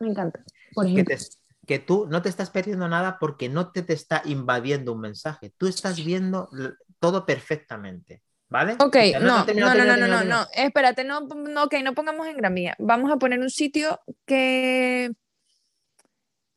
Me 0.00 0.08
encanta. 0.10 0.42
Por 0.74 0.84
Que, 0.86 0.92
ejemplo. 0.92 1.16
te- 1.16 1.39
que 1.70 1.78
tú 1.78 2.08
no 2.10 2.20
te 2.20 2.28
estás 2.28 2.50
perdiendo 2.50 2.88
nada 2.88 3.16
porque 3.20 3.48
no 3.48 3.70
te, 3.70 3.82
te 3.82 3.92
está 3.92 4.22
invadiendo 4.24 4.92
un 4.92 5.02
mensaje. 5.02 5.54
Tú 5.56 5.68
estás 5.68 6.04
viendo 6.04 6.50
todo 6.98 7.24
perfectamente, 7.24 8.24
¿vale? 8.48 8.72
Ok, 8.80 8.96
O 8.96 9.00
sea, 9.02 9.20
no, 9.20 9.44
no, 9.44 9.54
no, 9.54 9.84
no, 9.84 9.96
no, 9.96 10.08
no, 10.08 10.24
no, 10.24 10.46
espérate, 10.52 11.04
no, 11.04 11.20
no, 11.20 11.62
ok, 11.62 11.74
no 11.84 11.94
pongamos 11.94 12.26
en 12.26 12.38
Gran 12.38 12.56
Vía. 12.56 12.74
Vamos 12.80 13.12
a 13.12 13.18
poner 13.18 13.38
un 13.38 13.50
sitio 13.50 14.00
que, 14.26 15.12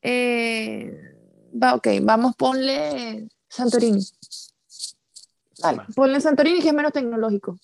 eh, 0.01 0.91
va, 1.61 1.75
ok, 1.75 1.89
vamos, 2.01 2.35
ponle 2.35 3.27
Santorini. 3.47 4.03
Vale, 5.61 5.77
Vale. 5.77 5.93
ponle 5.93 6.21
Santorini 6.21 6.59
que 6.59 6.69
es 6.69 6.73
menos 6.73 6.91
tecnológico. 6.91 7.59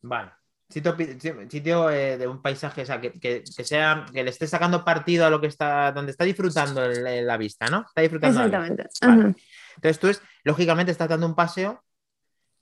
Vale. 0.00 0.32
Sitio, 0.72 1.90
eh, 1.90 2.16
de 2.18 2.26
un 2.26 2.40
paisaje, 2.42 2.82
o 2.82 2.86
sea, 2.86 3.00
que, 3.00 3.12
que- 3.12 3.44
que 3.56 3.64
sea, 3.64 4.06
que 4.12 4.22
le 4.24 4.30
esté 4.30 4.46
sacando 4.46 4.84
partido 4.84 5.26
a 5.26 5.30
lo 5.30 5.40
que 5.40 5.46
está, 5.46 5.92
donde 5.92 6.10
está 6.12 6.24
disfrutando 6.24 6.84
el- 6.84 7.06
el- 7.06 7.26
la 7.26 7.36
vista, 7.36 7.66
¿no? 7.66 7.84
Está 7.86 8.00
disfrutando. 8.00 8.40
Exactamente. 8.44 8.88
Vale. 9.00 9.34
Entonces 9.76 9.98
tú, 9.98 10.08
es, 10.08 10.22
lógicamente, 10.44 10.92
estás 10.92 11.08
dando 11.08 11.26
un 11.26 11.34
paseo 11.34 11.82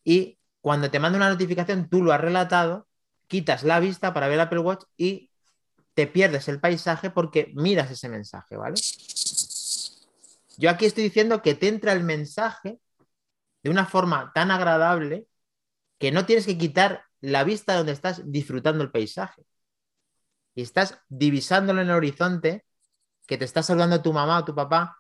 y 0.05 0.39
cuando 0.61 0.91
te 0.91 0.99
manda 1.01 1.17
una 1.17 1.29
notificación, 1.31 1.89
tú 1.89 2.03
lo 2.03 2.13
has 2.13 2.21
relatado, 2.21 2.87
quitas 3.27 3.63
la 3.63 3.81
vista 3.81 4.13
para 4.13 4.27
ver 4.27 4.35
el 4.35 4.41
Apple 4.41 4.59
Watch 4.61 4.85
y 4.97 5.31
te 5.95 6.07
pierdes 6.07 6.49
el 6.49 6.61
paisaje 6.61 7.11
porque 7.11 7.51
miras 7.55 7.91
ese 7.91 8.09
mensaje, 8.09 8.57
¿vale? 8.57 8.77
Yo 10.59 10.69
aquí 10.71 10.85
estoy 10.87 11.05
diciendo 11.05 11.41
que 11.43 11.55
te 11.55 11.69
entra 11.69 11.93
el 11.93 12.05
mensaje 12.05 12.79
de 13.63 13.71
una 13.71 13.87
forma 13.87 14.31
tan 14.35 14.51
agradable 14.51 15.27
que 15.99 16.13
no 16.13 16.27
tienes 16.27 16.47
que 16.47 16.59
quitar 16.59 17.05
la 17.21 17.45
vista 17.45 17.75
donde 17.75 17.93
estás 17.93 18.23
disfrutando 18.31 18.83
el 18.83 18.91
paisaje. 18.91 19.43
Y 20.55 20.63
estás 20.63 21.01
divisándolo 21.09 21.81
en 21.81 21.89
el 21.89 21.95
horizonte, 21.95 22.65
que 23.27 23.39
te 23.39 23.45
está 23.45 23.63
saludando 23.63 24.03
tu 24.03 24.13
mamá 24.13 24.39
o 24.39 24.45
tu 24.45 24.55
papá. 24.55 24.97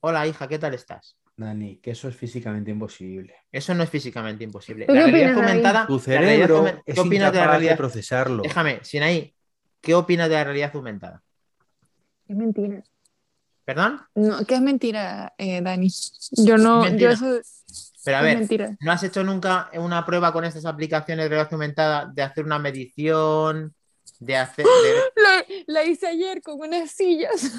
Hola, 0.00 0.26
hija, 0.26 0.48
¿qué 0.48 0.58
tal 0.58 0.74
estás? 0.74 1.16
Dani, 1.36 1.76
que 1.76 1.92
eso 1.92 2.08
es 2.08 2.16
físicamente 2.16 2.70
imposible. 2.70 3.34
Eso 3.50 3.74
no 3.74 3.82
es 3.82 3.90
físicamente 3.90 4.44
imposible. 4.44 4.86
¿Tú 4.86 4.94
La 4.94 5.06
realidad 5.06 5.34
aumentada. 5.34 5.86
Tu 5.86 5.98
la 6.12 6.20
realidad 6.20 6.48
cerebro 6.48 6.66
es 6.84 6.94
¿Qué 6.94 7.00
opinas 7.00 7.32
de 7.32 7.38
la 7.38 7.44
incapaz 7.44 7.44
de 7.44 7.48
realidad? 7.48 7.76
procesarlo. 7.76 8.42
Déjame, 8.42 8.84
Sinaí, 8.84 9.34
¿qué 9.80 9.94
opinas 9.94 10.28
de 10.28 10.34
la 10.34 10.44
realidad 10.44 10.70
aumentada? 10.74 11.22
Es 12.28 12.36
mentira. 12.36 12.82
¿Perdón? 13.64 14.00
No, 14.14 14.44
que 14.44 14.54
es 14.54 14.60
mentira, 14.60 15.34
eh, 15.38 15.60
Dani. 15.62 15.88
Yo 16.32 16.58
no, 16.58 16.88
yo 16.96 17.10
eso 17.10 17.40
Pero 18.04 18.16
a 18.16 18.22
ver, 18.22 18.38
mentira. 18.38 18.76
¿no 18.80 18.90
has 18.92 19.02
hecho 19.02 19.22
nunca 19.22 19.70
una 19.74 20.04
prueba 20.04 20.32
con 20.32 20.44
estas 20.44 20.64
aplicaciones 20.64 21.24
de 21.24 21.28
realidad 21.28 21.52
aumentada 21.52 22.10
de 22.12 22.22
hacer 22.22 22.44
una 22.44 22.58
medición, 22.58 23.74
de 24.18 24.36
hacer... 24.36 24.64
de- 24.64 25.22
La, 25.22 25.44
la 25.66 25.84
hice 25.84 26.06
ayer 26.08 26.42
con 26.42 26.58
unas 26.60 26.90
sillas. 26.90 27.50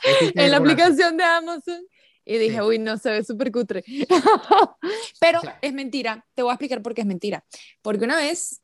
en 0.34 0.50
la 0.50 0.56
aplicación 0.58 1.16
de 1.16 1.24
Amazon 1.24 1.80
y 2.24 2.36
dije, 2.36 2.56
Sí. 2.56 2.60
uy, 2.60 2.78
no 2.78 2.98
se 2.98 3.10
ve 3.10 3.24
súper 3.24 3.50
cutre. 3.50 3.82
Pero 5.20 5.38
O 5.38 5.42
sea- 5.42 5.58
es 5.62 5.72
mentira. 5.72 6.26
Te 6.34 6.42
voy 6.42 6.50
a 6.50 6.54
explicar 6.54 6.82
por 6.82 6.94
qué 6.94 7.00
es 7.02 7.06
mentira. 7.06 7.44
Porque 7.82 8.04
una 8.04 8.16
vez 8.16 8.60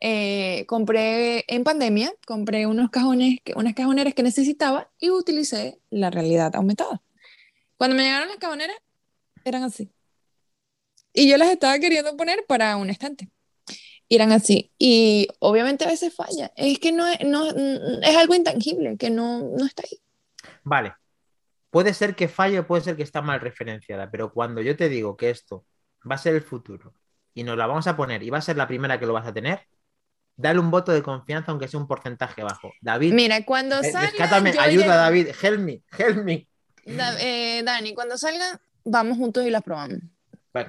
eh, 0.00 0.64
compré 0.66 1.44
en 1.48 1.64
pandemia, 1.64 2.12
compré 2.26 2.66
unos 2.66 2.90
cajones, 2.90 3.38
unas 3.56 3.74
cajoneras 3.74 4.14
que 4.14 4.22
necesitaba 4.22 4.90
y 4.98 5.10
utilicé 5.10 5.80
la 5.90 6.10
realidad 6.10 6.54
aumentada. 6.54 7.02
Cuando 7.76 7.96
me 7.96 8.04
llegaron 8.04 8.28
las 8.28 8.38
cajoneras, 8.38 8.76
eran 9.44 9.64
así. 9.64 9.90
Y 11.12 11.28
yo 11.28 11.36
las 11.36 11.50
estaba 11.50 11.78
queriendo 11.78 12.16
poner 12.16 12.44
para 12.46 12.76
un 12.76 12.90
estante. 12.90 13.28
Eran 14.08 14.32
así. 14.32 14.72
Y 14.78 15.28
obviamente 15.40 15.84
a 15.84 15.88
veces 15.88 16.14
falla. 16.14 16.52
Es 16.56 16.78
que 16.78 16.92
no 16.92 17.06
es, 17.06 17.20
no, 17.26 17.46
es 17.46 18.16
algo 18.16 18.34
intangible, 18.34 18.96
que 18.96 19.10
no, 19.10 19.40
no 19.40 19.64
está 19.64 19.82
ahí. 19.84 19.98
Vale. 20.62 20.94
Puede 21.70 21.92
ser 21.92 22.14
que 22.14 22.28
falle 22.28 22.60
o 22.60 22.66
puede 22.66 22.82
ser 22.82 22.96
que 22.96 23.02
está 23.02 23.20
mal 23.20 23.40
referenciada, 23.40 24.10
pero 24.10 24.32
cuando 24.32 24.62
yo 24.62 24.76
te 24.76 24.88
digo 24.88 25.16
que 25.16 25.30
esto 25.30 25.66
va 26.10 26.14
a 26.14 26.18
ser 26.18 26.34
el 26.34 26.42
futuro 26.42 26.94
y 27.34 27.44
nos 27.44 27.58
la 27.58 27.66
vamos 27.66 27.86
a 27.86 27.96
poner 27.96 28.22
y 28.22 28.30
va 28.30 28.38
a 28.38 28.42
ser 28.42 28.56
la 28.56 28.66
primera 28.66 28.98
que 28.98 29.06
lo 29.06 29.12
vas 29.12 29.26
a 29.26 29.34
tener, 29.34 29.66
dale 30.38 30.58
un 30.60 30.70
voto 30.70 30.92
de 30.92 31.02
confianza, 31.02 31.50
aunque 31.50 31.68
sea 31.68 31.78
un 31.80 31.86
porcentaje 31.86 32.42
bajo. 32.42 32.72
David, 32.80 33.12
Mira, 33.12 33.44
cuando 33.44 33.80
eh, 33.80 33.90
salga. 33.92 34.52
yo 34.52 34.60
ayuda, 34.60 34.84
iré- 34.84 34.86
David, 34.88 35.28
help 35.42 35.60
me, 35.60 35.82
help 35.98 36.24
me. 36.24 36.48
Da- 36.86 37.20
eh, 37.20 37.62
Dani, 37.64 37.92
cuando 37.92 38.16
salga, 38.16 38.60
vamos 38.84 39.18
juntos 39.18 39.44
y 39.44 39.50
las 39.50 39.62
probamos. 39.62 39.98
Lo 40.54 40.64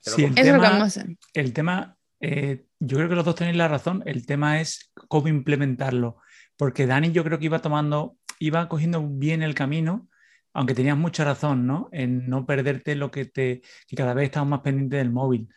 Sí, 0.00 0.24
el 0.24 0.28
compro. 0.28 0.42
Eso 0.42 0.50
es 0.50 0.56
lo 0.56 0.60
que 0.62 0.66
tema- 0.66 0.68
vamos 0.70 0.82
a 0.82 0.86
hacer. 0.86 1.06
El 1.34 1.52
tema, 1.52 1.96
eh, 2.20 2.64
yo 2.78 2.96
creo 2.96 3.08
que 3.08 3.14
los 3.14 3.24
dos 3.24 3.34
tenéis 3.34 3.56
la 3.56 3.68
razón. 3.68 4.02
El 4.06 4.24
tema 4.26 4.60
es 4.60 4.90
cómo 5.08 5.28
implementarlo. 5.28 6.16
Porque 6.56 6.86
Dani, 6.86 7.12
yo 7.12 7.22
creo 7.22 7.38
que 7.38 7.44
iba 7.46 7.60
tomando, 7.60 8.16
iba 8.38 8.68
cogiendo 8.68 9.06
bien 9.06 9.42
el 9.42 9.54
camino, 9.54 10.08
aunque 10.54 10.74
tenías 10.74 10.96
mucha 10.96 11.24
razón, 11.24 11.66
¿no? 11.66 11.88
En 11.92 12.28
no 12.28 12.44
perderte 12.46 12.94
lo 12.96 13.10
que 13.10 13.24
te, 13.26 13.62
que 13.86 13.96
cada 13.96 14.14
vez 14.14 14.24
estamos 14.26 14.48
más 14.48 14.60
pendientes 14.60 14.98
del 14.98 15.10
móvil. 15.10 15.48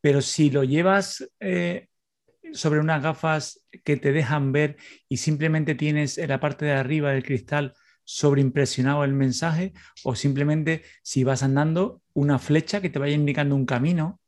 Pero 0.00 0.20
si 0.22 0.50
lo 0.50 0.64
llevas 0.64 1.28
eh, 1.40 1.88
sobre 2.52 2.80
unas 2.80 3.02
gafas 3.02 3.60
que 3.84 3.96
te 3.96 4.12
dejan 4.12 4.52
ver 4.52 4.76
y 5.08 5.18
simplemente 5.18 5.74
tienes 5.74 6.18
en 6.18 6.28
la 6.30 6.40
parte 6.40 6.64
de 6.64 6.72
arriba 6.72 7.12
del 7.12 7.22
cristal 7.24 7.74
sobreimpresionado 8.04 9.04
el 9.04 9.12
mensaje, 9.12 9.74
o 10.02 10.14
simplemente 10.14 10.82
si 11.02 11.24
vas 11.24 11.42
andando, 11.42 12.00
una 12.14 12.38
flecha 12.38 12.80
que 12.80 12.88
te 12.88 12.98
vaya 12.98 13.14
indicando 13.14 13.54
un 13.54 13.66
camino 13.66 14.18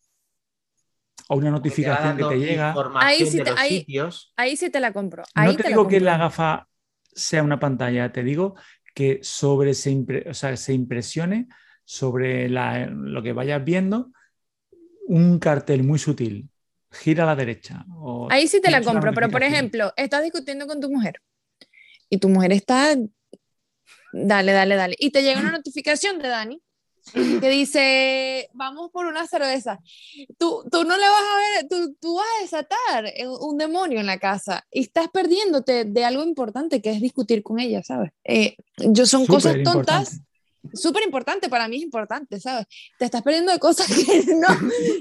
o 1.28 1.36
una 1.36 1.46
Te 1.46 1.52
notificación 1.52 2.16
que 2.16 2.24
te 2.24 2.38
llega. 2.38 2.74
Ahí 2.96 3.24
sí 3.24 3.38
te- 3.38 3.50
los 3.50 3.58
ahí- 3.58 3.78
sitios. 3.78 4.32
Ahí 4.36 4.56
sí 4.56 4.68
te 4.70 4.80
la 4.80 4.92
compro. 4.92 5.22
Ahí 5.34 5.46
No 5.52 5.56
te 5.56 5.68
digo 5.68 5.88
que 5.88 6.00
la 6.00 6.18
gafa 6.18 6.68
sea 7.02 7.42
una 7.42 7.58
pantalla, 7.58 8.12
te 8.12 8.22
digo 8.22 8.54
que 8.94 9.20
sobre 9.22 9.74
se, 9.74 9.92
impre- 9.92 10.28
o 10.28 10.34
sea, 10.34 10.56
se 10.56 10.72
impresione 10.74 11.48
sobre 11.84 12.48
la- 12.48 12.86
lo 12.86 13.22
que 13.22 13.32
vayas 13.32 13.64
viendo 13.64 14.12
un 15.06 15.38
cartel 15.38 15.82
muy 15.84 15.98
sutil. 15.98 16.48
Gira 16.90 17.24
a 17.24 17.26
la 17.26 17.36
derecha. 17.36 17.84
o 17.96 18.28
Ahí 18.30 18.48
sí 18.48 18.60
te 18.60 18.70
la 18.70 18.82
compro, 18.82 19.12
pero 19.14 19.28
por 19.30 19.42
ejemplo, 19.42 19.92
estás 19.96 20.22
discutiendo 20.22 20.66
con 20.66 20.80
tu 20.80 20.90
mujer 20.90 21.20
y 22.08 22.18
tu 22.18 22.28
mujer 22.28 22.52
está, 22.52 22.96
dale, 24.12 24.52
dale, 24.52 24.74
dale, 24.74 24.96
y 24.98 25.10
te 25.10 25.22
llega 25.22 25.40
una 25.40 25.52
notificación 25.52 26.18
de 26.18 26.28
Dani 26.28 26.62
que 27.12 27.48
dice, 27.48 28.50
vamos 28.52 28.90
por 28.92 29.06
una 29.06 29.26
cerveza. 29.26 29.80
Tú, 30.38 30.64
tú 30.70 30.84
no 30.84 30.96
le 30.96 31.08
vas 31.08 31.22
a 31.22 31.36
ver, 31.36 31.68
tú, 31.68 31.96
tú 32.00 32.16
vas 32.16 32.26
a 32.38 32.42
desatar 32.42 33.12
un 33.40 33.56
demonio 33.56 34.00
en 34.00 34.06
la 34.06 34.18
casa 34.18 34.66
y 34.70 34.82
estás 34.82 35.08
perdiéndote 35.08 35.84
de 35.86 36.04
algo 36.04 36.22
importante 36.22 36.82
que 36.82 36.90
es 36.90 37.00
discutir 37.00 37.42
con 37.42 37.58
ella, 37.58 37.82
¿sabes? 37.82 38.12
Eh, 38.24 38.56
yo 38.76 39.06
son 39.06 39.26
cosas 39.26 39.52
Súper 39.52 39.64
tontas. 39.64 40.00
importante. 40.12 40.29
Súper 40.74 41.02
importante, 41.04 41.48
para 41.48 41.68
mí 41.68 41.76
es 41.76 41.82
importante, 41.82 42.38
¿sabes? 42.38 42.66
Te 42.98 43.06
estás 43.06 43.22
perdiendo 43.22 43.50
de 43.50 43.58
cosas 43.58 43.86
que 43.88 43.94
no, 44.34 44.48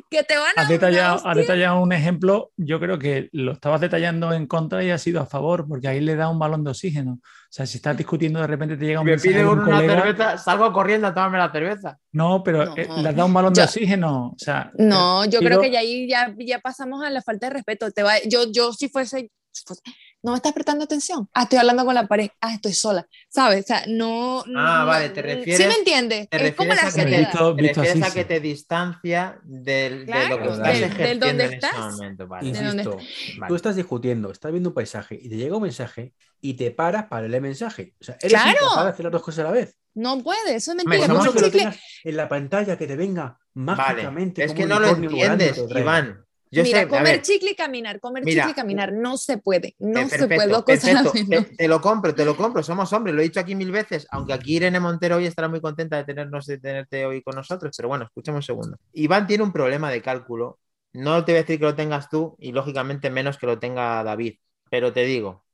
que 0.10 0.24
te 0.24 0.38
van 0.38 0.54
a 0.56 0.62
Has 0.62 0.70
detallado, 0.70 1.28
has 1.28 1.36
detallado 1.36 1.82
un 1.82 1.92
ejemplo, 1.92 2.52
yo 2.56 2.80
creo 2.80 2.98
que 2.98 3.30
lo 3.34 3.52
estabas 3.52 3.82
detallando 3.82 4.32
en 4.34 4.48
contra 4.48 4.84
y 4.84 4.90
has 4.90 5.02
sido 5.02 5.20
a 5.22 5.26
favor, 5.26 5.68
porque 5.68 5.88
ahí 5.88 6.00
le 6.00 6.16
da 6.16 6.30
un 6.30 6.40
balón 6.40 6.64
de 6.64 6.72
oxígeno. 6.72 7.20
O 7.22 7.52
sea, 7.52 7.66
si 7.66 7.78
estás 7.78 7.98
discutiendo, 7.98 8.40
de 8.40 8.48
repente 8.48 8.78
te 8.78 8.86
llega 8.86 9.02
un 9.02 9.06
Me 9.08 9.18
pide 9.18 9.40
de 9.40 9.46
un 9.46 9.60
una 9.60 9.66
colega, 9.78 10.02
cerveza, 10.02 10.38
salgo 10.38 10.72
corriendo 10.72 11.08
a 11.08 11.14
tomarme 11.14 11.40
la 11.40 11.52
cerveza. 11.52 11.98
No, 12.14 12.42
pero 12.44 12.66
No. 12.66 12.78
eh, 12.78 12.88
le 13.02 13.10
has 13.10 13.16
dado 13.16 13.26
un 13.28 13.34
balón 13.34 13.54
de 13.54 13.58
Ya. 13.60 13.66
oxígeno. 13.66 14.28
O 14.30 14.36
sea, 14.38 14.72
No, 14.78 15.26
yo 15.26 15.40
Pero- 15.40 15.58
creo 15.58 15.62
que 15.62 15.72
ya 15.72 15.80
ahí 15.80 16.08
ya, 16.08 16.34
ya 16.38 16.60
pasamos 16.60 17.04
a 17.04 17.10
la 17.10 17.22
falta 17.22 17.48
de 17.48 17.54
respeto. 17.54 17.92
Te 17.92 18.04
va, 18.04 18.14
yo, 18.28 18.52
yo 18.52 18.72
si 18.72 18.88
fuese, 18.88 19.30
si 19.52 19.64
fuese- 19.66 19.82
no 20.22 20.32
me 20.32 20.38
estás 20.38 20.52
prestando 20.54 20.84
atención. 20.84 21.30
Ah, 21.34 21.44
estoy 21.44 21.60
hablando 21.60 21.86
con 21.86 21.94
la 21.96 22.08
pared. 22.08 22.30
Ah, 22.42 22.54
estoy 22.54 22.74
sola. 22.74 23.08
¿Sabes? 23.30 23.64
O 23.64 23.68
sea, 23.68 23.84
no. 23.88 24.40
Ah, 24.56 24.80
no- 24.82 24.86
vale, 24.88 25.10
te 25.10 25.22
¿Sí 25.22 25.28
refieres- 25.28 25.68
me 25.68 25.74
entiendes? 25.76 26.30
te 26.30 26.48
Es 26.48 26.56
como 26.56 26.72
refieres 26.74 26.96
la 26.96 27.02
a 27.02 27.06
que 27.06 27.12
te-. 27.12 27.18
Visto- 27.20 27.56
Te 27.56 27.62
visto 27.62 27.82
refieres 27.82 28.04
así, 28.04 28.12
a 28.12 28.14
que 28.14 28.22
sí. 28.22 28.28
te 28.28 28.40
distancia 28.40 29.40
del, 29.44 30.00
de 30.00 30.06
Claro, 30.12 30.30
lo 30.38 30.38
que 30.44 30.50
estás 30.50 30.68
del- 30.68 30.74
del 30.82 30.84
ejerciendo 30.92 31.26
donde 31.28 31.44
en 31.46 31.48
ese 31.54 31.56
estás. 31.68 31.92
momento. 31.94 32.28
Vale. 32.28 32.52
De 32.52 32.64
dónde 32.64 32.84
Insisto, 32.84 33.40
Vale. 33.40 33.48
tú 33.50 33.56
estás 33.56 33.76
discutiendo, 33.76 34.32
estás 34.32 34.52
viendo 34.52 34.70
un 34.70 34.76
paisaje 34.76 35.20
y 35.22 35.30
te 35.30 35.36
llega 35.38 35.56
un 35.56 35.64
mensaje 35.64 36.14
y 36.42 36.54
te 36.56 36.72
paras 36.72 37.06
para 37.06 37.22
leer 37.24 37.36
el 37.36 37.42
mensaje. 37.42 37.96
O 38.00 38.04
sea, 38.04 38.18
eres 38.22 38.32
¡Claro! 38.42 38.58
incapaz 38.62 38.84
de 38.86 38.90
hacer 38.92 39.04
las 39.06 39.12
dos 39.14 39.24
cosas 39.24 39.40
a 39.40 39.44
la 39.48 39.52
vez. 39.52 39.76
No 39.96 40.22
puede, 40.22 40.56
eso 40.56 40.72
es 40.72 40.78
mentira. 40.78 41.08
Mucho 41.14 41.34
que 41.34 41.42
lo 41.42 41.52
tengas 41.52 41.78
en 42.04 42.16
la 42.18 42.30
pantalla 42.30 42.78
que 42.78 42.88
te 42.88 42.96
venga 42.96 43.40
Vale. 43.54 43.78
mágicamente. 43.78 44.44
Es 44.44 44.50
como 44.52 44.60
que 44.62 44.68
no 44.68 44.80
lo 44.80 44.88
entiendes. 44.90 45.58
Iván. 45.76 46.26
Yo 46.52 46.64
Mira, 46.64 46.82
sé, 46.82 46.88
comer 46.88 47.22
chicle 47.22 47.52
y 47.52 47.56
caminar, 47.56 48.00
comer 48.00 48.24
Mira, 48.24 48.44
chicle 48.44 48.52
y 48.52 48.56
caminar, 48.56 48.92
no 48.92 49.18
se 49.18 49.38
puede, 49.38 49.76
no 49.78 50.02
Eh, 50.02 50.10
se 50.10 50.28
puede, 50.28 50.64
perfecto, 50.64 51.12
te 51.58 51.68
lo 51.68 51.80
compro, 51.80 52.16
te 52.16 52.26
lo 52.26 52.36
compro. 52.36 52.64
Somos 52.64 52.92
hombres, 52.92 53.16
lo 53.16 53.22
he 53.22 53.26
dicho 53.26 53.40
aquí 53.40 53.56
mil 53.56 53.72
veces. 53.72 54.08
Aunque 54.12 54.34
aquí 54.34 54.56
Irene 54.56 54.80
Montero 54.80 55.18
hoy 55.18 55.26
estará 55.28 55.48
muy 55.48 55.62
contenta 55.62 55.98
de 55.98 56.06
tenernos, 56.06 56.48
de 56.48 56.58
tenerte 56.58 57.06
hoy 57.06 57.22
con 57.22 57.36
nosotros. 57.36 57.76
Pero 57.78 57.90
bueno, 57.90 58.06
escuchemos 58.06 58.40
un 58.40 58.44
segundo. 58.44 58.78
Iván 58.94 59.28
tiene 59.28 59.44
un 59.44 59.52
problema 59.52 59.92
de 59.92 60.02
cálculo. 60.02 60.60
No 60.94 61.24
te 61.24 61.34
voy 61.34 61.40
a 61.40 61.42
decir 61.44 61.60
que 61.60 61.66
lo 61.66 61.76
tengas 61.76 62.10
tú 62.10 62.36
y 62.40 62.52
lógicamente 62.52 63.12
menos 63.12 63.38
que 63.38 63.46
lo 63.46 63.60
tenga 63.60 64.04
David. 64.04 64.40
Pero 64.72 64.92
te 64.92 65.04
digo, 65.04 65.46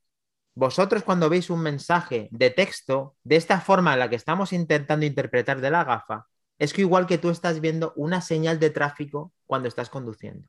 vosotros 0.55 1.03
cuando 1.03 1.29
veis 1.29 1.49
un 1.49 1.61
mensaje 1.61 2.29
de 2.31 2.49
texto 2.49 3.15
de 3.23 3.35
esta 3.35 3.59
forma 3.59 3.93
en 3.93 3.99
la 3.99 4.09
que 4.09 4.15
estamos 4.15 4.53
intentando 4.53 5.05
interpretar 5.05 5.59
de 5.59 5.71
la 5.71 5.83
gafa, 5.83 6.27
es 6.57 6.73
que 6.73 6.81
igual 6.81 7.05
que 7.05 7.17
tú 7.17 7.29
estás 7.29 7.59
viendo 7.59 7.91
una 7.97 8.21
señal 8.21 8.59
de 8.59 8.69
tráfico 8.69 9.33
cuando 9.45 9.67
estás 9.67 9.89
conduciendo. 9.89 10.47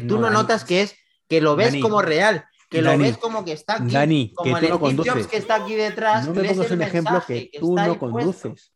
Que 0.00 0.06
tú 0.06 0.18
No, 0.18 0.30
notas 0.30 0.64
que 0.64 0.82
es 0.82 0.96
que 1.28 1.40
lo 1.40 1.56
ves 1.56 1.68
Dani. 1.68 1.80
como 1.80 2.02
real, 2.02 2.44
que 2.68 2.82
lo 2.82 2.96
ves 2.98 3.16
como 3.18 3.44
que 3.44 3.52
está 3.52 3.74
aquí, 3.76 3.92
Dani, 3.92 4.28
que 4.28 4.34
como 4.34 4.58
tú 4.58 4.64
el 4.64 4.70
no 4.70 4.78
Jobs 4.78 4.96
conduces. 4.96 5.26
que 5.28 5.36
está 5.36 5.54
aquí 5.56 5.74
detrás. 5.74 6.26
No 6.26 6.34
me 6.34 6.44
pongas 6.48 6.66
el 6.66 6.72
un 6.72 6.82
ejemplo 6.82 7.22
que 7.26 7.50
tú 7.60 7.76
no 7.76 7.84
puesto. 7.98 7.98
conduces. 7.98 8.72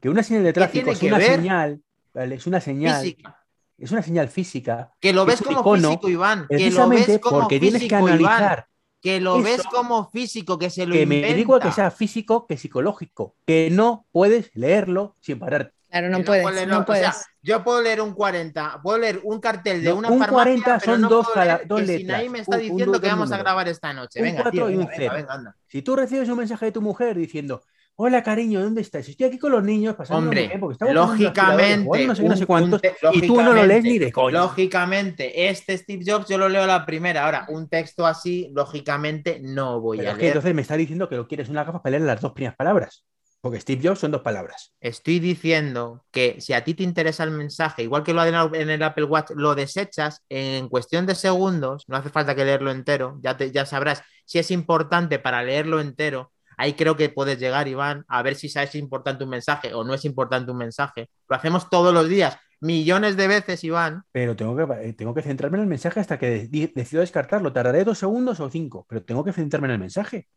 Que 0.00 0.08
una 0.08 0.22
señal 0.22 0.44
de 0.44 0.52
tráfico 0.52 0.90
es 0.90 1.02
una 1.02 1.18
ver? 1.18 1.36
señal, 1.36 1.82
¿vale? 2.14 2.34
es 2.36 2.46
una 2.46 2.60
señal, 2.60 3.02
Física. 3.02 3.44
es 3.76 3.90
una 3.92 4.02
señal 4.02 4.28
física. 4.28 4.90
Que 5.00 5.12
lo 5.12 5.22
es 5.22 5.26
ves 5.28 5.42
como 5.42 5.60
icono, 5.60 5.88
físico, 5.90 6.08
Iván. 6.08 6.46
Que 6.48 6.70
lo 6.70 6.88
ves 6.88 7.18
como 7.18 7.40
porque 7.40 7.60
tienes 7.60 7.82
que 7.82 7.88
físico, 7.88 8.08
Iván. 8.08 8.22
analizar 8.22 8.66
Que 9.02 9.20
lo 9.20 9.42
ves 9.42 9.62
como 9.64 10.08
físico, 10.10 10.58
que 10.58 10.70
se 10.70 10.86
lo 10.86 10.94
que 10.94 11.04
me 11.04 11.34
digo 11.34 11.60
que 11.60 11.72
sea 11.72 11.90
físico 11.90 12.46
que 12.46 12.56
psicológico, 12.56 13.36
que 13.46 13.68
no 13.70 14.06
puedes 14.12 14.50
leerlo 14.54 15.14
sin 15.20 15.38
parar. 15.38 15.73
Claro, 16.00 16.08
no 16.18 16.24
puedes, 16.24 16.42
puede- 16.42 16.66
no 16.66 16.78
o 16.80 16.84
puedes. 16.84 17.02
sea, 17.02 17.14
yo 17.40 17.62
puedo 17.62 17.80
leer 17.80 18.00
un 18.00 18.14
40, 18.14 18.80
puedo 18.82 18.98
leer 18.98 19.20
un 19.22 19.40
cartel 19.40 19.82
de 19.82 19.90
No, 19.90 19.96
una 19.96 20.10
un 20.10 20.18
farmacia, 20.18 20.42
40 20.44 20.78
pero 20.80 20.92
son 20.92 21.00
no 21.02 21.08
dos 21.08 21.26
leer 21.36 21.62
dos 21.68 21.80
letras. 21.80 21.98
Sinaí 22.00 22.28
me 22.28 22.38
está 22.40 22.56
Un- 22.56 22.62
un 22.62 22.62
diciendo 22.68 22.92
dos 22.92 23.00
que 23.00 23.06
vamos 23.06 23.22
a 23.22 23.36
números. 23.36 23.44
grabar 23.44 23.68
esta 23.68 23.92
noche. 23.92 24.18
Un 24.18 24.24
Venga, 24.24 24.42
cuatro 24.42 24.50
tío, 24.50 24.70
y 24.70 24.72
un 24.74 24.78
venga, 24.80 24.90
venga, 24.90 24.96
cero. 24.96 25.12
venga, 25.14 25.32
anda. 25.34 25.56
Si 25.68 25.82
tú 25.82 25.94
recibes 25.94 26.28
un 26.28 26.38
mensaje 26.38 26.66
de 26.66 26.72
tu 26.72 26.82
mujer 26.82 27.16
diciendo, 27.16 27.62
hola 27.96 28.24
cariño, 28.24 28.60
¿dónde 28.60 28.80
estás? 28.80 29.08
Estoy 29.08 29.26
aquí 29.26 29.38
con 29.38 29.52
los 29.52 29.62
niños 29.62 29.94
pasando 29.94 30.18
Hombre, 30.24 30.50
lógicamente, 30.92 32.06
no 32.06 32.14
sé 32.16 32.22
no 32.24 32.34
sé 32.36 32.42
un- 32.42 32.46
cuántos, 32.46 32.72
un 32.74 32.80
te- 32.80 32.96
y 33.12 33.26
tú 33.26 33.36
no 33.40 33.52
lo 33.52 33.64
lees 33.64 33.84
ni 33.84 33.98
de 33.98 34.06
lógicamente, 34.06 34.12
coña. 34.12 34.38
Lógicamente, 34.40 35.48
este 35.48 35.78
Steve 35.78 36.04
Jobs 36.06 36.28
yo 36.28 36.38
lo 36.38 36.48
leo 36.48 36.64
a 36.64 36.66
la 36.66 36.84
primera. 36.86 37.24
Ahora, 37.24 37.46
un 37.48 37.68
texto 37.68 38.06
así, 38.06 38.50
lógicamente, 38.52 39.38
no 39.42 39.80
voy 39.80 39.98
Pero 39.98 40.10
a 40.10 40.12
es 40.12 40.16
que 40.18 40.22
leer. 40.22 40.32
entonces 40.32 40.54
me 40.54 40.62
está 40.62 40.76
diciendo 40.76 41.08
que 41.08 41.16
lo 41.16 41.28
quieres 41.28 41.48
una 41.48 41.64
gafa 41.64 41.80
para 41.82 41.92
leer 41.92 42.02
las 42.02 42.20
dos 42.20 42.32
primeras 42.32 42.56
palabras. 42.56 43.04
Porque 43.44 43.60
Steve 43.60 43.82
Jobs 43.86 43.98
son 43.98 44.10
dos 44.10 44.22
palabras. 44.22 44.72
Estoy 44.80 45.18
diciendo 45.20 46.06
que 46.10 46.40
si 46.40 46.54
a 46.54 46.64
ti 46.64 46.72
te 46.72 46.82
interesa 46.82 47.24
el 47.24 47.30
mensaje, 47.30 47.82
igual 47.82 48.02
que 48.02 48.14
lo 48.14 48.24
en 48.24 48.34
el- 48.34 48.54
en 48.54 48.70
el 48.70 48.82
Apple 48.82 49.04
Watch, 49.04 49.32
lo 49.36 49.54
desechas 49.54 50.22
en 50.30 50.70
cuestión 50.70 51.04
de 51.04 51.14
segundos, 51.14 51.84
no 51.86 51.98
hace 51.98 52.08
falta 52.08 52.34
que 52.34 52.46
leerlo 52.46 52.70
entero, 52.70 53.18
ya, 53.20 53.36
te, 53.36 53.52
ya 53.52 53.66
sabrás 53.66 54.00
si 54.24 54.38
es 54.38 54.50
importante 54.50 55.18
para 55.18 55.42
leerlo 55.42 55.82
entero. 55.82 56.32
Ahí 56.56 56.72
creo 56.72 56.96
que 56.96 57.10
puedes 57.10 57.38
llegar, 57.38 57.68
Iván, 57.68 58.06
a 58.08 58.22
ver 58.22 58.34
si 58.36 58.46
es 58.46 58.74
importante 58.76 59.24
un 59.24 59.30
mensaje 59.30 59.74
o 59.74 59.84
no 59.84 59.92
es 59.92 60.06
importante 60.06 60.50
un 60.50 60.56
mensaje. 60.56 61.10
Lo 61.28 61.36
hacemos 61.36 61.68
todos 61.68 61.92
los 61.92 62.08
días, 62.08 62.38
millones 62.62 63.18
de 63.18 63.28
veces, 63.28 63.62
Iván. 63.62 64.04
Pero 64.10 64.36
tengo 64.36 64.56
que, 64.56 64.88
eh, 64.88 64.94
tengo 64.94 65.12
que 65.12 65.20
centrarme 65.20 65.58
en 65.58 65.64
el 65.64 65.68
mensaje 65.68 66.00
hasta 66.00 66.18
que 66.18 66.48
de- 66.48 66.72
decido 66.74 67.02
descartarlo. 67.02 67.52
Tardaré 67.52 67.84
dos 67.84 67.98
segundos 67.98 68.40
o 68.40 68.48
cinco, 68.48 68.86
pero 68.88 69.02
tengo 69.04 69.22
que 69.22 69.34
centrarme 69.34 69.66
en 69.68 69.72
el 69.72 69.80
mensaje. 69.80 70.28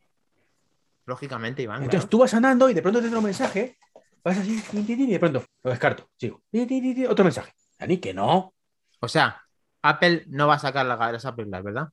Lógicamente, 1.07 1.63
Iván. 1.63 1.77
Entonces 1.83 2.01
claro. 2.01 2.09
tú 2.09 2.19
vas 2.19 2.33
andando 2.35 2.69
y 2.69 2.73
de 2.75 2.81
pronto 2.83 2.99
te 2.99 3.05
entra 3.05 3.17
un 3.19 3.25
mensaje, 3.25 3.77
vas 4.23 4.37
así, 4.37 4.61
y 4.73 5.07
de 5.07 5.19
pronto 5.19 5.43
lo 5.63 5.71
descarto, 5.71 6.09
sigo. 6.17 6.43
Otro 7.09 7.23
mensaje. 7.23 7.53
Dani, 7.79 7.97
que 7.97 8.13
no. 8.13 8.53
O 8.99 9.07
sea, 9.07 9.41
Apple 9.81 10.25
no 10.27 10.47
va 10.47 10.55
a 10.55 10.59
sacar 10.59 10.85
la- 10.85 11.11
las 11.11 11.25
Apple 11.25 11.45
Glass, 11.45 11.63
¿verdad? 11.63 11.87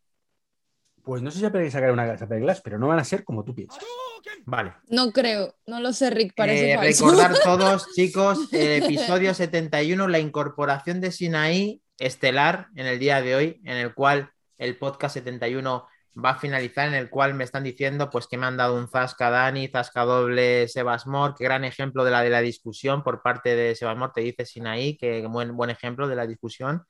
Pues 1.03 1.23
no 1.23 1.31
sé 1.31 1.39
si 1.39 1.45
Apple 1.45 1.71
sacar 1.71 1.93
una 1.93 2.05
Apple 2.13 2.41
Glass, 2.41 2.61
pero 2.63 2.79
no 2.79 2.89
van 2.89 2.99
a 2.99 3.05
ser 3.05 3.25
como 3.25 3.45
tú 3.45 3.55
piensas. 3.55 3.83
Vale. 4.47 4.73
No 4.89 5.13
creo, 5.13 5.55
no 5.67 5.79
lo 5.81 5.93
sé, 5.93 6.11
Rick, 6.11 6.33
parece 6.35 6.73
Eh, 6.73 6.77
falso. 6.77 7.07
recordar 7.11 7.35
todos, 7.45 7.93
chicos, 7.95 8.53
el 8.53 8.83
episodio 8.83 9.33
71, 9.35 10.09
la 10.09 10.19
incorporación 10.19 11.01
de 11.01 11.13
Sinaí 11.13 11.83
estelar 11.99 12.69
en 12.75 12.87
el 12.87 12.99
día 12.99 13.21
de 13.23 13.37
hoy, 13.37 13.61
en 13.65 13.77
el 13.77 13.95
cual 13.95 14.31
el 14.59 14.77
podcast 14.79 15.15
71 15.15 15.87
va 16.23 16.31
a 16.31 16.39
finalizar, 16.39 16.89
en 16.89 16.95
el 16.95 17.11
cual 17.11 17.35
me 17.35 17.45
están 17.45 17.65
diciendo 17.65 18.11
pues 18.11 18.27
que 18.27 18.39
me 18.39 18.47
han 18.47 18.57
dado 18.57 18.77
un 18.77 18.89
Zasca 18.89 19.31
Dani, 19.31 19.69
Zasca 19.69 20.05
doble 20.05 20.69
Sebasmor, 20.69 21.35
que 21.35 21.45
gran 21.45 21.65
ejemplo 21.65 22.05
de 22.05 22.11
la 22.11 22.23
de 22.23 22.31
la 22.31 22.41
discusión 22.41 23.03
por 23.03 23.23
parte 23.23 23.57
de 23.57 23.75
Sebasmor, 23.75 24.13
te 24.13 24.21
dice 24.23 24.47
Sinaí, 24.47 24.97
que 24.97 25.27
buen, 25.27 25.57
buen 25.57 25.71
ejemplo 25.71 26.09
de 26.09 26.17
la 26.17 26.27
discusión. 26.27 26.85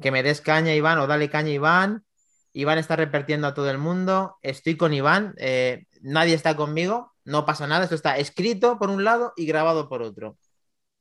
Que 0.00 0.10
me 0.10 0.22
des 0.22 0.40
caña, 0.40 0.74
Iván, 0.74 0.98
o 0.98 1.06
dale 1.06 1.30
caña, 1.30 1.50
Iván. 1.50 2.04
Iván 2.52 2.78
está 2.78 2.96
repartiendo 2.96 3.46
a 3.46 3.54
todo 3.54 3.70
el 3.70 3.78
mundo. 3.78 4.36
Estoy 4.42 4.76
con 4.76 4.92
Iván. 4.92 5.34
eh, 5.38 5.86
nadie 6.02 6.34
está 6.34 6.56
conmigo. 6.56 7.12
No 7.24 7.46
pasa 7.46 7.66
nada. 7.66 7.84
Esto 7.84 7.94
está 7.94 8.18
escrito 8.18 8.78
por 8.78 8.90
un 8.90 9.04
lado 9.04 9.32
y 9.36 9.46
grabado 9.46 9.88
por 9.88 10.02
otro. 10.02 10.36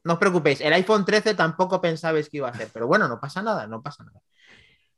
No 0.03 0.13
os 0.13 0.19
preocupéis. 0.19 0.61
El 0.61 0.73
iPhone 0.73 1.05
13 1.05 1.35
tampoco 1.35 1.81
pensabais 1.81 2.29
que 2.29 2.37
iba 2.37 2.49
a 2.49 2.53
ser. 2.53 2.69
Pero 2.73 2.87
bueno, 2.87 3.07
no 3.07 3.19
pasa 3.19 3.41
nada. 3.41 3.67
No 3.67 3.81
pasa 3.81 4.03
nada. 4.03 4.19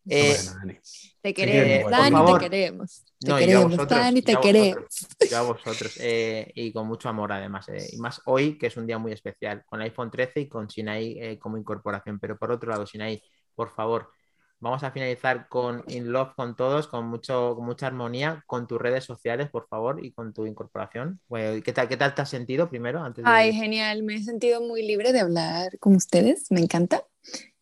Eh, 0.09 0.35
Bueno, 0.35 0.59
Dani. 0.59 0.79
Te 1.21 1.33
queremos, 1.33 1.91
Dani, 1.91 2.25
te 2.25 2.39
queremos. 2.39 3.05
Te 3.19 3.29
No, 3.29 3.37
queremos, 3.37 3.63
vosotros, 3.63 3.99
Dani, 3.99 4.21
te 4.21 4.35
queremos. 4.41 4.83
vosotros, 4.83 5.29
yo 5.31 5.37
a 5.37 5.41
vosotros, 5.41 5.97
eh, 6.01 6.51
y 6.55 6.73
con 6.73 6.87
mucho 6.87 7.07
amor 7.07 7.31
además, 7.31 7.69
eh, 7.69 7.87
y 7.93 7.97
más 7.97 8.21
hoy 8.25 8.57
que 8.57 8.67
es 8.67 8.75
un 8.75 8.85
día 8.85 8.97
muy 8.97 9.13
especial, 9.13 9.63
con 9.65 9.79
el 9.79 9.85
iPhone 9.85 10.11
13 10.11 10.41
y 10.41 10.49
con 10.49 10.69
Sinaí 10.69 11.17
eh, 11.17 11.39
como 11.39 11.57
incorporación, 11.57 12.19
pero 12.19 12.37
por 12.37 12.51
otro 12.51 12.69
lado, 12.69 12.85
Sinaí, 12.85 13.21
por 13.55 13.73
favor, 13.73 14.09
vamos 14.59 14.83
a 14.83 14.91
finalizar 14.91 15.47
con 15.47 15.83
In 15.87 16.11
Love 16.11 16.33
con 16.35 16.55
todos, 16.57 16.87
con, 16.87 17.05
mucho, 17.05 17.53
con 17.55 17.65
mucha 17.65 17.87
armonía, 17.87 18.43
con 18.45 18.67
tus 18.67 18.81
redes 18.81 19.05
sociales, 19.05 19.49
por 19.49 19.67
favor, 19.67 20.03
y 20.03 20.11
con 20.11 20.33
tu 20.33 20.45
incorporación. 20.45 21.21
Bueno, 21.27 21.61
¿qué, 21.63 21.71
tal, 21.71 21.87
¿Qué 21.87 21.95
tal 21.95 22.13
te 22.15 22.21
has 22.21 22.29
sentido 22.29 22.69
primero? 22.69 23.01
Antes 23.01 23.23
de... 23.23 23.29
Ay, 23.29 23.53
genial, 23.53 24.03
me 24.03 24.15
he 24.15 24.23
sentido 24.23 24.59
muy 24.61 24.85
libre 24.85 25.13
de 25.13 25.21
hablar 25.21 25.79
con 25.79 25.95
ustedes, 25.95 26.51
me 26.51 26.59
encanta. 26.59 27.05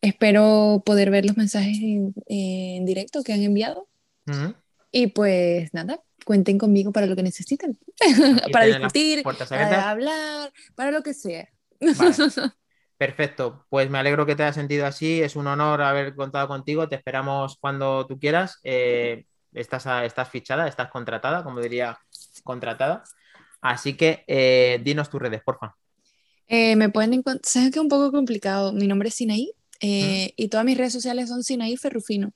Espero 0.02 0.82
poder 0.86 1.12
ver 1.12 1.26
los 1.26 1.38
mensajes 1.38 1.78
en, 1.80 2.14
en 2.28 2.86
directo 2.86 3.24
que 3.24 3.34
han 3.34 3.42
enviado. 3.44 3.88
Ujú. 4.28 4.56
Y 4.92 5.08
pues 5.08 5.74
nada, 5.74 6.02
cuenten 6.26 6.58
conmigo 6.58 6.92
para 6.92 7.06
lo 7.06 7.16
que 7.16 7.24
necesiten. 7.24 7.78
Para 8.52 8.66
discutir, 8.66 9.24
para 9.24 9.90
hablar, 9.90 10.52
para 10.76 10.92
lo 10.92 11.04
que 11.04 11.14
sea. 11.14 11.48
Vale. 11.80 12.16
Perfecto, 12.98 13.66
pues 13.70 13.90
me 13.90 13.98
alegro 13.98 14.28
que 14.28 14.36
te 14.36 14.44
hayas 14.44 14.56
sentido 14.56 14.86
así, 14.86 15.24
es 15.24 15.36
un 15.36 15.48
honor 15.48 15.82
haber 15.82 16.14
contado 16.14 16.48
contigo, 16.48 16.88
te 16.88 16.96
esperamos 16.96 17.58
cuando 17.60 18.06
tú 18.06 18.20
quieras, 18.20 18.60
Eh, 18.64 19.26
estás, 19.54 19.88
estás 20.04 20.30
fichada, 20.30 20.68
estás 20.68 20.92
contratada, 20.92 21.44
como 21.44 21.62
diría, 21.62 21.98
contratada, 22.44 23.04
así 23.60 23.98
que 23.98 24.24
eh, 24.28 24.80
dinos 24.84 25.10
tus 25.10 25.20
redes, 25.20 25.42
porfa. 25.44 25.76
Eh, 26.48 26.76
me 26.76 26.90
pueden 26.90 27.14
encontrar, 27.14 27.42
sabes 27.44 27.72
que 27.72 27.80
es 27.80 27.84
un 27.84 27.90
poco 27.90 28.12
complicado. 28.12 28.72
Mi 28.72 28.86
nombre 28.86 29.10
es 29.10 29.16
Sinaí 29.16 29.52
eh, 29.82 30.34
y 30.36 30.48
todas 30.48 30.66
mis 30.66 30.78
redes 30.78 30.94
sociales 30.94 31.30
son 31.30 31.44
Sinaí 31.44 31.76
Ferrufino. 31.78 32.32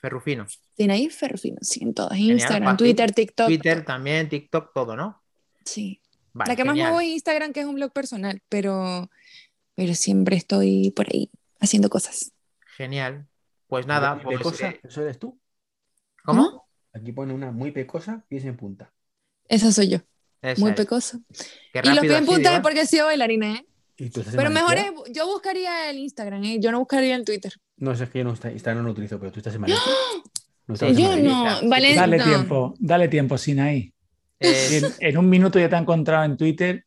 Ferrufino, 0.00 0.46
Sinaí 0.76 1.08
Ferrufino, 1.08 1.58
sí, 1.62 1.82
en 1.82 1.94
todas. 1.94 2.18
Genial, 2.18 2.32
Instagram. 2.32 2.76
Twitter, 2.76 3.12
TikTok. 3.12 3.46
Twitter 3.46 3.84
también, 3.84 4.28
TikTok, 4.28 4.72
todo, 4.74 4.96
¿no? 4.96 5.22
Sí. 5.64 6.00
Vale, 6.32 6.50
La 6.50 6.56
que 6.56 6.64
más 6.64 6.76
muevo 6.76 7.00
es 7.00 7.08
Instagram, 7.08 7.52
que 7.52 7.60
es 7.60 7.66
un 7.66 7.76
blog 7.76 7.92
personal, 7.92 8.42
pero, 8.48 9.08
pero 9.74 9.94
siempre 9.94 10.36
estoy 10.36 10.90
por 10.90 11.06
ahí 11.06 11.30
haciendo 11.60 11.88
cosas. 11.88 12.32
Genial, 12.76 13.28
pues 13.68 13.86
nada, 13.86 14.16
Muy 14.16 14.24
pues, 14.24 14.38
pecosa, 14.38 14.70
eh, 14.70 14.80
¿Eso 14.82 15.02
eres 15.02 15.18
tú? 15.18 15.40
¿cómo? 16.24 16.66
Aquí 16.92 17.12
pone 17.12 17.32
una 17.32 17.50
muy 17.52 17.70
pecosa, 17.70 18.24
pies 18.28 18.44
en 18.44 18.56
punta. 18.56 18.92
Esa 19.48 19.70
soy 19.72 19.88
yo, 19.90 19.98
Esa 20.42 20.60
muy 20.60 20.70
es. 20.70 20.76
pecoso. 20.76 21.20
Qué 21.72 21.80
Y 21.84 21.88
los 21.88 22.00
pies 22.00 22.12
en 22.14 22.26
punta 22.26 22.48
es 22.48 22.52
Iván. 22.54 22.62
porque 22.62 22.80
he 22.82 22.86
sido 22.86 23.06
bailarina, 23.06 23.54
¿eh? 23.54 23.66
¿Y 23.96 24.10
tú 24.10 24.20
estás 24.20 24.34
en 24.34 24.38
Pero 24.38 24.50
mejor 24.50 24.74
es, 24.76 24.90
yo 25.12 25.26
buscaría 25.26 25.88
el 25.90 25.98
Instagram, 25.98 26.42
¿eh? 26.44 26.58
Yo 26.60 26.72
no 26.72 26.80
buscaría 26.80 27.14
el 27.16 27.24
Twitter. 27.24 27.52
No 27.76 27.94
sé, 27.94 28.04
es 28.04 28.10
que 28.10 28.18
yo 28.18 28.24
no, 28.24 28.32
está- 28.32 28.50
Instagram 28.50 28.82
no 28.82 28.86
lo 28.88 28.92
utilizo, 28.92 29.18
pero 29.18 29.30
tú 29.32 29.38
estás 29.40 29.54
en. 29.54 29.60
¿No 29.62 29.66
Sí, 29.68 30.86
estabas 30.86 30.96
en 30.96 31.02
Yo 31.02 31.08
Madrid? 31.10 31.22
no, 31.24 31.56
sí, 31.60 31.68
Valencia. 31.68 32.00
Dale 32.00 32.18
no. 32.18 32.24
tiempo, 32.24 32.74
dale 32.78 33.08
tiempo, 33.08 33.38
Sinaí. 33.38 33.92
Eh, 34.40 34.80
En, 35.00 35.08
en 35.10 35.18
un 35.18 35.28
minuto 35.28 35.58
ya 35.58 35.68
te 35.68 35.76
ha 35.76 35.78
encontrado 35.78 36.24
en 36.24 36.36
Twitter. 36.36 36.84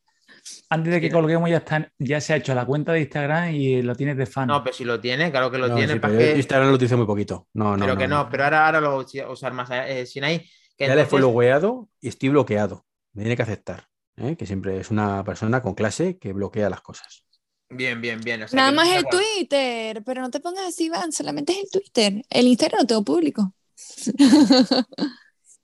Antes 0.70 0.92
de 0.94 1.00
que 1.00 1.10
colguemos 1.10 1.50
ya, 1.50 1.58
está, 1.58 1.90
ya 1.98 2.20
se 2.20 2.32
ha 2.32 2.36
hecho 2.36 2.54
la 2.54 2.64
cuenta 2.64 2.92
de 2.92 3.00
Instagram 3.00 3.54
y 3.54 3.82
lo 3.82 3.94
tienes 3.94 4.16
de 4.16 4.24
fan. 4.26 4.48
no, 4.48 4.62
pero 4.62 4.74
si 4.74 4.84
lo 4.84 4.98
tiene, 5.00 5.30
claro 5.30 5.50
que 5.50 5.58
lo 5.58 5.68
No, 5.68 5.74
tiene, 5.76 5.94
sí, 5.94 6.00
que- 6.00 6.36
Instagram 6.36 6.68
lo 6.70 6.74
utilizo 6.74 6.96
muy 6.96 7.06
poquito. 7.06 7.48
No, 7.54 7.76
no, 7.76 7.84
pero 7.84 7.98
que 7.98 8.08
no, 8.08 8.24
no. 8.24 8.30
pero 8.30 8.44
ahora, 8.44 8.66
ahora 8.66 8.80
lo 8.80 8.94
voy 9.02 9.18
a 9.20 9.28
usar 9.30 9.52
más. 9.52 9.68
Eh, 9.70 10.06
Sinaí, 10.06 10.38
que 10.76 10.86
Ya 10.86 10.94
le 10.94 11.04
fue 11.06 11.18
entonces- 11.18 11.20
logueado 11.20 11.88
y 12.00 12.08
estoy 12.08 12.28
bloqueado. 12.30 12.86
Me 13.12 13.22
tiene 13.22 13.36
que 13.36 13.42
aceptar. 13.42 13.87
¿Eh? 14.20 14.36
Que 14.36 14.46
siempre 14.46 14.78
es 14.80 14.90
una 14.90 15.24
persona 15.24 15.62
con 15.62 15.74
clase 15.74 16.18
que 16.18 16.32
bloquea 16.32 16.70
las 16.70 16.80
cosas. 16.80 17.24
Bien, 17.70 18.00
bien, 18.00 18.20
bien. 18.20 18.42
o 18.42 18.48
sea, 18.48 18.56
Nada 18.56 18.72
más 18.72 18.88
el 18.88 19.04
Twitter, 19.04 20.02
pero 20.04 20.22
no 20.22 20.30
te 20.30 20.40
pongas 20.40 20.66
así, 20.66 20.88
Van, 20.88 21.12
solamente 21.12 21.52
es 21.52 21.58
el 21.64 21.70
Twitter. 21.70 22.22
El 22.30 22.46
Instagram 22.46 22.80
lo 22.80 22.86
tengo 22.86 23.04
público. 23.04 23.54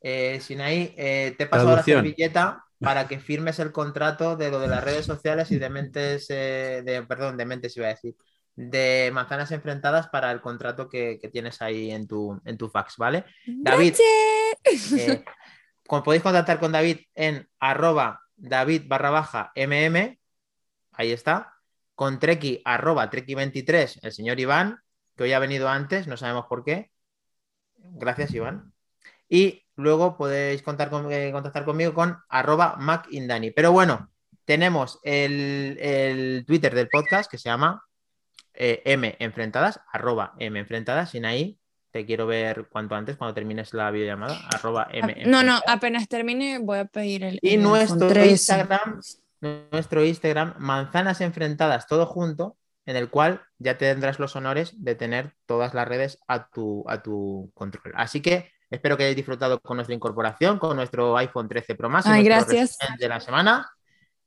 Eh, 0.06 0.38
Sinaí, 0.38 0.92
eh, 0.98 1.34
te 1.38 1.44
he 1.44 1.46
pasado 1.46 1.76
la 1.76 1.82
servilleta 1.82 2.62
para 2.78 3.08
que 3.08 3.18
firmes 3.18 3.58
el 3.58 3.72
contrato 3.72 4.36
de 4.36 4.50
lo 4.50 4.60
de 4.60 4.68
las 4.68 4.84
redes 4.84 5.06
sociales 5.06 5.50
y 5.50 5.58
de 5.58 5.70
mentes, 5.70 6.26
eh, 6.28 6.82
de, 6.84 7.02
perdón, 7.04 7.38
de 7.38 7.46
mentes 7.46 7.74
iba 7.78 7.86
a 7.86 7.94
decir, 7.94 8.14
de 8.54 9.10
manzanas 9.14 9.50
enfrentadas 9.52 10.08
para 10.08 10.30
el 10.30 10.42
contrato 10.42 10.90
que, 10.90 11.18
que 11.20 11.28
tienes 11.28 11.60
ahí 11.62 11.90
en 11.90 12.06
tu, 12.06 12.38
en 12.44 12.58
tu 12.58 12.68
fax, 12.68 12.96
¿vale? 12.98 13.24
David, 13.46 13.94
eh, 14.98 15.24
como 15.86 16.02
podéis 16.02 16.22
contactar 16.22 16.60
con 16.60 16.72
David 16.72 16.98
en 17.14 17.48
arroba 17.58 18.20
David 18.36 18.82
barra 18.86 19.10
baja 19.10 19.52
mm, 19.56 20.16
ahí 20.92 21.12
está, 21.12 21.54
con 21.94 22.18
Treki 22.18 22.62
arroba 22.64 23.10
Treki23, 23.10 24.00
el 24.02 24.12
señor 24.12 24.40
Iván, 24.40 24.80
que 25.16 25.24
hoy 25.24 25.32
ha 25.32 25.38
venido 25.38 25.68
antes, 25.68 26.06
no 26.06 26.16
sabemos 26.16 26.46
por 26.48 26.64
qué. 26.64 26.90
Gracias, 27.76 28.32
Iván. 28.34 28.72
Y 29.28 29.64
luego 29.76 30.16
podéis 30.16 30.62
contar 30.62 30.90
con- 30.90 31.10
eh, 31.12 31.30
contactar 31.32 31.64
conmigo 31.64 31.94
con 31.94 32.18
arroba 32.28 32.76
MacIndani. 32.78 33.50
Pero 33.52 33.72
bueno, 33.72 34.10
tenemos 34.44 34.98
el, 35.02 35.78
el 35.80 36.44
Twitter 36.46 36.74
del 36.74 36.88
podcast 36.88 37.30
que 37.30 37.38
se 37.38 37.48
llama 37.48 37.84
eh, 38.54 38.82
M 38.84 39.16
Enfrentadas, 39.18 39.80
arroba 39.92 40.34
M 40.38 40.58
Enfrentadas, 40.58 41.10
sin 41.10 41.24
ahí. 41.24 41.58
Te 41.94 42.04
quiero 42.04 42.26
ver 42.26 42.66
cuanto 42.70 42.96
antes, 42.96 43.16
cuando 43.16 43.34
termines 43.34 43.72
la 43.72 43.88
videollamada, 43.92 44.36
arroba 44.52 44.88
No, 45.26 45.44
no, 45.44 45.60
apenas 45.64 46.08
termine 46.08 46.58
voy 46.58 46.78
a 46.78 46.86
pedir 46.86 47.22
el. 47.22 47.38
Y 47.40 47.54
el 47.54 47.62
nuestro 47.62 48.08
iPhone 48.08 48.08
13. 48.08 48.30
Instagram, 48.30 49.00
nuestro 49.70 50.04
Instagram, 50.04 50.54
Manzanas 50.58 51.20
Enfrentadas, 51.20 51.86
todo 51.86 52.06
junto, 52.06 52.56
en 52.84 52.96
el 52.96 53.10
cual 53.10 53.42
ya 53.60 53.78
tendrás 53.78 54.18
los 54.18 54.34
honores 54.34 54.72
de 54.82 54.96
tener 54.96 55.34
todas 55.46 55.72
las 55.72 55.86
redes 55.86 56.18
a 56.26 56.48
tu, 56.48 56.82
a 56.88 57.00
tu 57.00 57.52
control. 57.54 57.94
Así 57.94 58.20
que 58.20 58.50
espero 58.70 58.96
que 58.96 59.04
hayáis 59.04 59.14
disfrutado 59.14 59.60
con 59.60 59.76
nuestra 59.76 59.94
incorporación, 59.94 60.58
con 60.58 60.74
nuestro 60.74 61.16
iPhone 61.16 61.48
13 61.48 61.76
Pro 61.76 61.88
Max 61.88 62.08
Ay, 62.08 62.24
gracias. 62.24 62.76
de 62.98 63.08
la 63.08 63.20
semana. 63.20 63.70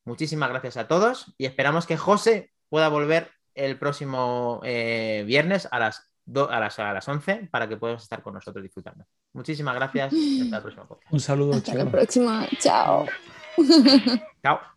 Muchísimas 0.06 0.48
gracias 0.52 0.77
a 0.77 0.88
todos 0.88 1.35
y 1.38 1.45
esperamos 1.45 1.85
que 1.85 1.98
José 1.98 2.53
pueda 2.69 2.88
volver 2.88 3.30
el 3.56 3.77
próximo 3.77 4.61
eh, 4.64 5.26
viernes 5.27 5.68
a 5.69 5.80
las, 5.80 6.07
do- 6.28 6.49
a, 6.52 6.60
las, 6.60 6.78
a 6.78 6.94
las 6.94 7.08
11 7.08 7.48
para 7.49 7.68
que 7.68 7.78
puedas 7.78 8.04
estar 8.04 8.22
con 8.22 8.36
nosotros 8.36 8.62
disfrutando. 8.62 9.06
Muchísimas 9.34 9.74
gracias 9.74 10.14
y 10.14 10.41
hasta 10.44 10.62
próximo 10.62 10.86
podcast. 10.88 11.12
Un 11.14 11.20
saludo, 11.20 11.54
Hasta 11.56 11.74
la 11.74 11.86
próxima. 11.90 12.48
Chao. 12.60 13.06
Chao. 14.44 14.60